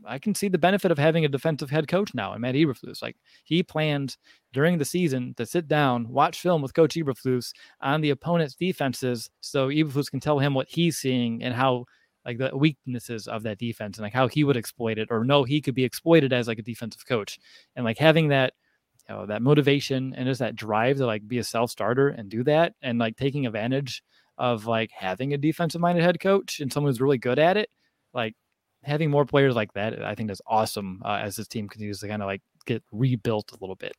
I 0.05 0.19
can 0.19 0.35
see 0.35 0.49
the 0.49 0.59
benefit 0.59 0.91
of 0.91 0.99
having 0.99 1.25
a 1.25 1.29
defensive 1.29 1.71
head 1.71 1.89
coach 1.89 2.15
now 2.15 2.33
and 2.33 2.41
Matt 2.41 2.55
Eberflus. 2.55 3.03
Like 3.03 3.17
he 3.45 3.63
planned 3.63 4.17
during 4.53 4.79
the 4.79 4.85
season 4.85 5.35
to 5.37 5.47
sit 5.47 5.69
down, 5.69 6.09
watch 6.09 6.41
film 6.41 6.63
with 6.63 6.75
Coach 6.75 6.95
Eberflus 6.95 7.53
on 7.81 8.01
the 8.01 8.11
opponent's 8.11 8.55
defenses, 8.55 9.31
so 9.41 9.69
Eberflus 9.69 10.11
can 10.11 10.21
tell 10.21 10.39
him 10.39 10.55
what 10.55 10.69
he's 10.69 10.99
seeing 10.99 11.43
and 11.43 11.55
how 11.55 11.87
like 12.25 12.39
the 12.39 12.57
weaknesses 12.57 13.29
of 13.29 13.43
that 13.43 13.59
defense 13.59 13.99
and 13.99 14.03
like 14.03 14.13
how 14.13 14.29
he 14.29 14.45
would 14.45 14.57
exploit 14.57 14.99
it 14.99 15.09
or 15.11 15.25
know 15.25 15.45
he 15.45 15.61
could 15.61 15.75
be 15.75 15.85
exploited 15.85 16.33
as 16.33 16.49
like 16.49 16.59
a 16.59 16.63
defensive 16.63 17.07
coach 17.07 17.39
and 17.77 17.85
like 17.85 17.99
having 17.99 18.29
that 18.29 18.55
you 19.09 19.15
know 19.15 19.27
that 19.27 19.43
motivation 19.43 20.15
and 20.15 20.27
just 20.27 20.41
that 20.41 20.57
drive 20.57 20.97
to 20.97 21.07
like 21.07 21.27
be 21.29 21.39
a 21.39 21.45
self 21.45 21.71
starter 21.71 22.09
and 22.09 22.31
do 22.31 22.43
that 22.43 22.75
and 22.83 22.99
like 22.99 23.17
taking 23.17 23.47
advantage 23.47 24.03
of 24.39 24.67
like 24.67 24.91
having 24.91 25.35
a 25.35 25.39
defensive 25.39 25.81
minded 25.81 26.03
head 26.03 26.19
coach 26.19 26.61
and 26.61 26.73
someone 26.73 26.91
who's 26.91 27.01
really 27.01 27.19
good 27.19 27.39
at 27.39 27.57
it 27.57 27.69
like 28.13 28.35
having 28.85 29.11
more 29.11 29.25
players 29.25 29.55
like 29.55 29.73
that, 29.75 30.05
I 30.05 30.15
think 30.15 30.31
is 30.31 30.43
awesome 30.47 31.03
uh, 31.05 31.21
as 31.23 31.37
this 31.37 31.49
team 31.49 31.69
continues 31.69 32.01
to 32.01 32.09
kind 32.09 32.23
of 32.23 32.27
like 32.27 32.43
get 32.67 32.83
rebuilt 32.93 33.53
a 33.53 33.59
little 33.61 33.77
bit. 33.77 33.95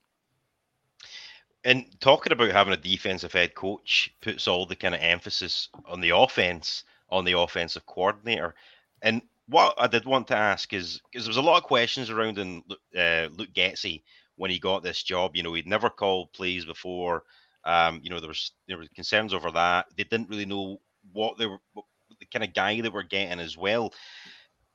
And 1.63 1.86
talking 1.99 2.31
about 2.31 2.51
having 2.51 2.73
a 2.73 2.77
defensive 2.77 3.33
head 3.33 3.55
coach 3.55 4.13
puts 4.21 4.47
all 4.47 4.65
the 4.65 4.75
kind 4.75 4.93
of 4.93 5.01
emphasis 5.01 5.69
on 5.88 5.99
the 5.99 6.11
offense, 6.11 6.83
on 7.09 7.25
the 7.25 7.38
offensive 7.38 7.86
coordinator. 7.88 8.53
And 9.01 9.21
what 9.47 9.73
I 9.77 9.88
did 9.88 10.05
want 10.05 10.27
to 10.27 10.36
ask 10.36 10.73
is 10.73 11.01
because 11.11 11.25
there 11.25 11.31
was 11.31 11.38
a 11.38 11.41
lot 11.41 11.57
of 11.57 11.63
questions 11.63 12.09
around 12.09 12.38
in 12.38 12.63
uh, 12.95 13.29
Luke 13.36 13.53
Getsy 13.53 14.03
when 14.36 14.51
he 14.51 14.59
got 14.59 14.83
this 14.83 15.01
job. 15.01 15.36
You 15.36 15.43
know, 15.43 15.53
he'd 15.53 15.67
never 15.67 15.89
called 15.89 16.33
plays 16.33 16.65
before. 16.65 17.23
Um, 17.63 17.99
you 18.03 18.11
know, 18.11 18.19
there 18.19 18.29
was 18.29 18.51
there 18.67 18.77
were 18.77 18.86
concerns 18.93 19.33
over 19.33 19.49
that. 19.51 19.88
They 19.97 20.03
didn't 20.03 20.29
really 20.29 20.45
know 20.45 20.79
what 21.13 21.38
they 21.38 21.47
were, 21.47 21.59
what, 21.73 21.86
the 22.19 22.25
kind 22.25 22.43
of 22.43 22.53
guy 22.53 22.81
that 22.81 22.93
we're 22.93 23.03
getting 23.03 23.39
as 23.39 23.57
well. 23.57 23.93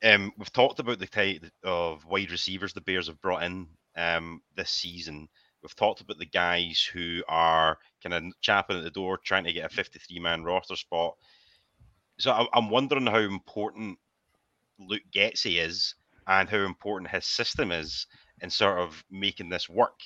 Um, 0.03 0.31
we've 0.37 0.51
talked 0.51 0.79
about 0.79 0.99
the 0.99 1.07
type 1.07 1.43
of 1.63 2.05
wide 2.05 2.31
receivers 2.31 2.73
the 2.73 2.81
Bears 2.81 3.07
have 3.07 3.21
brought 3.21 3.43
in 3.43 3.67
um, 3.95 4.41
this 4.55 4.71
season. 4.71 5.27
We've 5.61 5.75
talked 5.75 6.01
about 6.01 6.17
the 6.17 6.25
guys 6.25 6.87
who 6.91 7.21
are 7.27 7.77
kind 8.01 8.13
of 8.13 8.23
chapping 8.41 8.77
at 8.77 8.83
the 8.83 8.89
door, 8.89 9.17
trying 9.17 9.43
to 9.43 9.53
get 9.53 9.71
a 9.71 9.75
53 9.75 10.19
man 10.19 10.43
roster 10.43 10.75
spot. 10.75 11.15
So 12.17 12.47
I'm 12.53 12.69
wondering 12.69 13.05
how 13.05 13.19
important 13.19 13.97
Luke 14.79 15.03
Getsy 15.13 15.63
is 15.63 15.95
and 16.27 16.49
how 16.49 16.59
important 16.59 17.11
his 17.11 17.25
system 17.25 17.71
is 17.71 18.07
in 18.41 18.49
sort 18.49 18.79
of 18.79 19.03
making 19.11 19.49
this 19.49 19.69
work. 19.69 19.99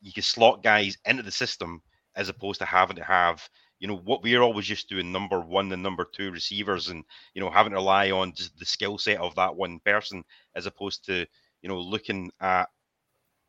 You 0.00 0.12
can 0.12 0.22
slot 0.22 0.62
guys 0.62 0.96
into 1.04 1.22
the 1.22 1.30
system 1.30 1.82
as 2.14 2.28
opposed 2.28 2.60
to 2.60 2.66
having 2.66 2.96
to 2.96 3.04
have 3.04 3.48
you 3.82 3.88
know 3.88 3.96
what 3.96 4.22
we're 4.22 4.40
always 4.40 4.70
used 4.70 4.88
to 4.88 5.00
in 5.00 5.10
number 5.10 5.40
one 5.40 5.72
and 5.72 5.82
number 5.82 6.04
two 6.04 6.30
receivers 6.30 6.88
and 6.88 7.02
you 7.34 7.40
know 7.42 7.50
having 7.50 7.72
to 7.72 7.76
rely 7.76 8.12
on 8.12 8.32
just 8.32 8.56
the 8.56 8.64
skill 8.64 8.96
set 8.96 9.18
of 9.18 9.34
that 9.34 9.56
one 9.56 9.80
person 9.80 10.22
as 10.54 10.66
opposed 10.66 11.04
to 11.04 11.26
you 11.62 11.68
know 11.68 11.80
looking 11.80 12.30
at 12.40 12.68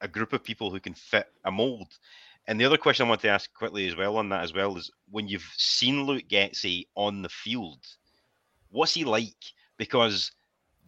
a 0.01 0.07
group 0.07 0.33
of 0.33 0.43
people 0.43 0.71
who 0.71 0.79
can 0.79 0.95
fit 0.95 1.27
a 1.45 1.51
mold. 1.51 1.87
And 2.47 2.59
the 2.59 2.65
other 2.65 2.77
question 2.77 3.05
i 3.05 3.09
want 3.09 3.21
to 3.21 3.29
ask 3.29 3.53
quickly 3.53 3.87
as 3.87 3.95
well 3.95 4.17
on 4.17 4.29
that 4.29 4.43
as 4.43 4.53
well 4.53 4.75
is 4.75 4.89
when 5.11 5.27
you've 5.27 5.49
seen 5.55 6.03
luke 6.03 6.27
getsy 6.27 6.87
on 6.95 7.21
the 7.21 7.29
field 7.29 7.79
what's 8.71 8.95
he 8.95 9.05
like? 9.05 9.43
Because 9.77 10.31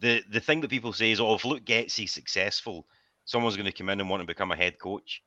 the 0.00 0.24
the 0.28 0.40
thing 0.40 0.60
that 0.60 0.70
people 0.70 0.92
say 0.92 1.12
is 1.12 1.20
oh 1.20 1.36
if 1.36 1.44
luke 1.44 1.64
getsy 1.64 2.08
successful 2.08 2.84
someone's 3.24 3.56
going 3.56 3.70
to 3.70 3.78
come 3.78 3.90
in 3.90 4.00
and 4.00 4.10
want 4.10 4.20
to 4.20 4.26
become 4.26 4.50
a 4.50 4.56
head 4.56 4.76
coach 4.78 5.22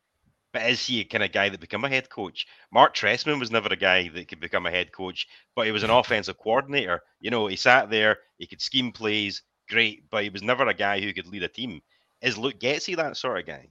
but 0.51 0.69
is 0.69 0.85
he 0.85 1.01
a 1.01 1.03
kind 1.05 1.23
of 1.23 1.31
guy 1.31 1.49
that 1.49 1.59
become 1.59 1.85
a 1.85 1.89
head 1.89 2.09
coach? 2.09 2.47
Marc 2.71 2.95
Trestman 2.95 3.39
was 3.39 3.51
never 3.51 3.69
a 3.69 3.75
guy 3.75 4.09
that 4.09 4.27
could 4.27 4.39
become 4.39 4.65
a 4.65 4.71
head 4.71 4.91
coach, 4.91 5.27
but 5.55 5.65
he 5.65 5.71
was 5.71 5.83
an 5.83 5.89
offensive 5.89 6.37
coordinator. 6.37 7.01
You 7.19 7.31
know, 7.31 7.47
he 7.47 7.55
sat 7.55 7.89
there, 7.89 8.17
he 8.37 8.47
could 8.47 8.61
scheme 8.61 8.91
plays, 8.91 9.43
great, 9.69 10.09
but 10.09 10.23
he 10.23 10.29
was 10.29 10.43
never 10.43 10.67
a 10.67 10.73
guy 10.73 10.99
who 10.99 11.13
could 11.13 11.27
lead 11.27 11.43
a 11.43 11.47
team. 11.47 11.81
Is 12.21 12.37
Luke 12.37 12.59
Getsy 12.59 12.95
that 12.95 13.17
sort 13.17 13.39
of 13.39 13.45
guy? 13.45 13.69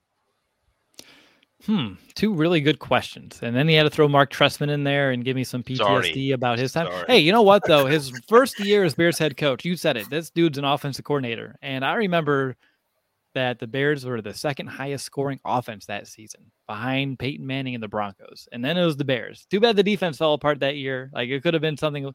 Hmm, 1.66 1.94
two 2.14 2.32
really 2.32 2.60
good 2.60 2.78
questions. 2.78 3.40
And 3.42 3.56
then 3.56 3.66
he 3.66 3.74
had 3.74 3.82
to 3.82 3.90
throw 3.90 4.06
Marc 4.06 4.32
Trestman 4.32 4.70
in 4.70 4.84
there 4.84 5.10
and 5.10 5.24
give 5.24 5.34
me 5.34 5.42
some 5.42 5.64
PTSD 5.64 5.78
Sorry. 5.78 6.30
about 6.30 6.58
his 6.58 6.72
time. 6.72 6.86
Sorry. 6.86 7.04
Hey, 7.08 7.18
you 7.18 7.32
know 7.32 7.42
what 7.42 7.64
though? 7.66 7.86
His 7.86 8.12
first 8.28 8.60
year 8.60 8.84
as 8.84 8.94
Bears 8.94 9.18
head 9.18 9.36
coach, 9.36 9.64
you 9.64 9.74
said 9.74 9.96
it. 9.96 10.08
This 10.08 10.30
dude's 10.30 10.56
an 10.56 10.64
offensive 10.64 11.04
coordinator. 11.04 11.58
And 11.60 11.84
I 11.84 11.94
remember 11.94 12.56
that 13.34 13.58
the 13.58 13.66
Bears 13.66 14.04
were 14.04 14.22
the 14.22 14.34
second 14.34 14.66
highest 14.66 15.04
scoring 15.04 15.40
offense 15.44 15.86
that 15.86 16.06
season 16.06 16.50
behind 16.66 17.18
Peyton 17.18 17.46
Manning 17.46 17.74
and 17.74 17.82
the 17.82 17.88
Broncos. 17.88 18.48
And 18.52 18.64
then 18.64 18.76
it 18.76 18.84
was 18.84 18.96
the 18.96 19.04
Bears. 19.04 19.46
Too 19.50 19.60
bad 19.60 19.76
the 19.76 19.82
defense 19.82 20.18
fell 20.18 20.34
apart 20.34 20.60
that 20.60 20.76
year. 20.76 21.10
Like 21.12 21.28
it 21.28 21.42
could 21.42 21.54
have 21.54 21.60
been 21.60 21.76
something 21.76 22.06
uh, 22.06 22.12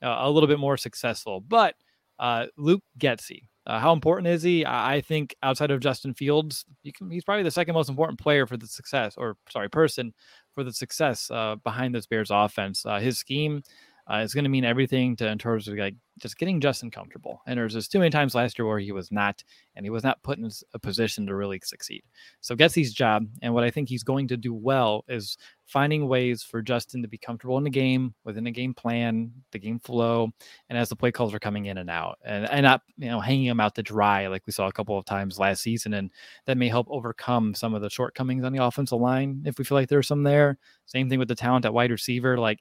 a 0.00 0.30
little 0.30 0.48
bit 0.48 0.58
more 0.58 0.76
successful. 0.76 1.40
But 1.40 1.74
uh, 2.18 2.46
Luke 2.56 2.82
Getsy, 2.98 3.48
uh, 3.66 3.80
how 3.80 3.92
important 3.92 4.28
is 4.28 4.42
he? 4.42 4.64
I 4.64 5.00
think 5.00 5.34
outside 5.42 5.70
of 5.70 5.80
Justin 5.80 6.14
Fields, 6.14 6.64
can, 6.94 7.10
he's 7.10 7.24
probably 7.24 7.42
the 7.42 7.50
second 7.50 7.74
most 7.74 7.88
important 7.88 8.18
player 8.18 8.46
for 8.46 8.56
the 8.56 8.66
success, 8.66 9.14
or 9.16 9.36
sorry, 9.50 9.68
person 9.68 10.14
for 10.54 10.62
the 10.62 10.72
success 10.72 11.30
uh, 11.30 11.56
behind 11.64 11.94
this 11.94 12.06
Bears 12.06 12.30
offense. 12.30 12.86
Uh, 12.86 13.00
his 13.00 13.18
scheme 13.18 13.62
uh, 14.10 14.18
is 14.18 14.34
going 14.34 14.44
to 14.44 14.50
mean 14.50 14.64
everything 14.64 15.16
to 15.16 15.26
in 15.26 15.38
terms 15.38 15.68
of 15.68 15.76
like 15.76 15.96
just 16.18 16.38
getting 16.38 16.60
Justin 16.60 16.90
comfortable. 16.90 17.42
And 17.46 17.58
there's 17.58 17.74
just 17.74 17.92
too 17.92 17.98
many 17.98 18.10
times 18.10 18.34
last 18.34 18.58
year 18.58 18.66
where 18.66 18.78
he 18.78 18.92
was 18.92 19.12
not, 19.12 19.42
and 19.74 19.84
he 19.84 19.90
was 19.90 20.04
not 20.04 20.22
put 20.22 20.38
in 20.38 20.48
a 20.72 20.78
position 20.78 21.26
to 21.26 21.34
really 21.34 21.60
succeed. 21.62 22.02
So 22.40 22.56
Getsy's 22.56 22.94
job, 22.94 23.26
and 23.42 23.52
what 23.52 23.64
I 23.64 23.70
think 23.70 23.88
he's 23.88 24.02
going 24.02 24.28
to 24.28 24.36
do 24.36 24.54
well 24.54 25.04
is 25.08 25.36
finding 25.66 26.06
ways 26.06 26.42
for 26.42 26.62
Justin 26.62 27.02
to 27.02 27.08
be 27.08 27.18
comfortable 27.18 27.58
in 27.58 27.64
the 27.64 27.70
game, 27.70 28.14
within 28.24 28.44
the 28.44 28.50
game 28.50 28.72
plan, 28.72 29.32
the 29.50 29.58
game 29.58 29.80
flow, 29.80 30.30
and 30.70 30.78
as 30.78 30.88
the 30.88 30.96
play 30.96 31.10
calls 31.10 31.34
are 31.34 31.40
coming 31.40 31.66
in 31.66 31.78
and 31.78 31.90
out, 31.90 32.18
and, 32.24 32.48
and 32.50 32.62
not 32.62 32.82
you 32.96 33.08
know 33.08 33.20
hanging 33.20 33.46
him 33.46 33.60
out 33.60 33.74
to 33.74 33.82
dry 33.82 34.28
like 34.28 34.46
we 34.46 34.52
saw 34.52 34.68
a 34.68 34.72
couple 34.72 34.96
of 34.96 35.04
times 35.04 35.38
last 35.38 35.62
season, 35.62 35.94
and 35.94 36.10
that 36.46 36.56
may 36.56 36.68
help 36.68 36.86
overcome 36.88 37.54
some 37.54 37.74
of 37.74 37.82
the 37.82 37.90
shortcomings 37.90 38.44
on 38.44 38.52
the 38.52 38.64
offensive 38.64 39.00
line 39.00 39.42
if 39.44 39.58
we 39.58 39.64
feel 39.64 39.76
like 39.76 39.88
there's 39.88 40.08
some 40.08 40.22
there. 40.22 40.58
Same 40.86 41.10
thing 41.10 41.18
with 41.18 41.28
the 41.28 41.34
talent 41.34 41.64
at 41.64 41.74
wide 41.74 41.90
receiver, 41.90 42.38
like 42.38 42.60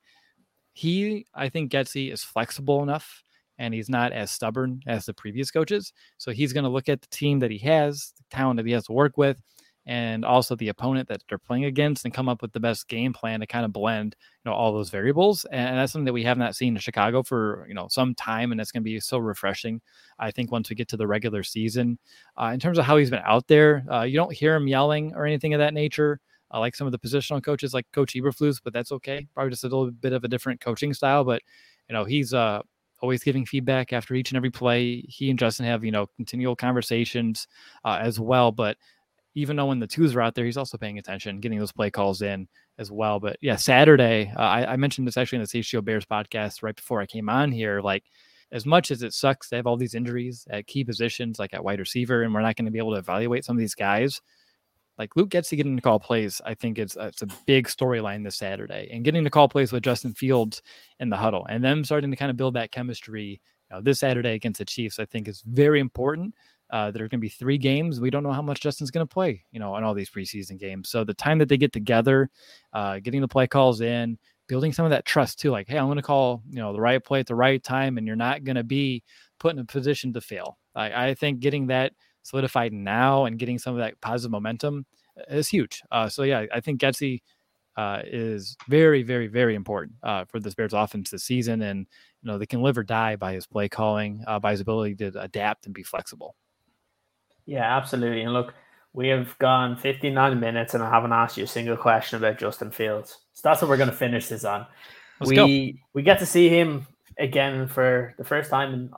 he, 0.76 1.26
I 1.34 1.48
think, 1.48 1.72
Getsy 1.72 2.12
is 2.12 2.22
flexible 2.22 2.84
enough 2.84 3.24
and 3.58 3.74
he's 3.74 3.88
not 3.88 4.12
as 4.12 4.30
stubborn 4.30 4.82
as 4.88 5.06
the 5.06 5.14
previous 5.14 5.50
coaches. 5.50 5.94
So 6.18 6.32
he's 6.32 6.52
going 6.52 6.66
to 6.66 6.70
look 6.70 6.90
at 6.90 7.00
the 7.00 7.08
team 7.08 7.40
that 7.40 7.50
he 7.50 7.58
has, 7.60 8.12
the 8.18 8.24
talent 8.30 8.58
that 8.58 8.66
he 8.66 8.74
has 8.74 8.86
to 8.88 8.92
work 8.92 9.18
with, 9.18 9.42
and 9.86 10.26
also 10.26 10.54
the 10.54 10.68
opponent 10.68 11.08
that 11.08 11.22
they're 11.30 11.38
playing 11.38 11.64
against, 11.64 12.04
and 12.04 12.14
come 12.14 12.28
up 12.28 12.42
with 12.42 12.52
the 12.52 12.60
best 12.60 12.90
game 12.90 13.14
plan 13.14 13.40
to 13.40 13.48
kind 13.48 13.64
of 13.64 13.72
blend, 13.72 14.18
you 14.44 14.52
know, 14.52 14.54
all 14.54 14.74
those 14.74 14.90
variables. 14.90 15.46
And 15.46 15.78
that's 15.78 15.94
something 15.94 16.06
that 16.08 16.14
we 16.14 16.24
have 16.24 16.38
not 16.38 16.58
seen 16.58 16.76
in 16.76 16.80
Chicago 16.82 17.24
for 17.24 17.66
you 17.70 17.74
know 17.74 17.88
some 17.90 18.14
time, 18.14 18.52
and 18.52 18.60
it's 18.60 18.74
going 18.74 18.84
to 18.84 18.90
be 18.90 19.00
so 19.00 19.18
refreshing. 19.18 19.80
I 20.20 20.32
think 20.32 20.52
once 20.52 20.70
we 20.70 20.76
get 20.76 20.90
to 20.90 20.98
the 20.98 21.08
regular 21.08 21.44
season, 21.44 22.00
uh, 22.36 22.52
in 22.54 22.60
terms 22.60 22.78
of 22.78 22.84
how 22.84 22.98
he's 22.98 23.12
been 23.12 23.24
out 23.24 23.48
there, 23.48 23.86
uh, 23.90 24.02
you 24.02 24.18
don't 24.18 24.34
hear 24.34 24.56
him 24.56 24.68
yelling 24.68 25.14
or 25.16 25.26
anything 25.26 25.54
of 25.54 25.60
that 25.60 25.74
nature. 25.74 26.20
I 26.52 26.60
like 26.60 26.76
some 26.76 26.88
of 26.88 26.92
the 26.92 27.00
positional 27.00 27.44
coaches 27.44 27.74
like 27.74 27.86
Coach 27.92 28.14
Eberflus, 28.14 28.62
but 28.64 28.74
that's 28.74 28.92
okay. 28.92 29.28
Probably 29.34 29.52
just 29.52 29.64
a 29.64 29.68
little 29.68 29.92
bit 29.92 30.14
of 30.14 30.24
a 30.24 30.28
different 30.28 30.62
coaching 30.62 30.94
style, 30.94 31.24
but 31.24 31.42
you 31.90 31.94
know 31.94 32.06
he's 32.06 32.34
uh, 32.34 32.62
always 33.02 33.24
giving 33.24 33.46
feedback 33.46 33.94
after 33.94 34.14
each 34.14 34.32
and 34.32 34.38
every 34.38 34.52
play. 34.52 35.02
He 35.08 35.30
and 35.30 35.40
Justin 35.40 35.66
have 35.66 35.84
you 35.84 35.92
know 35.92 36.08
continual 36.16 36.56
conversations 36.56 37.48
uh, 37.84 38.00
as 38.02 38.20
well, 38.20 38.52
but 38.52 38.78
even 39.36 39.58
though 39.58 39.66
when 39.66 39.80
the 39.80 39.88
twos 39.88 40.16
are 40.16 40.22
out 40.22 40.34
there, 40.34 40.46
he's 40.46 40.58
also 40.58 40.78
paying 40.78 40.98
attention, 40.98 41.42
getting 41.42 41.60
those 41.60 41.74
play 41.74 41.92
calls 41.92 42.22
in 42.22 42.48
as 42.78 42.90
well. 42.90 43.20
But 43.20 43.38
yeah, 43.42 43.58
Saturday, 43.58 44.32
uh, 44.36 44.42
I, 44.42 44.74
I, 44.74 44.76
mentioned 44.78 45.06
this 45.06 45.18
actually 45.18 45.38
in 45.38 45.42
the 45.42 45.48
CHGO 45.48 45.84
Bears 45.84 46.06
podcast 46.06 46.64
right 46.64 46.76
before 46.76 47.02
I 47.02 47.06
came 47.06 47.28
on 47.28 47.52
here. 47.52 47.82
Like, 47.82 48.06
as 48.52 48.66
much 48.66 48.92
as 48.92 49.04
it 49.04 49.14
sucks 49.14 49.50
they 49.50 49.58
have 49.58 49.68
all 49.68 49.76
these 49.76 49.96
injuries 49.96 50.48
at 50.50 50.68
key 50.68 50.86
positions, 50.86 51.38
like 51.38 51.54
at 51.54 51.64
wide 51.64 51.80
receiver, 51.80 52.24
and 52.24 52.34
we're 52.34 52.42
not 52.42 52.56
going 52.56 52.66
to 52.66 52.72
be 52.72 52.80
able 52.80 52.94
to 52.94 53.00
evaluate 53.00 53.44
some 53.44 53.58
of 53.58 53.60
these 53.60 53.76
guys, 53.76 54.22
like 54.98 55.16
Luke 55.16 55.30
gets 55.30 55.50
to 55.50 55.56
get 55.56 55.66
into 55.66 55.82
call 55.82 56.00
plays. 56.00 56.42
I 56.46 56.54
think 56.54 56.80
it's 56.80 56.96
it's 57.00 57.22
a 57.22 57.28
big 57.46 57.68
storyline 57.68 58.24
this 58.24 58.36
Saturday, 58.38 58.90
and 58.92 59.04
getting 59.04 59.24
to 59.24 59.30
call 59.30 59.50
plays 59.50 59.72
with 59.72 59.84
Justin 59.84 60.14
Fields 60.14 60.62
in 61.00 61.10
the 61.10 61.18
huddle, 61.18 61.46
and 61.50 61.64
them 61.64 61.84
starting 61.84 62.12
to 62.12 62.18
kind 62.18 62.32
of 62.32 62.38
build 62.38 62.54
that 62.56 62.72
chemistry. 62.72 63.42
You 63.70 63.78
know, 63.78 63.82
this 63.82 64.00
Saturday 64.00 64.34
against 64.34 64.60
the 64.60 64.66
Chiefs, 64.66 65.00
I 65.00 65.06
think 65.06 65.28
is 65.28 65.42
very 65.42 65.80
important. 65.80 66.36
Uh, 66.70 66.92
there 66.92 67.04
are 67.04 67.08
going 67.08 67.20
to 67.20 67.26
be 67.26 67.30
three 67.30 67.58
games. 67.58 68.00
We 68.00 68.10
don't 68.10 68.24
know 68.24 68.32
how 68.32 68.42
much 68.42 68.60
Justin's 68.62 68.92
going 68.92 69.06
to 69.06 69.14
play, 69.14 69.44
you 69.52 69.60
know, 69.60 69.74
on 69.74 69.84
all 69.84 69.94
these 69.94 70.10
preseason 70.10 70.58
games. 70.58 70.90
So 70.90 71.04
the 71.04 71.14
time 71.14 71.38
that 71.40 71.50
they 71.50 71.58
get 71.58 71.74
together, 71.74 72.30
uh, 72.74 73.00
getting 73.00 73.22
the 73.22 73.28
play 73.28 73.48
calls 73.48 73.82
in, 73.82 74.18
building 74.48 74.74
some 74.74 74.86
of 74.86 74.92
that 74.92 75.06
trust 75.06 75.40
too. 75.40 75.52
Like, 75.52 75.68
hey, 75.68 75.78
I'm 75.78 75.86
going 75.86 75.98
to 75.98 76.04
call, 76.04 76.42
you 76.50 76.60
know, 76.60 76.74
the 76.74 76.82
right 76.82 77.04
play 77.04 77.20
at 77.20 77.28
the 77.28 77.36
right 77.36 77.64
time, 77.64 77.98
and 77.98 78.08
you're 78.08 78.16
not 78.16 78.44
going 78.44 78.56
to 78.56 78.64
be 78.64 79.04
put 79.40 79.54
in 79.54 79.60
a 79.60 79.66
position 79.66 80.14
to 80.14 80.22
fail. 80.22 80.58
I, 80.76 81.10
I 81.10 81.14
think 81.14 81.40
getting 81.40 81.68
that 81.68 81.94
solidified 82.26 82.74
now 82.74 83.26
and 83.26 83.38
getting 83.38 83.60
some 83.60 83.74
of 83.74 83.80
that 83.80 84.02
positive 84.02 84.32
momentum 84.32 84.84
is 85.30 85.48
huge. 85.48 85.84
Uh, 85.92 86.10
so 86.10 86.24
yeah, 86.24 86.46
I 86.52 86.60
think 86.60 86.82
Getsy 86.82 87.22
uh, 87.78 88.02
is 88.06 88.58
very, 88.68 89.04
very, 89.04 89.28
very 89.28 89.54
important 89.54 89.96
uh, 90.02 90.26
for 90.26 90.40
this 90.40 90.56
Bears 90.56 90.74
offense 90.74 91.12
this 91.12 91.24
season, 91.24 91.62
and 91.62 91.86
you 92.22 92.32
know 92.32 92.38
they 92.38 92.46
can 92.46 92.62
live 92.62 92.78
or 92.78 92.84
die 92.84 93.16
by 93.16 93.34
his 93.34 93.46
play 93.46 93.70
calling, 93.70 94.24
uh, 94.28 94.40
by 94.40 94.52
his 94.52 94.60
ability 94.60 94.96
to 94.96 95.12
adapt 95.22 95.66
and 95.68 95.76
be 95.76 95.84
flexible. 95.84 96.36
Yeah, 97.46 97.78
absolutely. 97.78 98.22
And 98.22 98.34
look, 98.34 98.54
We 98.96 99.10
have 99.10 99.38
gone 99.40 99.76
59 99.76 100.40
minutes 100.40 100.74
and 100.74 100.82
I 100.82 100.90
haven't 100.90 101.12
asked 101.12 101.36
you 101.36 101.44
a 101.44 101.48
single 101.48 101.76
question 101.76 102.16
about 102.16 102.40
Justin 102.40 102.72
Fields. 102.72 103.20
So 103.34 103.42
that's 103.44 103.62
what 103.62 103.68
we're 103.68 103.76
going 103.76 103.90
to 103.90 103.96
finish 103.96 104.30
this 104.30 104.46
on. 104.46 104.66
Let's 105.20 105.30
we 105.30 105.36
go. 105.36 105.80
we 105.94 106.02
get 106.02 106.20
to 106.20 106.26
see 106.26 106.48
him 106.48 106.88
again 107.20 107.68
for 107.68 108.14
the 108.18 108.24
first 108.24 108.50
time 108.50 108.74
in 108.74 108.92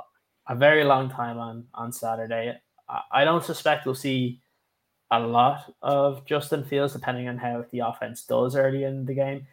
a 0.48 0.56
very 0.56 0.84
long 0.84 1.10
time 1.10 1.40
on 1.40 1.66
on 1.74 1.92
Saturday. 1.92 2.56
I, 2.90 3.26
don't 3.26 3.44
suspect 3.44 3.86
we'll 3.86 3.96
see 3.96 4.40
a 5.12 5.20
lot 5.20 5.74
of 5.82 6.26
Justin 6.26 6.64
Fields 6.64 6.94
depending 6.94 7.28
on 7.28 7.38
how 7.38 7.66
the 7.72 7.80
offense 7.80 8.24
does 8.24 8.56
early 8.56 8.84
in 8.84 9.06
the 9.06 9.14
game. 9.14 9.48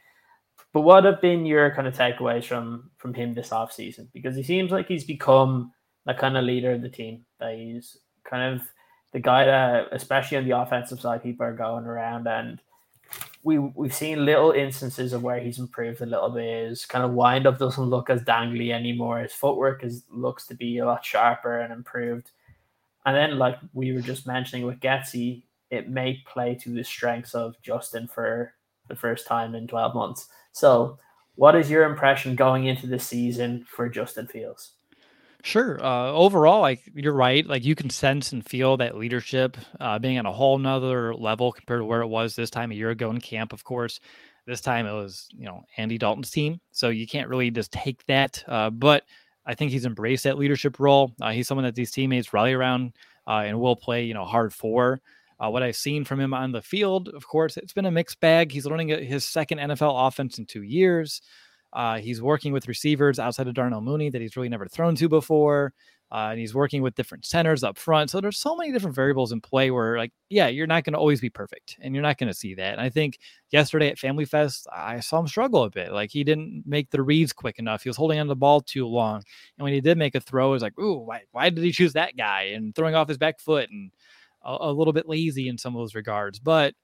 But 0.72 0.82
what 0.82 1.04
have 1.04 1.20
been 1.20 1.46
your 1.46 1.74
kind 1.74 1.86
of 1.86 1.94
takeaways 1.94 2.44
from 2.44 2.90
from 2.96 3.14
him 3.14 3.34
this 3.34 3.50
offseason? 3.50 4.08
Because 4.12 4.34
he 4.34 4.42
seems 4.42 4.72
like 4.72 4.88
he's 4.88 5.04
become 5.04 5.72
the 6.04 6.14
kind 6.14 6.36
of 6.36 6.44
leader 6.44 6.72
of 6.72 6.82
the 6.82 6.88
team. 6.88 7.24
That 7.38 7.54
he's 7.54 7.98
kind 8.24 8.54
of 8.54 8.66
the 9.12 9.20
guy 9.20 9.44
that, 9.44 9.88
especially 9.92 10.38
on 10.38 10.44
the 10.44 10.58
offensive 10.58 11.00
side, 11.00 11.22
people 11.22 11.46
are 11.46 11.52
going 11.52 11.84
around 11.84 12.26
and 12.26 12.60
we 13.44 13.58
we've 13.58 13.94
seen 13.94 14.24
little 14.24 14.50
instances 14.52 15.12
of 15.12 15.22
where 15.22 15.38
he's 15.38 15.58
improved 15.58 16.00
a 16.00 16.06
little 16.06 16.30
bit. 16.30 16.70
His 16.70 16.86
kind 16.86 17.04
of 17.04 17.12
wind 17.12 17.46
up 17.46 17.58
doesn't 17.58 17.84
look 17.84 18.10
as 18.10 18.22
dangly 18.22 18.72
anymore. 18.72 19.20
His 19.20 19.32
footwork 19.32 19.84
is 19.84 20.02
looks 20.10 20.46
to 20.48 20.54
be 20.54 20.78
a 20.78 20.86
lot 20.86 21.04
sharper 21.04 21.60
and 21.60 21.72
improved. 21.72 22.30
And 23.06 23.16
then, 23.16 23.38
like 23.38 23.58
we 23.72 23.92
were 23.92 24.00
just 24.00 24.26
mentioning 24.26 24.66
with 24.66 24.80
Getsy, 24.80 25.44
it 25.70 25.88
may 25.88 26.22
play 26.26 26.54
to 26.56 26.70
the 26.70 26.84
strengths 26.84 27.34
of 27.34 27.60
Justin 27.62 28.08
for 28.08 28.54
the 28.88 28.96
first 28.96 29.26
time 29.26 29.54
in 29.54 29.66
12 29.66 29.94
months. 29.94 30.28
So, 30.52 30.98
what 31.36 31.56
is 31.56 31.70
your 31.70 31.84
impression 31.84 32.36
going 32.36 32.66
into 32.66 32.86
the 32.86 32.98
season 32.98 33.66
for 33.68 33.88
Justin 33.88 34.26
Fields? 34.26 34.72
Sure. 35.42 35.78
Uh, 35.84 36.10
overall, 36.10 36.62
like 36.62 36.80
you're 36.94 37.12
right. 37.12 37.46
Like 37.46 37.64
you 37.64 37.74
can 37.74 37.90
sense 37.90 38.32
and 38.32 38.48
feel 38.48 38.78
that 38.78 38.96
leadership 38.96 39.58
uh, 39.78 39.98
being 39.98 40.16
at 40.16 40.24
a 40.24 40.32
whole 40.32 40.56
nother 40.56 41.14
level 41.14 41.52
compared 41.52 41.80
to 41.80 41.84
where 41.84 42.00
it 42.00 42.06
was 42.06 42.34
this 42.34 42.48
time 42.48 42.72
a 42.72 42.74
year 42.74 42.88
ago 42.88 43.10
in 43.10 43.20
camp. 43.20 43.52
Of 43.52 43.62
course, 43.62 44.00
this 44.46 44.62
time 44.62 44.86
it 44.86 44.92
was 44.92 45.28
you 45.36 45.44
know 45.44 45.62
Andy 45.76 45.98
Dalton's 45.98 46.30
team, 46.30 46.60
so 46.70 46.88
you 46.88 47.06
can't 47.06 47.28
really 47.28 47.50
just 47.50 47.72
take 47.72 48.06
that. 48.06 48.42
Uh, 48.48 48.70
but 48.70 49.04
I 49.46 49.54
think 49.54 49.72
he's 49.72 49.86
embraced 49.86 50.24
that 50.24 50.38
leadership 50.38 50.78
role. 50.80 51.12
Uh, 51.20 51.30
he's 51.30 51.48
someone 51.48 51.64
that 51.64 51.74
these 51.74 51.90
teammates 51.90 52.32
rally 52.32 52.52
around 52.52 52.92
uh, 53.26 53.42
and 53.44 53.60
will 53.60 53.76
play 53.76 54.04
you 54.04 54.14
know 54.14 54.24
hard 54.24 54.52
for. 54.52 55.00
Uh, 55.40 55.50
what 55.50 55.62
I've 55.62 55.76
seen 55.76 56.04
from 56.04 56.20
him 56.20 56.32
on 56.32 56.52
the 56.52 56.62
field, 56.62 57.08
of 57.08 57.26
course, 57.26 57.56
it's 57.56 57.72
been 57.72 57.86
a 57.86 57.90
mixed 57.90 58.20
bag. 58.20 58.52
He's 58.52 58.66
learning 58.66 58.88
his 58.88 59.24
second 59.24 59.58
NFL 59.58 60.06
offense 60.06 60.38
in 60.38 60.46
two 60.46 60.62
years. 60.62 61.20
Uh, 61.72 61.98
he's 61.98 62.22
working 62.22 62.52
with 62.52 62.68
receivers 62.68 63.18
outside 63.18 63.48
of 63.48 63.54
Darnell 63.54 63.80
Mooney 63.80 64.10
that 64.10 64.20
he's 64.20 64.36
really 64.36 64.48
never 64.48 64.66
thrown 64.66 64.94
to 64.94 65.08
before. 65.08 65.74
Uh, 66.14 66.28
and 66.30 66.38
he's 66.38 66.54
working 66.54 66.80
with 66.80 66.94
different 66.94 67.26
centers 67.26 67.64
up 67.64 67.76
front. 67.76 68.08
So 68.08 68.20
there's 68.20 68.38
so 68.38 68.54
many 68.54 68.70
different 68.70 68.94
variables 68.94 69.32
in 69.32 69.40
play 69.40 69.72
where, 69.72 69.98
like, 69.98 70.12
yeah, 70.30 70.46
you're 70.46 70.68
not 70.68 70.84
going 70.84 70.92
to 70.92 70.98
always 71.00 71.20
be 71.20 71.28
perfect 71.28 71.76
and 71.80 71.92
you're 71.92 72.04
not 72.04 72.18
going 72.18 72.28
to 72.28 72.38
see 72.38 72.54
that. 72.54 72.74
And 72.74 72.80
I 72.80 72.88
think 72.88 73.18
yesterday 73.50 73.88
at 73.88 73.98
Family 73.98 74.24
Fest, 74.24 74.68
I 74.72 75.00
saw 75.00 75.18
him 75.18 75.26
struggle 75.26 75.64
a 75.64 75.70
bit. 75.70 75.90
Like, 75.90 76.12
he 76.12 76.22
didn't 76.22 76.62
make 76.66 76.90
the 76.90 77.02
reads 77.02 77.32
quick 77.32 77.58
enough. 77.58 77.82
He 77.82 77.88
was 77.88 77.96
holding 77.96 78.20
on 78.20 78.28
the 78.28 78.36
ball 78.36 78.60
too 78.60 78.86
long. 78.86 79.24
And 79.58 79.64
when 79.64 79.72
he 79.72 79.80
did 79.80 79.98
make 79.98 80.14
a 80.14 80.20
throw, 80.20 80.50
it 80.50 80.52
was 80.52 80.62
like, 80.62 80.78
ooh, 80.78 80.98
why, 80.98 81.22
why 81.32 81.50
did 81.50 81.64
he 81.64 81.72
choose 81.72 81.94
that 81.94 82.16
guy? 82.16 82.52
And 82.54 82.76
throwing 82.76 82.94
off 82.94 83.08
his 83.08 83.18
back 83.18 83.40
foot 83.40 83.68
and 83.70 83.90
a, 84.44 84.56
a 84.60 84.72
little 84.72 84.92
bit 84.92 85.08
lazy 85.08 85.48
in 85.48 85.58
some 85.58 85.74
of 85.74 85.80
those 85.80 85.96
regards. 85.96 86.38
But 86.38 86.74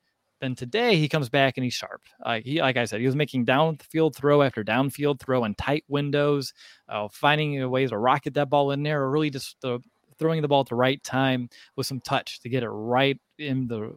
then 0.41 0.55
today 0.55 0.97
he 0.97 1.09
comes 1.09 1.29
back 1.29 1.57
and 1.57 1.65
he's 1.65 1.75
sharp. 1.75 2.03
Uh, 2.25 2.41
he, 2.43 2.61
like 2.61 2.77
I 2.77 2.87
said, 2.87 3.01
he 3.01 3.07
was 3.07 3.17
making 3.17 3.47
downfield 3.47 4.15
throw 4.15 4.43
after 4.43 4.65
downfield 4.65 5.21
throw 5.21 5.45
in 5.45 5.55
tight 5.55 5.85
windows, 5.89 6.53
uh, 6.89 7.09
finding 7.09 7.69
ways 7.71 7.91
to 7.91 7.99
rocket 7.99 8.35
that 8.35 8.51
ball 8.51 8.71
in 8.71 8.83
there, 8.83 9.03
or 9.03 9.11
really 9.11 9.31
just 9.31 9.63
uh, 9.65 9.79
throwing 10.19 10.43
the 10.43 10.49
ball 10.49 10.61
at 10.61 10.69
the 10.69 10.75
right 10.75 11.03
time 11.03 11.49
with 11.77 11.87
some 11.87 12.01
touch 12.01 12.41
to 12.41 12.49
get 12.49 12.63
it 12.63 12.69
right 12.69 13.19
in 13.39 13.67
the 13.67 13.97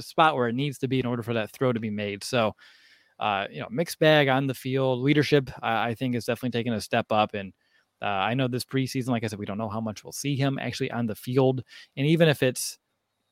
spot 0.00 0.36
where 0.36 0.48
it 0.48 0.54
needs 0.54 0.78
to 0.78 0.88
be 0.88 1.00
in 1.00 1.06
order 1.06 1.22
for 1.22 1.34
that 1.34 1.50
throw 1.50 1.72
to 1.72 1.80
be 1.80 1.90
made. 1.90 2.24
So, 2.24 2.54
uh, 3.18 3.46
you 3.50 3.60
know, 3.60 3.68
mixed 3.70 3.98
bag 3.98 4.28
on 4.28 4.46
the 4.46 4.54
field. 4.54 5.00
Leadership, 5.00 5.50
I, 5.62 5.90
I 5.90 5.94
think, 5.94 6.14
is 6.14 6.24
definitely 6.24 6.58
taking 6.58 6.72
a 6.72 6.80
step 6.80 7.06
up. 7.10 7.34
And 7.34 7.52
uh, 8.00 8.06
I 8.06 8.34
know 8.34 8.48
this 8.48 8.64
preseason, 8.64 9.08
like 9.08 9.22
I 9.22 9.28
said, 9.28 9.38
we 9.38 9.46
don't 9.46 9.58
know 9.58 9.68
how 9.68 9.80
much 9.80 10.02
we'll 10.02 10.12
see 10.12 10.34
him 10.36 10.58
actually 10.60 10.90
on 10.90 11.06
the 11.06 11.14
field. 11.14 11.62
And 11.96 12.06
even 12.06 12.28
if 12.28 12.42
it's, 12.42 12.78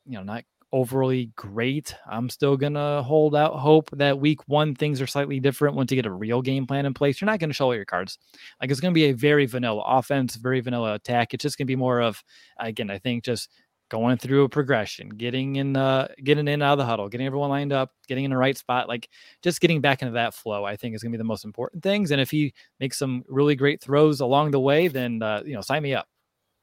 you 0.06 0.12
know, 0.12 0.22
not 0.22 0.44
overly 0.72 1.32
great. 1.36 1.94
I'm 2.08 2.28
still 2.28 2.56
gonna 2.56 3.02
hold 3.02 3.34
out 3.34 3.56
hope 3.56 3.90
that 3.92 4.18
week 4.18 4.46
one 4.48 4.74
things 4.74 5.00
are 5.00 5.06
slightly 5.06 5.40
different 5.40 5.76
once 5.76 5.90
you 5.90 5.96
get 5.96 6.06
a 6.06 6.12
real 6.12 6.42
game 6.42 6.66
plan 6.66 6.86
in 6.86 6.94
place. 6.94 7.20
You're 7.20 7.26
not 7.26 7.40
gonna 7.40 7.52
show 7.52 7.66
all 7.66 7.74
your 7.74 7.84
cards. 7.84 8.18
Like 8.60 8.70
it's 8.70 8.80
gonna 8.80 8.92
be 8.92 9.06
a 9.06 9.12
very 9.12 9.46
vanilla 9.46 9.82
offense, 9.86 10.36
very 10.36 10.60
vanilla 10.60 10.94
attack. 10.94 11.34
It's 11.34 11.42
just 11.42 11.58
gonna 11.58 11.66
be 11.66 11.76
more 11.76 12.00
of 12.00 12.22
again, 12.58 12.90
I 12.90 12.98
think 12.98 13.24
just 13.24 13.50
going 13.90 14.16
through 14.16 14.44
a 14.44 14.48
progression, 14.48 15.08
getting 15.08 15.56
in 15.56 15.72
the 15.72 16.08
getting 16.22 16.46
in 16.46 16.62
out 16.62 16.72
of 16.72 16.78
the 16.78 16.86
huddle, 16.86 17.08
getting 17.08 17.26
everyone 17.26 17.50
lined 17.50 17.72
up, 17.72 17.90
getting 18.06 18.24
in 18.24 18.30
the 18.30 18.36
right 18.36 18.56
spot, 18.56 18.88
like 18.88 19.08
just 19.42 19.60
getting 19.60 19.80
back 19.80 20.02
into 20.02 20.12
that 20.14 20.34
flow, 20.34 20.64
I 20.64 20.76
think 20.76 20.94
is 20.94 21.02
gonna 21.02 21.12
be 21.12 21.18
the 21.18 21.24
most 21.24 21.44
important 21.44 21.82
things. 21.82 22.12
And 22.12 22.20
if 22.20 22.30
he 22.30 22.54
makes 22.78 22.98
some 22.98 23.24
really 23.28 23.56
great 23.56 23.80
throws 23.80 24.20
along 24.20 24.52
the 24.52 24.60
way, 24.60 24.88
then 24.88 25.20
uh, 25.22 25.42
you 25.44 25.54
know, 25.54 25.60
sign 25.60 25.82
me 25.82 25.94
up. 25.94 26.06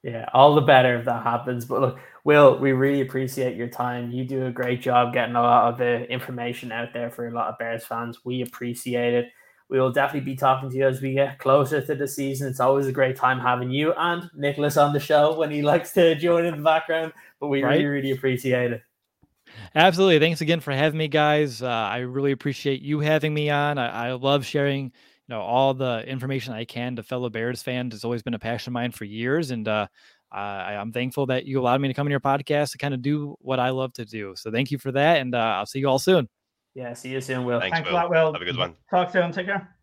Yeah, 0.02 0.28
all 0.32 0.54
the 0.54 0.60
better 0.60 0.96
if 0.96 1.04
that 1.06 1.24
happens. 1.24 1.64
But 1.64 1.80
look, 1.80 1.98
Will, 2.28 2.58
we 2.58 2.72
really 2.72 3.00
appreciate 3.00 3.56
your 3.56 3.68
time. 3.68 4.10
You 4.10 4.22
do 4.22 4.44
a 4.44 4.50
great 4.50 4.82
job 4.82 5.14
getting 5.14 5.34
a 5.34 5.40
lot 5.40 5.72
of 5.72 5.78
the 5.78 6.02
information 6.12 6.70
out 6.70 6.92
there 6.92 7.10
for 7.10 7.26
a 7.26 7.30
lot 7.30 7.48
of 7.48 7.56
Bears 7.56 7.86
fans. 7.86 8.22
We 8.22 8.42
appreciate 8.42 9.14
it. 9.14 9.30
We 9.70 9.80
will 9.80 9.92
definitely 9.92 10.32
be 10.32 10.36
talking 10.36 10.68
to 10.68 10.76
you 10.76 10.86
as 10.86 11.00
we 11.00 11.14
get 11.14 11.38
closer 11.38 11.80
to 11.80 11.94
the 11.94 12.06
season. 12.06 12.46
It's 12.48 12.60
always 12.60 12.86
a 12.86 12.92
great 12.92 13.16
time 13.16 13.40
having 13.40 13.70
you 13.70 13.94
and 13.94 14.28
Nicholas 14.36 14.76
on 14.76 14.92
the 14.92 15.00
show 15.00 15.38
when 15.38 15.50
he 15.50 15.62
likes 15.72 15.92
to 15.92 16.16
join 16.16 16.44
in 16.44 16.58
the 16.58 16.62
background. 16.62 17.14
But 17.40 17.46
we 17.46 17.62
right? 17.62 17.76
really, 17.76 17.86
really 17.86 18.10
appreciate 18.10 18.72
it. 18.72 18.82
Absolutely. 19.74 20.18
Thanks 20.18 20.42
again 20.42 20.60
for 20.60 20.74
having 20.74 20.98
me, 20.98 21.08
guys. 21.08 21.62
Uh, 21.62 21.68
I 21.68 22.00
really 22.00 22.32
appreciate 22.32 22.82
you 22.82 23.00
having 23.00 23.32
me 23.32 23.48
on. 23.48 23.78
I, 23.78 24.08
I 24.08 24.12
love 24.12 24.44
sharing 24.44 24.92
you 25.28 25.34
know 25.34 25.40
all 25.40 25.74
the 25.74 26.04
information 26.06 26.54
I 26.54 26.64
can 26.64 26.96
to 26.96 27.02
fellow 27.02 27.28
Bears 27.28 27.62
fans. 27.62 27.94
It's 27.94 28.04
always 28.04 28.22
been 28.22 28.34
a 28.34 28.38
passion 28.38 28.70
of 28.70 28.74
mine 28.74 28.92
for 28.92 29.04
years, 29.04 29.50
and 29.50 29.66
uh, 29.68 29.86
I, 30.30 30.74
I'm 30.74 30.92
thankful 30.92 31.26
that 31.26 31.46
you 31.46 31.60
allowed 31.60 31.80
me 31.80 31.88
to 31.88 31.94
come 31.94 32.06
on 32.06 32.10
your 32.10 32.20
podcast 32.20 32.72
to 32.72 32.78
kind 32.78 32.94
of 32.94 33.02
do 33.02 33.36
what 33.40 33.58
I 33.58 33.70
love 33.70 33.92
to 33.94 34.04
do. 34.04 34.34
So 34.36 34.50
thank 34.50 34.70
you 34.70 34.78
for 34.78 34.92
that, 34.92 35.20
and 35.20 35.34
uh, 35.34 35.38
I'll 35.38 35.66
see 35.66 35.78
you 35.78 35.88
all 35.88 35.98
soon. 35.98 36.28
Yeah, 36.74 36.92
see 36.94 37.08
you 37.08 37.20
soon, 37.20 37.44
Will. 37.44 37.60
Thanks, 37.60 37.76
Thanks 37.76 37.88
Will. 37.88 37.96
a 37.96 37.98
lot, 37.98 38.10
Will. 38.10 38.32
Have 38.32 38.42
a 38.42 38.44
good 38.44 38.56
one. 38.56 38.74
Talk 38.90 39.10
soon. 39.10 39.32
Take 39.32 39.46
care. 39.46 39.74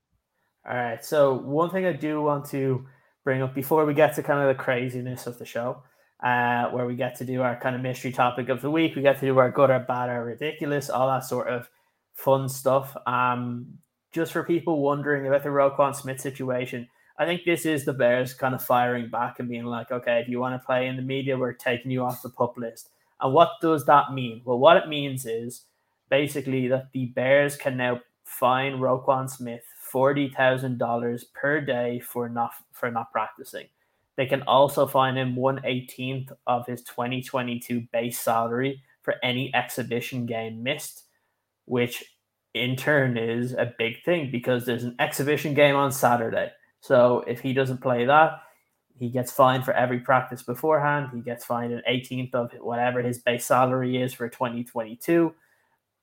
All 0.70 0.76
right. 0.76 1.04
So 1.04 1.34
one 1.34 1.70
thing 1.70 1.86
I 1.86 1.94
do 1.94 2.22
want 2.22 2.46
to 2.52 2.86
bring 3.24 3.42
up 3.42 3.54
before 3.54 3.86
we 3.86 3.94
get 3.94 4.16
to 4.16 4.24
kind 4.24 4.40
of 4.40 4.56
the 4.56 4.64
craziness 4.64 5.28
of 5.28 5.38
the 5.38 5.46
show, 5.46 5.84
uh, 6.24 6.70
where 6.70 6.86
we 6.86 6.96
get 6.96 7.16
to 7.16 7.26
do 7.26 7.42
our 7.42 7.60
kind 7.60 7.76
of 7.76 7.82
mystery 7.82 8.12
topic 8.12 8.50
of 8.50 8.62
the 8.62 8.72
week, 8.72 8.96
we 8.96 9.02
get 9.02 9.20
to 9.20 9.26
do 9.26 9.38
our 9.38 9.52
good 9.52 9.70
or 9.70 9.80
bad 9.80 10.10
or 10.10 10.24
ridiculous, 10.24 10.90
all 10.90 11.08
that 11.08 11.24
sort 11.26 11.48
of 11.48 11.70
fun 12.14 12.48
stuff. 12.48 12.96
Um, 13.06 13.80
just 14.14 14.32
for 14.32 14.44
people 14.44 14.82
wondering 14.82 15.28
about 15.28 15.44
the 15.44 15.50
Roquan 15.50 15.94
Smith 15.96 16.22
situation, 16.22 16.88
I 17.18 17.26
think 17.26 17.44
this 17.46 17.66
is 17.66 17.86
the 17.86 17.94
Bears 17.94 18.34
kind 18.34 18.54
of 18.54 18.64
firing 18.64 19.10
back 19.10 19.40
and 19.40 19.48
being 19.48 19.66
like, 19.66 19.92
okay, 19.92 20.20
if 20.20 20.28
you 20.28 20.40
want 20.40 20.60
to 20.60 20.66
play 20.66 20.88
in 20.88 20.98
the 20.98 21.02
media, 21.02 21.38
we're 21.38 21.54
taking 21.54 21.92
you 21.92 22.04
off 22.04 22.22
the 22.22 22.30
pup 22.30 22.58
list. 22.58 22.90
And 23.22 23.34
what 23.34 23.52
does 23.62 23.86
that 23.86 24.14
mean? 24.14 24.42
Well, 24.44 24.60
what 24.60 24.78
it 24.78 24.90
means 24.90 25.26
is 25.26 25.64
basically 26.10 26.68
that 26.68 26.92
the 26.92 27.06
Bears 27.08 27.56
can 27.56 27.78
now 27.78 28.02
fine 28.26 28.74
Roquan 28.74 29.30
Smith 29.30 29.64
forty 29.80 30.30
thousand 30.30 30.78
dollars 30.78 31.26
per 31.34 31.62
day 31.62 32.00
for 32.00 32.28
not 32.28 32.52
for 32.74 32.92
not 32.92 33.12
practicing. 33.12 33.68
They 34.18 34.26
can 34.26 34.42
also 34.44 34.86
fine 34.88 35.16
him 35.18 35.36
one 35.36 35.62
eighteenth 35.66 36.32
of 36.48 36.66
his 36.68 36.84
2022 36.84 37.88
base 37.94 38.20
salary 38.20 38.82
for 39.04 39.16
any 39.24 39.54
exhibition 39.56 40.26
game 40.26 40.64
missed, 40.64 41.04
which 41.66 42.04
in 42.54 42.76
turn 42.76 43.18
is 43.18 43.54
a 43.54 43.74
big 43.78 44.04
thing 44.04 44.32
because 44.32 44.66
there's 44.66 44.84
an 44.84 44.96
exhibition 45.00 45.54
game 45.54 45.76
on 45.76 45.92
Saturday. 45.92 46.52
So 46.86 47.24
if 47.26 47.40
he 47.40 47.52
doesn't 47.52 47.82
play 47.82 48.06
that, 48.06 48.42
he 49.00 49.10
gets 49.10 49.32
fined 49.32 49.66
for 49.66 49.74
every 49.74 50.00
practice 50.00 50.44
beforehand. 50.44 51.10
He 51.12 51.20
gets 51.20 51.44
fined 51.44 51.74
an 51.74 51.82
18th 51.90 52.36
of 52.36 52.52
whatever 52.62 53.02
his 53.02 53.18
base 53.18 53.48
salary 53.48 54.00
is 54.00 54.14
for 54.14 54.30
2022. 54.30 55.34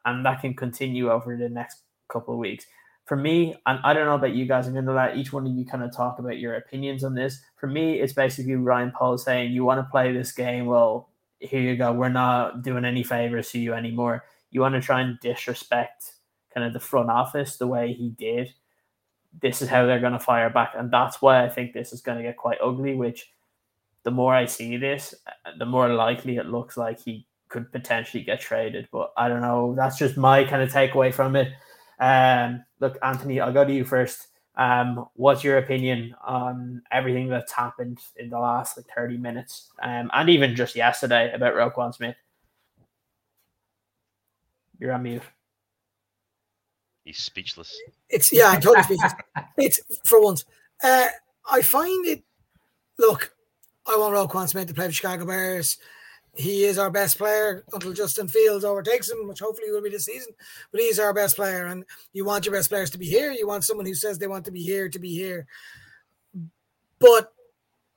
And 0.05 0.27
that 0.27 0.41
can 0.41 0.55
continue 0.55 1.09
over 1.09 1.37
the 1.37 1.49
next 1.49 1.83
couple 2.09 2.35
of 2.35 2.41
weeks. 2.41 2.67
For 3.05 3.17
me, 3.17 3.55
and 3.65 3.79
I 3.85 3.95
don't 3.95 4.07
know 4.07 4.17
about 4.17 4.35
you 4.35 4.45
guys, 4.45 4.67
I'm 4.67 4.73
going 4.73 4.87
to 4.87 4.93
let 4.93 5.17
each 5.17 5.33
one 5.33 5.47
of 5.47 5.53
you 5.53 5.65
kind 5.65 5.85
of 5.85 5.95
talk 5.95 6.19
about 6.19 6.39
your 6.39 6.57
opinions 6.57 7.05
on 7.05 7.15
this. 7.15 7.41
For 7.57 7.69
me, 7.69 8.01
it's 8.01 8.13
basically 8.13 8.57
Ryan 8.57 8.91
Poles 8.91 9.25
saying, 9.25 9.53
You 9.53 9.65
want 9.65 9.79
to 9.79 9.91
play 9.91 10.13
this 10.13 10.33
game? 10.33 10.67
Well, 10.67 11.11
here 11.39 11.61
you 11.61 11.77
go. 11.77 11.93
We're 11.93 12.09
not 12.09 12.63
doing 12.63 12.85
any 12.85 13.05
favors 13.05 13.53
to 13.53 13.61
you 13.61 13.73
anymore. 13.73 14.25
You 14.51 14.61
want 14.61 14.75
to 14.75 14.81
try 14.81 15.01
and 15.01 15.19
disrespect 15.21 16.15
kind 16.53 16.67
of 16.67 16.73
the 16.73 16.81
front 16.81 17.09
office 17.09 17.57
the 17.57 17.69
way 17.69 17.93
he 17.93 18.11
did 18.11 18.53
this 19.41 19.63
is 19.63 19.69
how 19.69 19.87
they're 19.87 20.01
going 20.01 20.13
to 20.13 20.19
fire 20.19 20.51
back. 20.51 20.73
And 20.77 20.91
that's 20.91 21.23
why 21.23 21.45
I 21.45 21.49
think 21.49 21.73
this 21.73 21.93
is 21.93 22.01
going 22.01 22.19
to 22.19 22.25
get 22.25 22.37
quite 22.37 22.59
ugly, 22.63 22.95
which 22.95 23.31
the 24.03 24.11
more 24.11 24.35
I 24.35 24.47
see 24.47 24.77
this, 24.77 25.15
the 25.59 25.67
more 25.67 25.89
likely 25.89 26.37
it 26.37 26.47
looks 26.47 26.77
like 26.77 27.01
he 27.01 27.27
could 27.49 27.71
potentially 27.73 28.23
get 28.23 28.41
traded. 28.41 28.89
But 28.93 29.13
I 29.17 29.29
don't 29.29 29.43
know. 29.43 29.75
That's 29.77 29.99
just 29.99 30.17
my 30.17 30.45
kind 30.45 30.63
of 30.63 30.71
takeaway 30.71 31.13
from 31.13 31.37
it. 31.37 31.53
Um, 31.99 32.65
look, 32.81 32.99
Anthony, 33.03 33.41
I'll 33.41 33.53
go 33.53 33.65
to 33.65 33.73
you 33.73 33.85
first. 33.85 34.29
Um, 34.57 35.07
what's 35.15 35.43
your 35.43 35.59
opinion 35.59 36.15
on 36.23 36.83
everything 36.93 37.29
that's 37.29 37.53
happened 37.53 37.99
in 38.17 38.29
the 38.29 38.39
last 38.39 38.77
like 38.77 38.87
30 38.95 39.17
minutes 39.17 39.71
um, 39.83 40.11
and 40.13 40.29
even 40.29 40.55
just 40.55 40.77
yesterday 40.77 41.33
about 41.33 41.55
Roquan 41.55 41.95
Smith? 41.95 42.17
You're 44.79 44.93
on 44.93 45.05
mute. 45.05 45.23
He's 47.05 47.19
speechless. 47.19 47.77
It's 48.09 48.33
yeah, 48.33 48.47
I'm 48.47 48.61
totally 48.61 48.85
speechless. 48.85 49.13
It's 49.59 49.81
for 50.05 50.23
once. 50.23 50.45
Uh, 50.83 51.09
I 51.51 51.63
find 51.63 52.07
it. 52.07 52.23
Look, 52.99 53.35
I 53.87 53.97
want 53.97 54.15
Roquan 54.15 54.49
Smith 54.49 54.69
to 54.69 54.75
play 54.75 54.87
for 54.87 54.93
Chicago 54.93 55.27
Bears. 55.27 55.79
He 56.35 56.65
is 56.65 56.79
our 56.79 56.91
best 56.91 57.19
player 57.19 57.65
until 57.73 57.93
Justin 57.93 58.27
Fields 58.27 58.65
overtakes 58.65 59.11
him, 59.11 59.29
which 59.29 59.41
hopefully 59.41 59.71
will 59.71 59.83
be 59.83 59.91
this 59.91 60.07
season. 60.07 60.33
But 60.71 60.81
he's 60.81 60.99
our 60.99 61.13
best 61.13 61.37
player, 61.37 61.67
and 61.67 61.85
you 62.13 62.25
want 62.25 62.47
your 62.47 62.55
best 62.55 62.71
players 62.71 62.91
to 62.91 62.99
be 62.99 63.07
here. 63.07 63.33
You 63.33 63.47
want 63.47 63.65
someone 63.65 63.85
who 63.85 63.95
says 63.95 64.19
they 64.19 64.27
want 64.27 64.47
to 64.47 64.53
be 64.53 64.63
here 64.63 64.89
to 64.89 64.99
be 64.99 65.15
here. 65.15 65.47
But 66.99 67.33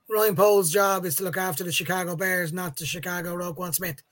Ryan 0.09 0.35
Poles' 0.35 0.71
job 0.71 1.05
is 1.05 1.15
to 1.15 1.23
look 1.23 1.37
after 1.37 1.63
the 1.63 1.71
Chicago 1.71 2.15
Bears, 2.15 2.51
not 2.51 2.75
the 2.75 2.85
Chicago 2.85 3.35
Roquan 3.35 3.73
Smith. 3.73 4.03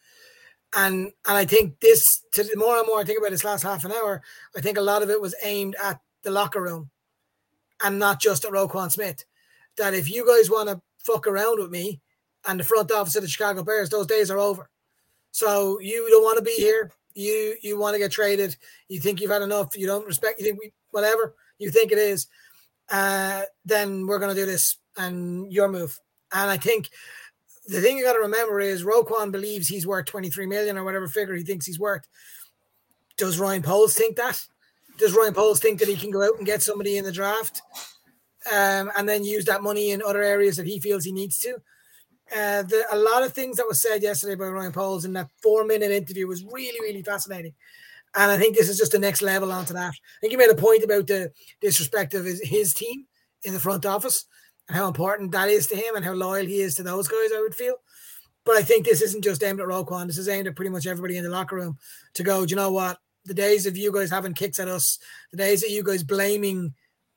And 0.76 1.12
and 1.28 1.38
I 1.38 1.46
think 1.46 1.80
this 1.80 2.24
to 2.34 2.44
the 2.44 2.58
more 2.58 2.78
and 2.78 2.88
more 2.88 3.00
I 3.00 3.04
think 3.04 3.20
about 3.20 3.32
this 3.32 3.44
last 3.44 3.64
half 3.64 3.86
an 3.86 3.92
hour, 3.92 4.22
I 4.56 4.62
think 4.62 4.78
a 4.78 4.82
lot 4.82 5.04
of 5.04 5.10
it 5.10 5.22
was 5.22 5.36
aimed 5.44 5.76
at 5.84 6.00
the 6.24 6.32
locker 6.32 6.62
room 6.62 6.90
and 7.84 8.00
not 8.00 8.20
just 8.20 8.46
at 8.46 8.52
Roquan 8.52 8.92
Smith. 8.92 9.26
That 9.78 9.94
if 9.94 10.10
you 10.10 10.26
guys 10.26 10.50
want 10.50 10.70
to 10.70 10.82
fuck 10.98 11.28
around 11.28 11.60
with 11.60 11.72
me 11.72 12.02
and 12.48 12.60
the 12.60 12.64
front 12.64 12.92
office 12.92 13.16
of 13.16 13.22
the 13.22 13.28
Chicago 13.28 13.64
Bears, 13.64 13.90
those 13.90 14.08
days 14.08 14.32
are 14.32 14.40
over. 14.40 14.70
So 15.32 15.80
you 15.80 16.10
don't 16.10 16.24
want 16.24 16.38
to 16.38 16.44
be 16.44 16.56
here. 16.56 16.92
You 17.14 17.56
you 17.62 17.78
want 17.78 17.94
to 17.96 18.00
get 18.00 18.12
traded. 18.12 18.56
You 18.88 19.00
think 19.00 19.22
you've 19.22 19.32
had 19.32 19.42
enough. 19.42 19.78
You 19.78 19.86
don't 19.86 20.06
respect. 20.08 20.40
You 20.40 20.46
think 20.46 20.60
we 20.60 20.74
whatever 20.92 21.36
you 21.60 21.70
think 21.70 21.92
it 21.92 21.98
is. 21.98 22.28
Uh, 22.90 23.44
then 23.66 24.08
we're 24.08 24.20
gonna 24.20 24.36
do 24.36 24.46
this 24.46 24.78
and 24.98 25.52
your 25.52 25.70
move. 25.70 26.00
And 26.32 26.50
I 26.50 26.58
think 26.58 26.90
the 27.68 27.82
thing 27.82 27.98
you 27.98 28.04
got 28.04 28.14
to 28.14 28.20
remember 28.20 28.60
is 28.60 28.84
Roquan 28.84 29.32
believes 29.32 29.68
he's 29.68 29.88
worth 29.88 30.06
23 30.06 30.46
million 30.46 30.78
or 30.78 30.84
whatever 30.84 31.08
figure 31.08 31.36
he 31.36 31.44
thinks 31.44 31.66
he's 31.66 31.80
worth. 31.80 32.08
Does 33.18 33.40
Ryan 33.40 33.62
Poles 33.62 33.94
think 33.94 34.18
that? 34.18 34.44
Does 34.98 35.16
Ryan 35.16 35.34
Poles 35.34 35.60
think 35.60 35.80
that 35.80 35.88
he 35.88 35.96
can 35.96 36.12
go 36.12 36.24
out 36.24 36.38
and 36.38 36.46
get 36.46 36.62
somebody 36.62 36.98
in 36.98 37.06
the 37.06 37.12
draft 37.12 37.62
um, 38.52 38.92
and 38.98 39.08
then 39.08 39.24
use 39.24 39.46
that 39.46 39.64
money 39.64 39.92
in 39.92 40.02
other 40.02 40.22
areas 40.22 40.58
that 40.58 40.68
he 40.68 40.80
feels 40.80 41.06
he 41.06 41.12
needs 41.12 41.40
to? 41.40 41.56
Uh, 42.36 42.64
the, 42.64 42.84
a 42.92 42.98
lot 42.98 43.24
of 43.24 43.34
things 43.34 43.58
that 43.58 43.68
was 43.68 43.82
said 43.82 44.02
yesterday 44.02 44.36
by 44.36 44.46
Ryan 44.46 44.72
Poles 44.72 45.06
in 45.06 45.14
that 45.14 45.30
four 45.42 45.64
minute 45.66 45.92
interview 45.92 46.28
was 46.28 46.44
really, 46.44 46.80
really 46.82 47.04
fascinating. 47.04 47.54
And 48.16 48.32
I 48.32 48.38
think 48.38 48.56
this 48.56 48.70
is 48.70 48.78
just 48.78 48.92
the 48.92 49.00
next 49.00 49.22
level 49.22 49.52
onto 49.52 49.74
that. 49.74 49.92
I 49.92 50.20
think 50.22 50.32
he 50.32 50.38
made 50.38 50.50
a 50.50 50.56
point 50.56 50.84
about 50.84 51.08
the 51.08 51.32
disrespect 51.62 52.14
of 52.14 52.26
his, 52.26 52.42
his 52.44 52.74
team 52.74 53.06
in 53.44 53.54
the 53.54 53.60
front 53.60 53.86
office 53.86 54.26
and 54.68 54.78
how 54.78 54.88
important 54.88 55.32
that 55.32 55.50
is 55.50 55.68
to 55.68 55.76
him 55.76 55.96
and 55.96 56.06
how 56.06 56.14
loyal 56.14 56.46
he 56.46 56.62
is 56.62 56.76
to 56.76 56.84
those 56.84 57.08
guys, 57.08 57.32
I 57.36 57.42
would 57.42 57.56
feel. 57.56 57.76
But 58.46 58.58
I 58.58 58.64
think 58.64 58.86
this 58.86 59.02
isn't 59.02 59.24
just 59.24 59.44
aimed 59.44 59.62
at 59.62 59.68
Roquan. 59.68 60.08
This 60.08 60.18
is 60.18 60.28
aimed 60.28 60.48
at 60.48 60.56
pretty 60.56 60.72
much 60.72 60.86
everybody 60.86 61.18
in 61.18 61.24
the 61.24 61.30
locker 61.30 61.56
room 61.56 61.78
to 62.16 62.24
go, 62.24 62.46
do 62.46 62.52
you 62.52 62.56
know 62.56 62.72
what? 62.72 62.98
The 63.26 63.34
days 63.34 63.66
of 63.66 63.78
you 63.78 63.92
guys 63.92 64.10
having 64.10 64.34
kicks 64.34 64.60
at 64.60 64.68
us, 64.68 65.00
the 65.32 65.38
days 65.38 65.64
of 65.64 65.70
you 65.70 65.82
guys 65.84 66.04
blaming 66.04 66.74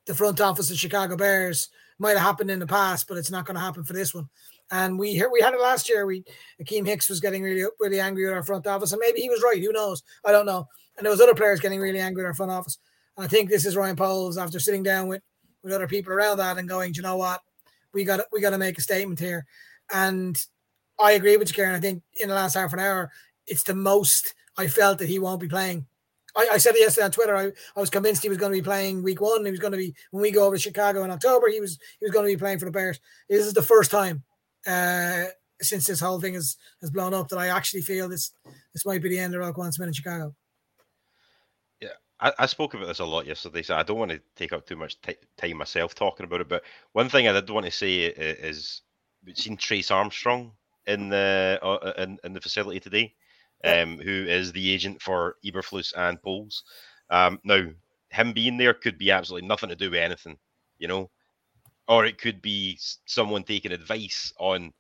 the 0.07 0.15
front 0.15 0.41
office 0.41 0.71
of 0.71 0.79
Chicago 0.79 1.17
Bears 1.17 1.69
might 1.99 2.11
have 2.11 2.21
happened 2.21 2.51
in 2.51 2.61
the 2.61 2.67
past, 2.67 3.09
but 3.09 3.19
it's 3.19 3.31
not 3.31 3.45
going 3.45 3.57
to 3.57 3.61
happen 3.61 3.83
for 3.83 3.93
this 3.93 4.15
one. 4.15 4.29
And 4.71 4.99
we 4.99 5.23
we 5.33 5.41
had 5.41 5.55
it 5.55 5.61
last 5.61 5.89
year. 5.89 6.07
We 6.07 6.25
Akiem 6.61 6.87
Hicks 6.87 7.09
was 7.09 7.21
getting 7.21 7.43
really 7.43 7.65
really 7.79 8.01
angry 8.01 8.27
at 8.27 8.33
our 8.33 8.43
front 8.43 8.67
office, 8.67 8.93
and 8.93 9.01
maybe 9.01 9.21
he 9.21 9.31
was 9.31 9.43
right. 9.43 9.63
Who 9.63 9.73
knows? 9.73 10.03
I 10.25 10.33
don't 10.33 10.47
know. 10.47 10.67
And 10.97 11.05
there 11.05 11.11
was 11.13 11.21
other 11.21 11.35
players 11.35 11.61
getting 11.61 11.81
really 11.81 12.01
angry 12.01 12.25
at 12.25 12.27
our 12.27 12.35
front 12.35 12.51
office. 12.51 12.79
And 13.17 13.25
I 13.25 13.29
think 13.29 13.49
this 13.49 13.65
is 13.65 13.77
Ryan 13.77 13.97
Poles 13.97 14.39
after 14.39 14.59
sitting 14.59 14.83
down 14.83 15.07
with 15.09 15.23
with 15.67 15.75
other 15.75 15.89
people 15.89 16.13
around 16.13 16.39
that 16.39 16.57
and 16.57 16.69
going, 16.69 16.95
you 16.95 17.03
know 17.03 17.17
what, 17.17 17.41
we 17.93 18.05
got 18.05 18.21
we 18.33 18.41
got 18.41 18.51
to 18.51 18.59
make 18.59 18.79
a 18.79 18.81
statement 18.81 19.19
here. 19.19 19.45
And 19.93 20.37
I 20.99 21.13
agree 21.13 21.37
with 21.37 21.49
you, 21.49 21.55
Kieran. 21.55 21.75
I 21.75 21.81
think 21.81 22.03
in 22.21 22.29
the 22.29 22.35
last 22.35 22.55
half 22.55 22.73
an 22.73 22.79
hour, 22.79 23.11
it's 23.47 23.65
the 23.65 23.75
most 23.75 24.35
I 24.57 24.69
felt 24.69 24.99
that 24.99 25.09
he 25.09 25.19
won't 25.19 25.41
be 25.41 25.49
playing. 25.49 25.87
I, 26.37 26.49
I 26.53 26.59
said 26.59 26.77
it 26.77 26.81
yesterday 26.81 27.07
on 27.07 27.11
Twitter. 27.11 27.37
I, 27.37 27.47
I 27.77 27.81
was 27.81 27.91
convinced 27.91 28.23
he 28.23 28.29
was 28.29 28.39
going 28.39 28.53
to 28.53 28.59
be 28.59 28.65
playing 28.65 29.03
week 29.03 29.21
one. 29.21 29.45
He 29.45 29.51
was 29.51 29.61
going 29.61 29.73
to 29.73 29.79
be 29.79 29.95
when 30.13 30.23
we 30.23 30.31
go 30.31 30.47
over 30.47 30.57
to 30.57 30.63
Chicago 30.63 31.03
in 31.03 31.11
October. 31.11 31.49
He 31.51 31.61
was 31.61 31.79
he 31.99 32.05
was 32.05 32.13
going 32.13 32.27
to 32.27 32.33
be 32.33 32.39
playing 32.39 32.61
for 32.61 32.67
the 32.67 32.71
Bears. 32.71 33.01
This 33.29 33.45
is 33.45 33.55
the 33.55 33.63
first 33.63 33.91
time 33.91 34.23
uh, 34.67 35.25
since 35.61 35.87
this 35.87 36.01
whole 36.01 36.21
thing 36.21 36.35
has 36.35 36.57
has 36.81 36.91
blown 36.91 37.13
up 37.13 37.29
that 37.29 37.39
I 37.39 37.49
actually 37.49 37.83
feel 37.83 38.09
this 38.09 38.33
this 38.73 38.87
might 38.87 39.03
be 39.03 39.09
the 39.09 39.19
end 39.19 39.35
of 39.35 39.43
Roquan 39.43 39.73
Smith 39.73 39.89
in 39.89 39.95
Chicago. 39.95 40.35
I, 42.21 42.33
I, 42.39 42.47
spoke 42.47 42.75
about 42.75 42.87
this 42.87 43.01
a 43.01 43.05
lot 43.05 43.27
yesterday, 43.27 43.63
so 43.63 43.77
I 43.77 43.83
don't 43.83 43.99
want 43.99 44.11
to 44.11 44.21
take 44.37 44.53
up 44.53 44.67
too 44.67 44.77
much 44.77 45.01
t- 45.03 45.17
time 45.37 45.59
myself 45.59 45.95
talking 45.95 46.25
about 46.25 46.41
it. 46.41 46.49
But 46.49 46.63
one 46.93 47.09
thing 47.09 47.29
I 47.29 47.33
did 47.33 47.51
want 47.51 47.67
to 47.67 47.73
say 47.73 48.05
is 48.05 48.83
we've 49.25 49.37
seen 49.37 49.57
Trace 49.57 49.91
Armstrong 49.91 50.53
in 50.87 51.09
the 51.11 51.59
uh, 51.63 51.93
in, 51.99 52.19
in 52.25 52.33
the 52.33 52.41
facility 52.41 52.81
today, 52.81 53.15
um, 53.65 53.99
who 53.99 54.27
is 54.27 54.53
the 54.53 54.73
agent 54.73 55.03
for 55.03 55.37
Eberflus 55.45 55.93
and 55.97 56.21
Poles. 56.23 56.65
Um, 57.11 57.39
now, 57.45 57.67
him 58.11 58.33
being 58.33 58.57
there 58.57 58.75
could 58.75 58.99
be 58.99 59.11
absolutely 59.11 59.47
nothing 59.47 59.69
to 59.69 59.77
do 59.77 59.91
with 59.91 60.01
anything, 60.01 60.39
you 60.79 60.89
know, 60.89 61.11
or 61.89 62.07
it 62.07 62.19
could 62.19 62.41
be 62.41 62.79
someone 63.05 63.45
taking 63.45 63.73
advice 63.73 64.33
on 64.39 64.73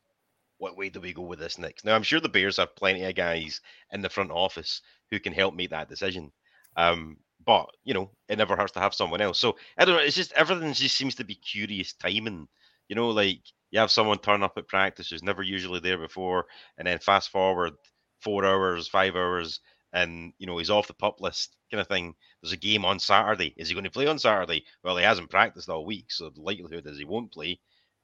what 0.58 0.76
way 0.76 0.88
do 0.88 1.00
we 1.00 1.12
go 1.12 1.22
with 1.22 1.38
this 1.38 1.58
next. 1.58 1.84
Now, 1.84 1.94
I'm 1.94 2.02
sure 2.02 2.20
the 2.20 2.30
Bears 2.30 2.56
have 2.56 2.74
plenty 2.76 3.04
of 3.04 3.14
guys 3.14 3.60
in 3.92 4.00
the 4.00 4.08
front 4.08 4.30
office 4.30 4.80
who 5.10 5.20
can 5.20 5.34
help 5.34 5.54
make 5.54 5.70
that 5.70 5.88
decision. 5.88 6.32
Um, 6.76 7.18
but 7.46 7.70
you 7.84 7.94
know, 7.94 8.10
it 8.28 8.38
never 8.38 8.56
hurts 8.56 8.72
to 8.72 8.80
have 8.80 8.94
someone 8.94 9.20
else. 9.20 9.38
So 9.38 9.56
I 9.78 9.84
don't 9.84 9.96
know. 9.96 10.02
It's 10.02 10.16
just 10.16 10.32
everything 10.32 10.72
just 10.74 10.96
seems 10.96 11.14
to 11.16 11.24
be 11.24 11.36
curious 11.36 11.94
timing. 11.94 12.48
You 12.88 12.96
know, 12.96 13.08
like 13.10 13.40
you 13.70 13.80
have 13.80 13.90
someone 13.90 14.18
turn 14.18 14.42
up 14.42 14.58
at 14.58 14.68
practice 14.68 15.10
who's 15.10 15.22
never 15.22 15.42
usually 15.42 15.80
there 15.80 15.98
before, 15.98 16.46
and 16.78 16.86
then 16.86 16.98
fast 16.98 17.30
forward 17.30 17.74
four 18.20 18.44
hours, 18.44 18.88
five 18.88 19.16
hours, 19.16 19.60
and 19.92 20.32
you 20.38 20.46
know 20.46 20.58
he's 20.58 20.70
off 20.70 20.88
the 20.88 20.94
pup 20.94 21.20
list, 21.20 21.56
kind 21.70 21.80
of 21.80 21.88
thing. 21.88 22.14
There's 22.42 22.52
a 22.52 22.56
game 22.58 22.84
on 22.84 22.98
Saturday. 22.98 23.54
Is 23.56 23.68
he 23.68 23.74
going 23.74 23.84
to 23.84 23.90
play 23.90 24.06
on 24.06 24.18
Saturday? 24.18 24.64
Well, 24.82 24.96
he 24.96 25.04
hasn't 25.04 25.30
practiced 25.30 25.68
all 25.68 25.86
week, 25.86 26.12
so 26.12 26.30
the 26.30 26.42
likelihood 26.42 26.86
is 26.86 26.98
he 26.98 27.04
won't 27.04 27.32
play. 27.32 27.60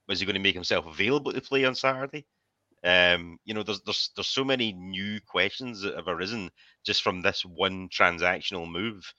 But 0.06 0.14
is 0.14 0.20
he 0.20 0.26
going 0.26 0.34
to 0.34 0.40
make 0.40 0.54
himself 0.54 0.86
available 0.86 1.32
to 1.32 1.40
play 1.40 1.64
on 1.64 1.74
Saturday? 1.74 2.26
Um, 2.84 3.38
you 3.44 3.54
know, 3.54 3.62
there's 3.62 3.80
there's 3.82 4.10
there's 4.16 4.28
so 4.28 4.44
many 4.44 4.72
new 4.72 5.20
questions 5.20 5.82
that 5.82 5.96
have 5.96 6.08
arisen 6.08 6.50
just 6.84 7.02
from 7.02 7.22
this 7.22 7.44
one 7.44 7.88
transactional 7.88 8.70
move. 8.70 9.12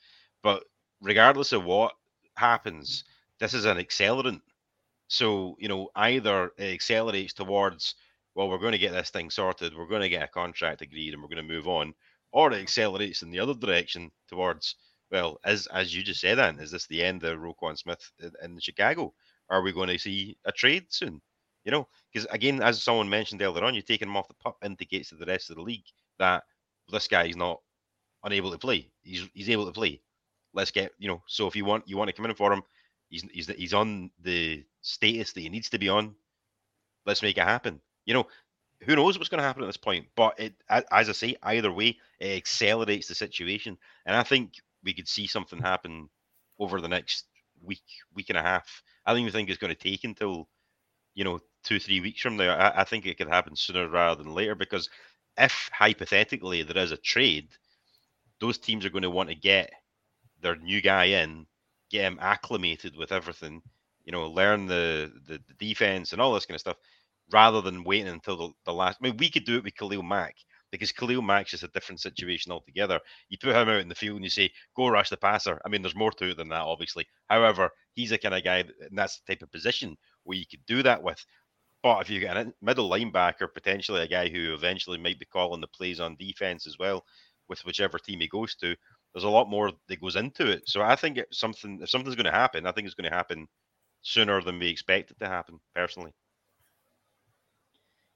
But 0.43 0.63
regardless 1.01 1.53
of 1.53 1.63
what 1.63 1.93
happens, 2.37 3.03
this 3.39 3.53
is 3.53 3.65
an 3.65 3.77
accelerant. 3.77 4.41
So, 5.07 5.55
you 5.59 5.67
know, 5.69 5.89
either 5.95 6.51
it 6.57 6.73
accelerates 6.73 7.33
towards, 7.33 7.95
well, 8.35 8.49
we're 8.49 8.57
going 8.57 8.71
to 8.73 8.77
get 8.77 8.93
this 8.93 9.11
thing 9.11 9.29
sorted, 9.29 9.75
we're 9.77 9.87
going 9.87 10.01
to 10.01 10.09
get 10.09 10.23
a 10.23 10.27
contract 10.27 10.81
agreed, 10.81 11.13
and 11.13 11.21
we're 11.21 11.29
going 11.29 11.45
to 11.47 11.53
move 11.53 11.67
on, 11.67 11.93
or 12.31 12.51
it 12.51 12.61
accelerates 12.61 13.21
in 13.21 13.31
the 13.31 13.39
other 13.39 13.53
direction 13.53 14.11
towards, 14.27 14.75
well, 15.11 15.39
as 15.45 15.67
as 15.67 15.95
you 15.95 16.03
just 16.03 16.21
said, 16.21 16.37
then 16.39 16.59
is 16.59 16.71
this 16.71 16.87
the 16.87 17.03
end 17.03 17.23
of 17.23 17.39
Roquan 17.39 17.77
Smith 17.77 18.11
in, 18.19 18.31
in 18.43 18.59
Chicago? 18.59 19.13
Are 19.49 19.61
we 19.61 19.71
going 19.71 19.89
to 19.89 19.99
see 19.99 20.37
a 20.45 20.51
trade 20.51 20.85
soon? 20.89 21.21
You 21.65 21.71
know, 21.71 21.87
because 22.11 22.27
again, 22.31 22.61
as 22.61 22.83
someone 22.83 23.09
mentioned 23.09 23.41
earlier 23.41 23.63
on, 23.63 23.73
you're 23.73 23.83
taking 23.83 24.07
him 24.09 24.17
off 24.17 24.27
the 24.27 24.33
pup 24.33 24.57
indicates 24.63 25.09
to 25.09 25.15
the 25.15 25.25
rest 25.25 25.49
of 25.49 25.55
the 25.55 25.61
league 25.61 25.85
that 26.19 26.43
this 26.91 27.07
guy 27.07 27.25
is 27.25 27.37
not 27.37 27.61
unable 28.23 28.51
to 28.51 28.57
play. 28.57 28.89
He's 29.01 29.27
he's 29.33 29.49
able 29.49 29.65
to 29.65 29.71
play. 29.71 30.01
Let's 30.53 30.71
get 30.71 30.91
you 30.97 31.07
know. 31.07 31.21
So 31.27 31.47
if 31.47 31.55
you 31.55 31.65
want 31.65 31.87
you 31.87 31.97
want 31.97 32.09
to 32.09 32.13
come 32.13 32.25
in 32.25 32.35
for 32.35 32.51
him, 32.51 32.63
he's 33.09 33.23
he's 33.31 33.47
he's 33.47 33.73
on 33.73 34.11
the 34.21 34.63
status 34.81 35.33
that 35.33 35.41
he 35.41 35.49
needs 35.49 35.69
to 35.69 35.79
be 35.79 35.89
on. 35.89 36.15
Let's 37.05 37.21
make 37.21 37.37
it 37.37 37.43
happen. 37.43 37.81
You 38.05 38.13
know, 38.13 38.27
who 38.85 38.95
knows 38.95 39.17
what's 39.17 39.29
going 39.29 39.39
to 39.39 39.47
happen 39.47 39.63
at 39.63 39.67
this 39.67 39.77
point? 39.77 40.07
But 40.15 40.39
it, 40.39 40.53
as 40.69 41.09
I 41.09 41.13
say, 41.13 41.35
either 41.43 41.71
way, 41.71 41.97
it 42.19 42.37
accelerates 42.37 43.07
the 43.07 43.15
situation, 43.15 43.77
and 44.05 44.15
I 44.15 44.23
think 44.23 44.53
we 44.83 44.93
could 44.93 45.07
see 45.07 45.27
something 45.27 45.59
happen 45.59 46.09
over 46.59 46.81
the 46.81 46.87
next 46.87 47.25
week, 47.61 47.83
week 48.13 48.29
and 48.29 48.37
a 48.37 48.41
half. 48.41 48.83
I 49.05 49.11
don't 49.11 49.21
even 49.21 49.31
think 49.31 49.49
it's 49.49 49.57
going 49.57 49.73
to 49.73 49.81
take 49.81 50.03
until 50.03 50.49
you 51.15 51.23
know 51.23 51.39
two, 51.63 51.79
three 51.79 51.99
weeks 52.01 52.21
from 52.21 52.37
now. 52.37 52.55
I, 52.55 52.81
I 52.81 52.83
think 52.83 53.05
it 53.05 53.17
could 53.17 53.29
happen 53.29 53.55
sooner 53.55 53.87
rather 53.87 54.23
than 54.23 54.33
later 54.33 54.55
because 54.55 54.89
if 55.37 55.69
hypothetically 55.73 56.63
there 56.63 56.83
is 56.83 56.91
a 56.91 56.97
trade, 56.97 57.49
those 58.39 58.57
teams 58.57 58.85
are 58.85 58.89
going 58.89 59.03
to 59.03 59.09
want 59.09 59.29
to 59.29 59.35
get 59.35 59.71
their 60.41 60.55
new 60.55 60.81
guy 60.81 61.05
in, 61.05 61.45
get 61.89 62.03
him 62.03 62.19
acclimated 62.21 62.95
with 62.97 63.11
everything, 63.11 63.61
you 64.05 64.11
know, 64.11 64.27
learn 64.29 64.65
the, 64.67 65.11
the, 65.27 65.39
the 65.47 65.53
defense 65.67 66.11
and 66.11 66.21
all 66.21 66.33
this 66.33 66.45
kind 66.45 66.55
of 66.55 66.61
stuff, 66.61 66.77
rather 67.31 67.61
than 67.61 67.83
waiting 67.83 68.09
until 68.09 68.35
the, 68.37 68.49
the 68.65 68.73
last. 68.73 68.97
I 69.01 69.07
mean, 69.07 69.17
we 69.17 69.29
could 69.29 69.45
do 69.45 69.57
it 69.57 69.63
with 69.63 69.75
Khalil 69.75 70.03
Mack 70.03 70.35
because 70.71 70.91
Khalil 70.91 71.21
Mack's 71.21 71.51
just 71.51 71.63
a 71.63 71.69
different 71.69 72.01
situation 72.01 72.51
altogether. 72.51 72.99
You 73.29 73.37
put 73.37 73.55
him 73.55 73.69
out 73.69 73.79
in 73.81 73.87
the 73.87 73.95
field 73.95 74.15
and 74.15 74.23
you 74.23 74.29
say, 74.29 74.51
go 74.75 74.87
rush 74.89 75.09
the 75.09 75.17
passer. 75.17 75.61
I 75.65 75.69
mean, 75.69 75.81
there's 75.81 75.95
more 75.95 76.11
to 76.11 76.31
it 76.31 76.37
than 76.37 76.49
that, 76.49 76.61
obviously. 76.61 77.05
However, 77.29 77.69
he's 77.93 78.11
a 78.11 78.17
kind 78.17 78.35
of 78.35 78.43
guy, 78.43 78.59
and 78.59 78.97
that's 78.97 79.19
the 79.19 79.33
type 79.33 79.43
of 79.43 79.51
position 79.51 79.95
where 80.23 80.37
you 80.37 80.45
could 80.49 80.65
do 80.65 80.83
that 80.83 81.01
with. 81.01 81.23
But 81.83 82.01
if 82.01 82.09
you 82.09 82.21
get 82.21 82.37
a 82.37 82.53
middle 82.61 82.89
linebacker, 82.89 83.53
potentially 83.53 84.01
a 84.01 84.07
guy 84.07 84.29
who 84.29 84.53
eventually 84.53 84.97
might 84.97 85.19
be 85.19 85.25
calling 85.25 85.59
the 85.59 85.67
plays 85.67 85.99
on 85.99 86.15
defense 86.15 86.65
as 86.65 86.79
well, 86.79 87.05
with 87.49 87.65
whichever 87.65 87.99
team 87.99 88.21
he 88.21 88.27
goes 88.27 88.55
to, 88.55 88.73
there's 89.13 89.25
a 89.25 89.29
lot 89.29 89.49
more 89.49 89.71
that 89.87 90.01
goes 90.01 90.15
into 90.15 90.49
it. 90.49 90.63
So 90.65 90.81
I 90.81 90.95
think 90.95 91.17
it's 91.17 91.39
something 91.39 91.81
if 91.81 91.89
something's 91.89 92.15
going 92.15 92.25
to 92.25 92.31
happen, 92.31 92.65
I 92.65 92.71
think 92.71 92.85
it's 92.85 92.95
going 92.95 93.09
to 93.09 93.15
happen 93.15 93.47
sooner 94.01 94.41
than 94.41 94.59
we 94.59 94.69
expect 94.69 95.11
it 95.11 95.19
to 95.19 95.27
happen. 95.27 95.59
Personally. 95.75 96.13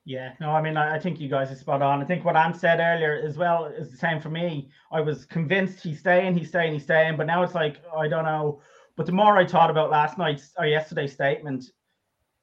Yeah, 0.06 0.32
no, 0.40 0.52
I 0.52 0.62
mean, 0.62 0.78
I, 0.78 0.98
think 0.98 1.20
you 1.20 1.28
guys 1.28 1.52
are 1.52 1.56
spot 1.56 1.82
on. 1.82 2.02
I 2.02 2.06
think 2.06 2.24
what 2.24 2.38
Ant 2.38 2.56
said 2.56 2.80
earlier 2.80 3.22
as 3.26 3.38
well 3.38 3.66
is 3.66 3.92
the 3.92 3.98
same 3.98 4.22
for 4.22 4.30
me. 4.30 4.70
I 4.90 5.02
was 5.02 5.26
convinced 5.26 5.84
he's 5.84 6.00
staying, 6.00 6.38
he's 6.38 6.48
staying, 6.48 6.72
he's 6.72 6.84
staying, 6.84 7.18
but 7.18 7.28
now 7.28 7.44
it's 7.44 7.54
like 7.54 7.82
I 7.94 8.08
don't 8.08 8.24
know. 8.24 8.62
But 8.96 9.06
the 9.06 9.12
more 9.12 9.38
I 9.38 9.46
thought 9.46 9.70
about 9.70 9.92
last 9.92 10.18
night's 10.18 10.54
or 10.58 10.66
yesterday's 10.66 11.12
statement, 11.12 11.66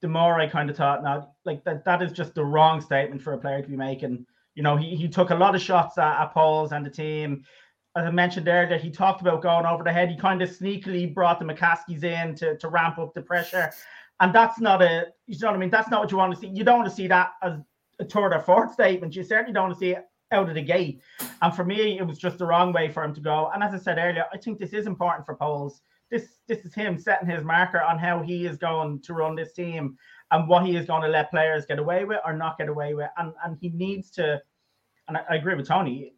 the 0.05 0.09
more 0.09 0.39
I 0.39 0.47
kind 0.47 0.69
of 0.69 0.77
thought, 0.77 1.03
now, 1.03 1.31
like 1.47 1.65
that, 1.65 1.83
that 1.87 2.03
is 2.03 2.13
just 2.13 2.35
the 2.35 2.45
wrong 2.45 2.83
statement 2.83 3.23
for 3.23 3.33
a 3.33 3.39
player 3.39 3.63
to 3.63 3.69
be 3.69 3.75
making. 3.75 4.27
You 4.55 4.63
know, 4.63 4.77
he, 4.77 4.95
he 4.95 5.09
took 5.09 5.31
a 5.31 5.35
lot 5.35 5.55
of 5.55 5.63
shots 5.63 5.97
at, 5.97 6.21
at 6.21 6.35
Poles 6.35 6.73
and 6.73 6.85
the 6.85 6.91
team. 6.91 7.43
As 7.97 8.05
I 8.05 8.11
mentioned 8.11 8.47
earlier, 8.47 8.77
he 8.77 8.91
talked 8.91 9.23
about 9.23 9.41
going 9.41 9.65
over 9.65 9.83
the 9.83 9.91
head. 9.91 10.11
He 10.11 10.19
kind 10.19 10.43
of 10.43 10.51
sneakily 10.51 11.15
brought 11.15 11.39
the 11.39 11.47
McCaskeys 11.47 12.05
in 12.05 12.35
to, 12.35 12.59
to 12.59 12.69
ramp 12.69 12.99
up 12.99 13.15
the 13.15 13.23
pressure. 13.23 13.73
And 14.21 14.31
that's 14.35 14.61
not 14.61 14.83
a, 14.83 15.07
you 15.27 15.39
know 15.41 15.47
what 15.47 15.57
I 15.57 15.59
mean? 15.59 15.71
That's 15.71 15.89
not 15.89 16.03
what 16.03 16.13
you 16.13 16.19
want 16.19 16.35
to 16.35 16.39
see. 16.39 16.49
You 16.49 16.65
don't 16.65 16.81
want 16.81 16.91
to 16.91 16.95
see 16.95 17.07
that 17.07 17.31
as 17.43 17.55
a 17.99 18.05
third 18.05 18.35
or 18.35 18.41
fourth 18.41 18.75
statement. 18.75 19.17
You 19.17 19.25
certainly 19.25 19.55
don't 19.55 19.69
want 19.69 19.75
to 19.75 19.81
see 19.81 19.93
it 19.93 20.05
out 20.33 20.51
of 20.51 20.55
the 20.55 20.61
gate. 20.61 21.01
And 21.41 21.57
for 21.57 21.65
me, 21.65 21.99
it 21.99 22.07
was 22.07 22.19
just 22.19 22.37
the 22.37 22.45
wrong 22.45 22.75
way 22.75 22.91
for 22.91 23.03
him 23.03 23.15
to 23.15 23.23
go. 23.23 23.51
And 23.55 23.63
as 23.63 23.73
I 23.73 23.79
said 23.79 23.97
earlier, 23.97 24.27
I 24.35 24.37
think 24.37 24.59
this 24.59 24.75
is 24.75 24.87
important 24.87 25.25
for 25.25 25.35
Poles. 25.35 25.81
This 26.11 26.39
this 26.49 26.59
is 26.61 26.75
him 26.75 26.99
setting 26.99 27.29
his 27.29 27.45
marker 27.45 27.81
on 27.81 27.99
how 27.99 28.23
he 28.23 28.47
is 28.47 28.57
going 28.57 29.01
to 29.03 29.15
run 29.15 29.35
this 29.35 29.53
team 29.53 29.97
and 30.31 30.49
what 30.49 30.65
he 30.65 30.77
is 30.77 30.87
going 30.87 31.03
to 31.03 31.09
let 31.09 31.31
players 31.31 31.67
get 31.67 31.79
away 31.79 32.05
with 32.05 32.21
or 32.25 32.33
not 32.35 32.59
get 32.59 32.69
away 32.69 32.95
with. 32.95 33.11
And 33.17 33.33
and 33.45 33.57
he 33.61 33.71
needs 33.71 34.11
to. 34.13 34.41
And 35.09 35.17
I, 35.17 35.25
I 35.31 35.35
agree 35.37 35.55
with 35.55 35.69
Tony. 35.69 36.15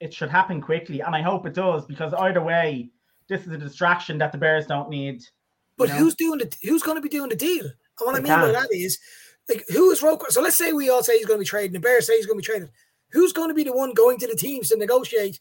It 0.00 0.12
should 0.12 0.30
happen 0.30 0.60
quickly, 0.60 1.00
and 1.00 1.14
I 1.14 1.22
hope 1.22 1.46
it 1.46 1.54
does 1.54 1.86
because 1.86 2.12
either 2.14 2.42
way, 2.42 2.90
this 3.28 3.46
is 3.46 3.52
a 3.52 3.58
distraction 3.58 4.18
that 4.18 4.32
the 4.32 4.38
Bears 4.38 4.66
don't 4.66 4.90
need. 4.90 5.22
But 5.76 5.88
know? 5.88 5.96
who's 5.96 6.14
doing 6.14 6.38
the 6.38 6.54
who's 6.62 6.82
going 6.82 6.96
to 6.96 7.02
be 7.02 7.08
doing 7.08 7.30
the 7.30 7.36
deal? 7.36 7.64
And 7.64 8.06
what 8.06 8.16
I 8.16 8.20
mean 8.20 8.32
by 8.32 8.52
can't. 8.52 8.52
that 8.52 8.68
is, 8.72 8.98
like, 9.48 9.64
who 9.68 9.90
is 9.90 10.00
Roquan? 10.00 10.30
So 10.30 10.42
let's 10.42 10.58
say 10.58 10.72
we 10.72 10.90
all 10.90 11.02
say 11.02 11.18
he's 11.18 11.26
going 11.26 11.38
to 11.38 11.42
be 11.42 11.46
trading. 11.46 11.72
The 11.72 11.80
Bears 11.80 12.06
say 12.06 12.16
he's 12.16 12.26
going 12.26 12.38
to 12.38 12.42
be 12.42 12.46
traded. 12.46 12.70
Who's 13.10 13.32
going 13.32 13.48
to 13.48 13.54
be 13.54 13.64
the 13.64 13.72
one 13.72 13.92
going 13.92 14.18
to 14.18 14.26
the 14.26 14.36
teams 14.36 14.68
to 14.68 14.76
negotiate? 14.76 15.40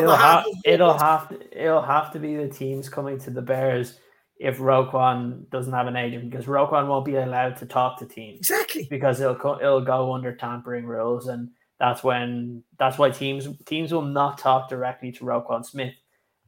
It'll, 0.00 0.12
behalf 0.12 0.44
ha- 0.44 0.52
it'll 0.64 0.98
have 0.98 1.28
to 1.28 1.64
it'll 1.64 1.82
have 1.82 2.12
to 2.12 2.18
be 2.18 2.36
the 2.36 2.48
teams 2.48 2.88
coming 2.88 3.18
to 3.20 3.30
the 3.30 3.42
Bears 3.42 3.98
if 4.38 4.58
Roquan 4.58 5.48
doesn't 5.50 5.72
have 5.72 5.86
an 5.86 5.96
agent 5.96 6.30
because 6.30 6.46
Roquan 6.46 6.88
won't 6.88 7.04
be 7.04 7.16
allowed 7.16 7.56
to 7.56 7.66
talk 7.66 7.98
to 7.98 8.06
teams 8.06 8.38
exactly. 8.38 8.86
because 8.90 9.20
it'll 9.20 9.36
co- 9.36 9.60
it'll 9.60 9.80
go 9.80 10.12
under 10.12 10.34
tampering 10.34 10.86
rules 10.86 11.28
and 11.28 11.50
that's 11.78 12.02
when 12.02 12.62
that's 12.78 12.98
why 12.98 13.10
teams 13.10 13.48
teams 13.64 13.92
will 13.92 14.02
not 14.02 14.38
talk 14.38 14.68
directly 14.68 15.12
to 15.12 15.24
Roquan 15.24 15.64
Smith. 15.64 15.94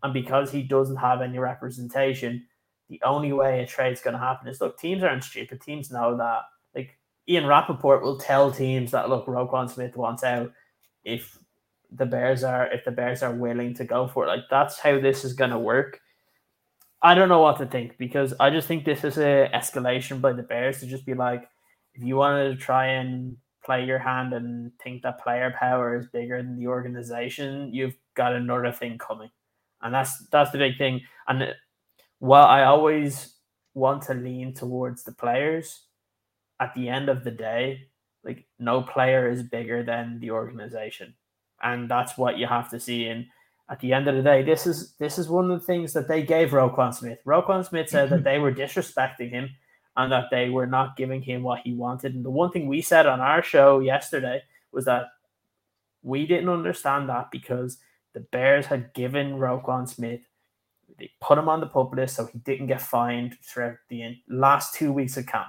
And 0.02 0.12
because 0.12 0.50
he 0.50 0.62
doesn't 0.62 0.96
have 0.96 1.22
any 1.22 1.38
representation 1.38 2.46
the 2.88 3.00
only 3.04 3.32
way 3.32 3.60
a 3.60 3.66
trade's 3.66 4.00
going 4.00 4.14
to 4.14 4.20
happen 4.20 4.48
is 4.48 4.60
look 4.60 4.78
teams 4.78 5.02
aren't 5.02 5.24
stupid. 5.24 5.60
Teams 5.60 5.90
know 5.90 6.16
that. 6.16 6.42
Like 6.74 6.98
Ian 7.28 7.46
Rapoport 7.46 8.02
will 8.02 8.18
tell 8.18 8.50
teams 8.50 8.90
that 8.92 9.08
look 9.08 9.26
Roquan 9.26 9.70
Smith 9.70 9.96
wants 9.96 10.24
out 10.24 10.52
if 11.04 11.37
the 11.90 12.06
Bears 12.06 12.44
are 12.44 12.66
if 12.72 12.84
the 12.84 12.90
Bears 12.90 13.22
are 13.22 13.34
willing 13.34 13.74
to 13.74 13.84
go 13.84 14.08
for 14.08 14.24
it. 14.24 14.28
Like 14.28 14.44
that's 14.50 14.78
how 14.78 15.00
this 15.00 15.24
is 15.24 15.32
gonna 15.32 15.58
work. 15.58 16.00
I 17.02 17.14
don't 17.14 17.28
know 17.28 17.40
what 17.40 17.58
to 17.58 17.66
think 17.66 17.96
because 17.98 18.34
I 18.40 18.50
just 18.50 18.66
think 18.66 18.84
this 18.84 19.04
is 19.04 19.18
a 19.18 19.48
escalation 19.54 20.20
by 20.20 20.32
the 20.32 20.42
Bears 20.42 20.80
to 20.80 20.86
just 20.86 21.06
be 21.06 21.14
like, 21.14 21.48
if 21.94 22.02
you 22.02 22.16
wanted 22.16 22.50
to 22.50 22.56
try 22.56 22.86
and 22.86 23.36
play 23.64 23.84
your 23.84 23.98
hand 23.98 24.32
and 24.32 24.72
think 24.82 25.02
that 25.02 25.22
player 25.22 25.54
power 25.58 25.96
is 25.96 26.06
bigger 26.06 26.42
than 26.42 26.58
the 26.58 26.66
organization, 26.66 27.72
you've 27.72 27.96
got 28.14 28.34
another 28.34 28.72
thing 28.72 28.98
coming, 28.98 29.30
and 29.82 29.94
that's 29.94 30.26
that's 30.28 30.50
the 30.50 30.58
big 30.58 30.76
thing. 30.76 31.00
And 31.28 31.54
while 32.18 32.46
I 32.46 32.64
always 32.64 33.34
want 33.74 34.02
to 34.02 34.14
lean 34.14 34.54
towards 34.54 35.04
the 35.04 35.12
players, 35.12 35.84
at 36.60 36.74
the 36.74 36.88
end 36.88 37.08
of 37.08 37.24
the 37.24 37.30
day, 37.30 37.88
like 38.24 38.46
no 38.58 38.82
player 38.82 39.30
is 39.30 39.42
bigger 39.42 39.82
than 39.84 40.18
the 40.20 40.32
organization 40.32 41.14
and 41.62 41.90
that's 41.90 42.16
what 42.16 42.38
you 42.38 42.46
have 42.46 42.70
to 42.70 42.80
see. 42.80 43.06
And 43.06 43.26
at 43.70 43.80
the 43.80 43.92
end 43.92 44.08
of 44.08 44.14
the 44.14 44.22
day, 44.22 44.42
this 44.42 44.66
is 44.66 44.92
this 44.98 45.18
is 45.18 45.28
one 45.28 45.50
of 45.50 45.60
the 45.60 45.66
things 45.66 45.92
that 45.92 46.08
they 46.08 46.22
gave 46.22 46.50
Roquan 46.50 46.94
Smith. 46.94 47.18
Roquan 47.26 47.66
Smith 47.66 47.88
said 47.88 48.10
that 48.10 48.16
mm-hmm. 48.16 48.24
they 48.24 48.38
were 48.38 48.52
disrespecting 48.52 49.30
him 49.30 49.50
and 49.96 50.12
that 50.12 50.26
they 50.30 50.48
were 50.48 50.66
not 50.66 50.96
giving 50.96 51.20
him 51.20 51.42
what 51.42 51.60
he 51.64 51.74
wanted. 51.74 52.14
And 52.14 52.24
the 52.24 52.30
one 52.30 52.50
thing 52.50 52.68
we 52.68 52.80
said 52.80 53.06
on 53.06 53.20
our 53.20 53.42
show 53.42 53.80
yesterday 53.80 54.42
was 54.72 54.84
that 54.84 55.06
we 56.02 56.26
didn't 56.26 56.48
understand 56.48 57.08
that 57.08 57.30
because 57.30 57.78
the 58.14 58.20
Bears 58.20 58.66
had 58.66 58.94
given 58.94 59.38
Roquan 59.38 59.88
Smith, 59.88 60.20
they 60.98 61.10
put 61.20 61.38
him 61.38 61.48
on 61.48 61.60
the 61.60 61.66
pup 61.66 61.92
list 61.92 62.16
so 62.16 62.26
he 62.26 62.38
didn't 62.38 62.68
get 62.68 62.80
fined 62.80 63.36
throughout 63.42 63.76
the 63.88 64.16
last 64.28 64.74
two 64.74 64.92
weeks 64.92 65.16
of 65.16 65.26
camp. 65.26 65.48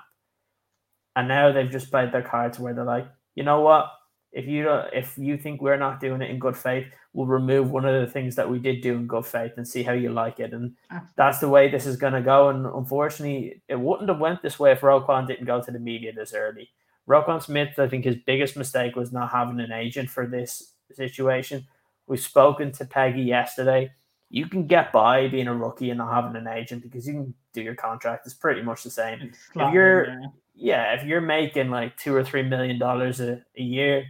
And 1.16 1.28
now 1.28 1.52
they've 1.52 1.70
just 1.70 1.92
played 1.92 2.12
their 2.12 2.22
cards 2.22 2.60
where 2.60 2.74
they're 2.74 2.84
like, 2.84 3.08
you 3.36 3.44
know 3.44 3.62
what? 3.62 3.92
If 4.32 4.46
you 4.48 4.64
don't, 4.64 4.94
if 4.94 5.18
you 5.18 5.38
think 5.38 5.62
we're 5.62 5.78
not 5.78 6.00
doing 6.00 6.22
it 6.22 6.30
in 6.30 6.38
good 6.40 6.56
faith, 6.56 6.86
we'll 7.14 7.26
remove 7.26 7.72
one 7.72 7.86
of 7.86 8.00
the 8.06 8.12
things 8.12 8.36
that 8.36 8.48
we 8.50 8.60
did 8.60 8.82
do 8.82 8.94
in 8.96 9.08
good 9.08 9.26
faith 9.26 9.54
and 9.58 9.68
see 9.68 9.82
how 9.82 9.94
you 9.94 10.12
like 10.12 10.40
it. 10.40 10.54
And 10.54 10.76
that's 11.16 11.40
the 11.40 11.50
way 11.50 11.70
this 11.70 11.88
is 11.88 11.98
going 11.98 12.14
to 12.14 12.22
go. 12.22 12.50
And 12.50 12.66
unfortunately, 12.68 13.62
it 13.68 13.80
wouldn't 13.80 14.10
have 14.10 14.20
went 14.20 14.42
this 14.44 14.60
way 14.60 14.72
if 14.72 14.82
Roquan 14.82 15.26
didn't 15.26 15.46
go 15.48 15.62
to 15.62 15.72
the 15.72 15.80
media 15.80 16.14
this 16.14 16.34
early. 16.36 16.70
Roquan 17.08 17.42
Smith, 17.42 17.80
I 17.80 17.88
think 17.88 18.06
his 18.06 18.18
biggest 18.28 18.56
mistake 18.56 18.96
was 18.96 19.12
not 19.12 19.32
having 19.32 19.60
an 19.60 19.72
agent 19.72 20.10
for 20.12 20.28
this 20.28 20.74
situation. 20.94 21.66
We've 22.06 22.20
spoken 22.20 22.72
to 22.74 22.86
Peggy 22.86 23.22
yesterday. 23.24 23.92
You 24.30 24.46
can 24.48 24.68
get 24.68 24.92
by 24.92 25.28
being 25.28 25.48
a 25.48 25.56
rookie 25.56 25.90
and 25.90 25.98
not 25.98 26.14
having 26.14 26.36
an 26.40 26.48
agent 26.48 26.84
because 26.84 27.08
you 27.08 27.14
can 27.14 27.34
do 27.54 27.64
your 27.64 27.74
contract. 27.74 28.28
It's 28.28 28.36
pretty 28.36 28.62
much 28.62 28.84
the 28.84 28.92
same 28.92 29.32
If 29.56 29.74
you're- 29.74 30.06
there. 30.06 30.22
yeah, 30.54 30.94
if 30.94 31.04
you're 31.04 31.20
making 31.22 31.72
like 31.72 31.98
two 31.98 32.14
or 32.14 32.24
three 32.24 32.44
million 32.44 32.78
dollars 32.78 33.20
a 33.22 33.42
year, 33.56 34.06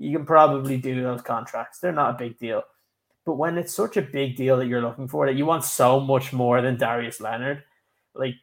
you 0.00 0.16
can 0.16 0.26
probably 0.26 0.78
do 0.78 1.02
those 1.02 1.22
contracts. 1.22 1.78
They're 1.78 1.92
not 1.92 2.16
a 2.16 2.18
big 2.18 2.38
deal. 2.38 2.62
But 3.26 3.34
when 3.34 3.58
it's 3.58 3.74
such 3.74 3.96
a 3.98 4.02
big 4.02 4.34
deal 4.36 4.56
that 4.56 4.66
you're 4.66 4.82
looking 4.82 5.06
for, 5.06 5.26
that 5.26 5.36
you 5.36 5.46
want 5.46 5.62
so 5.64 6.00
much 6.00 6.32
more 6.32 6.62
than 6.62 6.78
Darius 6.78 7.20
Leonard, 7.20 7.62
like 8.14 8.36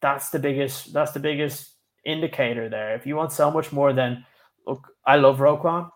that's 0.00 0.30
the 0.30 0.38
biggest 0.38 0.92
that's 0.92 1.12
the 1.12 1.20
biggest 1.20 1.72
indicator 2.04 2.68
there. 2.68 2.94
If 2.94 3.06
you 3.06 3.14
want 3.14 3.32
so 3.32 3.50
much 3.50 3.70
more 3.72 3.92
than 3.92 4.24
look, 4.66 4.88
I 5.04 5.16
love 5.16 5.38
Roquan, 5.38 5.90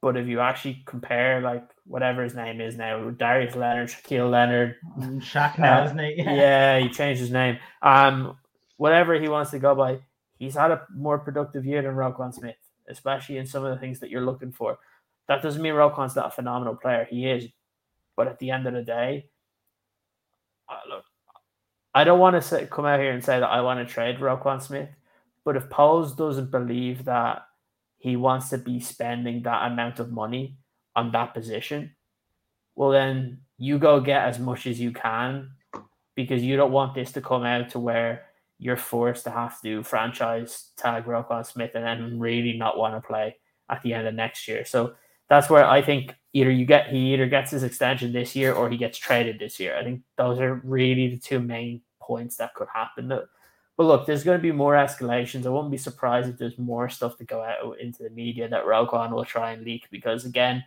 but 0.00 0.16
if 0.16 0.28
you 0.28 0.38
actually 0.40 0.82
compare 0.86 1.40
like 1.40 1.68
whatever 1.84 2.22
his 2.22 2.34
name 2.36 2.60
is 2.60 2.76
now, 2.76 3.10
Darius 3.10 3.56
Leonard, 3.56 3.88
Shaquille 3.88 4.30
Leonard, 4.30 4.76
Mm, 4.98 5.20
Shaq 5.20 5.58
now, 5.58 5.82
Uh, 5.82 5.84
isn't 5.86 5.98
he? 5.98 6.14
yeah, 6.18 6.78
he 6.78 6.88
changed 6.88 7.20
his 7.20 7.32
name. 7.32 7.58
Um, 7.82 8.38
whatever 8.76 9.18
he 9.18 9.28
wants 9.28 9.50
to 9.50 9.58
go 9.58 9.74
by, 9.74 9.98
he's 10.38 10.54
had 10.54 10.70
a 10.70 10.86
more 10.94 11.18
productive 11.18 11.66
year 11.66 11.82
than 11.82 11.94
Roquan 11.96 12.32
Smith, 12.32 12.56
especially 12.88 13.38
in 13.38 13.46
some 13.46 13.64
of 13.64 13.74
the 13.74 13.80
things 13.80 14.00
that 14.00 14.10
you're 14.10 14.24
looking 14.24 14.52
for. 14.52 14.78
That 15.28 15.42
doesn't 15.42 15.62
mean 15.62 15.74
Roquan's 15.74 16.16
not 16.16 16.28
a 16.28 16.30
phenomenal 16.30 16.76
player. 16.76 17.06
He 17.08 17.28
is, 17.28 17.46
but 18.16 18.28
at 18.28 18.38
the 18.38 18.50
end 18.50 18.66
of 18.66 18.74
the 18.74 18.82
day, 18.82 19.28
look, 20.88 21.04
I 21.94 22.04
don't 22.04 22.18
want 22.18 22.42
to 22.42 22.66
come 22.66 22.86
out 22.86 23.00
here 23.00 23.12
and 23.12 23.24
say 23.24 23.40
that 23.40 23.46
I 23.46 23.60
want 23.60 23.86
to 23.86 23.92
trade 23.92 24.18
Roquan 24.18 24.62
Smith, 24.62 24.90
but 25.44 25.56
if 25.56 25.68
Poles 25.70 26.14
doesn't 26.14 26.50
believe 26.50 27.04
that 27.04 27.42
he 27.98 28.16
wants 28.16 28.50
to 28.50 28.58
be 28.58 28.80
spending 28.80 29.42
that 29.42 29.70
amount 29.70 29.98
of 29.98 30.12
money 30.12 30.56
on 30.94 31.10
that 31.12 31.34
position, 31.34 31.94
well 32.76 32.90
then 32.90 33.40
you 33.56 33.78
go 33.78 34.00
get 34.00 34.22
as 34.22 34.38
much 34.38 34.66
as 34.66 34.78
you 34.78 34.92
can 34.92 35.50
because 36.14 36.42
you 36.42 36.56
don't 36.56 36.72
want 36.72 36.94
this 36.94 37.12
to 37.12 37.20
come 37.20 37.44
out 37.44 37.70
to 37.70 37.78
where 37.78 38.27
you're 38.58 38.76
forced 38.76 39.24
to 39.24 39.30
have 39.30 39.60
to 39.62 39.82
franchise 39.82 40.70
tag 40.76 41.04
Roquan 41.04 41.46
Smith 41.46 41.72
and 41.74 41.84
then 41.84 42.18
really 42.18 42.58
not 42.58 42.76
want 42.76 42.94
to 42.94 43.06
play 43.06 43.36
at 43.70 43.82
the 43.82 43.94
end 43.94 44.08
of 44.08 44.14
next 44.14 44.48
year. 44.48 44.64
So 44.64 44.94
that's 45.28 45.48
where 45.48 45.64
I 45.64 45.82
think 45.82 46.14
either 46.32 46.50
you 46.50 46.66
get 46.66 46.88
he 46.88 47.14
either 47.14 47.26
gets 47.26 47.50
his 47.50 47.62
extension 47.62 48.12
this 48.12 48.34
year 48.34 48.52
or 48.52 48.68
he 48.68 48.76
gets 48.76 48.98
traded 48.98 49.38
this 49.38 49.60
year. 49.60 49.76
I 49.76 49.84
think 49.84 50.02
those 50.16 50.40
are 50.40 50.56
really 50.64 51.08
the 51.08 51.18
two 51.18 51.40
main 51.40 51.82
points 52.00 52.36
that 52.36 52.54
could 52.54 52.68
happen. 52.72 53.08
But 53.08 53.28
look, 53.84 54.06
there's 54.06 54.24
going 54.24 54.38
to 54.38 54.42
be 54.42 54.50
more 54.50 54.74
escalations. 54.74 55.46
I 55.46 55.50
wouldn't 55.50 55.70
be 55.70 55.78
surprised 55.78 56.28
if 56.28 56.38
there's 56.38 56.58
more 56.58 56.88
stuff 56.88 57.16
to 57.18 57.24
go 57.24 57.42
out 57.42 57.78
into 57.78 58.02
the 58.02 58.10
media 58.10 58.48
that 58.48 58.64
Roquan 58.64 59.12
will 59.12 59.24
try 59.24 59.52
and 59.52 59.64
leak 59.64 59.86
because 59.90 60.24
again, 60.24 60.64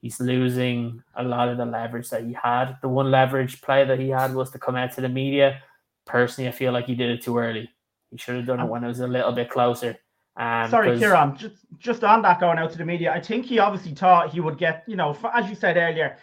he's 0.00 0.18
losing 0.20 1.02
a 1.16 1.22
lot 1.22 1.48
of 1.48 1.58
the 1.58 1.66
leverage 1.66 2.08
that 2.10 2.24
he 2.24 2.32
had. 2.32 2.76
The 2.80 2.88
one 2.88 3.10
leverage 3.10 3.60
play 3.60 3.84
that 3.84 3.98
he 3.98 4.08
had 4.08 4.34
was 4.34 4.50
to 4.52 4.58
come 4.58 4.76
out 4.76 4.92
to 4.92 5.02
the 5.02 5.08
media. 5.08 5.60
Personally, 6.06 6.48
I 6.48 6.52
feel 6.52 6.72
like 6.72 6.86
he 6.86 6.94
did 6.94 7.10
it 7.10 7.22
too 7.22 7.38
early. 7.38 7.70
He 8.10 8.18
should 8.18 8.36
have 8.36 8.46
done 8.46 8.60
it 8.60 8.66
when 8.66 8.84
it 8.84 8.88
was 8.88 9.00
a 9.00 9.06
little 9.06 9.32
bit 9.32 9.50
closer. 9.50 9.96
Um, 10.36 10.68
Sorry, 10.70 10.98
Kieran. 10.98 11.36
Just 11.36 11.56
just 11.78 12.04
on 12.04 12.22
that 12.22 12.40
going 12.40 12.58
out 12.58 12.70
to 12.72 12.78
the 12.78 12.84
media, 12.84 13.12
I 13.12 13.20
think 13.20 13.46
he 13.46 13.58
obviously 13.58 13.92
thought 13.94 14.32
he 14.32 14.40
would 14.40 14.58
get, 14.58 14.84
you 14.86 14.96
know, 14.96 15.16
as 15.32 15.48
you 15.48 15.54
said 15.54 15.76
earlier, 15.76 16.16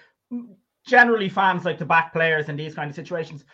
generally 0.86 1.30
fans 1.30 1.66
like 1.66 1.78
to 1.80 1.86
back 1.86 2.12
players 2.14 2.49
in 2.49 2.56
these 2.56 2.76
kind 2.76 2.90
of 2.90 2.95
situations. 2.95 3.45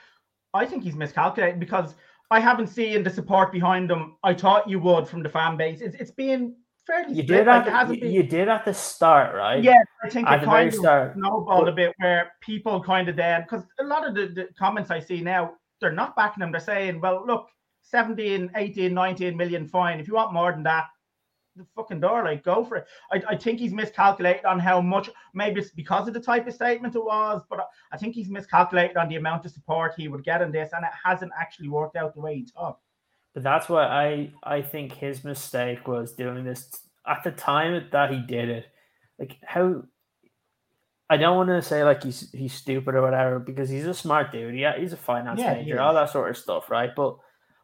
I 0.53 0.65
think 0.65 0.83
he's 0.83 0.95
miscalculated 0.95 1.59
because 1.59 1.95
I 2.31 2.39
haven't 2.39 2.67
seen 2.67 3.03
the 3.03 3.09
support 3.09 3.51
behind 3.51 3.89
him. 3.91 4.15
I 4.23 4.33
thought 4.33 4.69
you 4.69 4.79
would 4.79 5.07
from 5.07 5.21
the 5.23 5.29
fan 5.29 5.57
base. 5.57 5.81
It's 5.81 5.95
it's 5.95 6.11
been 6.11 6.55
fairly 6.85 7.13
You 7.13 7.23
split. 7.23 7.37
did 7.39 7.47
like, 7.47 7.67
at 7.67 7.87
the, 7.87 7.95
you, 7.95 8.01
been. 8.01 8.11
you 8.11 8.23
did 8.23 8.47
at 8.49 8.65
the 8.65 8.73
start, 8.73 9.35
right? 9.35 9.63
Yeah, 9.63 9.75
I 10.03 10.09
think 10.09 10.27
At 10.27 10.41
it 10.41 10.45
kind 10.45 10.69
of 10.69 10.73
start. 10.73 11.13
snowballed 11.13 11.67
a 11.67 11.71
bit 11.71 11.93
where 11.99 12.31
people 12.41 12.81
kind 12.83 13.07
of 13.09 13.15
then 13.15 13.41
because 13.43 13.63
a 13.79 13.83
lot 13.83 14.07
of 14.07 14.15
the, 14.15 14.27
the 14.27 14.47
comments 14.57 14.89
I 14.89 14.99
see 14.99 15.21
now 15.21 15.53
they're 15.79 15.91
not 15.91 16.15
backing 16.15 16.43
him. 16.43 16.51
They're 16.51 16.61
saying, 16.61 17.01
"Well, 17.01 17.25
look, 17.25 17.49
17, 17.83 18.51
18, 18.55 18.93
19 18.93 19.37
million 19.37 19.67
fine. 19.67 19.99
If 19.99 20.07
you 20.07 20.15
want 20.15 20.33
more 20.33 20.51
than 20.51 20.63
that, 20.63 20.87
the 21.55 21.65
fucking 21.75 21.99
door, 21.99 22.23
like 22.23 22.43
go 22.43 22.63
for 22.63 22.77
it. 22.77 22.87
I, 23.11 23.21
I 23.29 23.35
think 23.35 23.59
he's 23.59 23.73
miscalculated 23.73 24.45
on 24.45 24.59
how 24.59 24.79
much. 24.79 25.09
Maybe 25.33 25.59
it's 25.59 25.71
because 25.71 26.07
of 26.07 26.13
the 26.13 26.19
type 26.19 26.47
of 26.47 26.53
statement 26.53 26.95
it 26.95 27.03
was, 27.03 27.41
but 27.49 27.67
I 27.91 27.97
think 27.97 28.13
he's 28.13 28.29
miscalculated 28.29 28.95
on 28.97 29.09
the 29.09 29.15
amount 29.15 29.45
of 29.45 29.51
support 29.51 29.93
he 29.97 30.07
would 30.07 30.23
get 30.23 30.41
in 30.41 30.51
this, 30.51 30.71
and 30.73 30.83
it 30.85 30.91
hasn't 31.03 31.31
actually 31.39 31.69
worked 31.69 31.95
out 31.95 32.13
the 32.13 32.21
way 32.21 32.35
he 32.35 32.45
thought. 32.45 32.79
But 33.33 33.43
that's 33.43 33.69
why 33.69 33.85
I 33.85 34.31
I 34.43 34.61
think 34.61 34.93
his 34.93 35.23
mistake 35.23 35.87
was 35.87 36.13
doing 36.13 36.43
this 36.43 36.69
at 37.07 37.23
the 37.23 37.31
time 37.31 37.87
that 37.91 38.11
he 38.11 38.19
did 38.19 38.49
it. 38.49 38.65
Like 39.17 39.37
how 39.43 39.83
I 41.09 41.17
don't 41.17 41.37
want 41.37 41.49
to 41.49 41.61
say 41.61 41.83
like 41.83 42.03
he's 42.03 42.31
he's 42.31 42.53
stupid 42.53 42.95
or 42.95 43.01
whatever 43.01 43.39
because 43.39 43.69
he's 43.69 43.85
a 43.85 43.93
smart 43.93 44.31
dude. 44.31 44.55
Yeah, 44.55 44.77
he's 44.77 44.93
a 44.93 44.97
finance 44.97 45.39
Yeah, 45.39 45.53
major, 45.53 45.79
all 45.79 45.93
that 45.93 46.09
sort 46.09 46.29
of 46.29 46.37
stuff, 46.37 46.69
right? 46.69 46.91
But 46.93 47.17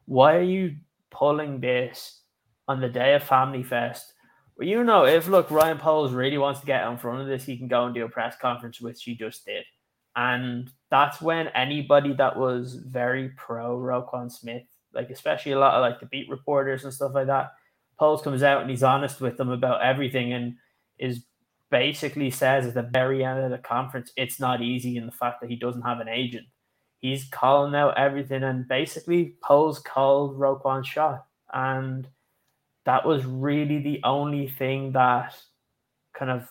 why 0.06 0.36
are 0.36 0.44
you 0.44 0.78
pulling 1.10 1.60
this 1.60 2.22
on 2.68 2.80
the 2.80 2.90
day 2.90 3.16
of 3.16 3.24
Family 3.24 3.64
Fest? 3.64 4.14
Well, 4.58 4.68
you 4.68 4.84
know, 4.84 5.06
if 5.06 5.28
look 5.28 5.52
Ryan 5.52 5.78
Poles 5.78 6.14
really 6.14 6.38
wants 6.38 6.62
to 6.62 6.66
get 6.66 6.88
in 6.88 6.98
front 6.98 7.22
of 7.22 7.28
this, 7.28 7.44
he 7.44 7.58
can 7.58 7.68
go 7.68 7.86
and 7.86 7.94
do 7.94 8.06
a 8.06 8.10
press 8.10 8.36
conference, 8.38 8.80
which 8.80 9.04
he 9.04 9.16
just 9.16 9.46
did. 9.46 9.66
And 10.16 10.72
that's 10.90 11.22
when 11.22 11.48
anybody 11.50 12.14
that 12.14 12.38
was 12.38 12.76
very 12.76 13.30
pro 13.30 13.78
Roquan 13.78 14.32
Smith, 14.32 14.64
like 14.94 15.10
especially 15.10 15.54
a 15.54 15.60
lot 15.60 15.74
of 15.74 15.82
like 15.82 16.00
the 16.00 16.06
beat 16.06 16.30
reporters 16.30 16.84
and 16.84 16.94
stuff 16.94 17.14
like 17.16 17.28
that, 17.28 17.52
Poles 17.98 18.22
comes 18.22 18.44
out 18.44 18.62
and 18.62 18.70
he's 18.70 18.84
honest 18.84 19.22
with 19.22 19.38
them 19.38 19.50
about 19.50 19.82
everything 19.82 20.34
and 20.34 20.56
is 21.00 21.26
basically 21.74 22.30
says 22.30 22.68
at 22.68 22.76
the 22.76 22.84
very 22.84 23.26
end 23.26 23.40
of 23.40 23.50
the 23.50 23.58
conference 23.58 24.12
it's 24.16 24.40
not 24.40 24.62
easy 24.62 24.96
in 24.96 25.08
the 25.08 25.12
fact 25.12 25.42
that 25.42 25.50
he 25.50 25.56
doesn't 25.56 25.82
have 25.82 26.00
an 26.00 26.08
agent. 26.08 26.46
He's 27.00 27.28
calling 27.30 27.74
out 27.74 27.98
everything 27.98 28.44
and 28.44 28.68
basically 28.68 29.34
Poles 29.44 29.80
called 29.80 30.38
Roquan's 30.38 30.88
shot. 30.88 31.26
And 31.52 32.08
that 32.86 33.08
was 33.08 33.26
really 33.26 33.80
the 33.80 34.02
only 34.04 34.48
thing 34.48 34.92
that 34.92 35.36
kind 36.14 36.30
of 36.30 36.48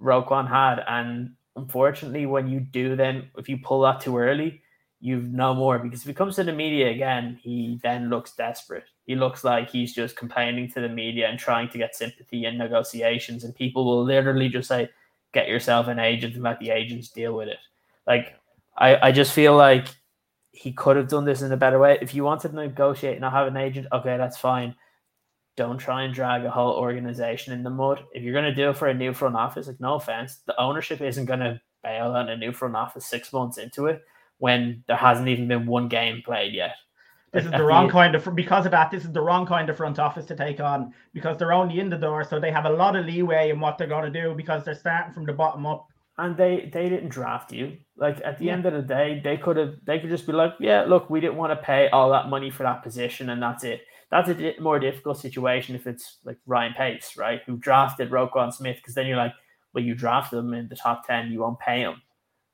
Roquan 0.00 0.48
had. 0.48 0.82
And 0.88 1.34
unfortunately, 1.54 2.24
when 2.24 2.48
you 2.48 2.60
do 2.60 2.96
then, 2.96 3.28
if 3.36 3.50
you 3.50 3.58
pull 3.58 3.82
that 3.82 4.00
too 4.00 4.16
early, 4.16 4.62
you've 5.00 5.24
no 5.24 5.52
more 5.52 5.78
because 5.80 6.00
if 6.00 6.06
he 6.06 6.14
comes 6.14 6.36
to 6.36 6.44
the 6.44 6.52
media 6.52 6.90
again, 6.90 7.38
he 7.42 7.78
then 7.82 8.08
looks 8.08 8.34
desperate. 8.34 8.84
He 9.06 9.16
looks 9.16 9.44
like 9.44 9.70
he's 9.70 9.92
just 9.92 10.16
complaining 10.16 10.70
to 10.70 10.80
the 10.80 10.88
media 10.88 11.28
and 11.28 11.38
trying 11.38 11.68
to 11.70 11.78
get 11.78 11.96
sympathy 11.96 12.44
in 12.44 12.56
negotiations, 12.56 13.44
and 13.44 13.54
people 13.54 13.84
will 13.84 14.04
literally 14.04 14.48
just 14.48 14.68
say, 14.68 14.88
"Get 15.32 15.48
yourself 15.48 15.88
an 15.88 15.98
agent 15.98 16.34
and 16.34 16.42
let 16.42 16.60
the 16.60 16.70
agents 16.70 17.08
deal 17.08 17.34
with 17.34 17.48
it." 17.48 17.58
Like, 18.06 18.36
I, 18.76 19.08
I 19.08 19.12
just 19.12 19.32
feel 19.32 19.56
like 19.56 19.88
he 20.52 20.72
could 20.72 20.96
have 20.96 21.08
done 21.08 21.24
this 21.24 21.42
in 21.42 21.52
a 21.52 21.56
better 21.56 21.78
way. 21.78 21.98
If 22.00 22.14
you 22.14 22.24
wanted 22.24 22.50
to 22.50 22.56
negotiate 22.56 23.14
and 23.14 23.22
not 23.22 23.32
have 23.32 23.48
an 23.48 23.56
agent, 23.56 23.88
okay, 23.92 24.16
that's 24.16 24.36
fine. 24.36 24.74
Don't 25.56 25.78
try 25.78 26.04
and 26.04 26.14
drag 26.14 26.44
a 26.44 26.50
whole 26.50 26.74
organization 26.74 27.52
in 27.52 27.62
the 27.62 27.70
mud. 27.70 28.04
If 28.12 28.22
you're 28.22 28.32
going 28.32 28.44
to 28.44 28.54
do 28.54 28.70
it 28.70 28.76
for 28.76 28.88
a 28.88 28.94
new 28.94 29.12
front 29.12 29.36
office, 29.36 29.66
like 29.66 29.80
no 29.80 29.94
offense, 29.94 30.38
the 30.46 30.58
ownership 30.60 31.00
isn't 31.00 31.26
going 31.26 31.40
to 31.40 31.60
bail 31.82 32.12
on 32.12 32.28
a 32.28 32.36
new 32.36 32.52
front 32.52 32.76
office 32.76 33.06
six 33.06 33.32
months 33.32 33.58
into 33.58 33.86
it 33.86 34.02
when 34.38 34.82
there 34.86 34.96
hasn't 34.96 35.28
even 35.28 35.48
been 35.48 35.66
one 35.66 35.88
game 35.88 36.22
played 36.24 36.54
yet. 36.54 36.76
This 37.32 37.44
is 37.46 37.50
the 37.60 37.62
wrong 37.64 37.88
kind 37.88 38.14
of 38.14 38.34
because 38.34 38.66
of 38.66 38.72
that. 38.72 38.90
This 38.90 39.04
is 39.04 39.12
the 39.12 39.20
wrong 39.22 39.46
kind 39.46 39.68
of 39.70 39.76
front 39.76 39.98
office 39.98 40.26
to 40.26 40.36
take 40.36 40.60
on 40.60 40.92
because 41.14 41.36
they're 41.38 41.52
only 41.52 41.80
in 41.80 41.88
the 41.90 41.96
door, 41.96 42.24
so 42.24 42.38
they 42.38 42.52
have 42.52 42.66
a 42.66 42.70
lot 42.70 42.96
of 42.96 43.06
leeway 43.06 43.50
in 43.50 43.58
what 43.60 43.78
they're 43.78 43.86
going 43.88 44.12
to 44.12 44.22
do 44.22 44.34
because 44.34 44.64
they're 44.64 44.74
starting 44.74 45.12
from 45.14 45.24
the 45.26 45.32
bottom 45.32 45.64
up. 45.66 45.86
and 46.18 46.36
they 46.36 46.68
they 46.72 46.88
didn't 46.90 47.08
draft 47.08 47.52
you. 47.52 47.78
Like 47.96 48.20
at 48.24 48.38
the 48.38 48.44
Yeah. 48.46 48.52
end 48.54 48.66
of 48.66 48.74
the 48.74 48.82
day, 48.82 49.20
they 49.24 49.36
could 49.38 49.56
have 49.56 49.74
they 49.84 49.98
could 49.98 50.10
just 50.10 50.26
be 50.26 50.32
like, 50.32 50.54
yeah, 50.60 50.82
look, 50.84 51.08
we 51.08 51.20
didn't 51.20 51.36
want 51.36 51.52
to 51.52 51.64
pay 51.64 51.88
all 51.88 52.10
that 52.10 52.28
money 52.28 52.50
for 52.50 52.64
that 52.64 52.82
position, 52.82 53.30
and 53.30 53.42
that's 53.42 53.64
it. 53.64 53.80
That's 54.10 54.28
a 54.28 54.34
di- 54.34 54.58
more 54.60 54.78
difficult 54.78 55.16
situation 55.18 55.74
if 55.74 55.86
it's 55.86 56.18
like 56.24 56.36
Ryan 56.46 56.74
Pace, 56.74 57.16
right, 57.16 57.40
who 57.46 57.56
drafted 57.56 58.10
Roquan 58.10 58.52
Smith, 58.52 58.76
because 58.76 58.94
then 58.94 59.06
you're 59.06 59.16
like, 59.16 59.32
well, 59.72 59.82
you 59.82 59.94
drafted 59.94 60.38
him 60.40 60.52
in 60.52 60.68
the 60.68 60.76
top 60.76 61.06
ten, 61.06 61.32
you 61.32 61.40
won't 61.40 61.58
pay 61.58 61.80
him. 61.80 62.02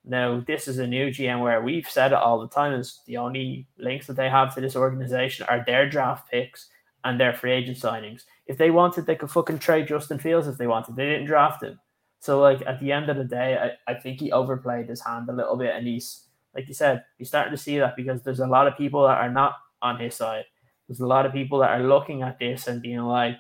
Now, 0.09 0.43
this 0.47 0.69
is 0.69 0.79
a 0.79 0.87
new 0.87 1.09
GM 1.09 1.43
where 1.43 1.61
we've 1.61 1.89
said 1.89 2.13
it 2.13 2.19
all 2.19 2.41
the 2.41 2.49
time 2.49 2.73
is 2.73 3.03
the 3.07 3.19
only 3.19 3.67
links 3.77 4.07
that 4.07 4.17
they 4.17 4.31
have 4.31 4.55
to 4.55 4.61
this 4.61 4.75
organization 4.75 5.45
are 5.49 5.63
their 5.67 5.89
draft 5.89 6.31
picks 6.31 6.71
and 7.05 7.21
their 7.21 7.35
free 7.35 7.53
agent 7.53 7.77
signings. 7.77 8.23
If 8.47 8.57
they 8.57 8.71
wanted, 8.71 9.05
they 9.05 9.17
could 9.17 9.31
fucking 9.31 9.59
trade 9.59 9.87
Justin 9.87 10.19
Fields 10.19 10.49
if 10.49 10.57
they 10.57 10.67
wanted. 10.67 10.97
They 10.97 11.11
didn't 11.11 11.27
draft 11.27 11.63
him. 11.63 11.79
So, 12.21 12.41
like, 12.41 12.63
at 12.67 12.81
the 12.81 12.91
end 12.91 13.11
of 13.11 13.19
the 13.19 13.25
day, 13.25 13.59
I, 13.87 13.93
I 13.93 13.95
think 13.95 14.19
he 14.19 14.33
overplayed 14.33 14.89
his 14.89 15.03
hand 15.03 15.29
a 15.29 15.33
little 15.33 15.57
bit. 15.57 15.77
And 15.77 15.87
he's, 15.87 16.25
like 16.55 16.67
you 16.69 16.75
said, 16.75 17.05
you're 17.19 17.27
starting 17.27 17.53
to 17.53 17.63
see 17.63 17.79
that 17.79 17.95
because 17.95 18.23
there's 18.23 18.41
a 18.41 18.47
lot 18.47 18.67
of 18.67 18.79
people 18.79 19.03
that 19.03 19.19
are 19.19 19.31
not 19.31 19.57
on 19.83 20.01
his 20.01 20.15
side. 20.15 20.45
There's 20.89 21.01
a 21.01 21.07
lot 21.07 21.27
of 21.27 21.33
people 21.33 21.59
that 21.59 21.71
are 21.71 21.87
looking 21.87 22.23
at 22.23 22.39
this 22.39 22.67
and 22.67 22.81
being 22.81 23.01
like, 23.01 23.37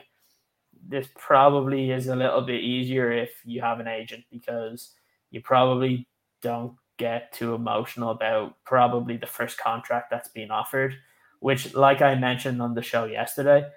this 0.87 1.09
probably 1.17 1.91
is 1.91 2.09
a 2.09 2.15
little 2.15 2.43
bit 2.43 2.63
easier 2.63 3.11
if 3.11 3.31
you 3.45 3.63
have 3.63 3.81
an 3.81 3.89
agent 3.89 4.25
because 4.31 4.93
you 5.31 5.41
probably 5.41 6.07
don't 6.43 6.75
get 6.99 7.33
too 7.33 7.55
emotional 7.55 8.11
about 8.11 8.57
probably 8.65 9.17
the 9.17 9.27
first 9.27 9.59
contract 9.59 10.11
that's 10.11 10.29
being 10.29 10.51
offered, 10.51 10.95
which, 11.41 11.75
like 11.75 12.03
I 12.03 12.15
mentioned 12.15 12.61
on 12.61 12.75
the 12.75 12.83
show 12.83 13.05
yesterday, 13.05 13.69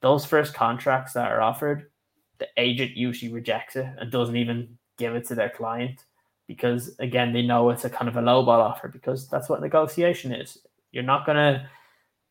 those 0.00 0.24
first 0.24 0.54
contracts 0.54 1.12
that 1.12 1.30
are 1.30 1.42
offered, 1.42 1.90
the 2.38 2.48
agent 2.56 2.92
usually 2.96 3.32
rejects 3.32 3.76
it 3.76 3.86
and 3.98 4.10
doesn't 4.10 4.36
even 4.36 4.78
give 4.96 5.14
it 5.14 5.26
to 5.26 5.34
their 5.34 5.50
client 5.50 6.04
because, 6.46 6.96
again, 6.98 7.32
they 7.32 7.42
know 7.42 7.70
it's 7.70 7.84
a 7.84 7.90
kind 7.90 8.08
of 8.08 8.16
a 8.16 8.22
lowball 8.22 8.58
offer 8.58 8.88
because 8.88 9.28
that's 9.28 9.48
what 9.48 9.60
negotiation 9.60 10.32
is. 10.32 10.58
You're 10.90 11.04
not 11.04 11.26
going 11.26 11.36
to 11.36 11.68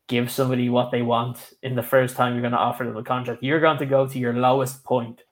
give 0.08 0.30
somebody 0.30 0.68
what 0.68 0.90
they 0.90 1.02
want 1.02 1.52
in 1.62 1.76
the 1.76 1.82
first 1.82 2.16
time 2.16 2.32
you're 2.32 2.42
going 2.42 2.52
to 2.52 2.58
offer 2.58 2.84
them 2.84 2.96
a 2.96 3.02
contract. 3.04 3.42
You're 3.42 3.60
going 3.60 3.78
to 3.78 3.86
go 3.86 4.08
to 4.08 4.18
your 4.18 4.34
lowest 4.34 4.82
point 4.82 5.22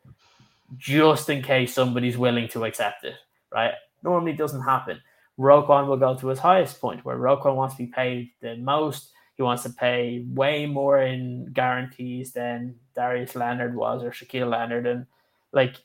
just 0.76 1.28
in 1.28 1.42
case 1.42 1.74
somebody's 1.74 2.16
willing 2.16 2.48
to 2.50 2.64
accept 2.64 3.04
it, 3.04 3.14
right? 3.52 3.72
Normally 4.02 4.32
doesn't 4.32 4.62
happen. 4.62 5.00
Roquan 5.38 5.86
will 5.86 5.96
go 5.96 6.16
to 6.16 6.28
his 6.28 6.38
highest 6.38 6.80
point 6.80 7.04
where 7.04 7.16
Roquan 7.16 7.54
wants 7.54 7.76
to 7.76 7.84
be 7.84 7.92
paid 7.92 8.30
the 8.40 8.56
most. 8.56 9.12
He 9.36 9.42
wants 9.42 9.62
to 9.62 9.70
pay 9.70 10.24
way 10.28 10.66
more 10.66 11.00
in 11.00 11.50
guarantees 11.52 12.32
than 12.32 12.74
Darius 12.96 13.36
Leonard 13.36 13.76
was 13.76 14.02
or 14.02 14.10
Shaquille 14.10 14.50
Leonard. 14.50 14.86
And 14.86 15.06
like 15.52 15.76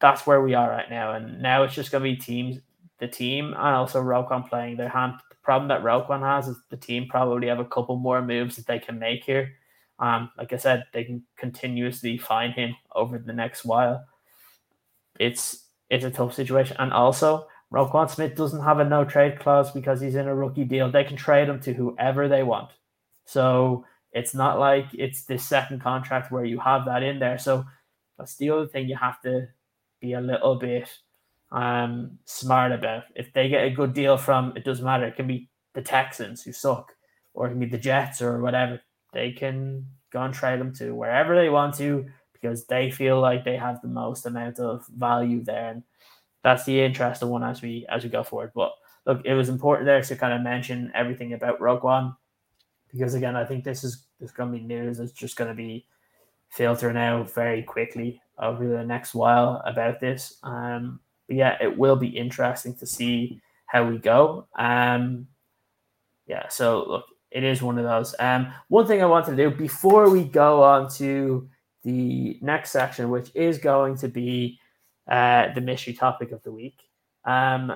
that's 0.00 0.26
where 0.26 0.42
we 0.42 0.54
are 0.54 0.68
right 0.68 0.90
now. 0.90 1.12
And 1.12 1.40
now 1.40 1.62
it's 1.62 1.74
just 1.74 1.92
gonna 1.92 2.02
be 2.02 2.16
teams 2.16 2.58
the 2.98 3.06
team 3.06 3.46
and 3.46 3.56
also 3.56 4.02
Roquan 4.02 4.48
playing 4.48 4.76
their 4.76 4.88
hand. 4.88 5.14
The 5.30 5.36
problem 5.42 5.68
that 5.68 5.82
Roquan 5.82 6.20
has 6.20 6.48
is 6.48 6.56
the 6.70 6.76
team 6.76 7.06
probably 7.08 7.48
have 7.48 7.60
a 7.60 7.64
couple 7.64 7.96
more 7.96 8.22
moves 8.22 8.56
that 8.56 8.66
they 8.66 8.78
can 8.78 8.98
make 8.98 9.24
here. 9.24 9.52
Um, 9.98 10.30
like 10.36 10.52
I 10.52 10.56
said, 10.56 10.84
they 10.92 11.04
can 11.04 11.22
continuously 11.36 12.18
find 12.18 12.54
him 12.54 12.74
over 12.94 13.18
the 13.18 13.32
next 13.32 13.64
while. 13.64 14.04
It's 15.18 15.68
it's 15.92 16.06
a 16.06 16.10
tough 16.10 16.34
situation. 16.34 16.74
And 16.78 16.90
also, 16.90 17.46
Roquan 17.70 18.08
Smith 18.08 18.34
doesn't 18.34 18.64
have 18.64 18.78
a 18.78 18.84
no 18.84 19.04
trade 19.04 19.38
clause 19.38 19.70
because 19.70 20.00
he's 20.00 20.14
in 20.14 20.26
a 20.26 20.34
rookie 20.34 20.64
deal. 20.64 20.90
They 20.90 21.04
can 21.04 21.18
trade 21.18 21.50
him 21.50 21.60
to 21.60 21.74
whoever 21.74 22.28
they 22.28 22.42
want. 22.42 22.70
So 23.26 23.84
it's 24.10 24.34
not 24.34 24.58
like 24.58 24.86
it's 24.94 25.24
this 25.24 25.44
second 25.44 25.82
contract 25.82 26.32
where 26.32 26.46
you 26.46 26.58
have 26.60 26.86
that 26.86 27.02
in 27.02 27.18
there. 27.18 27.36
So 27.36 27.66
that's 28.18 28.36
the 28.36 28.48
other 28.48 28.66
thing 28.66 28.88
you 28.88 28.96
have 28.96 29.20
to 29.22 29.48
be 30.00 30.14
a 30.14 30.20
little 30.20 30.54
bit 30.54 30.88
um, 31.50 32.18
smart 32.24 32.72
about. 32.72 33.04
If 33.14 33.34
they 33.34 33.50
get 33.50 33.66
a 33.66 33.70
good 33.70 33.92
deal 33.92 34.16
from, 34.16 34.54
it 34.56 34.64
doesn't 34.64 34.84
matter. 34.84 35.04
It 35.04 35.16
can 35.16 35.26
be 35.26 35.50
the 35.74 35.82
Texans 35.82 36.42
who 36.42 36.52
suck, 36.52 36.94
or 37.34 37.46
it 37.46 37.50
can 37.50 37.60
be 37.60 37.66
the 37.66 37.76
Jets 37.76 38.22
or 38.22 38.40
whatever. 38.40 38.80
They 39.12 39.32
can 39.32 39.88
go 40.10 40.22
and 40.22 40.32
trade 40.32 40.58
them 40.58 40.74
to 40.76 40.94
wherever 40.94 41.36
they 41.36 41.50
want 41.50 41.74
to 41.74 42.06
because 42.42 42.64
they 42.66 42.90
feel 42.90 43.20
like 43.20 43.44
they 43.44 43.56
have 43.56 43.80
the 43.80 43.88
most 43.88 44.26
amount 44.26 44.58
of 44.58 44.84
value 44.88 45.42
there. 45.44 45.70
And 45.70 45.82
that's 46.42 46.64
the 46.64 46.80
interesting 46.80 47.28
one 47.28 47.44
as 47.44 47.62
we 47.62 47.86
as 47.88 48.02
we 48.02 48.10
go 48.10 48.24
forward. 48.24 48.50
But 48.54 48.72
look, 49.06 49.22
it 49.24 49.34
was 49.34 49.48
important 49.48 49.86
there 49.86 50.02
to 50.02 50.16
kind 50.16 50.34
of 50.34 50.42
mention 50.42 50.90
everything 50.94 51.32
about 51.32 51.60
Roquan 51.60 52.16
because 52.92 53.14
again, 53.14 53.36
I 53.36 53.44
think 53.44 53.64
this 53.64 53.84
is 53.84 54.06
this 54.20 54.32
going 54.32 54.52
to 54.52 54.58
be 54.58 54.64
news. 54.64 55.00
It's 55.00 55.12
just 55.12 55.36
going 55.36 55.48
to 55.48 55.56
be 55.56 55.86
filtering 56.50 56.96
out 56.96 57.32
very 57.32 57.62
quickly 57.62 58.20
over 58.38 58.66
the 58.66 58.84
next 58.84 59.14
while 59.14 59.62
about 59.64 60.00
this. 60.00 60.38
Um, 60.42 61.00
but 61.26 61.36
yeah, 61.36 61.56
it 61.60 61.76
will 61.78 61.96
be 61.96 62.08
interesting 62.08 62.74
to 62.76 62.86
see 62.86 63.40
how 63.66 63.88
we 63.88 63.98
go. 63.98 64.46
Um, 64.56 65.26
yeah, 66.26 66.48
so 66.48 66.84
look, 66.86 67.06
it 67.30 67.42
is 67.42 67.62
one 67.62 67.78
of 67.78 67.84
those. 67.84 68.14
Um, 68.18 68.52
one 68.68 68.86
thing 68.86 69.02
I 69.02 69.06
want 69.06 69.26
to 69.26 69.36
do 69.36 69.50
before 69.50 70.10
we 70.10 70.24
go 70.24 70.62
on 70.62 70.90
to 70.94 71.48
the 71.82 72.38
next 72.40 72.70
section, 72.70 73.10
which 73.10 73.30
is 73.34 73.58
going 73.58 73.96
to 73.96 74.08
be 74.08 74.58
uh, 75.10 75.52
the 75.54 75.60
mystery 75.60 75.92
topic 75.92 76.32
of 76.32 76.42
the 76.42 76.52
week. 76.52 76.78
Um, 77.24 77.72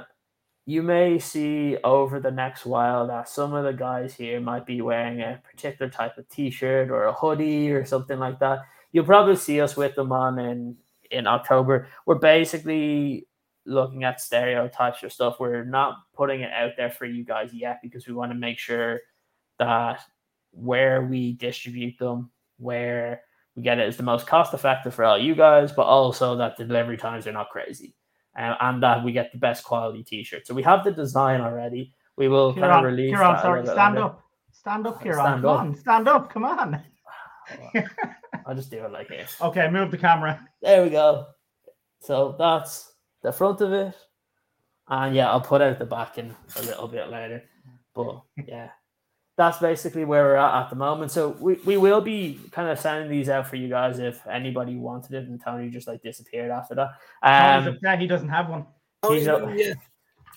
you 0.65 0.83
may 0.83 1.19
see 1.19 1.77
over 1.85 2.19
the 2.19 2.31
next 2.31 2.67
while 2.67 3.07
that 3.07 3.29
some 3.29 3.55
of 3.55 3.65
the 3.65 3.73
guys 3.73 4.15
here 4.15 4.41
might 4.41 4.67
be 4.67 4.81
wearing 4.81 5.21
a 5.21 5.41
particular 5.49 5.91
type 5.91 6.19
of 6.19 6.29
t-shirt 6.29 6.91
or 6.91 7.05
a 7.05 7.13
hoodie 7.13 7.71
or 7.71 7.85
something 7.85 8.19
like 8.19 8.41
that. 8.41 8.61
You'll 8.91 9.05
probably 9.05 9.37
see 9.37 9.61
us 9.61 9.77
with 9.77 9.95
them 9.95 10.11
on 10.11 10.39
in 10.39 10.77
in 11.11 11.27
October. 11.29 11.89
We're 12.05 12.17
basically 12.17 13.29
looking 13.65 14.03
at 14.03 14.21
stereotypes 14.21 15.05
or 15.05 15.09
stuff. 15.11 15.39
We're 15.39 15.65
not 15.65 15.99
putting 16.15 16.41
it 16.41 16.53
out 16.53 16.73
there 16.77 16.91
for 16.91 17.05
you 17.05 17.25
guys 17.25 17.53
yet 17.53 17.81
because 17.83 18.07
we 18.07 18.15
want 18.15 18.33
to 18.33 18.39
make 18.39 18.59
sure 18.59 19.01
that 19.59 20.01
where 20.51 21.03
we 21.03 21.35
distribute 21.35 21.99
them, 21.99 22.31
where 22.59 23.23
we 23.57 23.63
get 23.63 23.79
it 23.79 23.89
as 23.89 23.97
the 23.97 24.03
most 24.03 24.27
cost 24.27 24.53
effective 24.55 24.95
for 24.95 25.05
all 25.05 25.19
you 25.19 25.35
guys, 25.35 25.73
but 25.73 25.87
also 25.87 26.37
that 26.37 26.57
the 26.57 26.65
delivery 26.65 26.99
times 26.99 27.27
are 27.27 27.33
not 27.33 27.49
crazy. 27.51 27.95
Um, 28.39 28.55
and 28.61 28.83
that 28.83 29.03
we 29.03 29.13
get 29.13 29.33
the 29.33 29.39
best 29.39 29.65
quality 29.65 30.03
t-shirt. 30.03 30.47
So 30.47 30.55
we 30.55 30.63
have 30.63 30.85
the 30.85 30.93
design 30.93 31.41
already. 31.41 31.95
We 32.17 32.29
will 32.29 32.53
kind 32.53 32.67
of 32.67 32.85
release. 32.85 33.11
Kieran, 33.11 33.33
that 33.33 33.43
sorry, 33.43 33.67
stand 33.67 33.99
up. 33.99 34.23
Stand 34.53 34.87
up, 34.87 35.03
Kieran. 35.03 35.21
Stand 35.21 35.43
come 35.43 35.51
up. 35.51 35.61
on, 35.61 35.75
stand 35.75 36.09
up. 36.09 36.31
Come 36.31 36.45
on. 36.45 36.83
I'll 38.47 38.55
just 38.55 38.71
do 38.71 38.85
it 38.85 38.93
like 38.93 39.09
this. 39.09 39.37
Okay, 39.41 39.69
move 39.71 39.91
the 39.91 39.99
camera. 39.99 40.47
There 40.61 40.83
we 40.83 40.91
go. 40.91 41.27
So 42.01 42.37
that's 42.39 42.93
the 43.23 43.33
front 43.33 43.61
of 43.63 43.73
it. 43.73 43.95
And 44.89 45.15
yeah, 45.15 45.31
I'll 45.31 45.41
put 45.41 45.63
out 45.63 45.79
the 45.79 45.87
back 45.87 46.19
in 46.19 46.35
a 46.57 46.63
little 46.63 46.89
bit 46.89 47.09
later. 47.09 47.43
But 47.95 48.21
yeah, 48.47 48.69
that's 49.37 49.59
basically 49.59 50.05
where 50.05 50.25
we're 50.25 50.37
at 50.37 50.63
at 50.65 50.71
the 50.71 50.77
moment. 50.77 51.11
So 51.13 51.37
we, 51.41 51.55
we 51.67 51.77
will 51.77 52.01
be 52.01 52.41
kind 52.53 52.71
of 52.71 52.79
sending 52.81 53.11
these 53.11 53.29
out 53.29 53.47
for 53.47 53.57
you 53.57 53.69
guys 53.69 53.99
if 53.99 54.27
anybody 54.27 54.77
wanted 54.77 55.13
it. 55.15 55.29
And 55.29 55.39
Tony 55.43 55.69
just 55.69 55.87
like 55.87 56.03
disappeared 56.03 56.51
after 56.51 56.75
that. 56.75 56.91
Tony's 57.23 57.69
Um, 57.69 57.75
upset 57.75 58.01
he 58.01 58.07
doesn't 58.07 58.29
have 58.31 58.49
one. 58.49 58.65
Tony's, 59.03 59.21
He's 59.21 59.29
a- 59.29 59.55
yeah, 59.57 59.75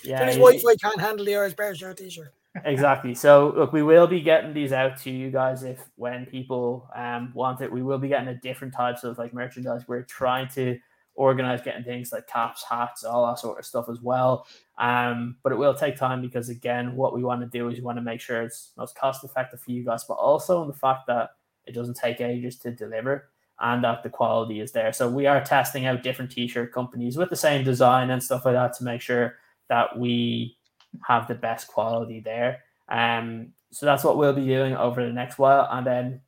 yeah, 0.04 0.20
Tony's 0.20 0.36
he- 0.36 0.42
Wi-Fi 0.42 0.76
can't 0.82 1.00
handle 1.00 1.26
the 1.26 1.36
Irish 1.36 1.54
Bears 1.54 1.78
shirt 1.78 1.98
t-shirt. 1.98 2.34
exactly. 2.66 3.16
So 3.16 3.54
look, 3.56 3.72
we 3.72 3.84
will 3.84 4.08
be 4.08 4.20
getting 4.22 4.54
these 4.54 4.74
out 4.74 4.98
to 5.04 5.10
you 5.12 5.32
guys 5.32 5.64
if 5.64 5.80
when 5.96 6.26
people 6.26 6.90
um 6.96 7.32
want 7.34 7.62
it. 7.62 7.72
We 7.72 7.84
will 7.84 8.00
be 8.00 8.10
getting 8.10 8.28
a 8.30 8.36
different 8.36 8.74
types 8.74 9.04
of 9.06 9.18
like 9.18 9.34
merchandise. 9.34 9.88
We're 9.88 10.04
trying 10.04 10.50
to 10.56 10.78
organize 11.20 11.62
getting 11.62 11.84
things 11.84 12.14
like 12.14 12.26
caps, 12.28 12.64
hats, 12.64 13.04
all 13.04 13.28
that 13.28 13.38
sort 13.38 13.60
of 13.60 13.66
stuff 13.66 13.90
as 13.90 14.00
well. 14.00 14.48
Um, 14.78 15.36
but 15.44 15.52
it 15.52 15.58
will 15.58 15.74
take 15.74 15.98
time 15.98 16.22
because 16.22 16.48
again, 16.48 16.96
what 16.96 17.14
we 17.14 17.26
want 17.26 17.41
to 17.41 17.48
do 17.48 17.68
is 17.68 17.76
we 17.76 17.84
want 17.84 17.98
to 17.98 18.02
make 18.02 18.22
sure 18.22 18.41
it's 18.41 18.72
most 18.78 18.96
cost 18.96 19.26
effective 19.26 19.60
for 19.60 19.72
you 19.72 19.84
guys, 19.84 20.06
but 20.06 20.14
also 20.14 20.62
in 20.62 20.70
the 20.70 20.74
fact 20.74 21.08
that 21.08 21.32
it 21.66 21.74
doesn't 21.74 21.98
take 21.98 22.22
ages 22.22 22.58
to 22.60 22.72
deliver 22.72 23.32
and 23.60 23.84
that 23.84 24.02
the 24.02 24.10
quality 24.10 24.62
is 24.62 24.72
there. 24.72 24.94
So 24.94 25.10
we 25.10 25.26
are 25.26 25.44
testing 25.44 25.86
out 25.86 26.04
different 26.04 26.32
t-shirt 26.32 26.74
companies 26.74 27.18
with 27.18 27.30
the 27.30 27.36
same 27.36 27.66
design 27.66 28.12
and 28.12 28.24
stuff 28.24 28.46
like 28.46 28.56
that 28.56 28.72
to 28.78 28.86
make 28.86 29.02
sure 29.02 29.36
that 29.68 30.00
we 30.00 30.58
have 31.06 31.28
the 31.28 31.36
best 31.36 31.68
quality 31.68 32.22
there. 32.22 32.60
Um, 32.88 33.52
so 33.72 33.86
that's 33.86 34.06
what 34.06 34.18
we'll 34.18 34.32
be 34.32 34.48
doing 34.48 34.74
over 34.74 35.06
the 35.06 35.12
next 35.12 35.38
while, 35.38 35.68
and 35.70 35.86
then 35.86 36.22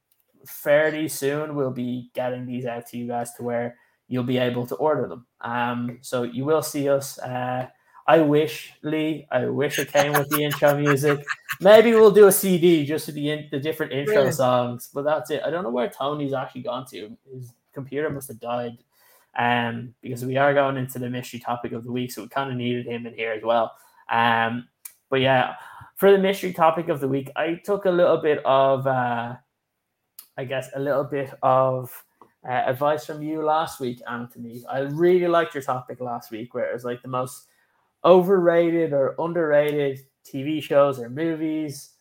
fairly 0.45 1.07
soon 1.07 1.55
we'll 1.55 1.71
be 1.71 2.11
getting 2.13 2.45
these 2.45 2.65
out 2.65 2.87
to 2.87 2.97
you 2.97 3.07
guys 3.07 3.31
to 3.35 3.43
where 3.43 3.77
you'll 4.11 4.23
be 4.23 4.37
able 4.37 4.67
to 4.67 4.75
order 4.75 5.07
them. 5.07 5.25
Um, 5.39 5.99
so 6.01 6.23
you 6.23 6.43
will 6.43 6.61
see 6.61 6.89
us. 6.89 7.17
Uh, 7.17 7.67
I 8.05 8.19
wish 8.19 8.73
Lee, 8.83 9.25
I 9.31 9.45
wish 9.45 9.79
it 9.79 9.91
came 9.91 10.11
with 10.11 10.29
the 10.29 10.43
intro 10.43 10.77
music. 10.77 11.25
Maybe 11.61 11.93
we'll 11.93 12.11
do 12.11 12.27
a 12.27 12.31
CD 12.31 12.85
just 12.85 13.05
to 13.05 13.13
the 13.13 13.29
in, 13.29 13.47
the 13.51 13.59
different 13.59 13.93
intro 13.93 14.15
Brilliant. 14.15 14.35
songs, 14.35 14.89
but 14.93 15.03
that's 15.03 15.31
it. 15.31 15.41
I 15.45 15.49
don't 15.49 15.63
know 15.63 15.69
where 15.69 15.87
Tony's 15.87 16.33
actually 16.33 16.63
gone 16.63 16.85
to. 16.87 17.15
His 17.33 17.53
computer 17.73 18.09
must 18.09 18.27
have 18.27 18.39
died. 18.41 18.79
Um, 19.39 19.95
because 20.01 20.25
we 20.25 20.35
are 20.35 20.53
going 20.53 20.75
into 20.75 20.99
the 20.99 21.09
mystery 21.09 21.39
topic 21.39 21.71
of 21.71 21.85
the 21.85 21.91
week, 21.91 22.11
so 22.11 22.23
we 22.23 22.27
kind 22.27 22.51
of 22.51 22.57
needed 22.57 22.85
him 22.85 23.05
in 23.07 23.13
here 23.13 23.31
as 23.31 23.41
well. 23.41 23.71
Um, 24.11 24.67
but 25.09 25.21
yeah, 25.21 25.53
for 25.95 26.11
the 26.11 26.17
mystery 26.17 26.51
topic 26.51 26.89
of 26.89 26.99
the 26.99 27.07
week, 27.07 27.31
I 27.37 27.61
took 27.63 27.85
a 27.85 27.91
little 27.91 28.17
bit 28.17 28.43
of, 28.43 28.85
uh, 28.85 29.35
I 30.35 30.43
guess, 30.43 30.69
a 30.75 30.81
little 30.81 31.05
bit 31.05 31.33
of 31.41 32.03
uh, 32.47 32.51
advice 32.51 33.05
from 33.05 33.21
you 33.21 33.43
last 33.43 33.79
week, 33.79 34.01
Anthony. 34.09 34.63
I 34.69 34.79
really 34.79 35.27
liked 35.27 35.53
your 35.53 35.63
topic 35.63 35.99
last 36.01 36.31
week, 36.31 36.53
where 36.53 36.69
it 36.69 36.73
was 36.73 36.85
like 36.85 37.01
the 37.01 37.07
most 37.07 37.47
overrated 38.03 38.93
or 38.93 39.15
underrated 39.19 39.99
TV 40.25 40.61
shows 40.61 40.99
or 40.99 41.09
movies. 41.09 41.91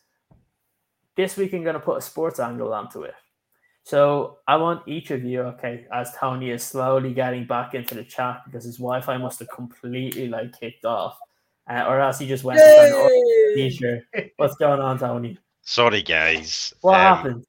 This 1.15 1.37
week, 1.37 1.53
I'm 1.53 1.63
going 1.63 1.75
to 1.75 1.79
put 1.79 1.97
a 1.97 2.01
sports 2.01 2.39
angle 2.39 2.73
onto 2.73 3.03
it. 3.03 3.13
So 3.83 4.37
I 4.47 4.57
want 4.57 4.87
each 4.87 5.11
of 5.11 5.23
you, 5.23 5.41
okay, 5.41 5.85
as 5.91 6.13
Tony 6.17 6.51
is 6.51 6.63
slowly 6.63 7.13
getting 7.13 7.45
back 7.45 7.73
into 7.73 7.95
the 7.95 8.03
chat 8.03 8.41
because 8.45 8.63
his 8.63 8.77
Wi-Fi 8.77 9.17
must 9.17 9.39
have 9.39 9.49
completely 9.49 10.27
like 10.27 10.57
kicked 10.59 10.85
off, 10.85 11.17
uh, 11.69 11.85
or 11.87 11.99
else 11.99 12.19
he 12.19 12.27
just 12.27 12.43
went 12.43 12.59
to 12.59 12.75
try 12.75 12.85
and 12.85 12.93
order 12.95 13.13
a 13.13 13.57
Yay! 13.57 13.69
t-shirt. 13.69 14.03
What's 14.37 14.55
going 14.55 14.79
on, 14.79 14.99
Tony? 14.99 15.37
Sorry, 15.63 16.01
guys. 16.03 16.73
What 16.81 16.93
Um, 16.95 17.01
happened? 17.01 17.45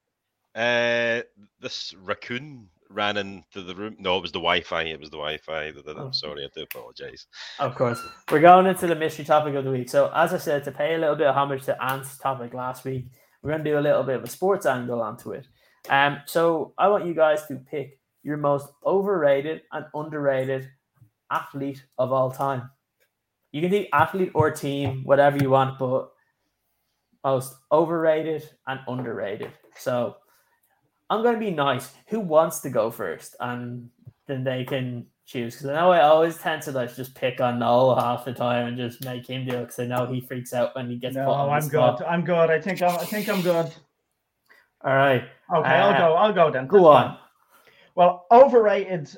Uh, 0.55 1.23
this 1.61 1.95
raccoon 2.03 2.69
ran 2.93 3.17
into 3.17 3.63
the 3.63 3.75
room. 3.75 3.97
No, 3.99 4.19
it 4.19 4.23
was 4.23 4.33
the 4.33 4.39
Wi-Fi. 4.39 4.83
It 4.83 5.01
was 5.01 5.11
the 5.11 5.17
Wi-Fi. 5.17 5.73
Oh. 5.87 6.07
I'm 6.07 6.13
sorry. 6.13 6.45
I 6.45 6.49
do 6.55 6.63
apologize. 6.63 7.27
Of 7.59 7.75
course. 7.75 8.01
We're 8.31 8.41
going 8.41 8.67
into 8.67 8.87
the 8.87 8.95
mystery 8.95 9.25
topic 9.25 9.55
of 9.55 9.65
the 9.65 9.71
week. 9.71 9.89
So, 9.89 10.11
as 10.15 10.33
I 10.33 10.39
said, 10.39 10.65
to 10.65 10.73
pay 10.73 10.95
a 10.95 10.99
little 10.99 11.17
bit 11.17 11.27
of 11.27 11.35
homage 11.35 11.65
to 11.65 11.85
Ant's 11.85 12.19
topic 12.19 12.55
last 12.55 12.85
week, 12.85 13.07
we're 13.43 13.51
going 13.51 13.65
to 13.65 13.71
do 13.71 13.79
a 13.79 13.81
little 13.81 14.03
bit 14.03 14.17
of 14.17 14.25
a 14.25 14.29
sports 14.29 14.67
angle 14.67 15.01
onto 15.03 15.33
it. 15.33 15.47
Um, 15.89 16.19
so, 16.27 16.75
I 16.79 16.89
want 16.89 17.07
you 17.07 17.15
guys 17.15 17.47
to 17.47 17.57
pick 17.57 17.99
your 18.23 18.37
most 18.37 18.69
overrated 18.87 19.63
and 19.73 19.87
underrated 19.95 20.69
athlete 21.31 21.85
of 21.99 22.13
all 22.13 22.31
time. 22.31 22.71
You 23.51 23.61
can 23.61 23.71
do 23.71 23.87
athlete 23.93 24.31
or 24.35 24.51
team, 24.51 25.03
whatever 25.05 25.37
you 25.39 25.51
want, 25.51 25.79
but 25.79 26.11
most 27.25 27.55
overrated 27.71 28.49
and 28.67 28.81
underrated. 28.89 29.53
So, 29.77 30.17
I'm 31.13 31.23
going 31.23 31.35
to 31.35 31.41
be 31.41 31.51
nice. 31.51 31.93
Who 32.09 32.21
wants 32.21 32.61
to 32.61 32.71
go 32.71 32.91
first? 32.91 33.37
And 33.41 33.89
then 34.27 34.45
they 34.45 34.65
can 34.65 35.07
choose. 35.27 35.55
Because 35.55 35.69
I 35.71 35.75
know 35.75 35.91
I 35.93 36.01
always 36.03 36.39
tend 36.39 36.63
to 36.63 36.73
like 36.73 36.95
just 36.95 37.15
pick 37.15 37.41
on 37.41 37.59
Noel 37.59 37.95
half 37.97 38.25
the 38.25 38.33
time 38.33 38.67
and 38.69 38.77
just 38.77 39.05
make 39.05 39.27
him 39.29 39.45
do 39.47 39.57
it. 39.57 39.61
Because 39.61 39.79
I 39.81 39.87
know 39.87 40.07
he 40.07 40.21
freaks 40.21 40.53
out 40.53 40.75
when 40.75 40.89
he 40.89 40.97
gets 40.97 41.15
No, 41.17 41.27
put 41.27 41.33
on 41.35 41.51
I'm 41.51 41.63
spot. 41.63 41.99
good. 41.99 42.07
I'm 42.07 42.25
good. 42.25 42.51
I 42.51 42.61
think 42.61 42.83
I'm. 42.83 42.99
I 42.99 43.05
think 43.05 43.29
I'm 43.29 43.43
good. 43.43 43.71
All 44.85 44.97
right, 44.97 45.23
Okay, 45.55 45.69
Uh, 45.71 45.89
I'll 45.89 45.99
go. 45.99 46.15
I'll 46.15 46.33
go 46.33 46.51
then. 46.51 46.67
go 46.67 46.79
That's 46.79 46.87
on. 46.87 47.09
fine. 47.11 47.19
Well, 47.95 48.27
overrated, 48.33 49.15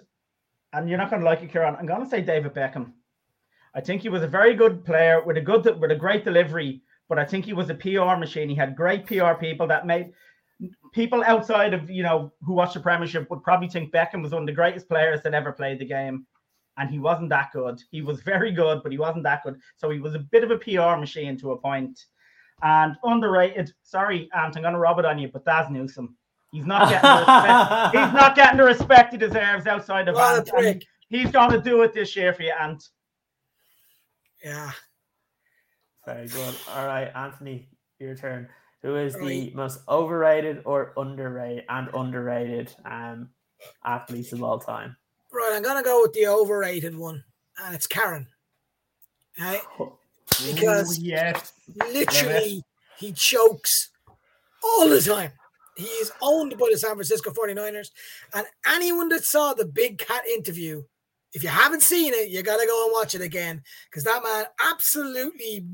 and 0.73 0.89
you're 0.89 0.99
not 0.99 1.09
going 1.11 1.21
to 1.23 1.27
like 1.27 1.43
it, 1.43 1.51
Kieran. 1.51 1.77
I'm 1.77 1.87
going 1.87 2.03
to 2.03 2.09
say 2.11 2.21
David 2.21 2.53
Beckham. 2.55 2.93
I 3.75 3.81
think 3.81 4.03
he 4.03 4.09
was 4.11 4.23
a 4.23 4.27
very 4.29 4.55
good 4.55 4.85
player 4.85 5.23
with 5.25 5.37
a 5.39 5.41
good, 5.41 5.65
with 5.81 5.91
a 5.91 5.97
great 5.97 6.23
delivery, 6.25 6.83
but 7.09 7.19
I 7.19 7.25
think 7.25 7.45
he 7.47 7.53
was 7.55 7.71
a 7.71 7.75
PR 7.75 8.17
machine. 8.17 8.49
He 8.49 8.55
had 8.55 8.77
great 8.77 9.07
PR 9.07 9.35
people 9.41 9.67
that 9.69 9.87
made 9.87 10.13
people 10.93 11.23
outside 11.27 11.75
of 11.75 11.91
you 11.91 12.03
know 12.03 12.33
who 12.43 12.53
watch 12.53 12.75
the 12.75 12.81
Premiership 12.81 13.29
would 13.31 13.43
probably 13.43 13.69
think 13.69 13.93
Beckham 13.93 14.23
was 14.23 14.33
one 14.33 14.43
of 14.43 14.47
the 14.47 14.53
greatest 14.53 14.89
players 14.89 15.23
that 15.23 15.35
ever 15.35 15.53
played 15.53 15.79
the 15.79 15.85
game, 15.85 16.27
and 16.77 16.91
he 16.91 16.99
wasn't 16.99 17.31
that 17.31 17.51
good. 17.53 17.81
He 17.91 18.03
was 18.03 18.21
very 18.23 18.53
good, 18.53 18.83
but 18.83 18.93
he 18.93 18.99
wasn't 18.99 19.25
that 19.25 19.43
good. 19.45 19.59
So 19.77 19.91
he 19.91 20.01
was 20.01 20.15
a 20.15 20.21
bit 20.21 20.45
of 20.45 20.51
a 20.51 20.59
PR 20.59 20.99
machine 20.99 21.39
to 21.39 21.53
a 21.53 21.59
point. 21.59 22.07
And 22.63 22.97
underrated. 23.03 23.73
Sorry, 23.83 24.31
Ant, 24.33 24.57
I'm 24.57 24.63
going 24.63 24.75
to 24.75 24.79
rub 24.79 24.99
it 24.99 25.05
on 25.05 25.19
you, 25.19 25.29
but 25.29 25.45
Dazz 25.45 25.71
Newsome. 25.71 26.17
He's 26.53 26.65
not 26.65 26.89
getting 26.89 27.11
the 27.11 27.17
respect. 27.19 27.97
He's 27.97 28.13
not 28.15 28.37
getting 28.37 28.59
the 28.59 28.65
respect 28.65 29.13
he 29.13 29.19
deserves 29.19 29.67
outside 29.67 30.09
of 30.09 30.15
What 30.15 30.49
Ant. 30.65 30.85
He's 31.09 31.31
going 31.31 31.51
to 31.51 31.61
do 31.61 31.83
it 31.83 31.93
this 31.93 32.15
year 32.15 32.33
for 32.33 32.43
you, 32.43 32.53
Ant. 32.59 32.89
Yeah. 34.43 34.71
Very 36.07 36.29
good. 36.29 36.55
All 36.69 36.87
right, 36.87 37.11
Anthony, 37.15 37.69
your 37.99 38.15
turn. 38.15 38.49
Who 38.85 38.97
is 38.97 39.15
the 39.15 39.51
most 39.55 39.81
overrated 39.89 40.61
or 40.67 40.93
underrated 40.99 41.65
and 41.71 41.89
underrated 41.95 42.71
um 42.85 43.31
athletes 43.83 44.35
of 44.35 44.43
all 44.43 44.59
time? 44.59 44.95
Right, 45.33 45.53
I'm 45.55 45.63
gonna 45.63 45.83
go 45.83 46.03
with 46.03 46.13
the 46.13 46.27
overrated 46.27 46.95
one, 46.95 47.25
and 47.59 47.75
it's 47.75 47.87
Karen. 47.87 48.29
Right? 49.41 49.63
Because 50.47 50.99
Ooh, 50.99 51.03
yes. 51.03 51.53
literally 51.77 52.65
he 52.99 53.13
chokes 53.13 53.91
all 54.65 54.89
the 54.89 55.01
time. 55.01 55.31
He 55.77 55.85
is 55.85 56.11
owned 56.21 56.59
by 56.59 56.69
the 56.73 56.79
San 56.79 56.95
Francisco 56.95 57.31
49ers. 57.31 57.91
And 58.35 58.45
anyone 58.67 59.11
that 59.11 59.25
saw 59.25 59.55
the 59.55 59.67
Big 59.67 59.99
Cat 59.99 60.27
interview, 60.27 60.83
if 61.35 61.43
you 61.43 61.49
haven't 61.49 61.83
seen 61.83 62.15
it, 62.15 62.31
you 62.31 62.43
got 62.43 62.59
to 62.59 62.67
go 62.67 62.85
and 62.85 62.93
watch 62.93 63.15
it 63.15 63.21
again 63.21 63.63
because 63.91 64.05
that 64.05 64.23
man 64.23 64.45
absolutely 64.71 65.65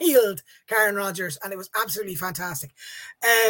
nailed 0.00 0.42
Karen 0.68 0.94
Rodgers 0.94 1.38
and 1.42 1.52
it 1.52 1.56
was 1.56 1.68
absolutely 1.80 2.14
fantastic. 2.14 2.70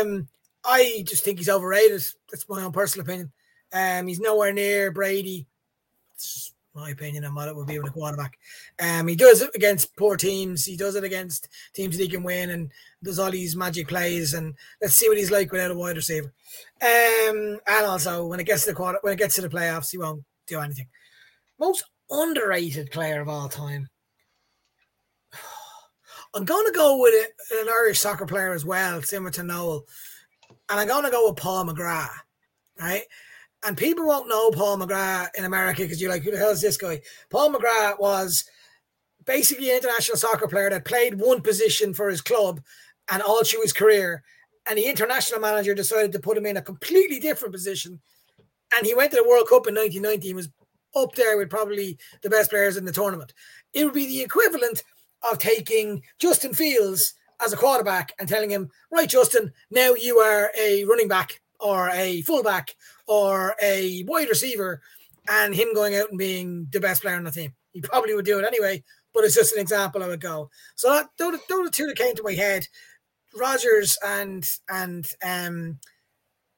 Um, 0.01 0.27
I 0.65 1.05
just 1.07 1.23
think 1.23 1.39
he's 1.39 1.49
overrated. 1.49 2.03
That's 2.31 2.49
my 2.49 2.63
own 2.63 2.73
personal 2.73 3.05
opinion. 3.05 3.31
Um, 3.73 4.07
he's 4.07 4.21
nowhere 4.21 4.53
near 4.53 4.91
Brady. 4.91 5.47
It's 6.15 6.55
my 6.75 6.91
opinion 6.91 7.25
on 7.25 7.35
what 7.35 7.49
it 7.49 7.57
would 7.57 7.67
be 7.67 7.79
with 7.79 7.89
a 7.89 7.93
quarterback. 7.93 8.39
Um, 8.81 9.09
he 9.09 9.17
does 9.17 9.43
it 9.43 9.51
against 9.55 9.97
poor 9.97 10.17
teams. 10.17 10.65
He 10.65 10.77
does 10.77 10.95
it 10.95 11.05
against 11.05 11.49
teams 11.75 11.97
that 11.97 12.05
he 12.05 12.09
can 12.09 12.23
win, 12.23 12.51
and 12.51 12.71
does 13.03 13.19
all 13.19 13.31
these 13.31 13.57
magic 13.57 13.89
plays. 13.89 14.35
And 14.35 14.55
let's 14.81 14.95
see 14.95 15.09
what 15.09 15.19
he's 15.19 15.31
like 15.31 15.51
without 15.51 15.71
a 15.71 15.75
wide 15.75 15.97
receiver. 15.97 16.33
Um, 16.83 17.59
and 17.67 17.87
also 17.87 18.27
when 18.27 18.41
it 18.41 18.47
gets 18.47 18.65
to 18.65 18.71
the 18.71 18.77
quarter, 18.77 18.99
when 19.03 19.15
it 19.15 19.19
gets 19.19 19.35
to 19.37 19.43
the 19.43 19.49
playoffs, 19.49 19.91
he 19.91 19.99
won't 19.99 20.25
do 20.47 20.61
anything. 20.61 20.87
Most 21.61 21.85
underrated 22.11 22.91
player 22.91 23.21
of 23.21 23.29
all 23.29 23.49
time. 23.49 23.89
I'm 26.35 26.45
going 26.45 26.67
to 26.67 26.73
go 26.73 26.99
with 26.99 27.15
an 27.53 27.69
Irish 27.69 28.01
soccer 28.01 28.27
player 28.27 28.53
as 28.53 28.65
well, 28.65 29.03
similar 29.03 29.31
to 29.33 29.43
Noel, 29.43 29.85
and 30.71 30.81
I'm 30.81 30.89
going 30.89 31.05
to 31.05 31.11
go 31.11 31.29
with 31.29 31.37
Paul 31.37 31.67
McGrath. 31.67 32.09
Right. 32.81 33.03
And 33.63 33.77
people 33.77 34.07
won't 34.07 34.29
know 34.29 34.51
Paul 34.51 34.79
McGrath 34.79 35.29
in 35.37 35.45
America 35.45 35.83
because 35.83 36.01
you're 36.01 36.11
like, 36.11 36.23
who 36.23 36.31
the 36.31 36.39
hell 36.39 36.51
is 36.51 36.63
this 36.63 36.79
guy? 36.79 37.03
Paul 37.29 37.53
McGrath 37.53 38.01
was 38.01 38.45
basically 39.27 39.71
an 39.71 39.77
international 39.77 40.17
soccer 40.17 40.49
player 40.49 40.71
that 40.71 40.87
played 40.87 41.21
one 41.21 41.43
position 41.43 41.93
for 41.93 42.09
his 42.09 42.23
club 42.23 42.61
and 43.11 43.21
all 43.23 43.45
through 43.45 43.61
his 43.63 43.75
career. 43.75 44.23
and 44.67 44.79
the 44.79 44.85
international 44.85 45.41
manager 45.41 45.75
decided 45.75 46.13
to 46.13 46.21
put 46.21 46.39
him 46.39 46.47
in 46.47 46.57
a 46.57 46.63
completely 46.63 47.19
different 47.19 47.53
position. 47.53 48.01
And 48.77 48.87
he 48.87 48.95
went 48.95 49.11
to 49.11 49.17
the 49.17 49.29
World 49.29 49.49
Cup 49.49 49.67
in 49.67 49.75
1990 49.75 50.29
and 50.31 50.37
was 50.37 50.49
up 50.95 51.15
there 51.15 51.37
with 51.37 51.51
probably 51.51 51.99
the 52.23 52.31
best 52.31 52.51
players 52.51 52.77
in 52.77 52.85
the 52.85 52.93
tournament. 52.93 53.33
It 53.73 53.85
would 53.85 53.95
be 53.95 54.07
the 54.07 54.23
equivalent 54.23 54.83
of 55.31 55.39
taking 55.39 56.03
Justin 56.19 56.55
Fields 56.55 57.15
as 57.45 57.53
a 57.53 57.57
quarterback 57.57 58.13
and 58.19 58.29
telling 58.29 58.51
him, 58.51 58.71
right, 58.91 59.09
Justin, 59.09 59.53
now 59.71 59.95
you 59.95 60.19
are 60.19 60.51
a 60.59 60.85
running 60.85 61.09
back 61.09 61.41
or 61.59 61.91
a 61.91 62.23
fullback 62.23 62.75
or 63.07 63.55
a 63.63 64.05
wide 64.07 64.29
receiver, 64.29 64.81
and 65.29 65.55
him 65.55 65.75
going 65.75 65.95
out 65.97 66.11
and 66.11 66.19
being 66.19 66.67
the 66.71 66.81
best 66.81 67.03
player 67.03 67.17
on 67.17 67.25
the 67.25 67.31
team. 67.31 67.53
He 67.73 67.81
probably 67.81 68.15
would 68.15 68.25
do 68.25 68.39
it 68.39 68.47
anyway, 68.47 68.83
but 69.13 69.25
it's 69.25 69.35
just 69.35 69.55
an 69.55 69.61
example 69.61 70.03
I 70.03 70.09
would 70.09 70.21
go. 70.21 70.51
So 70.75 70.91
that, 70.93 71.11
those, 71.19 71.39
those 71.49 71.69
are 71.69 71.71
two 71.71 71.87
that 71.87 71.99
came 71.99 72.15
to 72.17 72.23
my 72.23 72.33
head. 72.33 72.67
Rodgers 73.37 73.97
and 74.05 74.49
and 74.69 75.07
um 75.23 75.79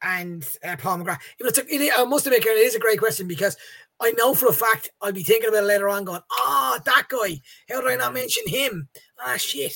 and 0.01 0.47
uh, 0.63 0.75
Paul 0.77 0.99
McGrath. 0.99 1.19
It's 1.39 1.57
a, 1.57 1.65
it, 1.67 1.93
I 1.97 2.03
must 2.03 2.25
admit, 2.25 2.45
it 2.45 2.49
is 2.49 2.75
a 2.75 2.79
great 2.79 2.99
question 2.99 3.27
because 3.27 3.55
I 4.03 4.11
know 4.17 4.33
for 4.33 4.47
a 4.47 4.53
fact 4.53 4.91
I'll 5.01 5.11
be 5.11 5.23
thinking 5.23 5.49
about 5.49 5.63
it 5.63 5.67
later 5.67 5.89
on, 5.89 6.03
going, 6.03 6.21
"Ah, 6.31 6.75
oh, 6.75 6.79
that 6.85 7.07
guy. 7.09 7.41
How 7.69 7.81
did 7.81 7.91
I 7.91 7.95
not 7.95 8.13
mention 8.13 8.43
him? 8.47 8.89
Ah, 9.23 9.37
shit." 9.37 9.75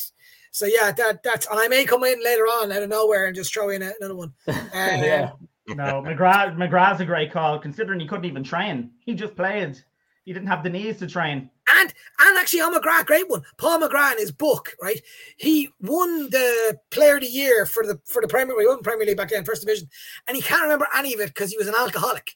So 0.52 0.66
yeah, 0.66 0.92
that 0.92 1.24
that's 1.24 1.48
and 1.48 1.60
I 1.60 1.68
may 1.68 1.86
come 1.86 2.04
in 2.04 2.24
later 2.24 2.44
on 2.44 2.72
out 2.72 2.84
of 2.84 2.90
nowhere 2.90 3.26
and 3.26 3.36
just 3.36 3.54
throw 3.54 3.70
in 3.70 3.82
another 3.82 4.16
one. 4.16 4.34
Uh, 4.48 4.54
yeah. 4.74 5.32
No, 5.68 6.02
McGrath 6.02 6.56
McGrath's 6.56 7.02
a 7.02 7.06
great 7.06 7.32
call 7.32 7.60
considering 7.60 8.00
he 8.00 8.08
couldn't 8.08 8.26
even 8.26 8.44
train. 8.44 8.92
He 9.00 9.14
just 9.14 9.36
played. 9.36 9.82
He 10.24 10.34
didn't 10.34 10.48
have 10.48 10.64
the 10.64 10.70
knees 10.70 10.98
to 11.00 11.08
train. 11.08 11.50
And 11.74 11.94
and 12.20 12.38
actually, 12.38 12.62
on 12.62 12.74
McGrath, 12.74 13.06
great 13.06 13.30
one. 13.30 13.44
Paul 13.58 13.80
McGrath 13.80 14.14
in 14.14 14.20
his 14.20 14.32
book, 14.32 14.76
right? 14.82 15.00
He 15.38 15.70
won 15.80 16.30
the 16.30 16.80
Player 16.90 17.16
of 17.16 17.22
the 17.22 17.28
Year 17.28 17.66
for 17.66 17.86
the 17.86 18.00
for 18.06 18.22
the 18.22 18.28
Premier. 18.28 18.60
He 18.60 18.68
won 18.68 18.82
Premier 18.82 19.06
League 19.06 19.18
back 19.18 19.30
then, 19.30 19.44
First 19.46 19.62
Division, 19.62 19.90
and 20.28 20.36
he 20.36 20.42
can't 20.42 20.64
remember 20.64 20.88
any 20.96 21.14
of 21.14 21.20
it 21.20 21.28
because 21.28 21.52
he 21.52 21.58
was 21.58 21.68
an 21.68 21.76
alcoholic, 21.78 22.36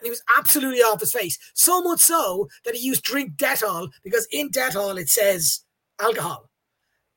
and 0.00 0.06
he 0.06 0.10
was 0.10 0.22
absolutely 0.38 0.80
off 0.80 1.00
his 1.00 1.12
face. 1.12 1.38
So 1.54 1.82
much 1.82 2.00
so 2.00 2.48
that 2.64 2.74
he 2.74 2.86
used 2.86 3.04
to 3.04 3.12
drink 3.12 3.36
Dettol 3.36 3.90
because 4.02 4.26
in 4.32 4.50
Dettol 4.50 4.98
it 4.98 5.08
says 5.08 5.60
alcohol, 6.00 6.50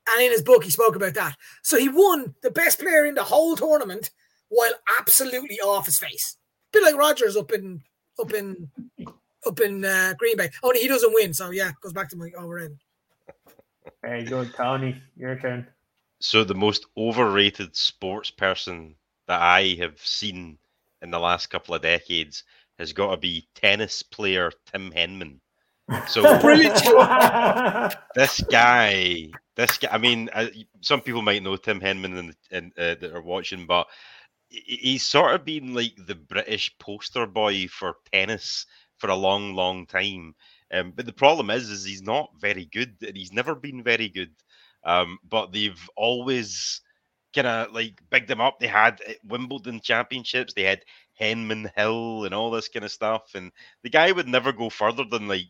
and 0.10 0.24
in 0.24 0.32
his 0.32 0.42
book 0.42 0.64
he 0.64 0.70
spoke 0.70 0.96
about 0.96 1.14
that. 1.14 1.36
So 1.62 1.78
he 1.78 1.90
won 1.90 2.36
the 2.44 2.52
best 2.52 2.80
player 2.80 3.06
in 3.06 3.16
the 3.16 3.24
whole 3.24 3.56
tournament 3.56 4.12
while 4.50 4.74
absolutely 5.00 5.60
off 5.60 5.86
his 5.86 5.98
face, 5.98 6.38
a 6.74 6.78
bit 6.78 6.84
like 6.84 6.98
Rodgers 6.98 7.38
up 7.38 7.52
in 7.52 7.82
up 8.20 8.34
in 8.34 8.70
up 9.46 9.60
in 9.60 9.86
uh, 9.86 10.14
Green 10.18 10.38
Bay. 10.38 10.50
Only 10.62 10.82
he 10.82 10.88
doesn't 10.88 11.14
win, 11.14 11.34
so 11.34 11.52
yeah, 11.52 11.72
goes 11.82 11.94
back 11.94 12.10
to 12.10 12.18
my 12.18 12.32
overrated. 12.38 12.78
There 14.02 14.20
you 14.20 14.30
go, 14.30 14.46
Tony. 14.46 15.02
Your 15.16 15.38
turn. 15.38 15.68
So 16.20 16.44
the 16.44 16.56
most 16.56 16.86
overrated 16.98 17.76
sports 17.76 18.32
person 18.32 18.96
that 19.28 19.42
I 19.42 19.76
have 19.80 20.00
seen 20.00 20.58
in 21.02 21.12
the 21.12 21.20
last 21.20 21.48
couple 21.48 21.76
of 21.76 21.82
decades 21.82 22.44
has 22.80 22.94
got 22.94 23.12
to 23.12 23.18
be 23.18 23.48
tennis 23.56 24.04
player 24.04 24.52
Tim 24.72 24.92
Henman. 24.92 25.40
So 26.08 26.40
brilliant! 26.42 26.76
this 28.16 28.42
guy, 28.50 29.30
this 29.56 29.78
guy. 29.78 29.90
I 29.92 29.98
mean, 29.98 30.30
uh, 30.34 30.48
some 30.82 31.02
people 31.02 31.22
might 31.22 31.44
know 31.44 31.58
Tim 31.58 31.80
Henman 31.80 32.18
and, 32.18 32.36
and 32.52 32.72
uh, 32.78 32.96
that 33.00 33.14
are 33.14 33.22
watching, 33.22 33.66
but 33.66 33.88
he's 34.50 35.04
sort 35.04 35.34
of 35.34 35.46
been 35.46 35.74
like 35.74 35.96
the 36.08 36.16
British 36.16 36.76
poster 36.80 37.26
boy 37.26 37.68
for 37.68 37.96
tennis 38.12 38.66
for 38.98 39.10
a 39.10 39.16
long, 39.16 39.54
long 39.54 39.86
time. 39.86 40.36
Um, 40.72 40.94
but 40.96 41.06
the 41.06 41.14
problem 41.14 41.50
is, 41.50 41.70
is 41.70 41.86
he's 41.86 42.02
not 42.02 42.32
very 42.40 42.66
good, 42.66 42.96
and 43.06 43.18
he's 43.18 43.34
never 43.34 43.56
been 43.56 43.84
very 43.84 44.10
good. 44.10 44.32
Um, 44.86 45.18
but 45.30 45.52
they've 45.52 45.90
always 45.96 46.82
kind 47.34 47.48
of 47.48 47.74
like 47.74 48.00
bigged 48.10 48.30
him 48.30 48.42
up. 48.42 48.60
They 48.60 48.68
had 48.68 49.02
uh, 49.08 49.14
Wimbledon 49.26 49.82
championships, 49.82 50.54
they 50.54 50.64
had 50.64 50.84
Henman 51.20 51.72
Hill, 51.76 52.26
and 52.26 52.34
all 52.34 52.52
this 52.52 52.70
kind 52.70 52.86
of 52.86 52.92
stuff. 52.92 53.32
And 53.36 53.52
the 53.84 53.90
guy 53.90 54.12
would 54.12 54.28
never 54.28 54.52
go 54.52 54.70
further 54.70 55.04
than 55.04 55.28
like 55.28 55.48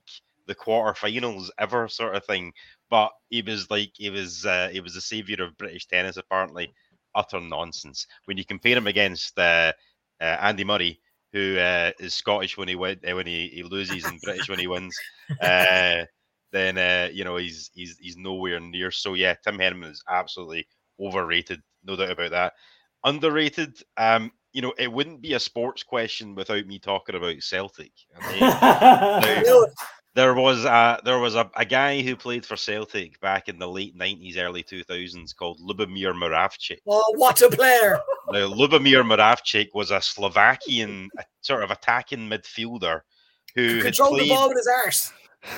the 0.48 0.56
quarterfinals 0.56 1.50
ever, 1.58 1.88
sort 1.88 2.16
of 2.16 2.26
thing. 2.26 2.54
But 2.90 3.12
he 3.30 3.42
was 3.42 3.70
like 3.70 3.92
he 3.96 4.10
was 4.10 4.46
uh, 4.46 4.70
he 4.72 4.80
was 4.80 4.94
the 4.94 5.02
savior 5.02 5.44
of 5.44 5.58
British 5.58 5.88
tennis, 5.88 6.18
apparently. 6.18 6.74
Utter 7.16 7.40
nonsense. 7.40 8.08
When 8.26 8.38
you 8.38 8.46
compare 8.46 8.76
him 8.78 8.88
against 8.88 9.38
uh, 9.38 9.72
uh 10.20 10.24
Andy 10.24 10.64
Murray, 10.64 11.00
who 11.32 11.58
uh, 11.58 11.92
is 12.00 12.14
Scottish 12.14 12.58
when 12.58 12.68
he 12.68 12.76
win, 12.76 13.00
uh, 13.08 13.16
when 13.16 13.28
he, 13.28 13.50
he 13.50 13.64
loses 13.64 14.04
and 14.06 14.22
British 14.22 14.50
when 14.50 14.60
he 14.60 14.68
wins, 14.68 14.96
uh, 15.42 16.06
then 16.52 16.78
uh, 16.78 17.10
you 17.12 17.24
know 17.24 17.36
he's 17.38 17.72
he's 17.74 17.98
he's 18.00 18.18
nowhere 18.18 18.60
near. 18.60 18.92
So 18.92 19.16
yeah, 19.16 19.36
Tim 19.44 19.58
Henman 19.58 19.92
is 19.92 20.04
absolutely 20.10 20.68
overrated, 21.00 21.62
no 21.84 21.96
doubt 21.96 22.12
about 22.12 22.32
that. 22.32 22.54
Underrated, 23.04 23.76
um, 23.98 24.32
you 24.54 24.62
know, 24.62 24.74
it 24.78 24.92
wouldn't 24.92 25.22
be 25.22 25.34
a 25.34 25.40
sports 25.40 25.84
question 25.84 26.36
without 26.36 26.66
me 26.68 26.80
talking 26.80 27.16
about 27.16 27.42
Celtic. 27.42 27.92
now, 28.40 29.66
there 30.16 30.36
was 30.36 30.64
a, 30.64 31.00
there 31.04 31.18
was 31.18 31.36
a, 31.36 31.50
a 31.56 31.66
guy 31.66 32.02
who 32.02 32.16
played 32.16 32.46
for 32.46 32.56
Celtic 32.56 33.20
back 33.20 33.50
in 33.50 33.58
the 33.58 33.68
late 33.68 33.96
nineties, 33.96 34.38
early 34.38 34.62
two 34.62 34.84
thousands 34.84 35.34
called 35.34 35.60
Lubomir 35.60 36.14
Moravcik. 36.14 36.78
Oh, 36.88 37.14
what 37.18 37.42
a 37.42 37.50
player! 37.50 38.00
Now, 38.32 38.48
Lubomir 38.48 39.04
Moravcik 39.04 39.68
was 39.74 39.92
a 39.92 40.02
Slovakian 40.02 41.10
a, 41.20 41.26
sort 41.42 41.62
of 41.62 41.72
attacking 41.72 42.30
midfielder 42.30 43.02
who 43.54 43.82
controlled 43.82 44.14
played, 44.14 44.30
the 44.30 44.34
ball 44.34 44.48
with 44.48 44.58
his 44.58 44.70
arse. 44.86 45.12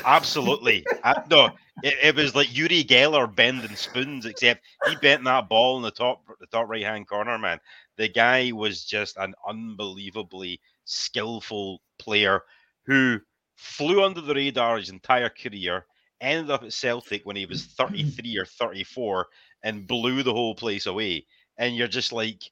Absolutely, 0.04 0.84
uh, 1.04 1.22
no, 1.30 1.52
it, 1.84 1.94
it, 2.02 2.16
was 2.16 2.34
like 2.34 2.56
Uri 2.56 2.84
Geller 2.84 3.34
bending 3.34 3.76
spoons, 3.76 4.26
except 4.26 4.66
he 4.88 4.96
bent 4.96 5.24
that 5.26 5.48
ball 5.48 5.78
in 5.78 5.84
the 5.84 5.92
top 5.92 6.24
the 6.40 6.48
top 6.48 6.68
right 6.68 6.84
hand 6.84 7.08
corner. 7.08 7.38
Man, 7.38 7.60
the 7.98 8.08
guy 8.08 8.52
was 8.52 8.86
just 8.86 9.18
an 9.18 9.34
unbelievably 9.48 10.60
skillful 10.86 11.82
player 11.98 12.42
who 12.86 13.20
flew 13.56 14.04
under 14.04 14.22
the 14.22 14.34
radar 14.34 14.78
his 14.78 14.90
entire 14.90 15.30
career, 15.30 15.86
ended 16.22 16.52
up 16.52 16.64
at 16.64 16.74
Celtic 16.74 17.26
when 17.26 17.36
he 17.36 17.46
was 17.46 17.66
33 17.66 18.38
or 18.38 18.46
34 18.46 19.28
and 19.64 19.88
blew 19.88 20.24
the 20.24 20.34
whole 20.34 20.56
place 20.56 20.86
away. 20.86 21.26
And 21.58 21.76
you're 21.76 21.88
just 21.88 22.12
like, 22.12 22.44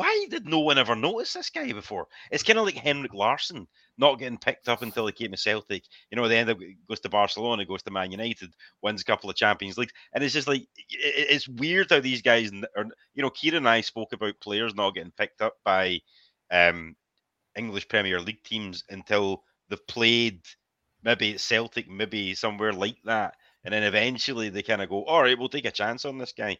why 0.00 0.26
did 0.30 0.46
no 0.46 0.60
one 0.60 0.78
ever 0.78 0.96
notice 0.96 1.34
this 1.34 1.50
guy 1.50 1.72
before? 1.72 2.08
It's 2.30 2.42
kind 2.42 2.58
of 2.58 2.64
like 2.64 2.74
Henrik 2.74 3.12
Larsson 3.12 3.68
not 3.98 4.18
getting 4.18 4.38
picked 4.38 4.66
up 4.66 4.80
until 4.80 5.04
he 5.06 5.12
came 5.12 5.30
to 5.30 5.36
Celtic. 5.36 5.84
You 6.10 6.16
know, 6.16 6.26
they 6.26 6.38
end 6.38 6.48
up 6.48 6.56
goes 6.88 7.00
to 7.00 7.10
Barcelona, 7.10 7.66
goes 7.66 7.82
to 7.82 7.90
Man 7.90 8.10
United, 8.10 8.54
wins 8.80 9.02
a 9.02 9.04
couple 9.04 9.28
of 9.28 9.36
Champions 9.36 9.76
Leagues, 9.76 9.92
and 10.14 10.24
it's 10.24 10.32
just 10.32 10.48
like 10.48 10.66
it's 10.88 11.46
weird 11.46 11.90
how 11.90 12.00
these 12.00 12.22
guys 12.22 12.50
are. 12.78 12.86
You 13.12 13.22
know, 13.22 13.28
Kieran 13.28 13.58
and 13.58 13.68
I 13.68 13.82
spoke 13.82 14.14
about 14.14 14.40
players 14.40 14.74
not 14.74 14.94
getting 14.94 15.12
picked 15.12 15.42
up 15.42 15.56
by 15.66 16.00
um, 16.50 16.96
English 17.54 17.86
Premier 17.88 18.22
League 18.22 18.42
teams 18.42 18.84
until 18.88 19.42
they've 19.68 19.86
played 19.86 20.40
maybe 21.02 21.36
Celtic, 21.36 21.90
maybe 21.90 22.34
somewhere 22.34 22.72
like 22.72 22.96
that, 23.04 23.34
and 23.64 23.74
then 23.74 23.82
eventually 23.82 24.48
they 24.48 24.62
kind 24.62 24.80
of 24.80 24.88
go, 24.88 25.04
all 25.04 25.20
right, 25.20 25.38
we'll 25.38 25.50
take 25.50 25.66
a 25.66 25.70
chance 25.70 26.06
on 26.06 26.16
this 26.16 26.32
guy. 26.32 26.56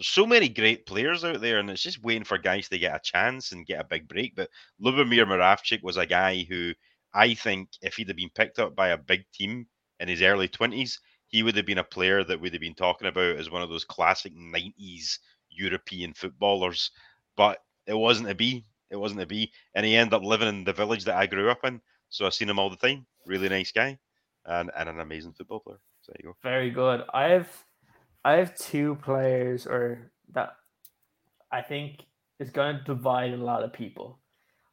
There's 0.00 0.08
so 0.08 0.24
many 0.24 0.48
great 0.48 0.86
players 0.86 1.24
out 1.24 1.42
there, 1.42 1.58
and 1.58 1.68
it's 1.68 1.82
just 1.82 2.02
waiting 2.02 2.24
for 2.24 2.38
guys 2.38 2.70
to 2.70 2.78
get 2.78 2.96
a 2.96 3.00
chance 3.04 3.52
and 3.52 3.66
get 3.66 3.82
a 3.82 3.86
big 3.86 4.08
break. 4.08 4.34
But 4.34 4.48
Lubomir 4.82 5.26
Moravcik 5.26 5.82
was 5.82 5.98
a 5.98 6.06
guy 6.06 6.46
who 6.48 6.72
I 7.12 7.34
think 7.34 7.68
if 7.82 7.96
he'd 7.96 8.08
have 8.08 8.16
been 8.16 8.30
picked 8.34 8.58
up 8.58 8.74
by 8.74 8.88
a 8.88 8.96
big 8.96 9.26
team 9.34 9.66
in 9.98 10.08
his 10.08 10.22
early 10.22 10.48
20s, 10.48 10.96
he 11.26 11.42
would 11.42 11.54
have 11.54 11.66
been 11.66 11.76
a 11.76 11.84
player 11.84 12.24
that 12.24 12.40
we'd 12.40 12.54
have 12.54 12.62
been 12.62 12.74
talking 12.74 13.08
about 13.08 13.36
as 13.36 13.50
one 13.50 13.60
of 13.60 13.68
those 13.68 13.84
classic 13.84 14.32
90s 14.34 15.18
European 15.50 16.14
footballers. 16.14 16.92
But 17.36 17.58
it 17.86 17.92
wasn't 17.92 18.28
to 18.28 18.34
be. 18.34 18.64
It 18.88 18.96
wasn't 18.96 19.20
to 19.20 19.26
be. 19.26 19.52
And 19.74 19.84
he 19.84 19.96
ended 19.96 20.14
up 20.14 20.22
living 20.22 20.48
in 20.48 20.64
the 20.64 20.72
village 20.72 21.04
that 21.04 21.18
I 21.18 21.26
grew 21.26 21.50
up 21.50 21.62
in. 21.64 21.78
So 22.08 22.24
I've 22.24 22.32
seen 22.32 22.48
him 22.48 22.58
all 22.58 22.70
the 22.70 22.76
time. 22.76 23.04
Really 23.26 23.50
nice 23.50 23.70
guy, 23.70 23.98
and 24.46 24.70
and 24.74 24.88
an 24.88 25.00
amazing 25.00 25.34
football 25.34 25.60
player. 25.60 25.80
So 26.00 26.12
there 26.12 26.22
you 26.22 26.30
go. 26.30 26.36
Very 26.42 26.70
good. 26.70 27.04
I 27.12 27.24
have 27.24 27.50
I 28.24 28.32
have 28.34 28.56
two 28.56 28.96
players, 28.96 29.66
or 29.66 30.10
that 30.32 30.50
I 31.50 31.62
think 31.62 32.04
is 32.38 32.50
going 32.50 32.78
to 32.78 32.84
divide 32.84 33.32
a 33.32 33.36
lot 33.36 33.62
of 33.62 33.72
people, 33.72 34.18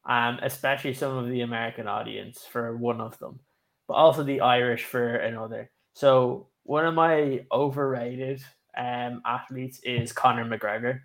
um, 0.04 0.38
especially 0.42 0.94
some 0.94 1.16
of 1.16 1.28
the 1.28 1.40
American 1.40 1.86
audience 1.86 2.44
for 2.44 2.76
one 2.76 3.00
of 3.00 3.18
them, 3.18 3.40
but 3.86 3.94
also 3.94 4.22
the 4.22 4.40
Irish 4.40 4.84
for 4.84 5.16
another. 5.16 5.70
So 5.94 6.48
one 6.64 6.86
of 6.86 6.94
my 6.94 7.44
overrated 7.50 8.42
um, 8.76 9.22
athletes 9.24 9.80
is 9.82 10.12
Conor 10.12 10.44
McGregor. 10.44 11.00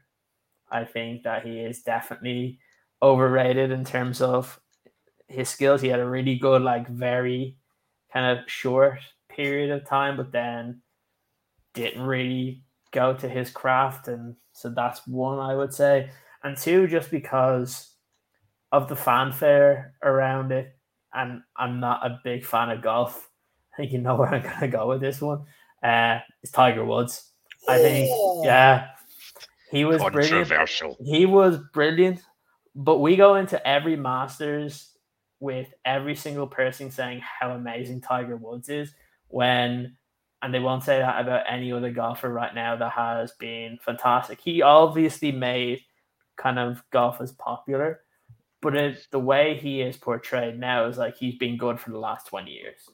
I 0.70 0.86
think 0.86 1.24
that 1.24 1.46
he 1.46 1.60
is 1.60 1.84
definitely 1.84 2.60
overrated 3.02 3.72
in 3.72 3.86
terms 3.86 4.22
of 4.22 4.60
his 5.28 5.50
skills. 5.50 5.82
He 5.82 5.90
had 5.90 6.00
a 6.00 6.10
really 6.10 6.36
good, 6.36 6.62
like 6.62 6.88
very 6.88 7.58
kind 8.12 8.38
of 8.38 8.50
short 8.50 9.00
period 9.30 9.72
of 9.72 9.88
time, 9.88 10.18
but 10.18 10.32
then 10.32 10.82
didn't 11.74 12.04
really 12.04 12.64
go 12.92 13.14
to 13.16 13.28
his 13.28 13.50
craft. 13.50 14.08
And 14.08 14.36
so 14.52 14.70
that's 14.70 15.06
one 15.08 15.40
I 15.40 15.56
would 15.56 15.74
say. 15.74 16.10
And 16.44 16.58
two, 16.58 16.88
just 16.88 17.12
because 17.12 17.94
of 18.72 18.90
the 18.90 18.96
fanfare 18.96 19.94
around 20.04 20.52
it. 20.52 20.76
And 21.14 21.42
I'm 21.56 21.80
not 21.80 22.06
a 22.06 22.20
big 22.24 22.44
fan 22.46 22.70
of 22.72 22.82
golf. 22.82 23.30
I 23.74 23.78
think 23.78 23.92
you 23.92 24.00
know 24.00 24.16
where 24.18 24.34
I'm 24.34 24.42
gonna 24.42 24.68
go 24.68 24.88
with 24.88 25.02
this 25.02 25.22
one. 25.22 25.44
Uh, 25.82 26.20
it's 26.42 26.52
Tiger 26.52 26.86
Woods. 26.86 27.30
I 27.68 27.78
think, 27.78 28.10
yeah, 28.44 28.90
He 29.72 29.86
was 29.86 30.02
brilliant. 30.02 30.50
Controversial. 30.50 30.98
He 31.02 31.26
was 31.26 31.58
brilliant. 31.74 32.22
But 32.76 33.00
we 33.00 33.16
go 33.16 33.36
into 33.36 33.66
every 33.66 33.96
Masters 33.96 34.90
with 35.40 35.68
every 35.86 36.16
single 36.16 36.48
person 36.48 36.90
saying 36.90 37.22
how 37.22 37.52
amazing 37.52 38.02
Tiger 38.02 38.36
Woods 38.36 38.70
is 38.70 38.94
when 39.28 39.96
and 40.44 40.54
they 40.54 40.60
won't 40.60 40.84
say 40.84 41.00
that 41.00 41.22
about 41.22 41.46
any 41.50 41.72
other 41.72 41.90
golfer 41.90 42.30
right 42.30 42.54
now 42.54 42.76
that 42.76 42.92
has 42.92 43.32
been 43.40 43.80
fantastic. 43.82 44.42
He 44.42 44.62
obviously 44.62 45.32
made 45.32 45.80
kind 46.36 46.60
of 46.60 46.84
golf 46.92 47.22
as 47.22 47.32
popular, 47.32 48.02
but 48.62 48.76
it, 48.76 49.08
the 49.12 49.20
way 49.20 49.56
he 49.56 49.82
is 49.82 49.96
portrayed 49.96 50.60
now 50.60 50.86
is 50.86 50.98
like 50.98 51.16
he's 51.16 51.36
been 51.36 51.56
good 51.56 51.80
for 51.80 51.92
the 51.92 51.98
last 51.98 52.28
20 52.28 52.52
years, 52.52 52.90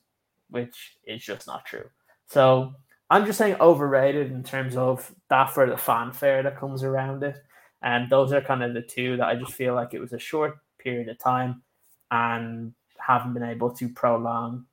which 0.52 1.00
is 1.06 1.24
just 1.24 1.48
not 1.48 1.66
true. 1.66 1.86
So 2.28 2.76
I'm 3.10 3.26
just 3.26 3.40
saying 3.40 3.56
overrated 3.60 4.32
in 4.32 4.44
terms 4.44 4.78
of 4.78 5.12
that 5.32 5.50
for 5.50 5.68
the 5.68 5.78
fanfare 5.78 6.44
that 6.44 6.60
comes 6.60 6.84
around 6.84 7.24
it. 7.24 7.42
And 7.82 8.12
those 8.12 8.32
are 8.32 8.42
kind 8.42 8.62
of 8.62 8.76
the 8.76 8.84
two 8.84 9.18
that 9.18 9.28
I 9.28 9.36
just 9.36 9.54
feel 9.54 9.74
like 9.74 9.96
it 9.96 10.00
was 10.00 10.14
a 10.14 10.20
short 10.20 10.60
period 10.78 11.10
of 11.10 11.18
time 11.18 11.64
and 12.12 12.74
haven't 13.00 13.34
been 13.34 13.42
able 13.42 13.72
to 13.72 13.90
prolong 13.90 14.66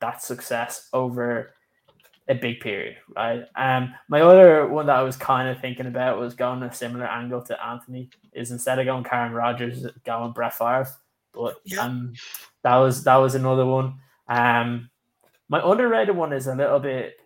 that 0.00 0.22
success 0.22 0.88
over 0.94 1.50
a 2.28 2.34
big 2.34 2.60
period, 2.60 2.96
right? 3.16 3.44
Um, 3.56 3.94
my 4.08 4.20
other 4.20 4.66
one 4.68 4.86
that 4.86 4.96
I 4.96 5.02
was 5.02 5.16
kind 5.16 5.48
of 5.48 5.60
thinking 5.60 5.86
about 5.86 6.18
was 6.18 6.34
going 6.34 6.62
a 6.62 6.72
similar 6.72 7.06
angle 7.06 7.42
to 7.42 7.64
Anthony. 7.64 8.10
Is 8.32 8.50
instead 8.50 8.78
of 8.78 8.86
going 8.86 9.04
Aaron 9.10 9.32
Rodgers, 9.32 9.86
going 10.04 10.32
Brett 10.32 10.54
Favre. 10.54 10.86
But 11.32 11.56
Yeah. 11.64 11.80
um, 11.82 12.14
that 12.62 12.76
was 12.76 13.04
that 13.04 13.16
was 13.16 13.34
another 13.34 13.66
one. 13.66 13.98
Um, 14.28 14.90
my 15.48 15.60
underrated 15.64 16.16
one 16.16 16.32
is 16.32 16.46
a 16.46 16.54
little 16.54 16.78
bit. 16.80 17.20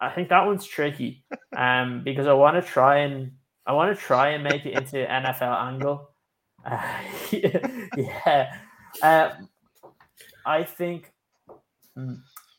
I 0.00 0.10
think 0.10 0.28
that 0.30 0.46
one's 0.46 0.64
tricky, 0.64 1.24
um, 1.56 2.02
because 2.04 2.26
I 2.26 2.32
want 2.32 2.62
to 2.62 2.68
try 2.68 2.98
and 2.98 3.32
I 3.66 3.72
want 3.72 3.96
to 3.96 4.02
try 4.02 4.30
and 4.30 4.44
make 4.44 4.66
it 4.66 4.74
into 4.74 4.96
NFL 4.96 5.60
angle. 5.68 6.10
Uh, 6.64 6.80
yeah, 7.96 8.54
uh, 9.02 9.30
I 10.46 10.62
think 10.64 11.12
hmm, 11.96 12.14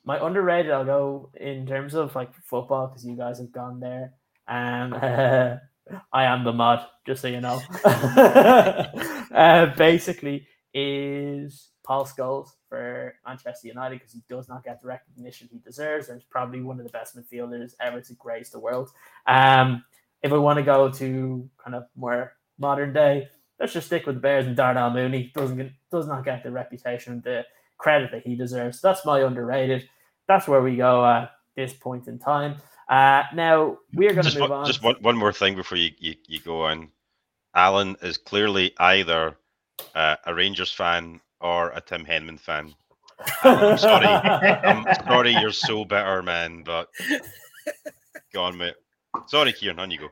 my 0.06 0.26
underrated. 0.26 0.72
I'll 0.72 0.86
go 0.86 1.30
in 1.36 1.66
terms 1.66 1.94
of 1.94 2.16
like 2.16 2.34
football 2.46 2.88
because 2.88 3.06
you 3.06 3.16
guys 3.16 3.40
have 3.40 3.52
gone 3.52 3.80
there. 3.80 4.14
Um, 4.48 4.94
I 6.14 6.24
am 6.26 6.44
the 6.44 6.54
mod, 6.54 6.86
just 7.06 7.22
so 7.22 7.28
you 7.28 7.42
know. 7.42 7.62
uh, 7.86 9.76
basically, 9.76 10.48
is 10.74 11.70
Paul 11.84 12.06
Scholes 12.06 12.50
for 12.70 13.16
Manchester 13.28 13.68
United 13.68 14.00
because 14.00 14.14
he 14.14 14.24
does 14.30 14.48
not 14.48 14.64
get 14.64 14.82
the 14.82 14.88
recognition 14.88 15.50
he 15.52 15.60
deserves, 15.60 16.10
and 16.10 16.20
is 16.20 16.26
probably 16.30 16.62
one 16.62 16.80
of 16.80 16.86
the 16.86 16.92
best 16.92 17.18
midfielders 17.18 17.74
ever 17.82 18.02
to 18.02 18.14
grace 18.14 18.50
the 18.50 18.60
world. 18.60 18.90
Um, 19.28 19.84
if 20.22 20.32
we 20.32 20.40
want 20.40 20.58
to 20.58 20.64
go 20.64 20.90
to 20.90 21.50
kind 21.64 21.76
of 21.76 21.84
more 21.96 22.34
modern 22.58 22.94
day, 22.94 23.28
let's 23.60 23.74
just 23.74 23.88
stick 23.88 24.06
with 24.06 24.16
the 24.16 24.22
Bears 24.22 24.46
and 24.46 24.56
Darnell 24.56 24.92
Mooney. 24.92 25.32
Doesn't 25.36 25.58
get, 25.58 25.72
does 25.92 26.08
not 26.08 26.24
get 26.24 26.44
the 26.44 26.52
reputation, 26.52 27.22
the 27.24 27.46
credit 27.78 28.12
that 28.12 28.26
he 28.26 28.36
deserves. 28.36 28.82
That's 28.82 29.06
my 29.06 29.22
underrated. 29.22 29.90
That's 30.34 30.48
where 30.48 30.64
we 30.64 30.76
go 30.78 31.06
at 31.06 31.30
this 31.56 31.74
point 31.74 32.08
in 32.08 32.18
time. 32.18 32.56
Uh, 32.90 33.22
now 33.36 33.78
we 33.94 34.08
are 34.08 34.14
going 34.14 34.24
to 34.24 34.30
Just, 34.32 34.40
move 34.40 34.50
one, 34.50 34.60
on. 34.62 34.66
just 34.66 34.82
one, 34.84 34.96
one 35.02 35.16
more 35.16 35.32
thing 35.32 35.56
before 35.56 35.78
you, 35.78 35.92
you, 36.00 36.16
you 36.28 36.40
go 36.40 36.64
on. 36.64 36.90
Alan 37.54 37.96
is 38.02 38.18
clearly 38.18 38.74
either 38.80 39.38
uh, 39.94 40.16
a 40.26 40.34
Rangers 40.34 40.72
fan 40.72 41.22
or 41.40 41.70
a 41.70 41.82
Tim 41.82 42.04
Henman 42.04 42.40
fan. 42.40 42.74
I'm 43.44 43.78
sorry. 43.78 44.08
I'm 44.08 45.06
sorry 45.06 45.34
you're 45.34 45.52
so 45.52 45.86
bitter, 45.86 46.24
man, 46.24 46.64
but 46.64 46.90
go 48.34 48.42
on, 48.42 48.58
mate. 48.58 48.74
Sorry, 49.28 49.54
Kieran, 49.54 49.78
on 49.78 49.92
you 49.92 50.00
go. 50.00 50.10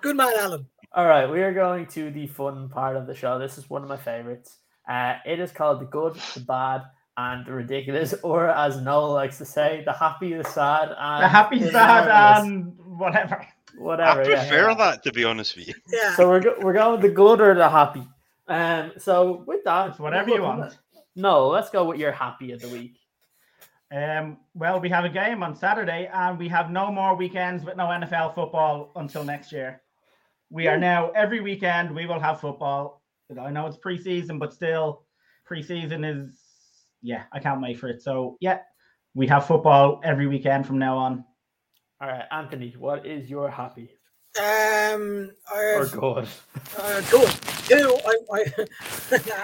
Good 0.00 0.16
man, 0.16 0.32
Alan. 0.36 0.66
All 0.94 1.06
right, 1.06 1.30
we 1.30 1.42
are 1.42 1.54
going 1.54 1.86
to 1.86 2.10
the 2.10 2.26
fun 2.26 2.68
part 2.68 2.96
of 2.96 3.06
the 3.06 3.14
show. 3.14 3.38
This 3.38 3.56
is 3.56 3.70
one 3.70 3.84
of 3.84 3.88
my 3.88 3.96
favorites. 3.96 4.56
Uh, 4.88 5.14
it 5.24 5.38
is 5.38 5.52
called 5.52 5.80
the 5.80 5.84
good, 5.84 6.16
the 6.34 6.40
bad, 6.40 6.82
and 7.16 7.44
the 7.46 7.52
ridiculous, 7.52 8.14
or 8.22 8.48
as 8.48 8.80
Noel 8.80 9.12
likes 9.12 9.38
to 9.38 9.44
say, 9.44 9.82
the 9.84 9.92
happy, 9.92 10.34
the 10.34 10.44
sad, 10.44 10.94
and 10.96 11.22
The 11.22 11.28
happy, 11.28 11.58
the 11.58 11.70
sad, 11.70 12.08
marvelous. 12.08 12.48
and 12.48 12.98
whatever. 12.98 13.46
whatever. 13.78 14.20
I 14.22 14.24
prefer 14.24 14.68
yeah. 14.70 14.74
that, 14.74 15.02
to 15.04 15.12
be 15.12 15.24
honest 15.24 15.56
with 15.56 15.68
you. 15.68 15.74
Yeah. 15.92 16.14
So 16.16 16.28
we're 16.28 16.40
go- 16.40 16.56
we're 16.60 16.72
going 16.72 16.92
with 16.92 17.02
the 17.02 17.14
good 17.14 17.40
or 17.40 17.54
the 17.54 17.68
happy. 17.68 18.06
Um, 18.48 18.92
so 18.98 19.44
with 19.46 19.62
that, 19.64 19.90
It's 19.90 19.98
whatever 19.98 20.30
you 20.30 20.42
want. 20.42 20.76
No, 21.16 21.48
let's 21.48 21.70
go 21.70 21.84
with 21.84 21.98
your 21.98 22.12
happy 22.12 22.52
of 22.52 22.60
the 22.60 22.68
week. 22.68 22.96
Um, 23.92 24.38
well, 24.54 24.80
we 24.80 24.88
have 24.88 25.04
a 25.04 25.08
game 25.08 25.42
on 25.42 25.56
Saturday, 25.56 26.08
and 26.12 26.38
we 26.38 26.48
have 26.48 26.70
no 26.70 26.92
more 26.92 27.16
weekends 27.16 27.64
with 27.64 27.76
no 27.76 27.86
NFL 27.86 28.34
football 28.34 28.92
until 28.96 29.24
next 29.24 29.50
year. 29.52 29.82
We 30.50 30.66
are 30.68 30.78
now 30.78 31.10
every 31.10 31.40
weekend 31.40 31.94
we 31.94 32.06
will 32.06 32.20
have 32.20 32.40
football. 32.40 33.02
I 33.40 33.50
know 33.50 33.66
it's 33.66 33.76
preseason, 33.78 34.38
but 34.38 34.52
still, 34.52 35.02
preseason 35.48 36.04
is 36.04 36.40
yeah, 37.02 37.24
I 37.32 37.38
can't 37.40 37.60
wait 37.60 37.78
for 37.78 37.88
it. 37.88 38.02
So 38.02 38.36
yeah, 38.40 38.58
we 39.14 39.26
have 39.28 39.46
football 39.46 40.00
every 40.04 40.26
weekend 40.26 40.66
from 40.66 40.78
now 40.78 40.96
on. 40.96 41.24
All 42.00 42.08
right, 42.08 42.24
Anthony, 42.30 42.74
what 42.78 43.04
is 43.06 43.28
your 43.28 43.50
happy 43.50 43.90
Um, 44.38 45.30
or 45.52 45.82
I've, 45.82 45.92
good? 45.92 46.28
uh, 46.78 47.00
good. 47.10 47.34
Two. 47.70 47.98
I, 48.04 48.16
I, 48.32 48.44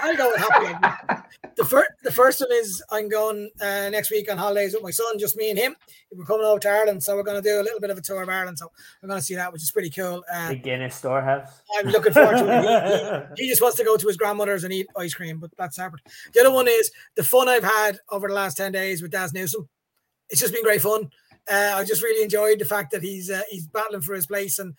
I'll 0.03 0.17
go 0.17 0.29
with 0.29 0.39
happy. 0.41 1.23
The 1.55 1.65
first, 1.65 1.89
the 2.03 2.11
first 2.11 2.41
one 2.41 2.51
is 2.51 2.83
I'm 2.91 3.09
going 3.09 3.49
uh, 3.61 3.89
next 3.89 4.11
week 4.11 4.29
on 4.29 4.37
holidays 4.37 4.73
with 4.73 4.83
my 4.83 4.91
son, 4.91 5.17
just 5.17 5.37
me 5.37 5.49
and 5.49 5.57
him. 5.57 5.75
We're 6.11 6.25
coming 6.25 6.45
over 6.45 6.59
to 6.59 6.69
Ireland, 6.69 7.01
so 7.01 7.15
we're 7.15 7.23
going 7.23 7.41
to 7.41 7.47
do 7.47 7.59
a 7.59 7.63
little 7.63 7.79
bit 7.79 7.89
of 7.89 7.97
a 7.97 8.01
tour 8.01 8.21
of 8.21 8.29
Ireland. 8.29 8.59
So 8.59 8.69
we're 9.01 9.09
going 9.09 9.19
to 9.19 9.25
see 9.25 9.35
that, 9.35 9.51
which 9.51 9.63
is 9.63 9.71
pretty 9.71 9.89
cool. 9.89 10.23
Uh, 10.31 10.49
The 10.49 10.55
Guinness 10.55 10.95
Storehouse. 10.95 11.61
I'm 11.77 11.87
looking 11.87 12.13
forward 12.13 12.37
to 12.37 12.45
it. 12.47 13.27
He, 13.37 13.43
he 13.43 13.49
just 13.49 13.61
wants 13.61 13.77
to 13.77 13.83
go 13.83 13.97
to 13.97 14.07
his 14.07 14.17
grandmother's 14.17 14.65
and 14.65 14.73
eat 14.73 14.87
ice 14.97 15.13
cream, 15.13 15.39
but 15.39 15.51
that's 15.57 15.77
separate. 15.77 16.03
The 16.33 16.41
other 16.41 16.51
one 16.51 16.67
is 16.67 16.91
the 17.15 17.23
fun 17.23 17.49
I've 17.49 17.63
had 17.63 17.99
over 18.09 18.27
the 18.27 18.33
last 18.33 18.57
10 18.57 18.71
days 18.73 19.01
with 19.01 19.11
Dazz 19.11 19.33
Newsome. 19.33 19.67
It's 20.29 20.41
just 20.41 20.53
been 20.53 20.63
great 20.63 20.81
fun. 20.81 21.09
Uh, 21.49 21.75
I 21.75 21.83
just 21.83 22.03
really 22.03 22.23
enjoyed 22.23 22.59
the 22.59 22.65
fact 22.65 22.91
that 22.91 23.01
he's 23.01 23.29
uh, 23.29 23.41
he's 23.49 23.67
battling 23.67 24.01
for 24.01 24.13
his 24.13 24.27
place, 24.27 24.59
and 24.59 24.73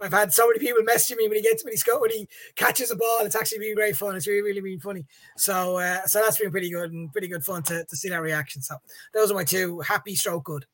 I've 0.00 0.12
had 0.12 0.32
so 0.32 0.46
many 0.46 0.58
people 0.58 0.82
messaging 0.82 1.18
me 1.18 1.28
when 1.28 1.36
he 1.36 1.42
gets 1.42 1.64
when 1.64 1.74
he 1.74 1.80
when 1.98 2.10
he 2.10 2.28
catches 2.56 2.90
a 2.90 2.96
ball. 2.96 3.20
It's 3.20 3.36
actually 3.36 3.58
been 3.58 3.74
great 3.74 3.96
fun. 3.96 4.16
It's 4.16 4.26
really 4.26 4.42
really 4.42 4.60
been 4.60 4.80
funny. 4.80 5.04
So 5.36 5.78
uh, 5.78 6.06
so 6.06 6.20
that's 6.20 6.38
been 6.38 6.50
pretty 6.50 6.70
good 6.70 6.92
and 6.92 7.12
pretty 7.12 7.28
good 7.28 7.44
fun 7.44 7.62
to, 7.64 7.84
to 7.84 7.96
see 7.96 8.08
that 8.08 8.22
reaction. 8.22 8.62
So 8.62 8.76
those 9.12 9.30
are 9.30 9.34
my 9.34 9.44
two 9.44 9.80
happy 9.80 10.14
stroke 10.14 10.44
good. 10.44 10.66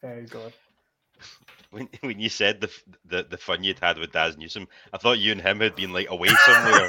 Very 0.00 0.26
good. 0.26 0.52
When, 1.74 1.88
when 2.02 2.20
you 2.20 2.28
said 2.28 2.60
the, 2.60 2.70
the 3.04 3.26
the 3.28 3.36
fun 3.36 3.64
you'd 3.64 3.80
had 3.80 3.98
with 3.98 4.12
Dazz 4.12 4.36
Newsome, 4.38 4.68
I 4.92 4.98
thought 4.98 5.18
you 5.18 5.32
and 5.32 5.40
him 5.40 5.58
had 5.60 5.74
been 5.74 5.92
like 5.92 6.08
away 6.08 6.28
somewhere. 6.46 6.88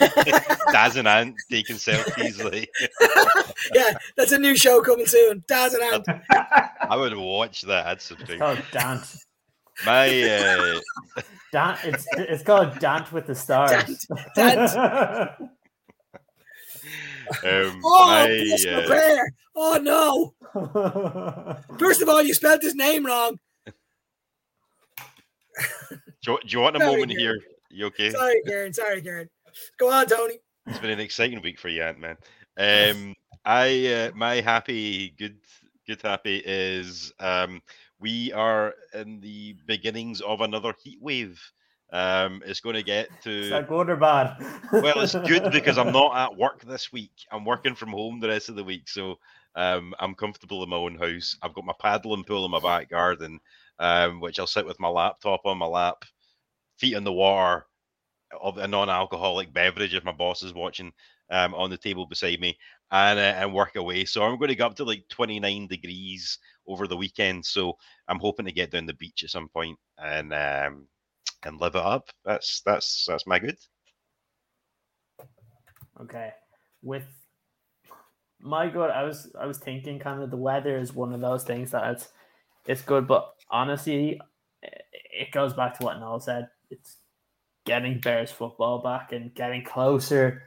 Dazz 0.72 0.96
and 0.96 1.06
Ant 1.06 1.36
taking 1.50 1.76
selfies. 1.76 2.42
Like 2.42 2.68
yeah, 3.74 3.92
that's 4.16 4.32
a 4.32 4.38
new 4.38 4.56
show 4.56 4.80
coming 4.80 5.06
soon. 5.06 5.44
Dazz 5.46 5.74
and 5.74 5.82
Ant. 5.84 6.08
I 6.80 6.96
would 6.96 7.16
watch 7.16 7.62
that. 7.62 7.86
I'd 7.86 7.92
It's 7.98 8.06
subscribe. 8.06 8.38
called 8.40 8.62
Dant. 8.72 9.16
My 9.86 10.22
uh, 10.22 10.80
Dant. 11.52 11.78
It's 11.84 12.06
it's 12.12 12.42
called 12.42 12.76
Dant 12.80 13.12
with 13.12 13.26
the 13.26 13.34
stars. 13.36 14.04
Dant. 14.34 15.30
Um, 17.44 17.80
Oh, 17.84 18.06
my, 18.06 18.26
Bishop 18.26 18.84
uh, 18.84 18.86
Blair. 18.86 19.32
Oh 19.56 19.78
no! 19.80 20.34
First 21.78 22.02
of 22.02 22.08
all, 22.08 22.22
you 22.22 22.34
spelled 22.34 22.62
his 22.62 22.74
name 22.74 23.06
wrong. 23.06 23.38
do, 23.66 23.72
you, 26.26 26.38
do 26.44 26.48
you 26.48 26.60
want 26.60 26.76
a 26.76 26.80
Very 26.80 26.90
moment 26.90 27.10
good. 27.10 27.18
here? 27.18 27.38
You 27.70 27.86
okay? 27.86 28.10
Sorry, 28.10 28.42
Karen. 28.46 28.72
Sorry, 28.72 29.00
Karen. 29.02 29.28
Go 29.78 29.90
on, 29.90 30.06
Tony. 30.06 30.38
It's 30.66 30.78
been 30.78 30.90
an 30.90 31.00
exciting 31.00 31.40
week 31.42 31.58
for 31.58 31.68
you, 31.68 31.82
Ant 31.82 32.00
Man. 32.00 32.16
Um, 32.56 33.14
I 33.44 33.86
uh, 33.86 34.10
my 34.14 34.36
happy 34.36 35.10
good 35.10 35.36
good 35.86 36.00
happy 36.00 36.42
is 36.44 37.12
um, 37.20 37.60
we 38.00 38.32
are 38.32 38.74
in 38.94 39.20
the 39.20 39.56
beginnings 39.66 40.20
of 40.20 40.40
another 40.40 40.74
heat 40.82 40.98
wave. 41.00 41.40
Um, 41.94 42.42
it's 42.44 42.58
going 42.58 42.74
to 42.74 42.82
get 42.82 43.08
Is 43.08 43.24
to 43.24 43.50
that 43.50 43.68
good 43.68 43.88
or 43.88 43.94
bad? 43.94 44.36
well, 44.72 44.98
it's 45.00 45.14
good 45.14 45.48
because 45.52 45.78
I'm 45.78 45.92
not 45.92 46.16
at 46.16 46.36
work 46.36 46.64
this 46.64 46.92
week. 46.92 47.12
I'm 47.30 47.44
working 47.44 47.76
from 47.76 47.90
home 47.90 48.18
the 48.18 48.26
rest 48.26 48.48
of 48.48 48.56
the 48.56 48.64
week, 48.64 48.88
so 48.88 49.14
um, 49.54 49.94
I'm 50.00 50.16
comfortable 50.16 50.64
in 50.64 50.70
my 50.70 50.76
own 50.76 50.96
house. 50.96 51.36
I've 51.40 51.54
got 51.54 51.64
my 51.64 51.72
paddling 51.80 52.24
pool 52.24 52.44
in 52.44 52.50
my 52.50 52.58
back 52.58 52.90
garden, 52.90 53.38
um, 53.78 54.18
which 54.18 54.40
I'll 54.40 54.48
sit 54.48 54.66
with 54.66 54.80
my 54.80 54.88
laptop 54.88 55.42
on 55.44 55.56
my 55.56 55.66
lap, 55.66 56.04
feet 56.78 56.94
in 56.94 57.04
the 57.04 57.12
water, 57.12 57.64
of 58.42 58.58
a 58.58 58.66
non-alcoholic 58.66 59.52
beverage 59.52 59.94
if 59.94 60.02
my 60.02 60.10
boss 60.10 60.42
is 60.42 60.52
watching 60.52 60.92
um, 61.30 61.54
on 61.54 61.70
the 61.70 61.78
table 61.78 62.06
beside 62.06 62.40
me, 62.40 62.58
and 62.90 63.20
uh, 63.20 63.22
and 63.22 63.54
work 63.54 63.76
away. 63.76 64.04
So 64.04 64.24
I'm 64.24 64.36
going 64.36 64.48
to 64.48 64.56
go 64.56 64.66
up 64.66 64.74
to 64.76 64.84
like 64.84 65.04
29 65.10 65.68
degrees 65.68 66.40
over 66.66 66.88
the 66.88 66.96
weekend. 66.96 67.46
So 67.46 67.74
I'm 68.08 68.18
hoping 68.18 68.46
to 68.46 68.52
get 68.52 68.72
down 68.72 68.86
the 68.86 68.94
beach 68.94 69.22
at 69.22 69.30
some 69.30 69.48
point 69.48 69.78
and 69.96 70.32
um, 70.34 70.88
and 71.44 71.60
live 71.60 71.74
it 71.74 71.82
up. 71.82 72.10
That's 72.24 72.62
that's 72.64 73.04
that's 73.06 73.26
my 73.26 73.38
good. 73.38 73.56
Okay. 76.00 76.30
With 76.82 77.04
my 78.40 78.68
good, 78.68 78.90
I 78.90 79.04
was 79.04 79.30
I 79.38 79.46
was 79.46 79.58
thinking 79.58 79.98
kind 79.98 80.22
of 80.22 80.30
the 80.30 80.36
weather 80.36 80.76
is 80.76 80.92
one 80.92 81.12
of 81.12 81.20
those 81.20 81.44
things 81.44 81.70
that 81.70 81.90
it's 81.92 82.08
it's 82.66 82.82
good, 82.82 83.06
but 83.06 83.34
honestly, 83.50 84.20
it 84.62 85.30
goes 85.32 85.52
back 85.52 85.78
to 85.78 85.84
what 85.84 85.98
Noel 85.98 86.20
said. 86.20 86.48
It's 86.70 86.96
getting 87.64 88.00
Bears 88.00 88.30
football 88.30 88.78
back 88.78 89.12
and 89.12 89.34
getting 89.34 89.64
closer 89.64 90.42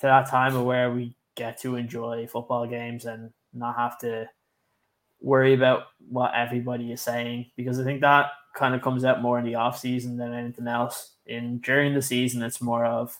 to 0.00 0.06
that 0.06 0.28
time 0.28 0.54
of 0.54 0.64
where 0.64 0.92
we 0.92 1.16
get 1.34 1.58
to 1.60 1.76
enjoy 1.76 2.26
football 2.26 2.66
games 2.66 3.04
and 3.04 3.30
not 3.52 3.76
have 3.76 3.98
to 3.98 4.28
worry 5.20 5.54
about 5.54 5.84
what 6.08 6.32
everybody 6.34 6.92
is 6.92 7.00
saying 7.00 7.46
because 7.56 7.78
I 7.78 7.84
think 7.84 8.00
that 8.00 8.26
kind 8.54 8.74
of 8.74 8.82
comes 8.82 9.04
out 9.04 9.22
more 9.22 9.38
in 9.38 9.44
the 9.44 9.54
off 9.54 9.78
season 9.78 10.16
than 10.16 10.32
anything 10.32 10.68
else. 10.68 11.12
In 11.26 11.58
during 11.58 11.94
the 11.94 12.02
season, 12.02 12.42
it's 12.42 12.60
more 12.60 12.84
of 12.84 13.18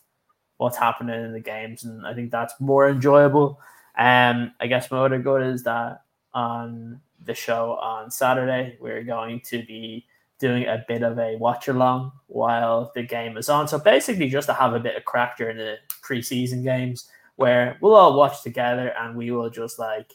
what's 0.57 0.77
happening 0.77 1.25
in 1.25 1.33
the 1.33 1.41
games, 1.41 1.85
and 1.85 2.07
I 2.07 2.15
think 2.15 2.31
that's 2.31 2.55
more 2.61 2.89
enjoyable. 2.89 3.61
Um, 3.99 4.53
I 4.61 4.67
guess 4.67 4.91
my 4.91 4.99
other 4.99 5.19
good 5.19 5.47
is 5.47 5.63
that 5.65 6.03
on 6.35 7.01
the 7.25 7.35
show 7.35 7.75
on 7.75 8.11
Saturday, 8.11 8.77
we're 8.81 9.05
going 9.05 9.41
to 9.47 9.65
be 9.65 10.07
doing 10.39 10.65
a 10.65 10.85
bit 10.89 11.03
of 11.03 11.19
a 11.19 11.37
watch 11.37 11.69
along 11.69 12.11
while 12.27 12.91
the 12.95 13.03
game 13.03 13.37
is 13.37 13.49
on. 13.49 13.69
So 13.69 13.79
basically, 13.79 14.29
just 14.29 14.49
to 14.49 14.55
have 14.55 14.75
a 14.75 14.81
bit 14.81 14.97
of 14.97 15.05
crack 15.05 15.37
during 15.37 15.57
the 15.57 15.77
preseason 16.03 16.65
games 16.65 17.09
where 17.37 17.79
we'll 17.81 17.95
all 17.95 18.17
watch 18.17 18.43
together 18.43 18.93
and 18.99 19.17
we 19.17 19.31
will 19.31 19.51
just 19.51 19.79
like 19.79 20.13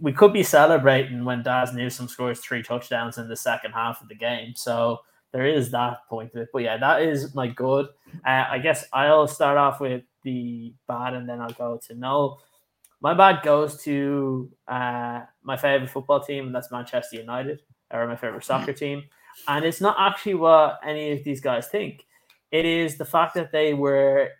we 0.00 0.12
could 0.12 0.32
be 0.32 0.42
celebrating 0.42 1.24
when 1.24 1.42
Dazz 1.42 1.72
Newsome 1.72 2.08
scores 2.08 2.40
three 2.40 2.62
touchdowns 2.62 3.18
in 3.18 3.28
the 3.28 3.36
second 3.36 3.72
half 3.72 4.00
of 4.00 4.08
the 4.08 4.14
game. 4.14 4.54
So 4.56 5.00
there 5.32 5.46
is 5.46 5.70
that 5.70 5.98
point 6.08 6.34
of 6.34 6.40
it. 6.42 6.48
But 6.52 6.62
yeah, 6.62 6.78
that 6.78 7.02
is 7.02 7.34
my 7.34 7.48
good. 7.48 7.86
Uh, 8.26 8.44
I 8.50 8.58
guess 8.58 8.86
I'll 8.92 9.28
start 9.28 9.58
off 9.58 9.80
with 9.80 10.02
the 10.24 10.74
bad 10.88 11.14
and 11.14 11.28
then 11.28 11.40
I'll 11.40 11.50
go 11.50 11.78
to 11.86 11.94
no. 11.94 12.38
My 13.02 13.14
bad 13.14 13.42
goes 13.42 13.82
to 13.84 14.50
uh, 14.68 15.20
my 15.42 15.56
favorite 15.56 15.88
football 15.88 16.20
team, 16.20 16.46
and 16.46 16.54
that's 16.54 16.70
Manchester 16.70 17.16
United, 17.16 17.62
or 17.90 18.06
my 18.06 18.16
favorite 18.16 18.44
soccer 18.44 18.74
team. 18.74 19.04
And 19.48 19.64
it's 19.64 19.80
not 19.80 19.96
actually 19.98 20.34
what 20.34 20.80
any 20.84 21.12
of 21.12 21.24
these 21.24 21.40
guys 21.40 21.68
think. 21.68 22.04
It 22.50 22.66
is 22.66 22.98
the 22.98 23.06
fact 23.06 23.34
that 23.34 23.52
they 23.52 23.72
were, 23.72 24.30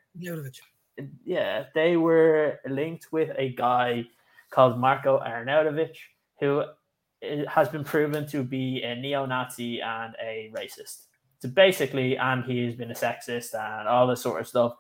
yeah, 1.25 1.65
they 1.75 1.97
were 1.97 2.61
linked 2.69 3.13
with 3.13 3.31
a 3.39 3.55
guy 3.55 4.05
called 4.51 4.79
Marko 4.79 5.21
Arnautovic, 5.21 5.97
who 6.41 6.65
has 7.49 7.69
been 7.69 7.85
proven 7.85 8.27
to 8.29 8.43
be 8.43 8.83
a 8.83 8.95
neo-Nazi 8.95 9.81
and 9.81 10.15
a 10.23 10.51
racist. 10.55 11.07
So 11.41 11.49
basically, 11.49 12.17
and 12.19 12.45
he's 12.45 12.75
been 12.75 12.91
a 12.91 12.95
sexist 12.95 13.55
and 13.55 13.89
all 13.89 14.07
this 14.07 14.23
sort 14.23 14.41
of 14.41 14.49
stuff. 14.49 14.75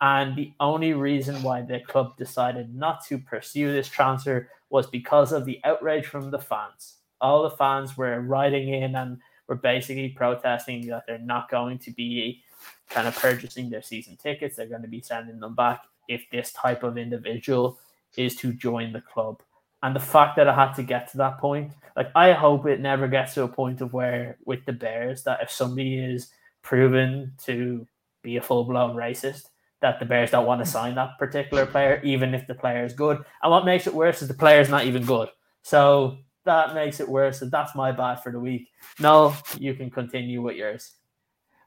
And 0.00 0.36
the 0.36 0.52
only 0.60 0.92
reason 0.92 1.42
why 1.42 1.62
the 1.62 1.80
club 1.80 2.16
decided 2.16 2.74
not 2.74 3.04
to 3.06 3.18
pursue 3.18 3.72
this 3.72 3.88
transfer 3.88 4.48
was 4.70 4.86
because 4.88 5.32
of 5.32 5.44
the 5.44 5.60
outrage 5.64 6.06
from 6.06 6.30
the 6.30 6.38
fans. 6.38 6.96
All 7.20 7.42
the 7.42 7.50
fans 7.50 7.96
were 7.96 8.20
writing 8.20 8.74
in 8.74 8.96
and 8.96 9.18
were 9.48 9.54
basically 9.54 10.08
protesting 10.10 10.86
that 10.88 11.04
they're 11.06 11.18
not 11.18 11.50
going 11.50 11.78
to 11.78 11.90
be 11.92 12.42
kind 12.90 13.06
of 13.06 13.16
purchasing 13.16 13.70
their 13.70 13.82
season 13.82 14.16
tickets. 14.16 14.56
They're 14.56 14.66
going 14.66 14.82
to 14.82 14.88
be 14.88 15.00
sending 15.00 15.38
them 15.40 15.54
back 15.54 15.84
if 16.08 16.24
this 16.30 16.52
type 16.52 16.82
of 16.82 16.98
individual 16.98 17.78
is 18.16 18.36
to 18.36 18.52
join 18.52 18.92
the 18.92 19.00
club. 19.00 19.42
And 19.82 19.94
the 19.94 20.00
fact 20.00 20.36
that 20.36 20.48
I 20.48 20.54
had 20.54 20.72
to 20.74 20.82
get 20.82 21.10
to 21.10 21.18
that 21.18 21.38
point, 21.38 21.72
like 21.96 22.10
I 22.14 22.32
hope 22.32 22.66
it 22.66 22.80
never 22.80 23.06
gets 23.06 23.34
to 23.34 23.42
a 23.42 23.48
point 23.48 23.80
of 23.80 23.92
where 23.92 24.38
with 24.44 24.64
the 24.64 24.72
Bears 24.72 25.24
that 25.24 25.42
if 25.42 25.50
somebody 25.50 25.98
is 25.98 26.32
proven 26.62 27.32
to 27.44 27.86
be 28.22 28.36
a 28.36 28.42
full 28.42 28.64
blown 28.64 28.96
racist, 28.96 29.48
that 29.82 30.00
the 30.00 30.06
Bears 30.06 30.30
don't 30.30 30.46
want 30.46 30.64
to 30.64 30.70
sign 30.70 30.94
that 30.94 31.18
particular 31.18 31.66
player, 31.66 32.00
even 32.02 32.34
if 32.34 32.46
the 32.46 32.54
player 32.54 32.84
is 32.84 32.94
good. 32.94 33.18
And 33.42 33.52
what 33.52 33.66
makes 33.66 33.86
it 33.86 33.94
worse 33.94 34.22
is 34.22 34.28
the 34.28 34.34
player 34.34 34.60
is 34.60 34.70
not 34.70 34.86
even 34.86 35.04
good. 35.04 35.28
So 35.60 36.16
that 36.44 36.74
makes 36.74 37.00
it 37.00 37.08
worse. 37.08 37.42
And 37.42 37.50
that's 37.50 37.74
my 37.74 37.92
bad 37.92 38.22
for 38.22 38.32
the 38.32 38.40
week. 38.40 38.68
No, 38.98 39.34
you 39.58 39.74
can 39.74 39.90
continue 39.90 40.40
with 40.40 40.56
yours. 40.56 40.92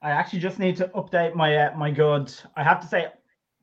I 0.02 0.10
actually 0.11 0.40
just 0.40 0.57
need 0.57 0.78
to 0.78 0.88
update 0.90 1.36
my 1.36 1.56
uh, 1.56 1.78
my 1.78 1.91
good. 1.91 2.34
I 2.56 2.64
have 2.64 2.80
to 2.82 2.88
say, 2.88 3.07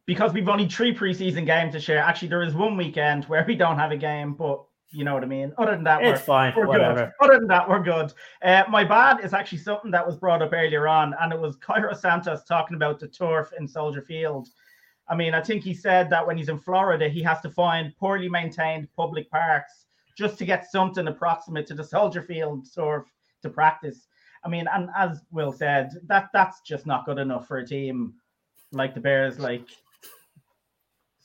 because 0.06 0.32
we've 0.32 0.48
only 0.48 0.68
three 0.68 0.94
preseason 0.94 1.46
games 1.46 1.72
to 1.72 1.80
share. 1.80 1.98
Actually, 1.98 2.28
there 2.28 2.42
is 2.42 2.54
one 2.54 2.76
weekend 2.76 3.24
where 3.24 3.44
we 3.46 3.54
don't 3.54 3.78
have 3.78 3.90
a 3.90 3.96
game, 3.96 4.34
but 4.34 4.62
you 4.90 5.04
know 5.04 5.14
what 5.14 5.24
I 5.24 5.26
mean. 5.26 5.52
Other 5.58 5.72
than 5.72 5.84
that, 5.84 6.02
it's 6.02 6.20
we're, 6.20 6.24
fine. 6.24 6.52
We're 6.56 6.66
Whatever. 6.66 7.12
good. 7.20 7.26
Other 7.26 7.38
than 7.38 7.48
that, 7.48 7.68
we're 7.68 7.82
good. 7.82 8.12
Uh, 8.42 8.64
my 8.68 8.84
bad 8.84 9.24
is 9.24 9.34
actually 9.34 9.58
something 9.58 9.90
that 9.90 10.06
was 10.06 10.16
brought 10.16 10.42
up 10.42 10.52
earlier 10.52 10.86
on, 10.86 11.14
and 11.20 11.32
it 11.32 11.40
was 11.40 11.56
Cairo 11.56 11.94
Santos 11.94 12.44
talking 12.44 12.76
about 12.76 13.00
the 13.00 13.08
turf 13.08 13.52
in 13.58 13.66
Soldier 13.66 14.02
Field. 14.02 14.48
I 15.08 15.14
mean, 15.14 15.34
I 15.34 15.42
think 15.42 15.62
he 15.62 15.74
said 15.74 16.08
that 16.10 16.26
when 16.26 16.36
he's 16.38 16.48
in 16.48 16.58
Florida, 16.58 17.08
he 17.08 17.22
has 17.22 17.40
to 17.42 17.50
find 17.50 17.94
poorly 17.96 18.28
maintained 18.28 18.88
public 18.96 19.30
parks 19.30 19.86
just 20.16 20.38
to 20.38 20.44
get 20.44 20.70
something 20.70 21.08
approximate 21.08 21.66
to 21.66 21.74
the 21.74 21.84
Soldier 21.84 22.22
Field 22.22 22.66
turf 22.72 23.04
to 23.42 23.50
practice. 23.50 24.06
I 24.44 24.48
mean, 24.48 24.66
and 24.72 24.90
as 24.96 25.22
Will 25.30 25.52
said, 25.52 25.90
that 26.06 26.28
that's 26.32 26.60
just 26.60 26.86
not 26.86 27.04
good 27.04 27.18
enough 27.18 27.48
for 27.48 27.58
a 27.58 27.66
team 27.66 28.14
like 28.72 28.94
the 28.94 29.00
Bears. 29.00 29.38
Like, 29.38 29.68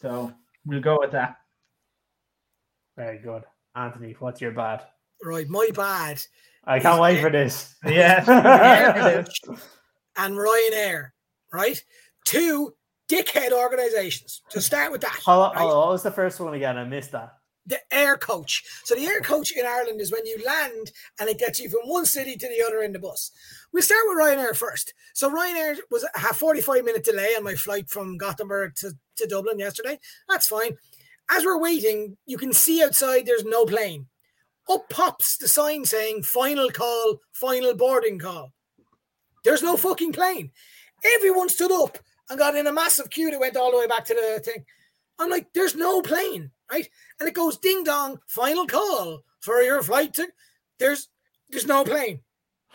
so 0.02 0.34
we'll 0.66 0.82
go 0.82 0.98
with 1.00 1.12
that. 1.12 1.36
Very 2.98 3.20
good. 3.20 3.44
Anthony, 3.76 4.16
what's 4.20 4.42
your 4.42 4.52
bad? 4.52 4.84
Right, 5.24 5.48
my 5.48 5.70
bad. 5.74 6.22
I 6.66 6.80
can't 6.80 7.02
wait 7.02 7.22
for 7.22 7.30
this. 7.30 7.76
Yeah. 7.86 8.24
and 10.18 10.36
Ryanair, 10.36 11.10
right? 11.54 11.82
Two 12.26 12.74
dickhead 13.10 13.52
organizations. 13.52 14.42
To 14.52 14.62
start 14.62 14.92
with 14.92 15.02
that. 15.02 15.20
Hold 15.26 15.46
on, 15.46 15.50
right? 15.52 15.60
hold 15.62 15.72
on, 15.72 15.78
what 15.78 15.90
was 15.90 16.04
the 16.04 16.12
first 16.12 16.40
one 16.40 16.54
again? 16.54 16.78
I 16.78 16.84
missed 16.84 17.12
that. 17.12 17.39
The 17.70 17.80
air 17.92 18.18
coach. 18.18 18.64
So 18.84 18.96
the 18.96 19.06
air 19.06 19.22
coach 19.22 19.52
in 19.56 19.66
Ireland 19.66 20.02
is 20.02 20.12
when 20.12 20.26
you 20.26 20.44
land 20.46 20.92
and 21.20 21.30
it 21.30 21.40
gets 21.40 21.60
you 21.60 21.70
from 21.70 21.82
one 21.86 22.06
city 22.06 22.36
to 22.36 22.48
the 22.48 22.66
other 22.66 22.82
in 22.82 22.92
the 22.92 23.00
bus. 23.00 23.32
We'll 23.72 23.84
start 23.84 24.02
with 24.08 24.18
Ryanair 24.18 24.56
first. 24.56 24.94
So 25.14 25.30
Ryanair 25.30 25.78
was 25.92 26.04
a 26.04 26.34
45 26.34 26.84
minute 26.84 27.06
delay 27.06 27.36
on 27.38 27.44
my 27.44 27.56
flight 27.56 27.90
from 27.90 28.18
Gothenburg 28.18 28.76
to, 28.78 28.94
to 29.18 29.28
Dublin 29.28 29.60
yesterday. 29.60 30.00
That's 30.28 30.48
fine. 30.48 30.78
As 31.30 31.46
we're 31.46 31.62
waiting, 31.62 32.18
you 32.26 32.38
can 32.38 32.54
see 32.54 32.84
outside 32.84 33.26
there's 33.26 33.46
no 33.46 33.66
plane. 33.66 34.08
Up 34.68 34.90
pops 34.90 35.38
the 35.38 35.48
sign 35.48 35.86
saying 35.86 36.24
final 36.24 36.70
call, 36.70 37.20
final 37.32 37.76
boarding 37.76 38.20
call. 38.20 38.52
There's 39.44 39.64
no 39.64 39.78
fucking 39.78 40.14
plane. 40.14 40.52
Everyone 41.16 41.50
stood 41.50 41.72
up 41.72 42.00
and 42.30 42.38
got 42.38 42.56
in 42.56 42.68
a 42.68 42.74
massive 42.74 43.10
queue 43.10 43.32
that 43.32 43.40
went 43.40 43.58
all 43.58 43.72
the 43.72 43.78
way 43.78 43.88
back 43.88 44.06
to 44.06 44.14
the 44.14 44.40
thing. 44.44 44.66
I'm 45.20 45.30
like, 45.30 45.48
there's 45.54 45.76
no 45.76 46.02
plane, 46.02 46.52
right? 46.72 46.90
And 47.20 47.28
it 47.28 47.36
goes 47.36 47.58
ding 47.58 47.84
dong, 47.84 48.20
final 48.28 48.66
call 48.66 49.20
for 49.42 49.62
your 49.62 49.84
flight 49.84 50.14
to 50.16 50.28
there's 50.80 51.10
there's 51.50 51.68
no 51.68 51.84
plane. 51.84 52.22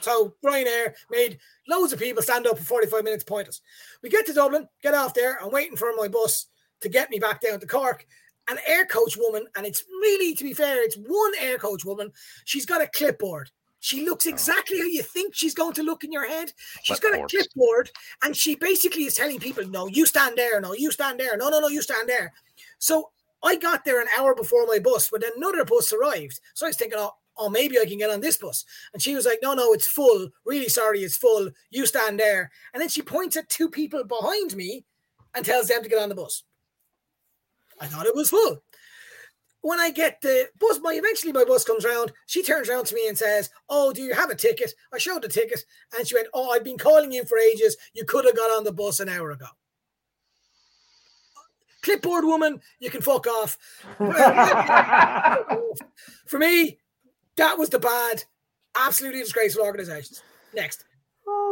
So 0.00 0.34
Ryanair 0.44 0.94
made 1.10 1.38
loads 1.68 1.92
of 1.92 1.98
people 1.98 2.22
stand 2.22 2.46
up 2.46 2.58
for 2.58 2.64
45 2.64 3.04
minutes 3.04 3.24
pointless. 3.24 3.60
We 4.02 4.10
get 4.10 4.26
to 4.26 4.32
Dublin, 4.32 4.68
get 4.82 4.94
off 4.94 5.14
there, 5.14 5.38
I'm 5.42 5.50
waiting 5.50 5.76
for 5.76 5.92
my 5.96 6.08
bus 6.08 6.46
to 6.80 6.88
get 6.88 7.10
me 7.10 7.18
back 7.18 7.40
down 7.40 7.60
to 7.60 7.66
Cork. 7.66 8.06
An 8.48 8.58
air 8.66 8.84
coach 8.84 9.16
woman, 9.16 9.46
and 9.56 9.64
it's 9.64 9.84
really, 9.88 10.34
to 10.34 10.44
be 10.44 10.52
fair, 10.52 10.84
it's 10.84 10.96
one 10.96 11.32
air 11.40 11.56
coach 11.56 11.82
woman. 11.84 12.12
She's 12.44 12.66
got 12.66 12.82
a 12.82 12.86
clipboard. 12.86 13.50
She 13.84 14.02
looks 14.02 14.24
exactly 14.24 14.78
how 14.78 14.86
you 14.86 15.02
think 15.02 15.34
she's 15.34 15.52
going 15.52 15.74
to 15.74 15.82
look 15.82 16.04
in 16.04 16.10
your 16.10 16.26
head. 16.26 16.54
She's 16.84 16.98
got 16.98 17.12
a 17.12 17.26
Clipboard. 17.26 17.90
and 18.22 18.34
she 18.34 18.54
basically 18.54 19.04
is 19.04 19.12
telling 19.12 19.38
people, 19.38 19.66
"No, 19.68 19.88
you 19.88 20.06
stand 20.06 20.38
there. 20.38 20.58
No, 20.58 20.72
you 20.72 20.90
stand 20.90 21.20
there. 21.20 21.36
No, 21.36 21.50
no, 21.50 21.60
no, 21.60 21.68
you 21.68 21.82
stand 21.82 22.08
there." 22.08 22.32
So 22.78 23.10
I 23.42 23.56
got 23.56 23.84
there 23.84 24.00
an 24.00 24.08
hour 24.16 24.34
before 24.34 24.66
my 24.66 24.78
bus, 24.78 25.10
but 25.10 25.20
then 25.20 25.32
another 25.36 25.66
bus 25.66 25.92
arrived. 25.92 26.40
So 26.54 26.64
I 26.64 26.70
was 26.70 26.78
thinking, 26.78 26.98
"Oh, 26.98 27.12
oh, 27.36 27.50
maybe 27.50 27.78
I 27.78 27.84
can 27.84 27.98
get 27.98 28.08
on 28.08 28.22
this 28.22 28.38
bus." 28.38 28.64
And 28.94 29.02
she 29.02 29.14
was 29.14 29.26
like, 29.26 29.40
"No, 29.42 29.52
no, 29.52 29.74
it's 29.74 29.86
full. 29.86 30.30
Really 30.46 30.70
sorry, 30.70 31.00
it's 31.00 31.18
full. 31.18 31.50
You 31.68 31.84
stand 31.84 32.18
there." 32.18 32.50
And 32.72 32.80
then 32.80 32.88
she 32.88 33.02
points 33.02 33.36
at 33.36 33.50
two 33.50 33.68
people 33.68 34.02
behind 34.04 34.56
me 34.56 34.86
and 35.34 35.44
tells 35.44 35.68
them 35.68 35.82
to 35.82 35.90
get 35.90 36.02
on 36.02 36.08
the 36.08 36.14
bus. 36.14 36.42
I 37.78 37.86
thought 37.86 38.06
it 38.06 38.16
was 38.16 38.30
full. 38.30 38.62
When 39.64 39.80
I 39.80 39.90
get 39.90 40.20
the 40.20 40.50
bus, 40.60 40.78
my 40.82 40.92
eventually 40.92 41.32
my 41.32 41.44
bus 41.44 41.64
comes 41.64 41.86
round. 41.86 42.12
She 42.26 42.42
turns 42.42 42.68
around 42.68 42.84
to 42.84 42.94
me 42.94 43.08
and 43.08 43.16
says, 43.16 43.48
"Oh, 43.70 43.94
do 43.94 44.02
you 44.02 44.12
have 44.12 44.28
a 44.28 44.34
ticket?" 44.34 44.74
I 44.92 44.98
showed 44.98 45.22
the 45.22 45.28
ticket, 45.28 45.64
and 45.96 46.06
she 46.06 46.14
went, 46.14 46.28
"Oh, 46.34 46.50
I've 46.50 46.64
been 46.64 46.76
calling 46.76 47.10
you 47.12 47.24
for 47.24 47.38
ages. 47.38 47.78
You 47.94 48.04
could 48.04 48.26
have 48.26 48.36
got 48.36 48.50
on 48.50 48.64
the 48.64 48.74
bus 48.74 49.00
an 49.00 49.08
hour 49.08 49.30
ago." 49.30 49.46
Clipboard 51.80 52.26
woman, 52.26 52.60
you 52.78 52.90
can 52.90 53.00
fuck 53.00 53.26
off. 53.26 53.56
for 56.26 56.38
me, 56.38 56.78
that 57.36 57.56
was 57.56 57.70
the 57.70 57.78
bad, 57.78 58.22
absolutely 58.76 59.20
disgraceful 59.20 59.64
organizations. 59.64 60.22
Next. 60.52 60.84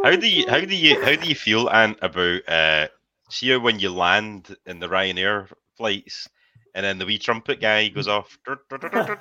How 0.03 0.15
do 0.15 0.29
you 0.29 0.47
how 0.47 0.59
do 0.59 0.75
you 0.75 1.03
how 1.03 1.15
do 1.15 1.27
you 1.27 1.33
feel, 1.33 1.67
Ant, 1.67 1.97
about 2.03 2.47
uh 2.47 2.89
see 3.31 3.57
when 3.57 3.79
you 3.79 3.89
land 3.89 4.55
in 4.67 4.79
the 4.79 4.87
Ryanair 4.87 5.47
flights 5.75 6.29
and 6.75 6.85
then 6.85 6.97
the 6.97 7.05
wee 7.05 7.17
trumpet 7.17 7.61
guy 7.61 7.87
goes 7.89 8.07
off? 8.07 8.37
How 8.47 9.15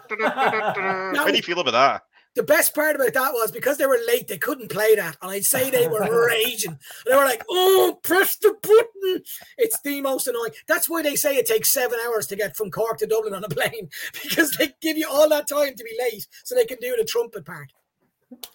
do 1.26 1.36
you 1.36 1.42
feel 1.42 1.60
about 1.60 1.72
that? 1.72 2.02
The 2.34 2.42
best 2.42 2.74
part 2.74 2.96
about 2.96 3.12
that 3.12 3.32
was 3.34 3.50
because 3.50 3.76
they 3.76 3.86
were 3.86 4.00
late, 4.06 4.26
they 4.26 4.38
couldn't 4.38 4.70
play 4.70 4.94
that. 4.94 5.18
And 5.20 5.30
I'd 5.30 5.44
say 5.44 5.68
they 5.68 5.86
were 5.86 6.26
raging. 6.28 6.78
They 7.04 7.14
were 7.14 7.24
like, 7.24 7.42
oh, 7.50 7.98
press 8.02 8.36
the 8.36 8.54
button. 8.62 9.22
It's 9.58 9.78
the 9.82 10.00
most 10.00 10.26
annoying. 10.26 10.52
That's 10.66 10.88
why 10.88 11.02
they 11.02 11.14
say 11.14 11.36
it 11.36 11.46
takes 11.46 11.72
seven 11.72 11.98
hours 12.06 12.26
to 12.28 12.36
get 12.36 12.56
from 12.56 12.70
Cork 12.70 12.96
to 12.98 13.06
Dublin 13.06 13.34
on 13.34 13.44
a 13.44 13.48
plane 13.48 13.90
because 14.22 14.52
they 14.52 14.72
give 14.80 14.96
you 14.96 15.08
all 15.10 15.28
that 15.28 15.46
time 15.46 15.74
to 15.74 15.84
be 15.84 15.96
late 15.98 16.26
so 16.44 16.54
they 16.54 16.64
can 16.64 16.78
do 16.80 16.96
the 16.96 17.04
trumpet 17.04 17.44
part. 17.44 17.70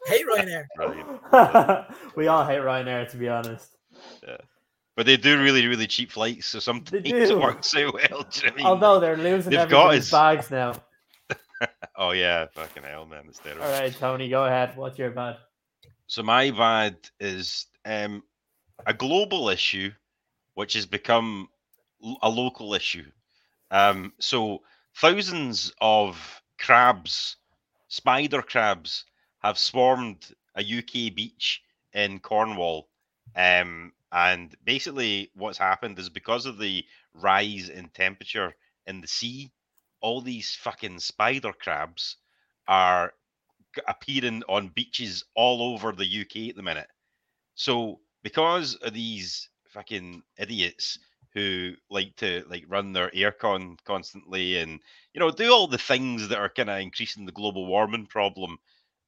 Hate 0.07 0.25
Ryanair. 0.25 0.65
We 2.15 2.27
all 2.27 2.45
hate 2.45 2.61
Ryanair, 2.61 3.11
to 3.11 3.17
be 3.17 3.29
honest. 3.29 3.75
But 4.97 5.05
they 5.05 5.15
do 5.15 5.39
really, 5.39 5.67
really 5.67 5.85
cheap 5.85 6.11
flights, 6.11 6.47
so 6.47 6.59
sometimes 6.59 7.03
it 7.05 7.37
works 7.37 7.75
out 7.75 7.93
well. 7.93 8.25
Do 8.31 8.41
you 8.41 8.47
know 8.47 8.53
I 8.53 8.57
mean? 8.57 8.65
Although 8.65 8.99
they're 8.99 9.15
losing 9.15 9.51
They've 9.51 9.69
got 9.69 9.93
in 9.93 10.03
bags 10.11 10.51
now. 10.51 10.73
Oh 11.99 12.11
yeah, 12.11 12.45
fucking 12.53 12.83
hell, 12.83 13.07
man, 13.07 13.23
it's 13.27 13.39
terrible. 13.39 13.63
All 13.63 13.71
right, 13.71 13.91
Tony, 13.91 14.29
go 14.29 14.45
ahead. 14.45 14.75
What's 14.77 14.99
your 14.99 15.09
bad? 15.09 15.37
So 16.05 16.21
my 16.21 16.51
bad 16.51 16.97
is 17.19 17.65
um, 17.85 18.21
a 18.85 18.93
global 18.93 19.49
issue, 19.49 19.91
which 20.53 20.73
has 20.73 20.85
become 20.85 21.47
a 22.21 22.29
local 22.29 22.75
issue. 22.75 23.05
Um, 23.71 24.13
so 24.19 24.61
thousands 24.95 25.73
of 25.81 26.41
crabs, 26.59 27.37
spider 27.87 28.43
crabs, 28.43 29.05
have 29.39 29.57
swarmed 29.57 30.27
a 30.55 30.61
UK 30.61 31.15
beach 31.15 31.63
in 31.93 32.19
Cornwall. 32.19 32.89
Um, 33.35 33.93
and 34.11 34.55
basically, 34.63 35.31
what's 35.35 35.57
happened 35.57 35.99
is 35.99 36.09
because 36.09 36.45
of 36.45 36.57
the 36.57 36.85
rise 37.13 37.69
in 37.69 37.89
temperature 37.89 38.55
in 38.85 39.01
the 39.01 39.07
sea, 39.07 39.51
all 40.01 40.21
these 40.21 40.55
fucking 40.55 40.99
spider 40.99 41.51
crabs 41.53 42.17
are 42.67 43.13
appearing 43.87 44.43
on 44.47 44.69
beaches 44.69 45.23
all 45.35 45.73
over 45.73 45.91
the 45.91 46.21
UK 46.21 46.49
at 46.49 46.55
the 46.55 46.63
minute. 46.63 46.87
So 47.55 47.99
because 48.23 48.75
of 48.75 48.93
these 48.93 49.49
fucking 49.69 50.23
idiots 50.37 50.99
who 51.33 51.73
like 51.89 52.15
to 52.17 52.43
like 52.49 52.63
run 52.67 52.93
their 52.93 53.09
aircon 53.11 53.77
constantly 53.85 54.57
and 54.57 54.79
you 55.13 55.19
know 55.19 55.31
do 55.31 55.51
all 55.51 55.67
the 55.67 55.77
things 55.77 56.27
that 56.29 56.39
are 56.39 56.49
kind 56.49 56.69
of 56.69 56.79
increasing 56.79 57.25
the 57.25 57.31
global 57.31 57.65
warming 57.65 58.05
problem, 58.05 58.57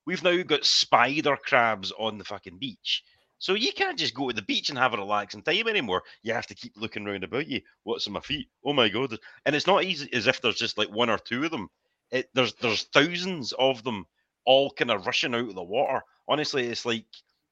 we've 0.05 0.23
now 0.23 0.41
got 0.43 0.65
spider 0.65 1.37
crabs 1.37 1.91
on 1.97 2.17
the 2.17 2.25
fucking 2.25 2.57
beach. 2.57 3.03
So 3.39 3.53
you 3.53 3.71
can't 3.73 3.97
just 3.97 4.13
go 4.13 4.29
to 4.29 4.35
the 4.35 4.41
beach 4.41 4.69
and 4.69 4.77
have 4.77 4.93
a 4.93 4.97
relaxing 4.97 5.41
time 5.41 5.67
anymore. 5.67 6.03
You 6.23 6.33
have 6.33 6.47
to 6.47 6.55
keep 6.55 6.73
looking 6.77 7.07
around 7.07 7.23
about 7.23 7.47
you. 7.47 7.61
What's 7.83 8.05
on 8.07 8.13
my 8.13 8.19
feet? 8.19 8.49
Oh 8.63 8.73
my 8.73 8.89
god! 8.89 9.17
And 9.45 9.55
it's 9.55 9.67
not 9.67 9.83
easy 9.83 10.09
as 10.13 10.27
if 10.27 10.41
there's 10.41 10.57
just 10.57 10.77
like 10.77 10.89
one 10.91 11.09
or 11.09 11.17
two 11.17 11.43
of 11.45 11.51
them. 11.51 11.69
It, 12.11 12.29
there's 12.33 12.53
there's 12.55 12.83
thousands 12.83 13.53
of 13.53 13.83
them 13.83 14.05
all 14.45 14.71
kind 14.71 14.91
of 14.91 15.05
rushing 15.05 15.35
out 15.35 15.49
of 15.49 15.55
the 15.55 15.63
water. 15.63 16.01
Honestly, 16.27 16.67
it's 16.67 16.85
like 16.85 17.05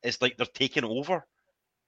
it's 0.03 0.21
like 0.21 0.37
they're 0.37 0.45
taking 0.45 0.83
over. 0.85 1.25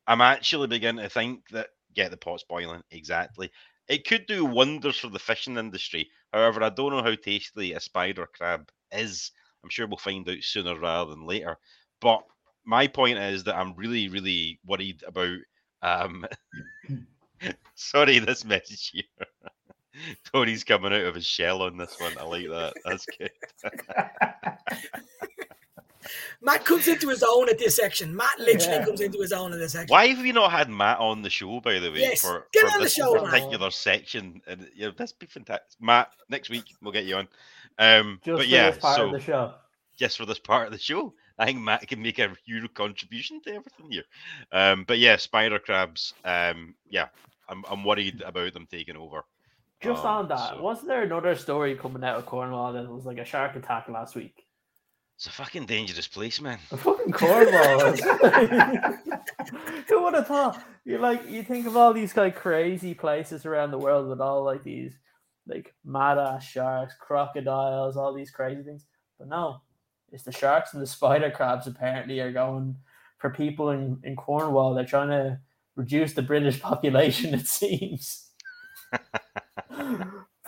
I'm 0.07 0.21
actually 0.21 0.67
beginning 0.67 1.03
to 1.03 1.09
think 1.09 1.47
that 1.49 1.69
get 1.93 2.11
the 2.11 2.17
pots 2.17 2.43
boiling 2.43 2.83
exactly. 2.91 3.51
It 3.87 4.05
could 4.07 4.25
do 4.27 4.45
wonders 4.45 4.97
for 4.97 5.09
the 5.09 5.19
fishing 5.19 5.57
industry. 5.57 6.09
However, 6.33 6.63
I 6.63 6.69
don't 6.69 6.91
know 6.91 7.03
how 7.03 7.15
tasty 7.15 7.73
a 7.73 7.79
spider 7.79 8.27
crab 8.27 8.69
is. 8.91 9.31
I'm 9.63 9.69
sure 9.69 9.87
we'll 9.87 9.97
find 9.97 10.27
out 10.29 10.43
sooner 10.43 10.77
rather 10.79 11.11
than 11.11 11.25
later. 11.25 11.57
But 12.01 12.23
my 12.69 12.85
point 12.87 13.17
is 13.17 13.43
that 13.45 13.57
I'm 13.57 13.73
really, 13.75 14.07
really 14.09 14.59
worried 14.65 15.03
about. 15.05 15.37
Um, 15.81 16.25
sorry, 17.75 18.19
this 18.19 18.45
message 18.45 18.91
here. 18.91 19.03
Tony's 20.31 20.63
coming 20.63 20.93
out 20.93 21.01
of 21.01 21.15
his 21.15 21.25
shell 21.25 21.63
on 21.63 21.75
this 21.77 21.99
one. 21.99 22.13
I 22.19 22.23
like 22.23 22.47
that. 22.47 22.73
That's 22.85 23.05
good. 23.17 23.31
Matt 26.41 26.63
comes 26.63 26.87
into 26.87 27.09
his 27.09 27.23
own 27.27 27.49
at 27.49 27.59
this 27.59 27.75
section. 27.75 28.15
Matt 28.15 28.39
literally 28.39 28.77
Yeah. 28.77 28.85
comes 28.85 29.01
into 29.01 29.19
his 29.19 29.33
own 29.33 29.51
in 29.51 29.59
this 29.59 29.73
section. 29.73 29.91
Why 29.93 30.07
have 30.07 30.19
we 30.19 30.31
not 30.31 30.51
had 30.51 30.69
Matt 30.69 30.99
on 30.99 31.21
the 31.21 31.29
show, 31.29 31.59
by 31.59 31.79
the 31.79 31.91
way, 31.91 31.99
Yes, 31.99 32.21
for, 32.21 32.47
get 32.53 32.61
for 32.61 32.67
on 32.67 32.73
the 32.79 32.83
this 32.85 32.93
show, 32.93 33.13
Matt. 33.15 33.25
particular 33.31 33.69
section? 33.71 34.41
And 34.47 34.69
yeah, 34.75 34.91
this 34.95 35.11
be 35.11 35.25
fantastic. 35.25 35.67
Matt, 35.81 36.11
next 36.29 36.49
week 36.49 36.73
we'll 36.81 36.93
get 36.93 37.05
you 37.05 37.17
on. 37.17 37.27
Um, 37.77 38.21
Just 38.23 38.37
but 38.37 38.43
for 38.45 38.49
yeah, 38.49 38.69
this 38.71 38.79
part 38.79 38.95
so 38.97 39.05
of 39.07 39.11
the 39.11 39.19
show. 39.19 39.53
just 39.97 40.17
for 40.17 40.25
this 40.25 40.39
part 40.39 40.67
of 40.67 40.71
the 40.73 40.79
show, 40.79 41.13
I 41.39 41.45
think 41.45 41.59
Matt 41.59 41.87
can 41.87 42.01
make 42.01 42.19
a 42.19 42.35
huge 42.45 42.71
contribution 42.73 43.41
to 43.43 43.49
everything 43.55 43.89
here. 43.89 44.03
Um, 44.51 44.83
but 44.87 44.99
yeah, 44.99 45.15
spider 45.15 45.57
crabs. 45.57 46.13
Um, 46.25 46.75
yeah, 46.89 47.07
I'm 47.47 47.63
I'm 47.69 47.83
worried 47.83 48.21
about 48.21 48.53
them 48.53 48.67
taking 48.69 48.97
over. 48.97 49.23
Just 49.81 50.03
Um, 50.03 50.11
on 50.17 50.27
that, 50.27 50.49
so- 50.49 50.61
wasn't 50.61 50.89
there 50.89 51.03
another 51.03 51.35
story 51.35 51.75
coming 51.75 52.03
out 52.03 52.17
of 52.17 52.25
Cornwall 52.25 52.73
that 52.73 52.89
was 52.89 53.05
like 53.05 53.17
a 53.17 53.25
shark 53.25 53.55
attack 53.55 53.87
last 53.87 54.15
week? 54.15 54.45
It's 55.15 55.27
a 55.27 55.31
fucking 55.31 55.65
dangerous 55.65 56.07
place, 56.07 56.39
man. 56.39 56.59
A 56.71 56.77
fucking 56.77 57.11
Cornwall. 57.11 57.91
Who 59.89 60.03
would 60.03 60.13
have 60.13 60.27
thought? 60.27 60.63
You 60.85 60.97
like 60.97 61.29
you 61.29 61.43
think 61.43 61.67
of 61.67 61.75
all 61.77 61.93
these 61.93 62.15
like 62.15 62.35
crazy 62.35 62.93
places 62.93 63.45
around 63.45 63.71
the 63.71 63.77
world 63.77 64.07
with 64.09 64.21
all 64.21 64.43
like 64.43 64.63
these 64.63 64.97
like 65.47 65.73
mad 65.83 66.17
ass 66.17 66.43
sharks, 66.45 66.95
crocodiles, 66.99 67.97
all 67.97 68.13
these 68.13 68.31
crazy 68.31 68.63
things. 68.63 68.85
But 69.17 69.27
no, 69.29 69.61
it's 70.11 70.23
the 70.23 70.31
sharks 70.31 70.73
and 70.73 70.81
the 70.81 70.87
spider 70.97 71.31
crabs 71.31 71.67
apparently 71.67 72.19
are 72.19 72.31
going 72.31 72.75
for 73.17 73.29
people 73.29 73.71
in, 73.71 73.99
in 74.03 74.15
Cornwall. 74.15 74.73
They're 74.73 74.85
trying 74.85 75.09
to 75.09 75.39
reduce 75.75 76.13
the 76.13 76.21
British 76.21 76.59
population, 76.61 77.33
it 77.33 77.47
seems. 77.47 78.29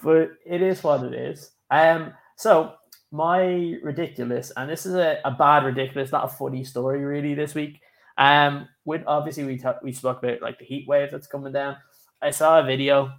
but 0.04 0.32
it 0.46 0.62
is 0.62 0.84
what 0.84 1.04
it 1.04 1.14
is. 1.14 1.52
Um 1.70 2.14
so 2.38 2.74
my 3.12 3.78
ridiculous, 3.84 4.52
and 4.56 4.70
this 4.70 4.86
is 4.86 4.96
a, 4.96 5.20
a 5.26 5.32
bad 5.32 5.66
ridiculous, 5.66 6.12
not 6.12 6.26
a 6.26 6.30
funny 6.30 6.64
story 6.64 7.04
really 7.04 7.34
this 7.34 7.54
week. 7.54 7.82
Um, 8.18 8.68
with 8.86 9.04
obviously 9.06 9.44
we 9.44 9.58
ta- 9.58 9.80
we 9.84 9.92
spoke 9.92 10.24
about 10.24 10.42
like 10.42 10.60
the 10.60 10.66
heat 10.66 10.88
wave 10.88 11.12
that's 11.12 11.28
coming 11.28 11.54
down. 11.54 11.78
I 12.22 12.32
saw 12.32 12.60
a 12.60 12.64
video 12.64 13.12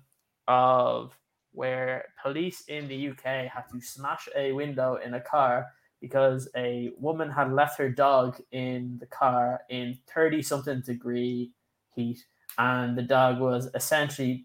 of 0.48 1.16
where 1.52 2.06
police 2.22 2.64
in 2.68 2.88
the 2.88 3.08
UK 3.10 3.50
had 3.52 3.64
to 3.72 3.80
smash 3.80 4.28
a 4.34 4.52
window 4.52 4.96
in 4.96 5.14
a 5.14 5.20
car 5.20 5.66
because 6.02 6.50
a 6.54 6.90
woman 6.98 7.30
had 7.30 7.52
left 7.52 7.78
her 7.78 7.88
dog 7.88 8.38
in 8.50 8.98
the 8.98 9.06
car 9.06 9.62
in 9.70 9.96
30 10.14 10.42
something 10.42 10.82
degree 10.82 11.50
heat 11.94 12.22
and 12.58 12.98
the 12.98 13.02
dog 13.02 13.40
was 13.40 13.70
essentially 13.74 14.44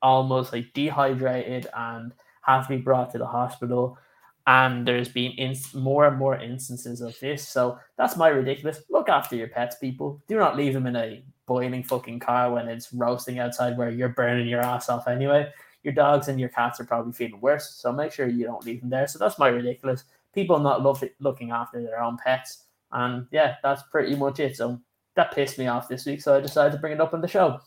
almost 0.00 0.52
like 0.52 0.72
dehydrated 0.72 1.66
and 1.76 2.14
had 2.40 2.62
to 2.62 2.68
be 2.68 2.76
brought 2.78 3.10
to 3.10 3.18
the 3.18 3.26
hospital 3.26 3.98
and 4.46 4.86
there's 4.86 5.08
been 5.08 5.32
ins- 5.32 5.74
more 5.74 6.06
and 6.06 6.18
more 6.18 6.36
instances 6.36 7.00
of 7.00 7.18
this. 7.20 7.46
So 7.46 7.78
that's 7.96 8.16
my 8.16 8.28
ridiculous. 8.28 8.82
Look 8.90 9.08
after 9.08 9.36
your 9.36 9.48
pets, 9.48 9.76
people. 9.76 10.20
Do 10.26 10.36
not 10.36 10.56
leave 10.56 10.74
them 10.74 10.86
in 10.86 10.96
a 10.96 11.22
boiling 11.46 11.84
fucking 11.84 12.20
car 12.20 12.52
when 12.52 12.68
it's 12.68 12.92
roasting 12.92 13.38
outside 13.38 13.76
where 13.76 13.90
you're 13.90 14.08
burning 14.08 14.48
your 14.48 14.60
ass 14.60 14.88
off 14.88 15.06
anyway. 15.06 15.50
Your 15.84 15.94
dogs 15.94 16.28
and 16.28 16.40
your 16.40 16.48
cats 16.48 16.80
are 16.80 16.84
probably 16.84 17.12
feeling 17.12 17.40
worse, 17.40 17.74
so 17.74 17.92
make 17.92 18.12
sure 18.12 18.26
you 18.28 18.44
don't 18.44 18.64
leave 18.64 18.80
them 18.80 18.90
there. 18.90 19.06
So 19.06 19.18
that's 19.18 19.38
my 19.38 19.48
ridiculous. 19.48 20.04
People 20.34 20.58
not 20.58 20.82
love 20.82 21.02
it, 21.02 21.14
looking 21.20 21.50
after 21.50 21.82
their 21.82 22.02
own 22.02 22.16
pets, 22.16 22.64
and 22.92 23.26
yeah, 23.30 23.56
that's 23.62 23.82
pretty 23.90 24.14
much 24.16 24.40
it. 24.40 24.56
So 24.56 24.80
that 25.16 25.32
pissed 25.32 25.58
me 25.58 25.66
off 25.66 25.88
this 25.88 26.06
week, 26.06 26.22
so 26.22 26.36
I 26.36 26.40
decided 26.40 26.72
to 26.72 26.78
bring 26.78 26.92
it 26.92 27.00
up 27.00 27.14
on 27.14 27.20
the 27.20 27.28
show. 27.28 27.60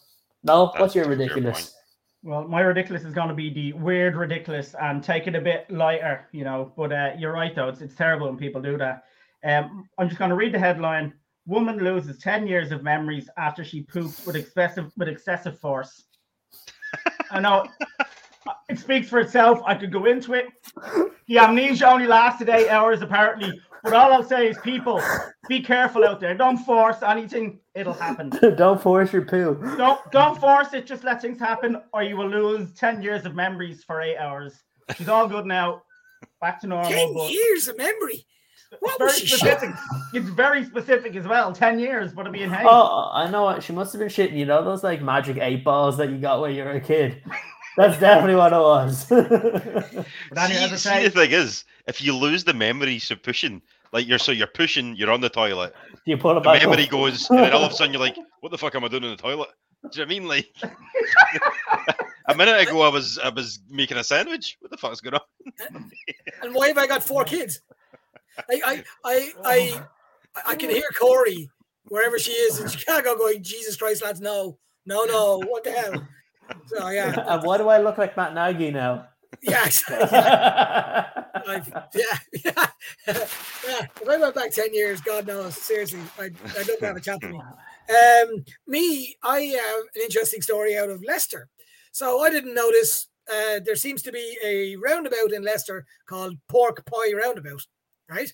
No, 0.44 0.66
what's 0.66 0.80
That's 0.80 0.96
your 0.96 1.08
ridiculous? 1.08 1.62
point. 1.62 1.72
Well, 2.24 2.48
my 2.48 2.62
ridiculous 2.62 3.04
is 3.04 3.14
going 3.14 3.30
to 3.30 3.36
be 3.36 3.54
the 3.54 3.74
weird 3.74 4.16
ridiculous 4.16 4.76
and 4.82 5.04
take 5.04 5.28
it 5.28 5.36
a 5.36 5.42
bit 5.42 5.70
lighter, 5.70 6.28
you 6.32 6.44
know. 6.44 6.72
But 6.76 6.92
uh, 6.92 7.12
you're 7.18 7.34
right, 7.34 7.56
though. 7.56 7.70
It's, 7.70 7.82
it's 7.82 7.96
terrible 7.96 8.28
when 8.28 8.38
people 8.38 8.62
do 8.62 8.78
that. 8.78 9.04
Um, 9.44 9.88
I'm 10.00 10.08
just 10.08 10.18
going 10.18 10.32
to 10.32 10.36
read 10.36 10.54
the 10.54 10.60
headline 10.60 11.14
Woman 11.48 11.78
loses 11.78 12.18
10 12.18 12.48
years 12.48 12.72
of 12.72 12.82
memories 12.82 13.30
after 13.38 13.64
she 13.64 13.84
pooped 13.84 14.26
with 14.26 14.36
excessive, 14.36 14.92
with 14.98 15.08
excessive 15.08 15.60
force. 15.60 16.06
I 17.32 17.40
know 17.40 17.68
it 18.68 18.80
speaks 18.80 19.10
for 19.10 19.20
itself. 19.20 19.60
I 19.66 19.76
could 19.76 19.92
go 19.92 20.06
into 20.06 20.34
it. 20.34 20.48
The 21.28 21.40
amnesia 21.40 21.90
only 21.90 22.08
lasted 22.08 22.50
eight 22.50 22.70
hours, 22.70 23.02
apparently. 23.02 23.60
But 23.84 23.94
all 23.94 24.14
I'll 24.14 24.24
say 24.24 24.48
is, 24.48 24.58
people, 24.60 25.02
be 25.48 25.60
careful 25.62 26.04
out 26.06 26.20
there. 26.20 26.34
Don't 26.36 26.58
force 26.58 27.04
anything, 27.04 27.60
it'll 27.76 27.94
happen 27.94 28.30
don't 28.58 28.82
force 28.82 29.14
your 29.14 29.24
poo. 29.24 29.60
don't 29.78 30.00
don't 30.12 30.40
force 30.40 30.74
it. 30.74 30.88
Just 30.88 31.04
let 31.04 31.22
things 31.22 31.40
happen, 31.40 31.82
or 31.94 32.02
you 32.02 32.18
will 32.18 32.30
lose 32.30 32.74
ten 32.74 33.02
years 33.02 33.26
of 33.26 33.36
memories 33.36 33.84
for 33.84 34.02
eight 34.02 34.18
hours. 34.18 34.64
She's 34.96 35.08
all 35.10 35.28
good 35.28 35.46
now, 35.46 35.84
back 36.42 36.60
to 36.62 36.68
normal. 36.68 36.90
Ten 36.90 37.14
but 37.14 37.32
years 37.32 37.68
of 37.68 37.78
memory. 37.78 38.26
it's 38.72 38.82
What 38.82 38.98
very 38.98 39.08
was 39.10 39.18
she 39.20 39.28
specific. 39.28 39.70
It's 40.14 40.30
very 40.30 40.64
specific 40.66 41.16
as 41.16 41.28
well. 41.28 41.54
Ten 41.54 41.78
years, 41.78 42.12
but 42.12 42.22
it'll 42.22 42.34
be 42.34 42.40
hey. 42.40 42.64
Oh, 42.68 43.12
I 43.14 43.30
know 43.30 43.44
what 43.44 43.62
she 43.62 43.72
must 43.74 43.94
have 43.94 44.00
been 44.00 44.10
shitting. 44.10 44.36
You 44.38 44.46
know 44.48 44.64
those 44.64 44.84
like 44.84 45.02
magic 45.04 45.38
eight 45.38 45.64
balls 45.64 45.98
that 45.98 46.10
you 46.10 46.18
got 46.18 46.42
when 46.42 46.56
you 46.56 46.64
were 46.64 46.72
a 46.72 46.82
kid. 46.82 47.22
That's 47.78 48.00
definitely 48.00 48.36
what 48.36 48.54
it 48.54 48.58
was. 48.58 49.06
But 49.10 50.50
anyway, 50.50 50.64
as 50.64 50.72
I 50.72 50.76
See, 50.76 50.90
see, 50.90 51.04
the 51.04 51.10
thing 51.10 51.32
is, 51.32 51.66
if 51.88 52.02
you 52.02 52.16
lose 52.16 52.44
the 52.44 52.54
memories 52.54 53.12
of 53.12 53.22
pushing, 53.22 53.62
like 53.92 54.08
you're 54.08 54.18
so 54.20 54.32
you're 54.32 54.48
pushing, 54.48 54.96
you're 54.96 55.12
on 55.12 55.22
the 55.22 55.30
toilet, 55.30 55.74
Do 55.94 56.00
you 56.06 56.18
pull 56.18 56.38
it 56.38 56.44
the 56.44 56.54
memory 56.54 56.84
up? 56.86 56.90
goes, 56.90 57.30
and 57.30 57.40
then 57.40 57.54
all 57.54 57.64
of 57.64 57.72
a 57.72 57.76
sudden 57.76 57.94
you're 57.94 58.02
like, 58.02 58.18
"What 58.42 58.52
the 58.52 58.58
fuck 58.58 58.76
am 58.76 58.84
I 58.84 58.88
doing 58.88 59.04
in 59.04 59.12
the 59.12 59.18
toilet?" 59.18 59.50
Do 59.92 60.00
you 60.00 60.06
know 60.06 60.08
what 60.08 60.16
I 60.16 60.20
mean? 60.20 60.28
Like 60.28 60.56
a 62.30 62.36
minute 62.36 62.68
ago, 62.68 62.82
I 62.82 62.90
was 62.90 63.20
I 63.20 63.30
was 63.30 63.60
making 63.70 63.98
a 63.98 64.04
sandwich. 64.04 64.58
What 64.60 64.72
the 64.72 64.78
fuck's 64.78 65.02
going 65.02 65.16
on? 65.16 65.92
And 66.42 66.54
why 66.54 66.68
have 66.68 66.78
I 66.78 66.88
got 66.88 67.04
four 67.04 67.24
kids? 67.24 67.62
I 68.50 68.62
I 68.66 68.84
I 69.06 69.32
I, 69.44 69.82
I 70.48 70.56
can 70.56 70.70
hear 70.70 70.90
Corey 71.00 71.50
wherever 71.88 72.18
she 72.20 72.32
is 72.32 72.60
in 72.60 72.68
Chicago 72.68 73.16
going, 73.16 73.44
Jesus 73.44 73.76
Christ, 73.78 74.04
lads, 74.04 74.20
no, 74.22 74.58
no, 74.86 75.06
no, 75.06 75.40
what 75.48 75.64
the 75.64 75.72
hell? 75.72 76.08
So 76.68 76.90
yeah, 76.90 77.24
and 77.28 77.44
why 77.44 77.58
do 77.58 77.70
I 77.70 77.80
look 77.80 77.98
like 77.98 78.18
Matt 78.18 78.34
Nagy 78.34 78.72
now? 78.72 79.08
yeah. 79.42 79.70
I've, 81.48 81.68
yeah, 81.94 82.18
yeah, 82.46 82.66
yeah. 83.08 83.88
If 84.02 84.10
I 84.10 84.18
went 84.18 84.36
back 84.36 84.52
ten 84.52 84.74
years, 84.74 85.02
God 85.02 85.28
knows, 85.28 85.56
seriously, 85.56 86.00
I'd, 86.20 86.36
I'd 86.58 86.68
love 86.68 86.80
to 86.80 86.86
have 86.86 86.98
a 86.98 87.02
chat. 87.02 87.20
Um, 87.24 88.44
me, 88.68 89.16
I 89.24 89.40
have 89.42 89.84
an 89.96 90.02
interesting 90.02 90.42
story 90.42 90.78
out 90.78 90.90
of 90.90 91.04
Leicester. 91.04 91.50
So 91.92 92.22
I 92.22 92.30
didn't 92.30 92.56
notice. 92.56 93.08
Uh, 93.32 93.60
there 93.64 93.76
seems 93.76 94.02
to 94.04 94.12
be 94.12 94.38
a 94.44 94.76
roundabout 94.76 95.34
in 95.34 95.44
Leicester 95.44 95.86
called 96.08 96.38
Pork 96.48 96.86
Pie 96.86 97.14
Roundabout, 97.14 97.62
right? 98.10 98.32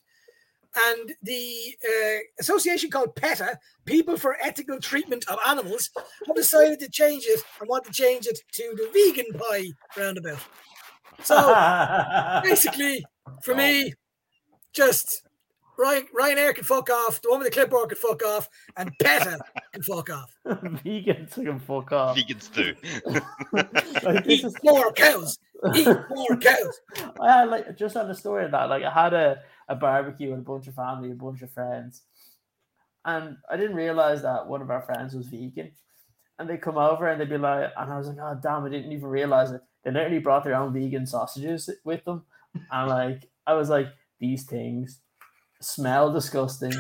And 0.76 1.14
the 1.22 1.76
uh, 1.86 2.18
association 2.40 2.90
called 2.90 3.16
PETA, 3.16 3.60
People 3.86 4.18
for 4.18 4.38
Ethical 4.42 4.80
Treatment 4.80 5.26
of 5.28 5.38
Animals, 5.48 5.90
have 6.28 6.36
decided 6.36 6.80
to 6.80 6.90
change 6.90 7.24
it 7.26 7.42
and 7.60 7.68
want 7.70 7.84
to 7.86 7.92
change 7.92 8.26
it 8.28 8.40
to 8.54 8.64
the 8.76 8.90
Vegan 8.94 9.34
Pie 9.38 9.72
Roundabout. 9.98 10.40
So 11.24 11.36
basically, 12.44 13.06
for 13.44 13.54
me, 13.54 13.94
just 14.74 15.24
Ryan, 15.78 16.06
Ryanair 16.18 16.54
can 16.54 16.64
fuck 16.64 16.90
off, 16.90 17.22
the 17.22 17.30
one 17.32 17.40
with 17.40 17.48
the 17.48 17.54
clipboard 17.54 17.90
can 17.90 17.98
fuck 17.98 18.24
off, 18.24 18.48
and 18.78 18.92
PETA 19.00 19.40
can 19.74 19.82
fuck 19.82 20.10
off. 20.10 20.34
Vegans 20.46 21.34
can 21.34 21.60
fuck 21.60 21.92
off. 21.92 22.16
Vegans 22.18 22.54
too. 22.54 22.76
Like, 24.04 24.24
this 24.24 24.40
Eat 24.40 24.46
is- 24.46 24.56
more 24.64 24.92
cows. 24.94 25.40
Eat 25.76 25.88
more 26.10 26.38
cows. 26.38 26.82
I 27.20 27.32
had 27.40 27.50
like 27.50 27.78
just 27.78 27.96
on 27.98 28.08
the 28.08 28.16
story 28.16 28.46
of 28.46 28.52
that, 28.52 28.70
like 28.70 28.84
I 28.84 28.92
had 28.92 29.14
a, 29.14 29.40
a 29.68 29.76
barbecue 29.76 30.30
with 30.32 30.40
a 30.40 30.44
bunch 30.44 30.68
of 30.68 30.76
family, 30.76 31.12
a 31.12 31.16
bunch 31.16 31.42
of 31.42 31.52
friends, 31.52 32.04
and 33.06 33.38
I 33.50 33.58
didn't 33.58 33.76
realize 33.76 34.22
that 34.22 34.48
one 34.48 34.62
of 34.62 34.70
our 34.70 34.82
friends 34.82 35.16
was 35.16 35.28
vegan. 35.28 35.72
And 36.38 36.50
they 36.50 36.58
come 36.58 36.78
over 36.78 37.08
and 37.08 37.22
they'd 37.22 37.30
be 37.30 37.38
like, 37.38 37.72
and 37.78 37.94
I 37.94 37.98
was 37.98 38.08
like, 38.08 38.18
oh 38.20 38.40
damn, 38.42 38.64
I 38.66 38.70
didn't 38.70 38.92
even 38.92 39.08
realize 39.10 39.52
it. 39.52 39.62
They 39.84 39.92
literally 39.92 40.20
brought 40.20 40.44
their 40.44 40.56
own 40.56 40.74
vegan 40.74 41.06
sausages 41.06 41.70
with 41.84 42.04
them, 42.06 42.24
and 42.72 42.90
like 42.90 43.30
I 43.46 43.54
was 43.54 43.70
like, 43.70 43.88
these 44.20 44.44
things 44.44 45.00
smell 45.60 46.12
disgusting. 46.12 46.74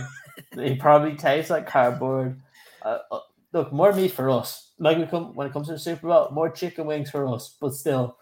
they 0.55 0.75
probably 0.79 1.15
taste 1.15 1.49
like 1.49 1.67
cardboard. 1.67 2.39
Uh, 2.81 2.99
uh, 3.11 3.19
look, 3.53 3.71
more 3.71 3.93
meat 3.93 4.11
for 4.11 4.29
us. 4.29 4.71
Like 4.79 4.97
we 4.97 5.05
come 5.05 5.35
when 5.35 5.47
it 5.47 5.53
comes 5.53 5.67
to 5.67 5.73
the 5.73 5.79
Super 5.79 6.07
Bowl, 6.07 6.29
more 6.31 6.49
chicken 6.49 6.85
wings 6.87 7.11
for 7.11 7.27
us. 7.27 7.55
But 7.59 7.73
still, 7.73 8.17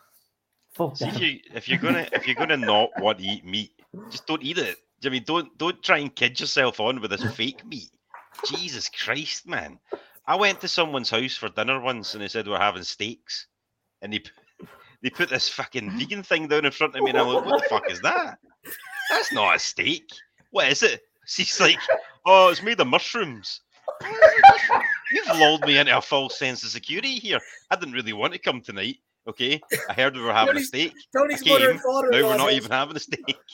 fuck 0.73 0.98
See, 0.98 1.06
them. 1.06 1.15
if, 1.15 1.22
you, 1.22 1.40
if 1.53 1.69
you're 1.69 1.80
gonna 1.80 2.07
if 2.11 2.27
you're 2.27 2.36
gonna 2.36 2.57
not 2.57 2.90
want 2.99 3.19
to 3.19 3.26
eat 3.26 3.45
meat, 3.45 3.72
just 4.10 4.28
don't 4.28 4.44
eat 4.44 4.57
it. 4.57 4.78
I 5.03 5.10
mean, 5.10 5.24
don't 5.26 5.57
don't 5.57 5.82
try 5.82 5.99
and 5.99 6.16
kid 6.16 6.40
yourself 6.40 6.80
on 6.80 7.02
with 7.02 7.11
this 7.11 7.24
fake 7.36 7.66
meat. 7.66 7.90
Jesus 8.48 8.90
Christ, 8.90 9.48
man! 9.48 9.80
I 10.28 10.36
went 10.36 10.61
to 10.61 10.68
someone's 10.68 11.10
house 11.10 11.36
for 11.36 11.49
dinner 11.49 11.80
once, 11.80 12.14
and 12.14 12.24
they 12.24 12.28
said 12.28 12.48
we're 12.48 12.60
having 12.60 12.84
steaks, 12.84 13.48
and 14.02 14.14
they 14.14 14.22
they 15.02 15.10
put 15.10 15.30
this 15.30 15.49
fucking 15.49 15.98
vegan 15.98 16.24
thing 16.24 16.48
down 16.48 16.66
in 16.66 16.72
front 16.72 16.95
of 16.95 17.03
me, 17.03 17.10
and 17.10 17.20
I'm 17.20 17.28
like, 17.28 17.45
what 17.45 17.64
the 17.64 17.70
fuck 17.70 17.90
is 17.90 18.02
that? 18.02 18.38
That's 19.10 19.32
not 19.32 19.56
a 19.56 19.60
steak. 19.60 20.10
What 20.52 20.70
is 20.70 20.84
it? 20.84 21.02
She's 21.26 21.60
like, 21.60 21.80
oh, 22.26 22.49
it's 22.49 22.64
made 22.64 22.80
of 22.80 22.88
mushrooms. 22.88 23.61
You've 25.11 25.28
lulled 25.28 25.61
me 25.61 25.78
into 25.78 25.98
a 25.98 26.02
false 26.02 26.38
sense 26.38 26.64
of 26.64 26.70
security 26.70 27.16
here. 27.16 27.40
I 27.72 27.76
didn't 27.76 27.94
really 27.94 28.14
want 28.14 28.34
to 28.34 28.40
come 28.40 28.61
tonight. 28.61 28.98
Okay, 29.28 29.62
I 29.90 29.94
heard 29.94 30.16
we 30.16 30.22
were 30.24 30.34
having 30.34 30.58
a 30.58 30.62
steak. 30.64 30.94
Tony's 31.16 31.46
mother 31.46 31.60
came, 31.60 31.70
and 31.72 31.82
father. 31.82 32.10
Now 32.12 32.28
we're 32.28 32.38
not 32.38 32.52
even 32.54 32.72
having 32.72 32.96
a 32.96 33.00
steak. 33.00 33.36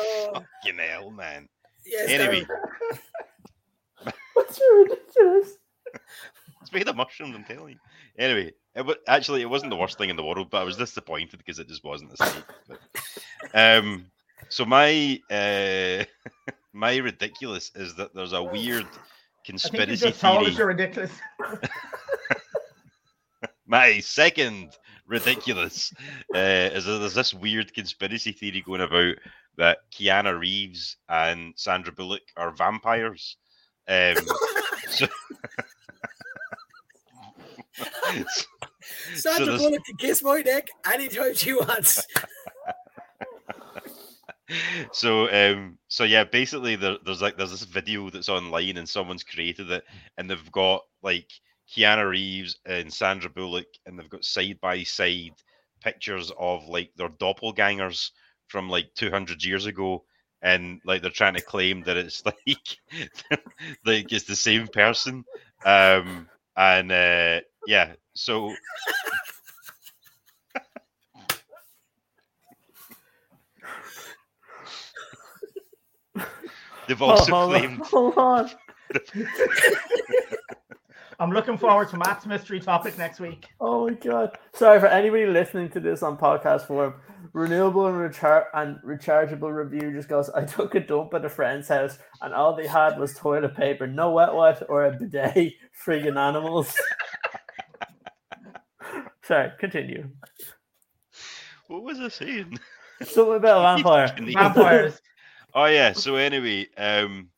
Oh, 0.00 0.30
Fucking 0.62 0.78
hell, 0.78 1.10
man. 1.10 1.48
yes, 1.84 2.08
Anyway, 2.08 2.44
Darren. 2.44 4.12
What's 4.34 4.60
ridiculous? 4.72 5.54
it's 6.62 6.72
made 6.72 6.86
of 6.86 6.94
mushrooms, 6.96 7.34
I'm 7.34 7.42
telling 7.42 7.70
you. 7.72 7.78
Anyway, 8.16 8.52
it 8.76 8.86
was 8.86 8.94
actually 9.08 9.42
it 9.42 9.50
wasn't 9.50 9.70
the 9.70 9.76
worst 9.76 9.98
thing 9.98 10.10
in 10.10 10.14
the 10.16 10.22
world, 10.22 10.50
but 10.50 10.58
I 10.60 10.64
was 10.64 10.76
disappointed 10.76 11.38
because 11.38 11.58
it 11.58 11.66
just 11.66 11.82
wasn't 11.82 12.12
a 12.12 12.16
steak. 12.16 12.44
But, 12.68 12.78
um, 13.54 14.06
so 14.48 14.64
my 14.64 15.20
uh, 15.30 16.04
my 16.72 16.96
ridiculous 16.98 17.72
is 17.74 17.96
that 17.96 18.14
there's 18.14 18.34
a 18.34 18.42
weird 18.42 18.84
I 18.84 18.88
think 18.88 18.94
you 19.46 19.52
conspiracy 19.52 19.96
just 20.10 20.20
told 20.20 20.40
theory. 20.42 20.52
us 20.52 20.58
you're 20.58 20.66
ridiculous. 20.68 21.10
My 23.68 24.00
second 24.00 24.72
ridiculous 25.06 25.92
uh, 26.34 26.38
is 26.72 26.86
there's 26.86 27.14
this 27.14 27.34
weird 27.34 27.72
conspiracy 27.74 28.32
theory 28.32 28.62
going 28.62 28.80
about 28.80 29.14
that 29.56 29.78
Keanu 29.92 30.38
Reeves 30.40 30.96
and 31.08 31.52
Sandra 31.56 31.92
Bullock 31.92 32.22
are 32.36 32.50
vampires. 32.50 33.36
Um, 33.86 34.16
so, 34.88 35.06
Sandra 39.14 39.46
there's- 39.46 39.60
Bullock 39.60 39.84
can 39.84 39.96
kiss 39.98 40.22
my 40.22 40.40
neck 40.40 40.68
anytime 40.90 41.34
she 41.34 41.52
wants. 41.52 42.06
so 44.92 45.30
um 45.30 45.76
so 45.88 46.04
yeah 46.04 46.24
basically 46.24 46.74
there, 46.74 46.96
there's 47.04 47.20
like 47.20 47.36
there's 47.36 47.50
this 47.50 47.64
video 47.64 48.08
that's 48.08 48.30
online 48.30 48.78
and 48.78 48.88
someone's 48.88 49.22
created 49.22 49.70
it 49.70 49.84
and 50.16 50.30
they've 50.30 50.50
got 50.52 50.80
like 51.02 51.30
Keanu 51.74 52.08
Reeves 52.08 52.56
and 52.64 52.92
Sandra 52.92 53.30
Bullock 53.30 53.68
and 53.86 53.98
they've 53.98 54.08
got 54.08 54.24
side 54.24 54.58
by 54.60 54.82
side 54.82 55.34
pictures 55.82 56.32
of 56.38 56.66
like 56.68 56.90
their 56.96 57.08
doppelgangers 57.08 58.10
from 58.48 58.68
like 58.68 58.92
200 58.94 59.44
years 59.44 59.66
ago 59.66 60.04
and 60.42 60.80
like 60.84 61.02
they're 61.02 61.10
trying 61.10 61.34
to 61.34 61.42
claim 61.42 61.82
that 61.82 61.96
it's 61.96 62.24
like 62.26 62.78
like 63.84 64.12
it's 64.12 64.24
the 64.24 64.36
same 64.36 64.66
person 64.68 65.24
um 65.64 66.28
and 66.56 66.90
uh 66.92 67.40
yeah 67.66 67.92
so 68.14 68.54
they've 76.88 77.02
also 77.02 77.32
hold 77.32 77.50
claimed 77.50 77.84
hold 77.86 78.16
on. 78.16 78.50
I'm 81.20 81.32
looking 81.32 81.58
forward 81.58 81.88
to 81.90 81.96
Matt's 81.98 82.26
mystery 82.26 82.60
topic 82.60 82.96
next 82.96 83.18
week. 83.18 83.46
Oh 83.60 83.88
my 83.88 83.94
god. 83.94 84.38
Sorry 84.54 84.78
for 84.78 84.86
anybody 84.86 85.26
listening 85.26 85.68
to 85.70 85.80
this 85.80 86.02
on 86.04 86.16
podcast 86.16 86.66
form. 86.68 86.94
Renewable 87.32 87.86
and, 87.88 87.96
rechar- 87.96 88.46
and 88.54 88.76
rechargeable 88.84 89.52
review 89.52 89.92
just 89.92 90.08
goes, 90.08 90.30
I 90.30 90.44
took 90.44 90.76
a 90.76 90.80
dump 90.80 91.12
at 91.14 91.24
a 91.24 91.28
friend's 91.28 91.66
house 91.68 91.98
and 92.22 92.32
all 92.32 92.54
they 92.54 92.68
had 92.68 92.98
was 92.98 93.14
toilet 93.14 93.56
paper, 93.56 93.86
no 93.88 94.12
wet 94.12 94.32
wet 94.34 94.62
or 94.68 94.84
a 94.86 94.92
bidet. 94.96 95.54
Friggin' 95.84 96.16
animals. 96.16 96.72
Sorry, 99.22 99.50
continue. 99.58 100.08
what 101.66 101.82
was 101.82 102.00
I 102.00 102.08
saying? 102.08 102.58
Something 103.02 103.36
about 103.36 103.58
a 103.58 103.62
vampire. 103.76 104.08
Fucking 104.08 104.26
hate 104.26 104.34
Vampires. 104.34 105.00
Oh 105.54 105.66
yeah. 105.66 105.92
So 105.92 106.16
anyway, 106.16 106.66
um, 106.76 107.28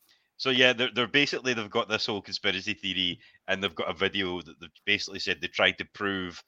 so 0.40 0.48
yeah, 0.48 0.72
they're, 0.72 0.88
they're 0.94 1.06
basically 1.06 1.52
they've 1.52 1.68
got 1.68 1.90
this 1.90 2.06
whole 2.06 2.22
conspiracy 2.22 2.72
theory, 2.72 3.20
and 3.46 3.62
they've 3.62 3.74
got 3.74 3.90
a 3.90 3.92
video 3.92 4.40
that 4.40 4.58
they've 4.58 4.70
basically 4.86 5.18
said 5.18 5.36
they 5.38 5.48
tried 5.48 5.76
to 5.76 5.84
prove 5.92 6.42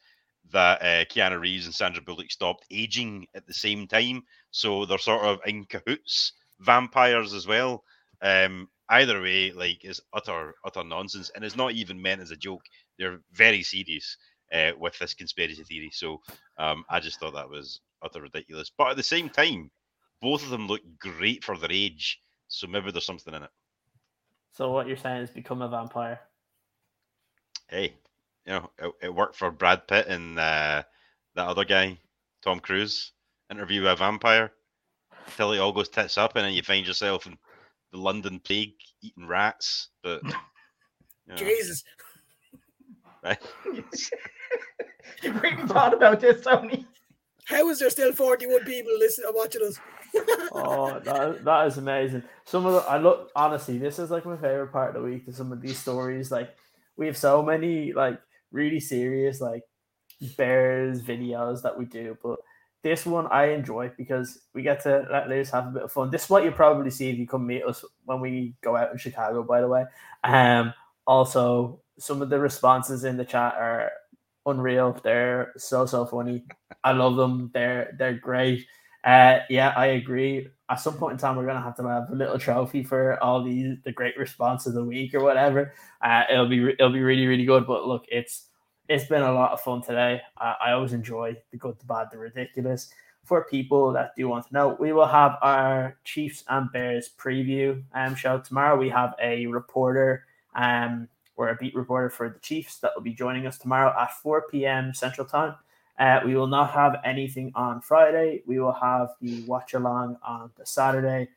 that 0.50 0.80
uh, 0.80 1.04
Keanu 1.12 1.38
Reeves 1.38 1.66
and 1.66 1.74
Sandra 1.74 2.02
Bullock 2.02 2.30
stopped 2.30 2.64
aging 2.70 3.26
at 3.34 3.46
the 3.46 3.52
same 3.52 3.86
time. 3.86 4.22
So 4.50 4.86
they're 4.86 4.96
sort 4.96 5.26
of 5.26 5.40
in 5.44 5.66
cahoots, 5.66 6.32
vampires 6.58 7.34
as 7.34 7.46
well. 7.46 7.84
Um, 8.22 8.70
either 8.88 9.20
way, 9.20 9.52
like 9.52 9.84
it's 9.84 10.00
utter 10.14 10.54
utter 10.64 10.84
nonsense, 10.84 11.30
and 11.34 11.44
it's 11.44 11.54
not 11.56 11.72
even 11.72 12.00
meant 12.00 12.22
as 12.22 12.30
a 12.30 12.36
joke. 12.36 12.62
They're 12.98 13.20
very 13.34 13.62
serious 13.62 14.16
uh, 14.54 14.70
with 14.78 14.98
this 14.98 15.12
conspiracy 15.12 15.64
theory. 15.64 15.90
So 15.92 16.22
um, 16.56 16.84
I 16.88 17.00
just 17.00 17.20
thought 17.20 17.34
that 17.34 17.50
was 17.50 17.82
utter 18.02 18.22
ridiculous. 18.22 18.72
But 18.74 18.92
at 18.92 18.96
the 18.96 19.02
same 19.02 19.28
time, 19.28 19.70
both 20.22 20.42
of 20.44 20.48
them 20.48 20.66
look 20.66 20.80
great 20.98 21.44
for 21.44 21.58
their 21.58 21.70
age. 21.70 22.22
So 22.48 22.66
maybe 22.66 22.90
there's 22.90 23.04
something 23.04 23.34
in 23.34 23.42
it. 23.42 23.50
So 24.52 24.70
what 24.70 24.86
you're 24.86 24.96
saying 24.96 25.22
is 25.22 25.30
become 25.30 25.62
a 25.62 25.68
vampire. 25.68 26.20
Hey, 27.68 27.94
you 28.46 28.52
know, 28.52 28.70
it, 28.78 28.92
it 29.04 29.14
worked 29.14 29.36
for 29.36 29.50
Brad 29.50 29.88
Pitt 29.88 30.06
and 30.08 30.38
uh, 30.38 30.82
that 31.34 31.46
other 31.46 31.64
guy, 31.64 31.98
Tom 32.42 32.60
Cruise, 32.60 33.12
interview 33.50 33.86
a 33.86 33.96
vampire. 33.96 34.52
Till 35.36 35.52
it 35.52 35.58
all 35.58 35.72
goes 35.72 35.88
tits 35.88 36.18
up, 36.18 36.36
and 36.36 36.44
then 36.44 36.52
you 36.52 36.62
find 36.62 36.86
yourself 36.86 37.26
in 37.26 37.38
the 37.92 37.98
London 37.98 38.40
plague 38.40 38.74
eating 39.00 39.26
rats. 39.26 39.88
But 40.02 40.22
you 40.24 40.32
know, 41.28 41.36
Jesus. 41.36 41.84
right? 43.22 43.38
you 45.22 45.32
really 45.32 45.66
thought 45.68 45.94
about 45.94 46.20
this, 46.20 46.44
Tony. 46.44 46.86
How 47.44 47.68
is 47.68 47.78
there 47.78 47.90
still 47.90 48.12
41 48.12 48.64
people 48.64 48.92
listening 48.98 49.30
watching 49.34 49.62
us? 49.62 49.78
Oh, 50.50 51.00
that, 51.00 51.44
that 51.44 51.66
is 51.66 51.78
amazing. 51.78 52.22
Some 52.44 52.66
of 52.66 52.74
the 52.74 52.80
I 52.90 52.98
look 52.98 53.30
honestly, 53.34 53.78
this 53.78 53.98
is 53.98 54.10
like 54.10 54.26
my 54.26 54.36
favorite 54.36 54.72
part 54.72 54.94
of 54.94 55.02
the 55.02 55.08
week. 55.08 55.24
To 55.26 55.32
some 55.32 55.52
of 55.52 55.60
these 55.62 55.78
stories, 55.78 56.30
like 56.30 56.54
we 56.96 57.06
have 57.06 57.16
so 57.16 57.42
many 57.42 57.92
like 57.92 58.20
really 58.50 58.80
serious 58.80 59.40
like 59.40 59.62
bears 60.36 61.02
videos 61.02 61.62
that 61.62 61.78
we 61.78 61.84
do, 61.86 62.16
but 62.22 62.38
this 62.82 63.06
one 63.06 63.26
I 63.28 63.52
enjoy 63.52 63.92
because 63.96 64.40
we 64.54 64.62
get 64.62 64.82
to 64.82 65.06
let 65.10 65.28
loose, 65.28 65.50
have 65.50 65.68
a 65.68 65.70
bit 65.70 65.82
of 65.84 65.92
fun. 65.92 66.10
This 66.10 66.24
is 66.24 66.30
what 66.30 66.44
you 66.44 66.50
probably 66.50 66.90
see 66.90 67.08
if 67.10 67.18
you 67.18 67.26
come 67.26 67.46
meet 67.46 67.64
us 67.64 67.84
when 68.04 68.20
we 68.20 68.54
go 68.62 68.76
out 68.76 68.92
in 68.92 68.98
Chicago. 68.98 69.42
By 69.44 69.60
the 69.60 69.68
way, 69.68 69.84
um, 70.24 70.74
also 71.06 71.80
some 71.98 72.20
of 72.22 72.28
the 72.28 72.38
responses 72.38 73.04
in 73.04 73.16
the 73.16 73.24
chat 73.24 73.54
are 73.54 73.90
unreal. 74.46 74.98
They're 75.02 75.52
so 75.56 75.86
so 75.86 76.04
funny. 76.06 76.44
I 76.84 76.92
love 76.92 77.16
them. 77.16 77.50
They're 77.54 77.94
they're 77.98 78.14
great. 78.18 78.66
Uh, 79.04 79.40
yeah, 79.50 79.72
I 79.76 79.86
agree. 79.86 80.48
At 80.70 80.76
some 80.76 80.94
point 80.94 81.12
in 81.12 81.18
time, 81.18 81.36
we're 81.36 81.46
gonna 81.46 81.60
have 81.60 81.76
to 81.76 81.86
have 81.88 82.10
a 82.10 82.14
little 82.14 82.38
trophy 82.38 82.84
for 82.84 83.22
all 83.22 83.42
these 83.42 83.76
the 83.84 83.92
great 83.92 84.16
response 84.16 84.66
of 84.66 84.74
the 84.74 84.84
week 84.84 85.14
or 85.14 85.20
whatever. 85.20 85.72
Uh, 86.00 86.22
it'll 86.30 86.48
be 86.48 86.70
it'll 86.70 86.92
be 86.92 87.02
really 87.02 87.26
really 87.26 87.44
good. 87.44 87.66
But 87.66 87.86
look, 87.86 88.04
it's 88.08 88.46
it's 88.88 89.06
been 89.06 89.22
a 89.22 89.32
lot 89.32 89.52
of 89.52 89.60
fun 89.60 89.82
today. 89.82 90.20
I, 90.38 90.54
I 90.66 90.72
always 90.72 90.92
enjoy 90.92 91.36
the 91.50 91.56
good, 91.56 91.78
the 91.78 91.86
bad, 91.86 92.08
the 92.12 92.18
ridiculous. 92.18 92.90
For 93.24 93.44
people 93.44 93.92
that 93.92 94.16
do 94.16 94.28
want 94.28 94.48
to 94.48 94.52
know, 94.52 94.76
we 94.80 94.92
will 94.92 95.06
have 95.06 95.38
our 95.42 95.96
Chiefs 96.02 96.42
and 96.48 96.70
Bears 96.72 97.10
preview 97.16 97.82
um, 97.94 98.16
show 98.16 98.38
tomorrow. 98.40 98.76
We 98.76 98.88
have 98.88 99.14
a 99.22 99.46
reporter 99.46 100.24
um, 100.56 101.08
or 101.36 101.50
a 101.50 101.56
beat 101.56 101.74
reporter 101.76 102.10
for 102.10 102.28
the 102.28 102.40
Chiefs 102.40 102.78
that 102.78 102.90
will 102.96 103.02
be 103.02 103.14
joining 103.14 103.46
us 103.46 103.58
tomorrow 103.58 103.94
at 103.98 104.12
4 104.20 104.46
p.m. 104.50 104.92
Central 104.92 105.24
Time. 105.24 105.54
Uh, 105.98 106.20
we 106.24 106.34
will 106.34 106.46
not 106.46 106.70
have 106.70 106.96
anything 107.04 107.52
on 107.54 107.80
Friday. 107.80 108.42
We 108.46 108.58
will 108.58 108.72
have 108.72 109.10
the 109.20 109.44
watch 109.44 109.74
along 109.74 110.16
on 110.26 110.50
the 110.56 110.66
Saturday, 110.66 111.28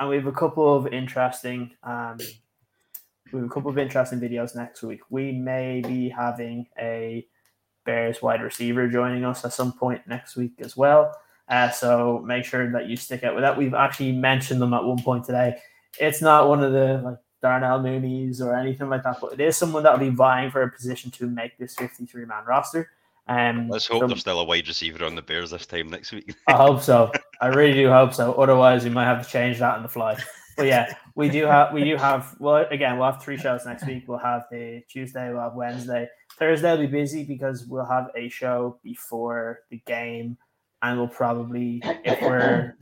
and 0.00 0.08
we 0.08 0.16
have 0.16 0.26
a 0.26 0.32
couple 0.32 0.74
of 0.74 0.86
interesting, 0.88 1.70
um, 1.82 2.18
we 3.32 3.40
have 3.40 3.48
a 3.48 3.52
couple 3.52 3.70
of 3.70 3.78
interesting 3.78 4.20
videos 4.20 4.56
next 4.56 4.82
week. 4.82 5.00
We 5.10 5.32
may 5.32 5.80
be 5.80 6.08
having 6.08 6.66
a 6.78 7.26
Bears 7.84 8.22
wide 8.22 8.42
receiver 8.42 8.88
joining 8.88 9.24
us 9.24 9.44
at 9.44 9.52
some 9.52 9.72
point 9.72 10.06
next 10.06 10.36
week 10.36 10.52
as 10.60 10.76
well. 10.76 11.12
Uh, 11.48 11.70
so 11.70 12.22
make 12.24 12.44
sure 12.44 12.70
that 12.70 12.86
you 12.86 12.96
stick 12.96 13.24
out 13.24 13.34
with 13.34 13.42
that. 13.42 13.56
We've 13.56 13.74
actually 13.74 14.12
mentioned 14.12 14.62
them 14.62 14.72
at 14.72 14.84
one 14.84 15.02
point 15.02 15.24
today. 15.24 15.56
It's 15.98 16.22
not 16.22 16.48
one 16.48 16.62
of 16.62 16.72
the 16.72 17.00
like 17.04 17.18
Darnell 17.42 17.82
Mooney's 17.82 18.40
or 18.40 18.54
anything 18.54 18.88
like 18.88 19.02
that, 19.02 19.20
but 19.20 19.34
it 19.34 19.40
is 19.40 19.56
someone 19.56 19.82
that 19.82 19.92
will 19.92 20.10
be 20.10 20.14
vying 20.14 20.50
for 20.50 20.62
a 20.62 20.70
position 20.70 21.10
to 21.12 21.26
make 21.26 21.58
this 21.58 21.74
53 21.74 22.24
man 22.24 22.44
roster. 22.46 22.90
Um, 23.28 23.68
Let's 23.68 23.86
hope 23.86 24.00
so 24.00 24.06
there's 24.08 24.20
still 24.20 24.40
a 24.40 24.44
wide 24.44 24.66
receiver 24.66 25.04
on 25.04 25.14
the 25.14 25.22
Bears 25.22 25.50
this 25.50 25.66
time 25.66 25.88
next 25.88 26.12
week. 26.12 26.34
I 26.48 26.54
hope 26.54 26.82
so. 26.82 27.12
I 27.40 27.48
really 27.48 27.74
do 27.74 27.88
hope 27.88 28.14
so. 28.14 28.32
Otherwise, 28.34 28.84
we 28.84 28.90
might 28.90 29.04
have 29.04 29.24
to 29.24 29.30
change 29.30 29.58
that 29.58 29.76
on 29.76 29.82
the 29.82 29.88
fly. 29.88 30.16
But 30.56 30.66
yeah, 30.66 30.94
we 31.14 31.28
do 31.28 31.46
have 31.46 31.72
we 31.72 31.84
do 31.84 31.96
have 31.96 32.36
well 32.38 32.66
again 32.70 32.98
we'll 32.98 33.10
have 33.10 33.22
three 33.22 33.38
shows 33.38 33.64
next 33.64 33.86
week. 33.86 34.04
We'll 34.06 34.18
have 34.18 34.44
the 34.50 34.82
Tuesday, 34.88 35.32
we'll 35.32 35.40
have 35.40 35.54
Wednesday, 35.54 36.08
Thursday 36.38 36.70
will 36.70 36.78
be 36.78 36.86
busy 36.86 37.24
because 37.24 37.66
we'll 37.66 37.86
have 37.86 38.08
a 38.14 38.28
show 38.28 38.78
before 38.82 39.60
the 39.70 39.78
game, 39.86 40.36
and 40.82 40.98
we'll 40.98 41.08
probably 41.08 41.80
if 42.04 42.20
we're 42.20 42.76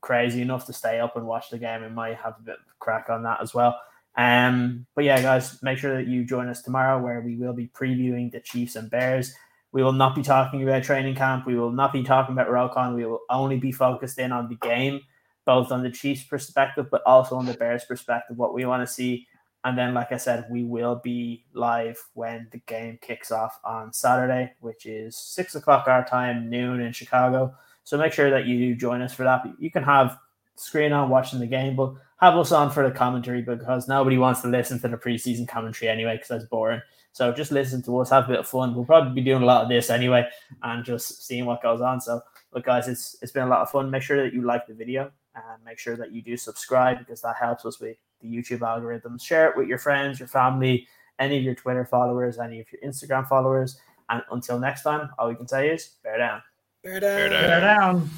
crazy 0.00 0.42
enough 0.42 0.66
to 0.66 0.72
stay 0.72 1.00
up 1.00 1.16
and 1.16 1.26
watch 1.26 1.48
the 1.48 1.58
game, 1.58 1.82
we 1.82 1.88
might 1.88 2.16
have 2.16 2.34
a 2.38 2.42
bit 2.42 2.56
of 2.56 2.78
crack 2.78 3.08
on 3.08 3.22
that 3.22 3.40
as 3.40 3.54
well. 3.54 3.80
Um, 4.16 4.86
but 4.94 5.04
yeah, 5.04 5.20
guys, 5.20 5.62
make 5.62 5.78
sure 5.78 5.96
that 5.96 6.06
you 6.06 6.24
join 6.24 6.48
us 6.48 6.62
tomorrow 6.62 7.02
where 7.02 7.20
we 7.20 7.36
will 7.36 7.52
be 7.52 7.68
previewing 7.68 8.30
the 8.30 8.40
Chiefs 8.40 8.76
and 8.76 8.90
Bears. 8.90 9.34
We 9.74 9.82
will 9.82 9.92
not 9.92 10.14
be 10.14 10.22
talking 10.22 10.62
about 10.62 10.84
training 10.84 11.16
camp. 11.16 11.46
We 11.46 11.56
will 11.56 11.72
not 11.72 11.92
be 11.92 12.04
talking 12.04 12.32
about 12.32 12.46
Roquan. 12.46 12.94
We 12.94 13.06
will 13.06 13.22
only 13.28 13.58
be 13.58 13.72
focused 13.72 14.20
in 14.20 14.30
on 14.30 14.48
the 14.48 14.54
game, 14.54 15.00
both 15.44 15.72
on 15.72 15.82
the 15.82 15.90
Chiefs' 15.90 16.22
perspective, 16.22 16.86
but 16.92 17.02
also 17.04 17.34
on 17.34 17.44
the 17.44 17.54
Bears' 17.54 17.84
perspective, 17.84 18.38
what 18.38 18.54
we 18.54 18.64
want 18.66 18.86
to 18.86 18.94
see. 18.94 19.26
And 19.64 19.76
then, 19.76 19.92
like 19.92 20.12
I 20.12 20.16
said, 20.16 20.46
we 20.48 20.62
will 20.62 21.00
be 21.02 21.44
live 21.54 21.98
when 22.12 22.46
the 22.52 22.58
game 22.58 23.00
kicks 23.02 23.32
off 23.32 23.58
on 23.64 23.92
Saturday, 23.92 24.52
which 24.60 24.86
is 24.86 25.16
six 25.16 25.56
o'clock 25.56 25.88
our 25.88 26.04
time, 26.06 26.48
noon 26.48 26.80
in 26.80 26.92
Chicago. 26.92 27.52
So 27.82 27.98
make 27.98 28.12
sure 28.12 28.30
that 28.30 28.46
you 28.46 28.58
do 28.60 28.76
join 28.76 29.02
us 29.02 29.12
for 29.12 29.24
that. 29.24 29.44
You 29.58 29.72
can 29.72 29.82
have 29.82 30.18
screen 30.54 30.92
on 30.92 31.10
watching 31.10 31.40
the 31.40 31.48
game, 31.48 31.74
but 31.74 31.94
have 32.20 32.36
us 32.36 32.52
on 32.52 32.70
for 32.70 32.88
the 32.88 32.94
commentary 32.94 33.42
because 33.42 33.88
nobody 33.88 34.18
wants 34.18 34.40
to 34.42 34.48
listen 34.48 34.78
to 34.82 34.88
the 34.88 34.96
preseason 34.96 35.48
commentary 35.48 35.90
anyway 35.90 36.14
because 36.14 36.28
that's 36.28 36.44
boring. 36.44 36.80
So 37.14 37.32
just 37.32 37.52
listen 37.52 37.80
to 37.82 37.98
us, 38.00 38.10
have 38.10 38.24
a 38.24 38.28
bit 38.28 38.40
of 38.40 38.48
fun. 38.48 38.74
We'll 38.74 38.84
probably 38.84 39.14
be 39.14 39.20
doing 39.22 39.44
a 39.44 39.46
lot 39.46 39.62
of 39.62 39.68
this 39.68 39.88
anyway, 39.88 40.28
and 40.64 40.84
just 40.84 41.24
seeing 41.24 41.46
what 41.46 41.62
goes 41.62 41.80
on. 41.80 42.00
So, 42.00 42.20
look, 42.52 42.64
guys, 42.64 42.88
it's 42.88 43.16
it's 43.22 43.30
been 43.30 43.44
a 43.44 43.48
lot 43.48 43.60
of 43.60 43.70
fun. 43.70 43.88
Make 43.88 44.02
sure 44.02 44.20
that 44.20 44.34
you 44.34 44.42
like 44.42 44.66
the 44.66 44.74
video 44.74 45.12
and 45.36 45.64
make 45.64 45.78
sure 45.78 45.96
that 45.96 46.10
you 46.10 46.22
do 46.22 46.36
subscribe 46.36 46.98
because 46.98 47.22
that 47.22 47.36
helps 47.36 47.64
us 47.64 47.78
with 47.78 47.96
the 48.20 48.26
YouTube 48.26 48.58
algorithms. 48.58 49.22
Share 49.22 49.48
it 49.48 49.56
with 49.56 49.68
your 49.68 49.78
friends, 49.78 50.18
your 50.18 50.26
family, 50.26 50.88
any 51.20 51.38
of 51.38 51.44
your 51.44 51.54
Twitter 51.54 51.84
followers, 51.84 52.40
any 52.40 52.58
of 52.58 52.66
your 52.72 52.80
Instagram 52.82 53.28
followers. 53.28 53.78
And 54.08 54.20
until 54.32 54.58
next 54.58 54.82
time, 54.82 55.10
all 55.16 55.28
we 55.28 55.36
can 55.36 55.46
say 55.46 55.70
is 55.70 55.94
bear 56.02 56.18
down. 56.18 56.42
Bear 56.82 56.98
down. 56.98 57.30
Bear 57.30 57.30
Bear 57.30 57.60
down. 57.60 58.10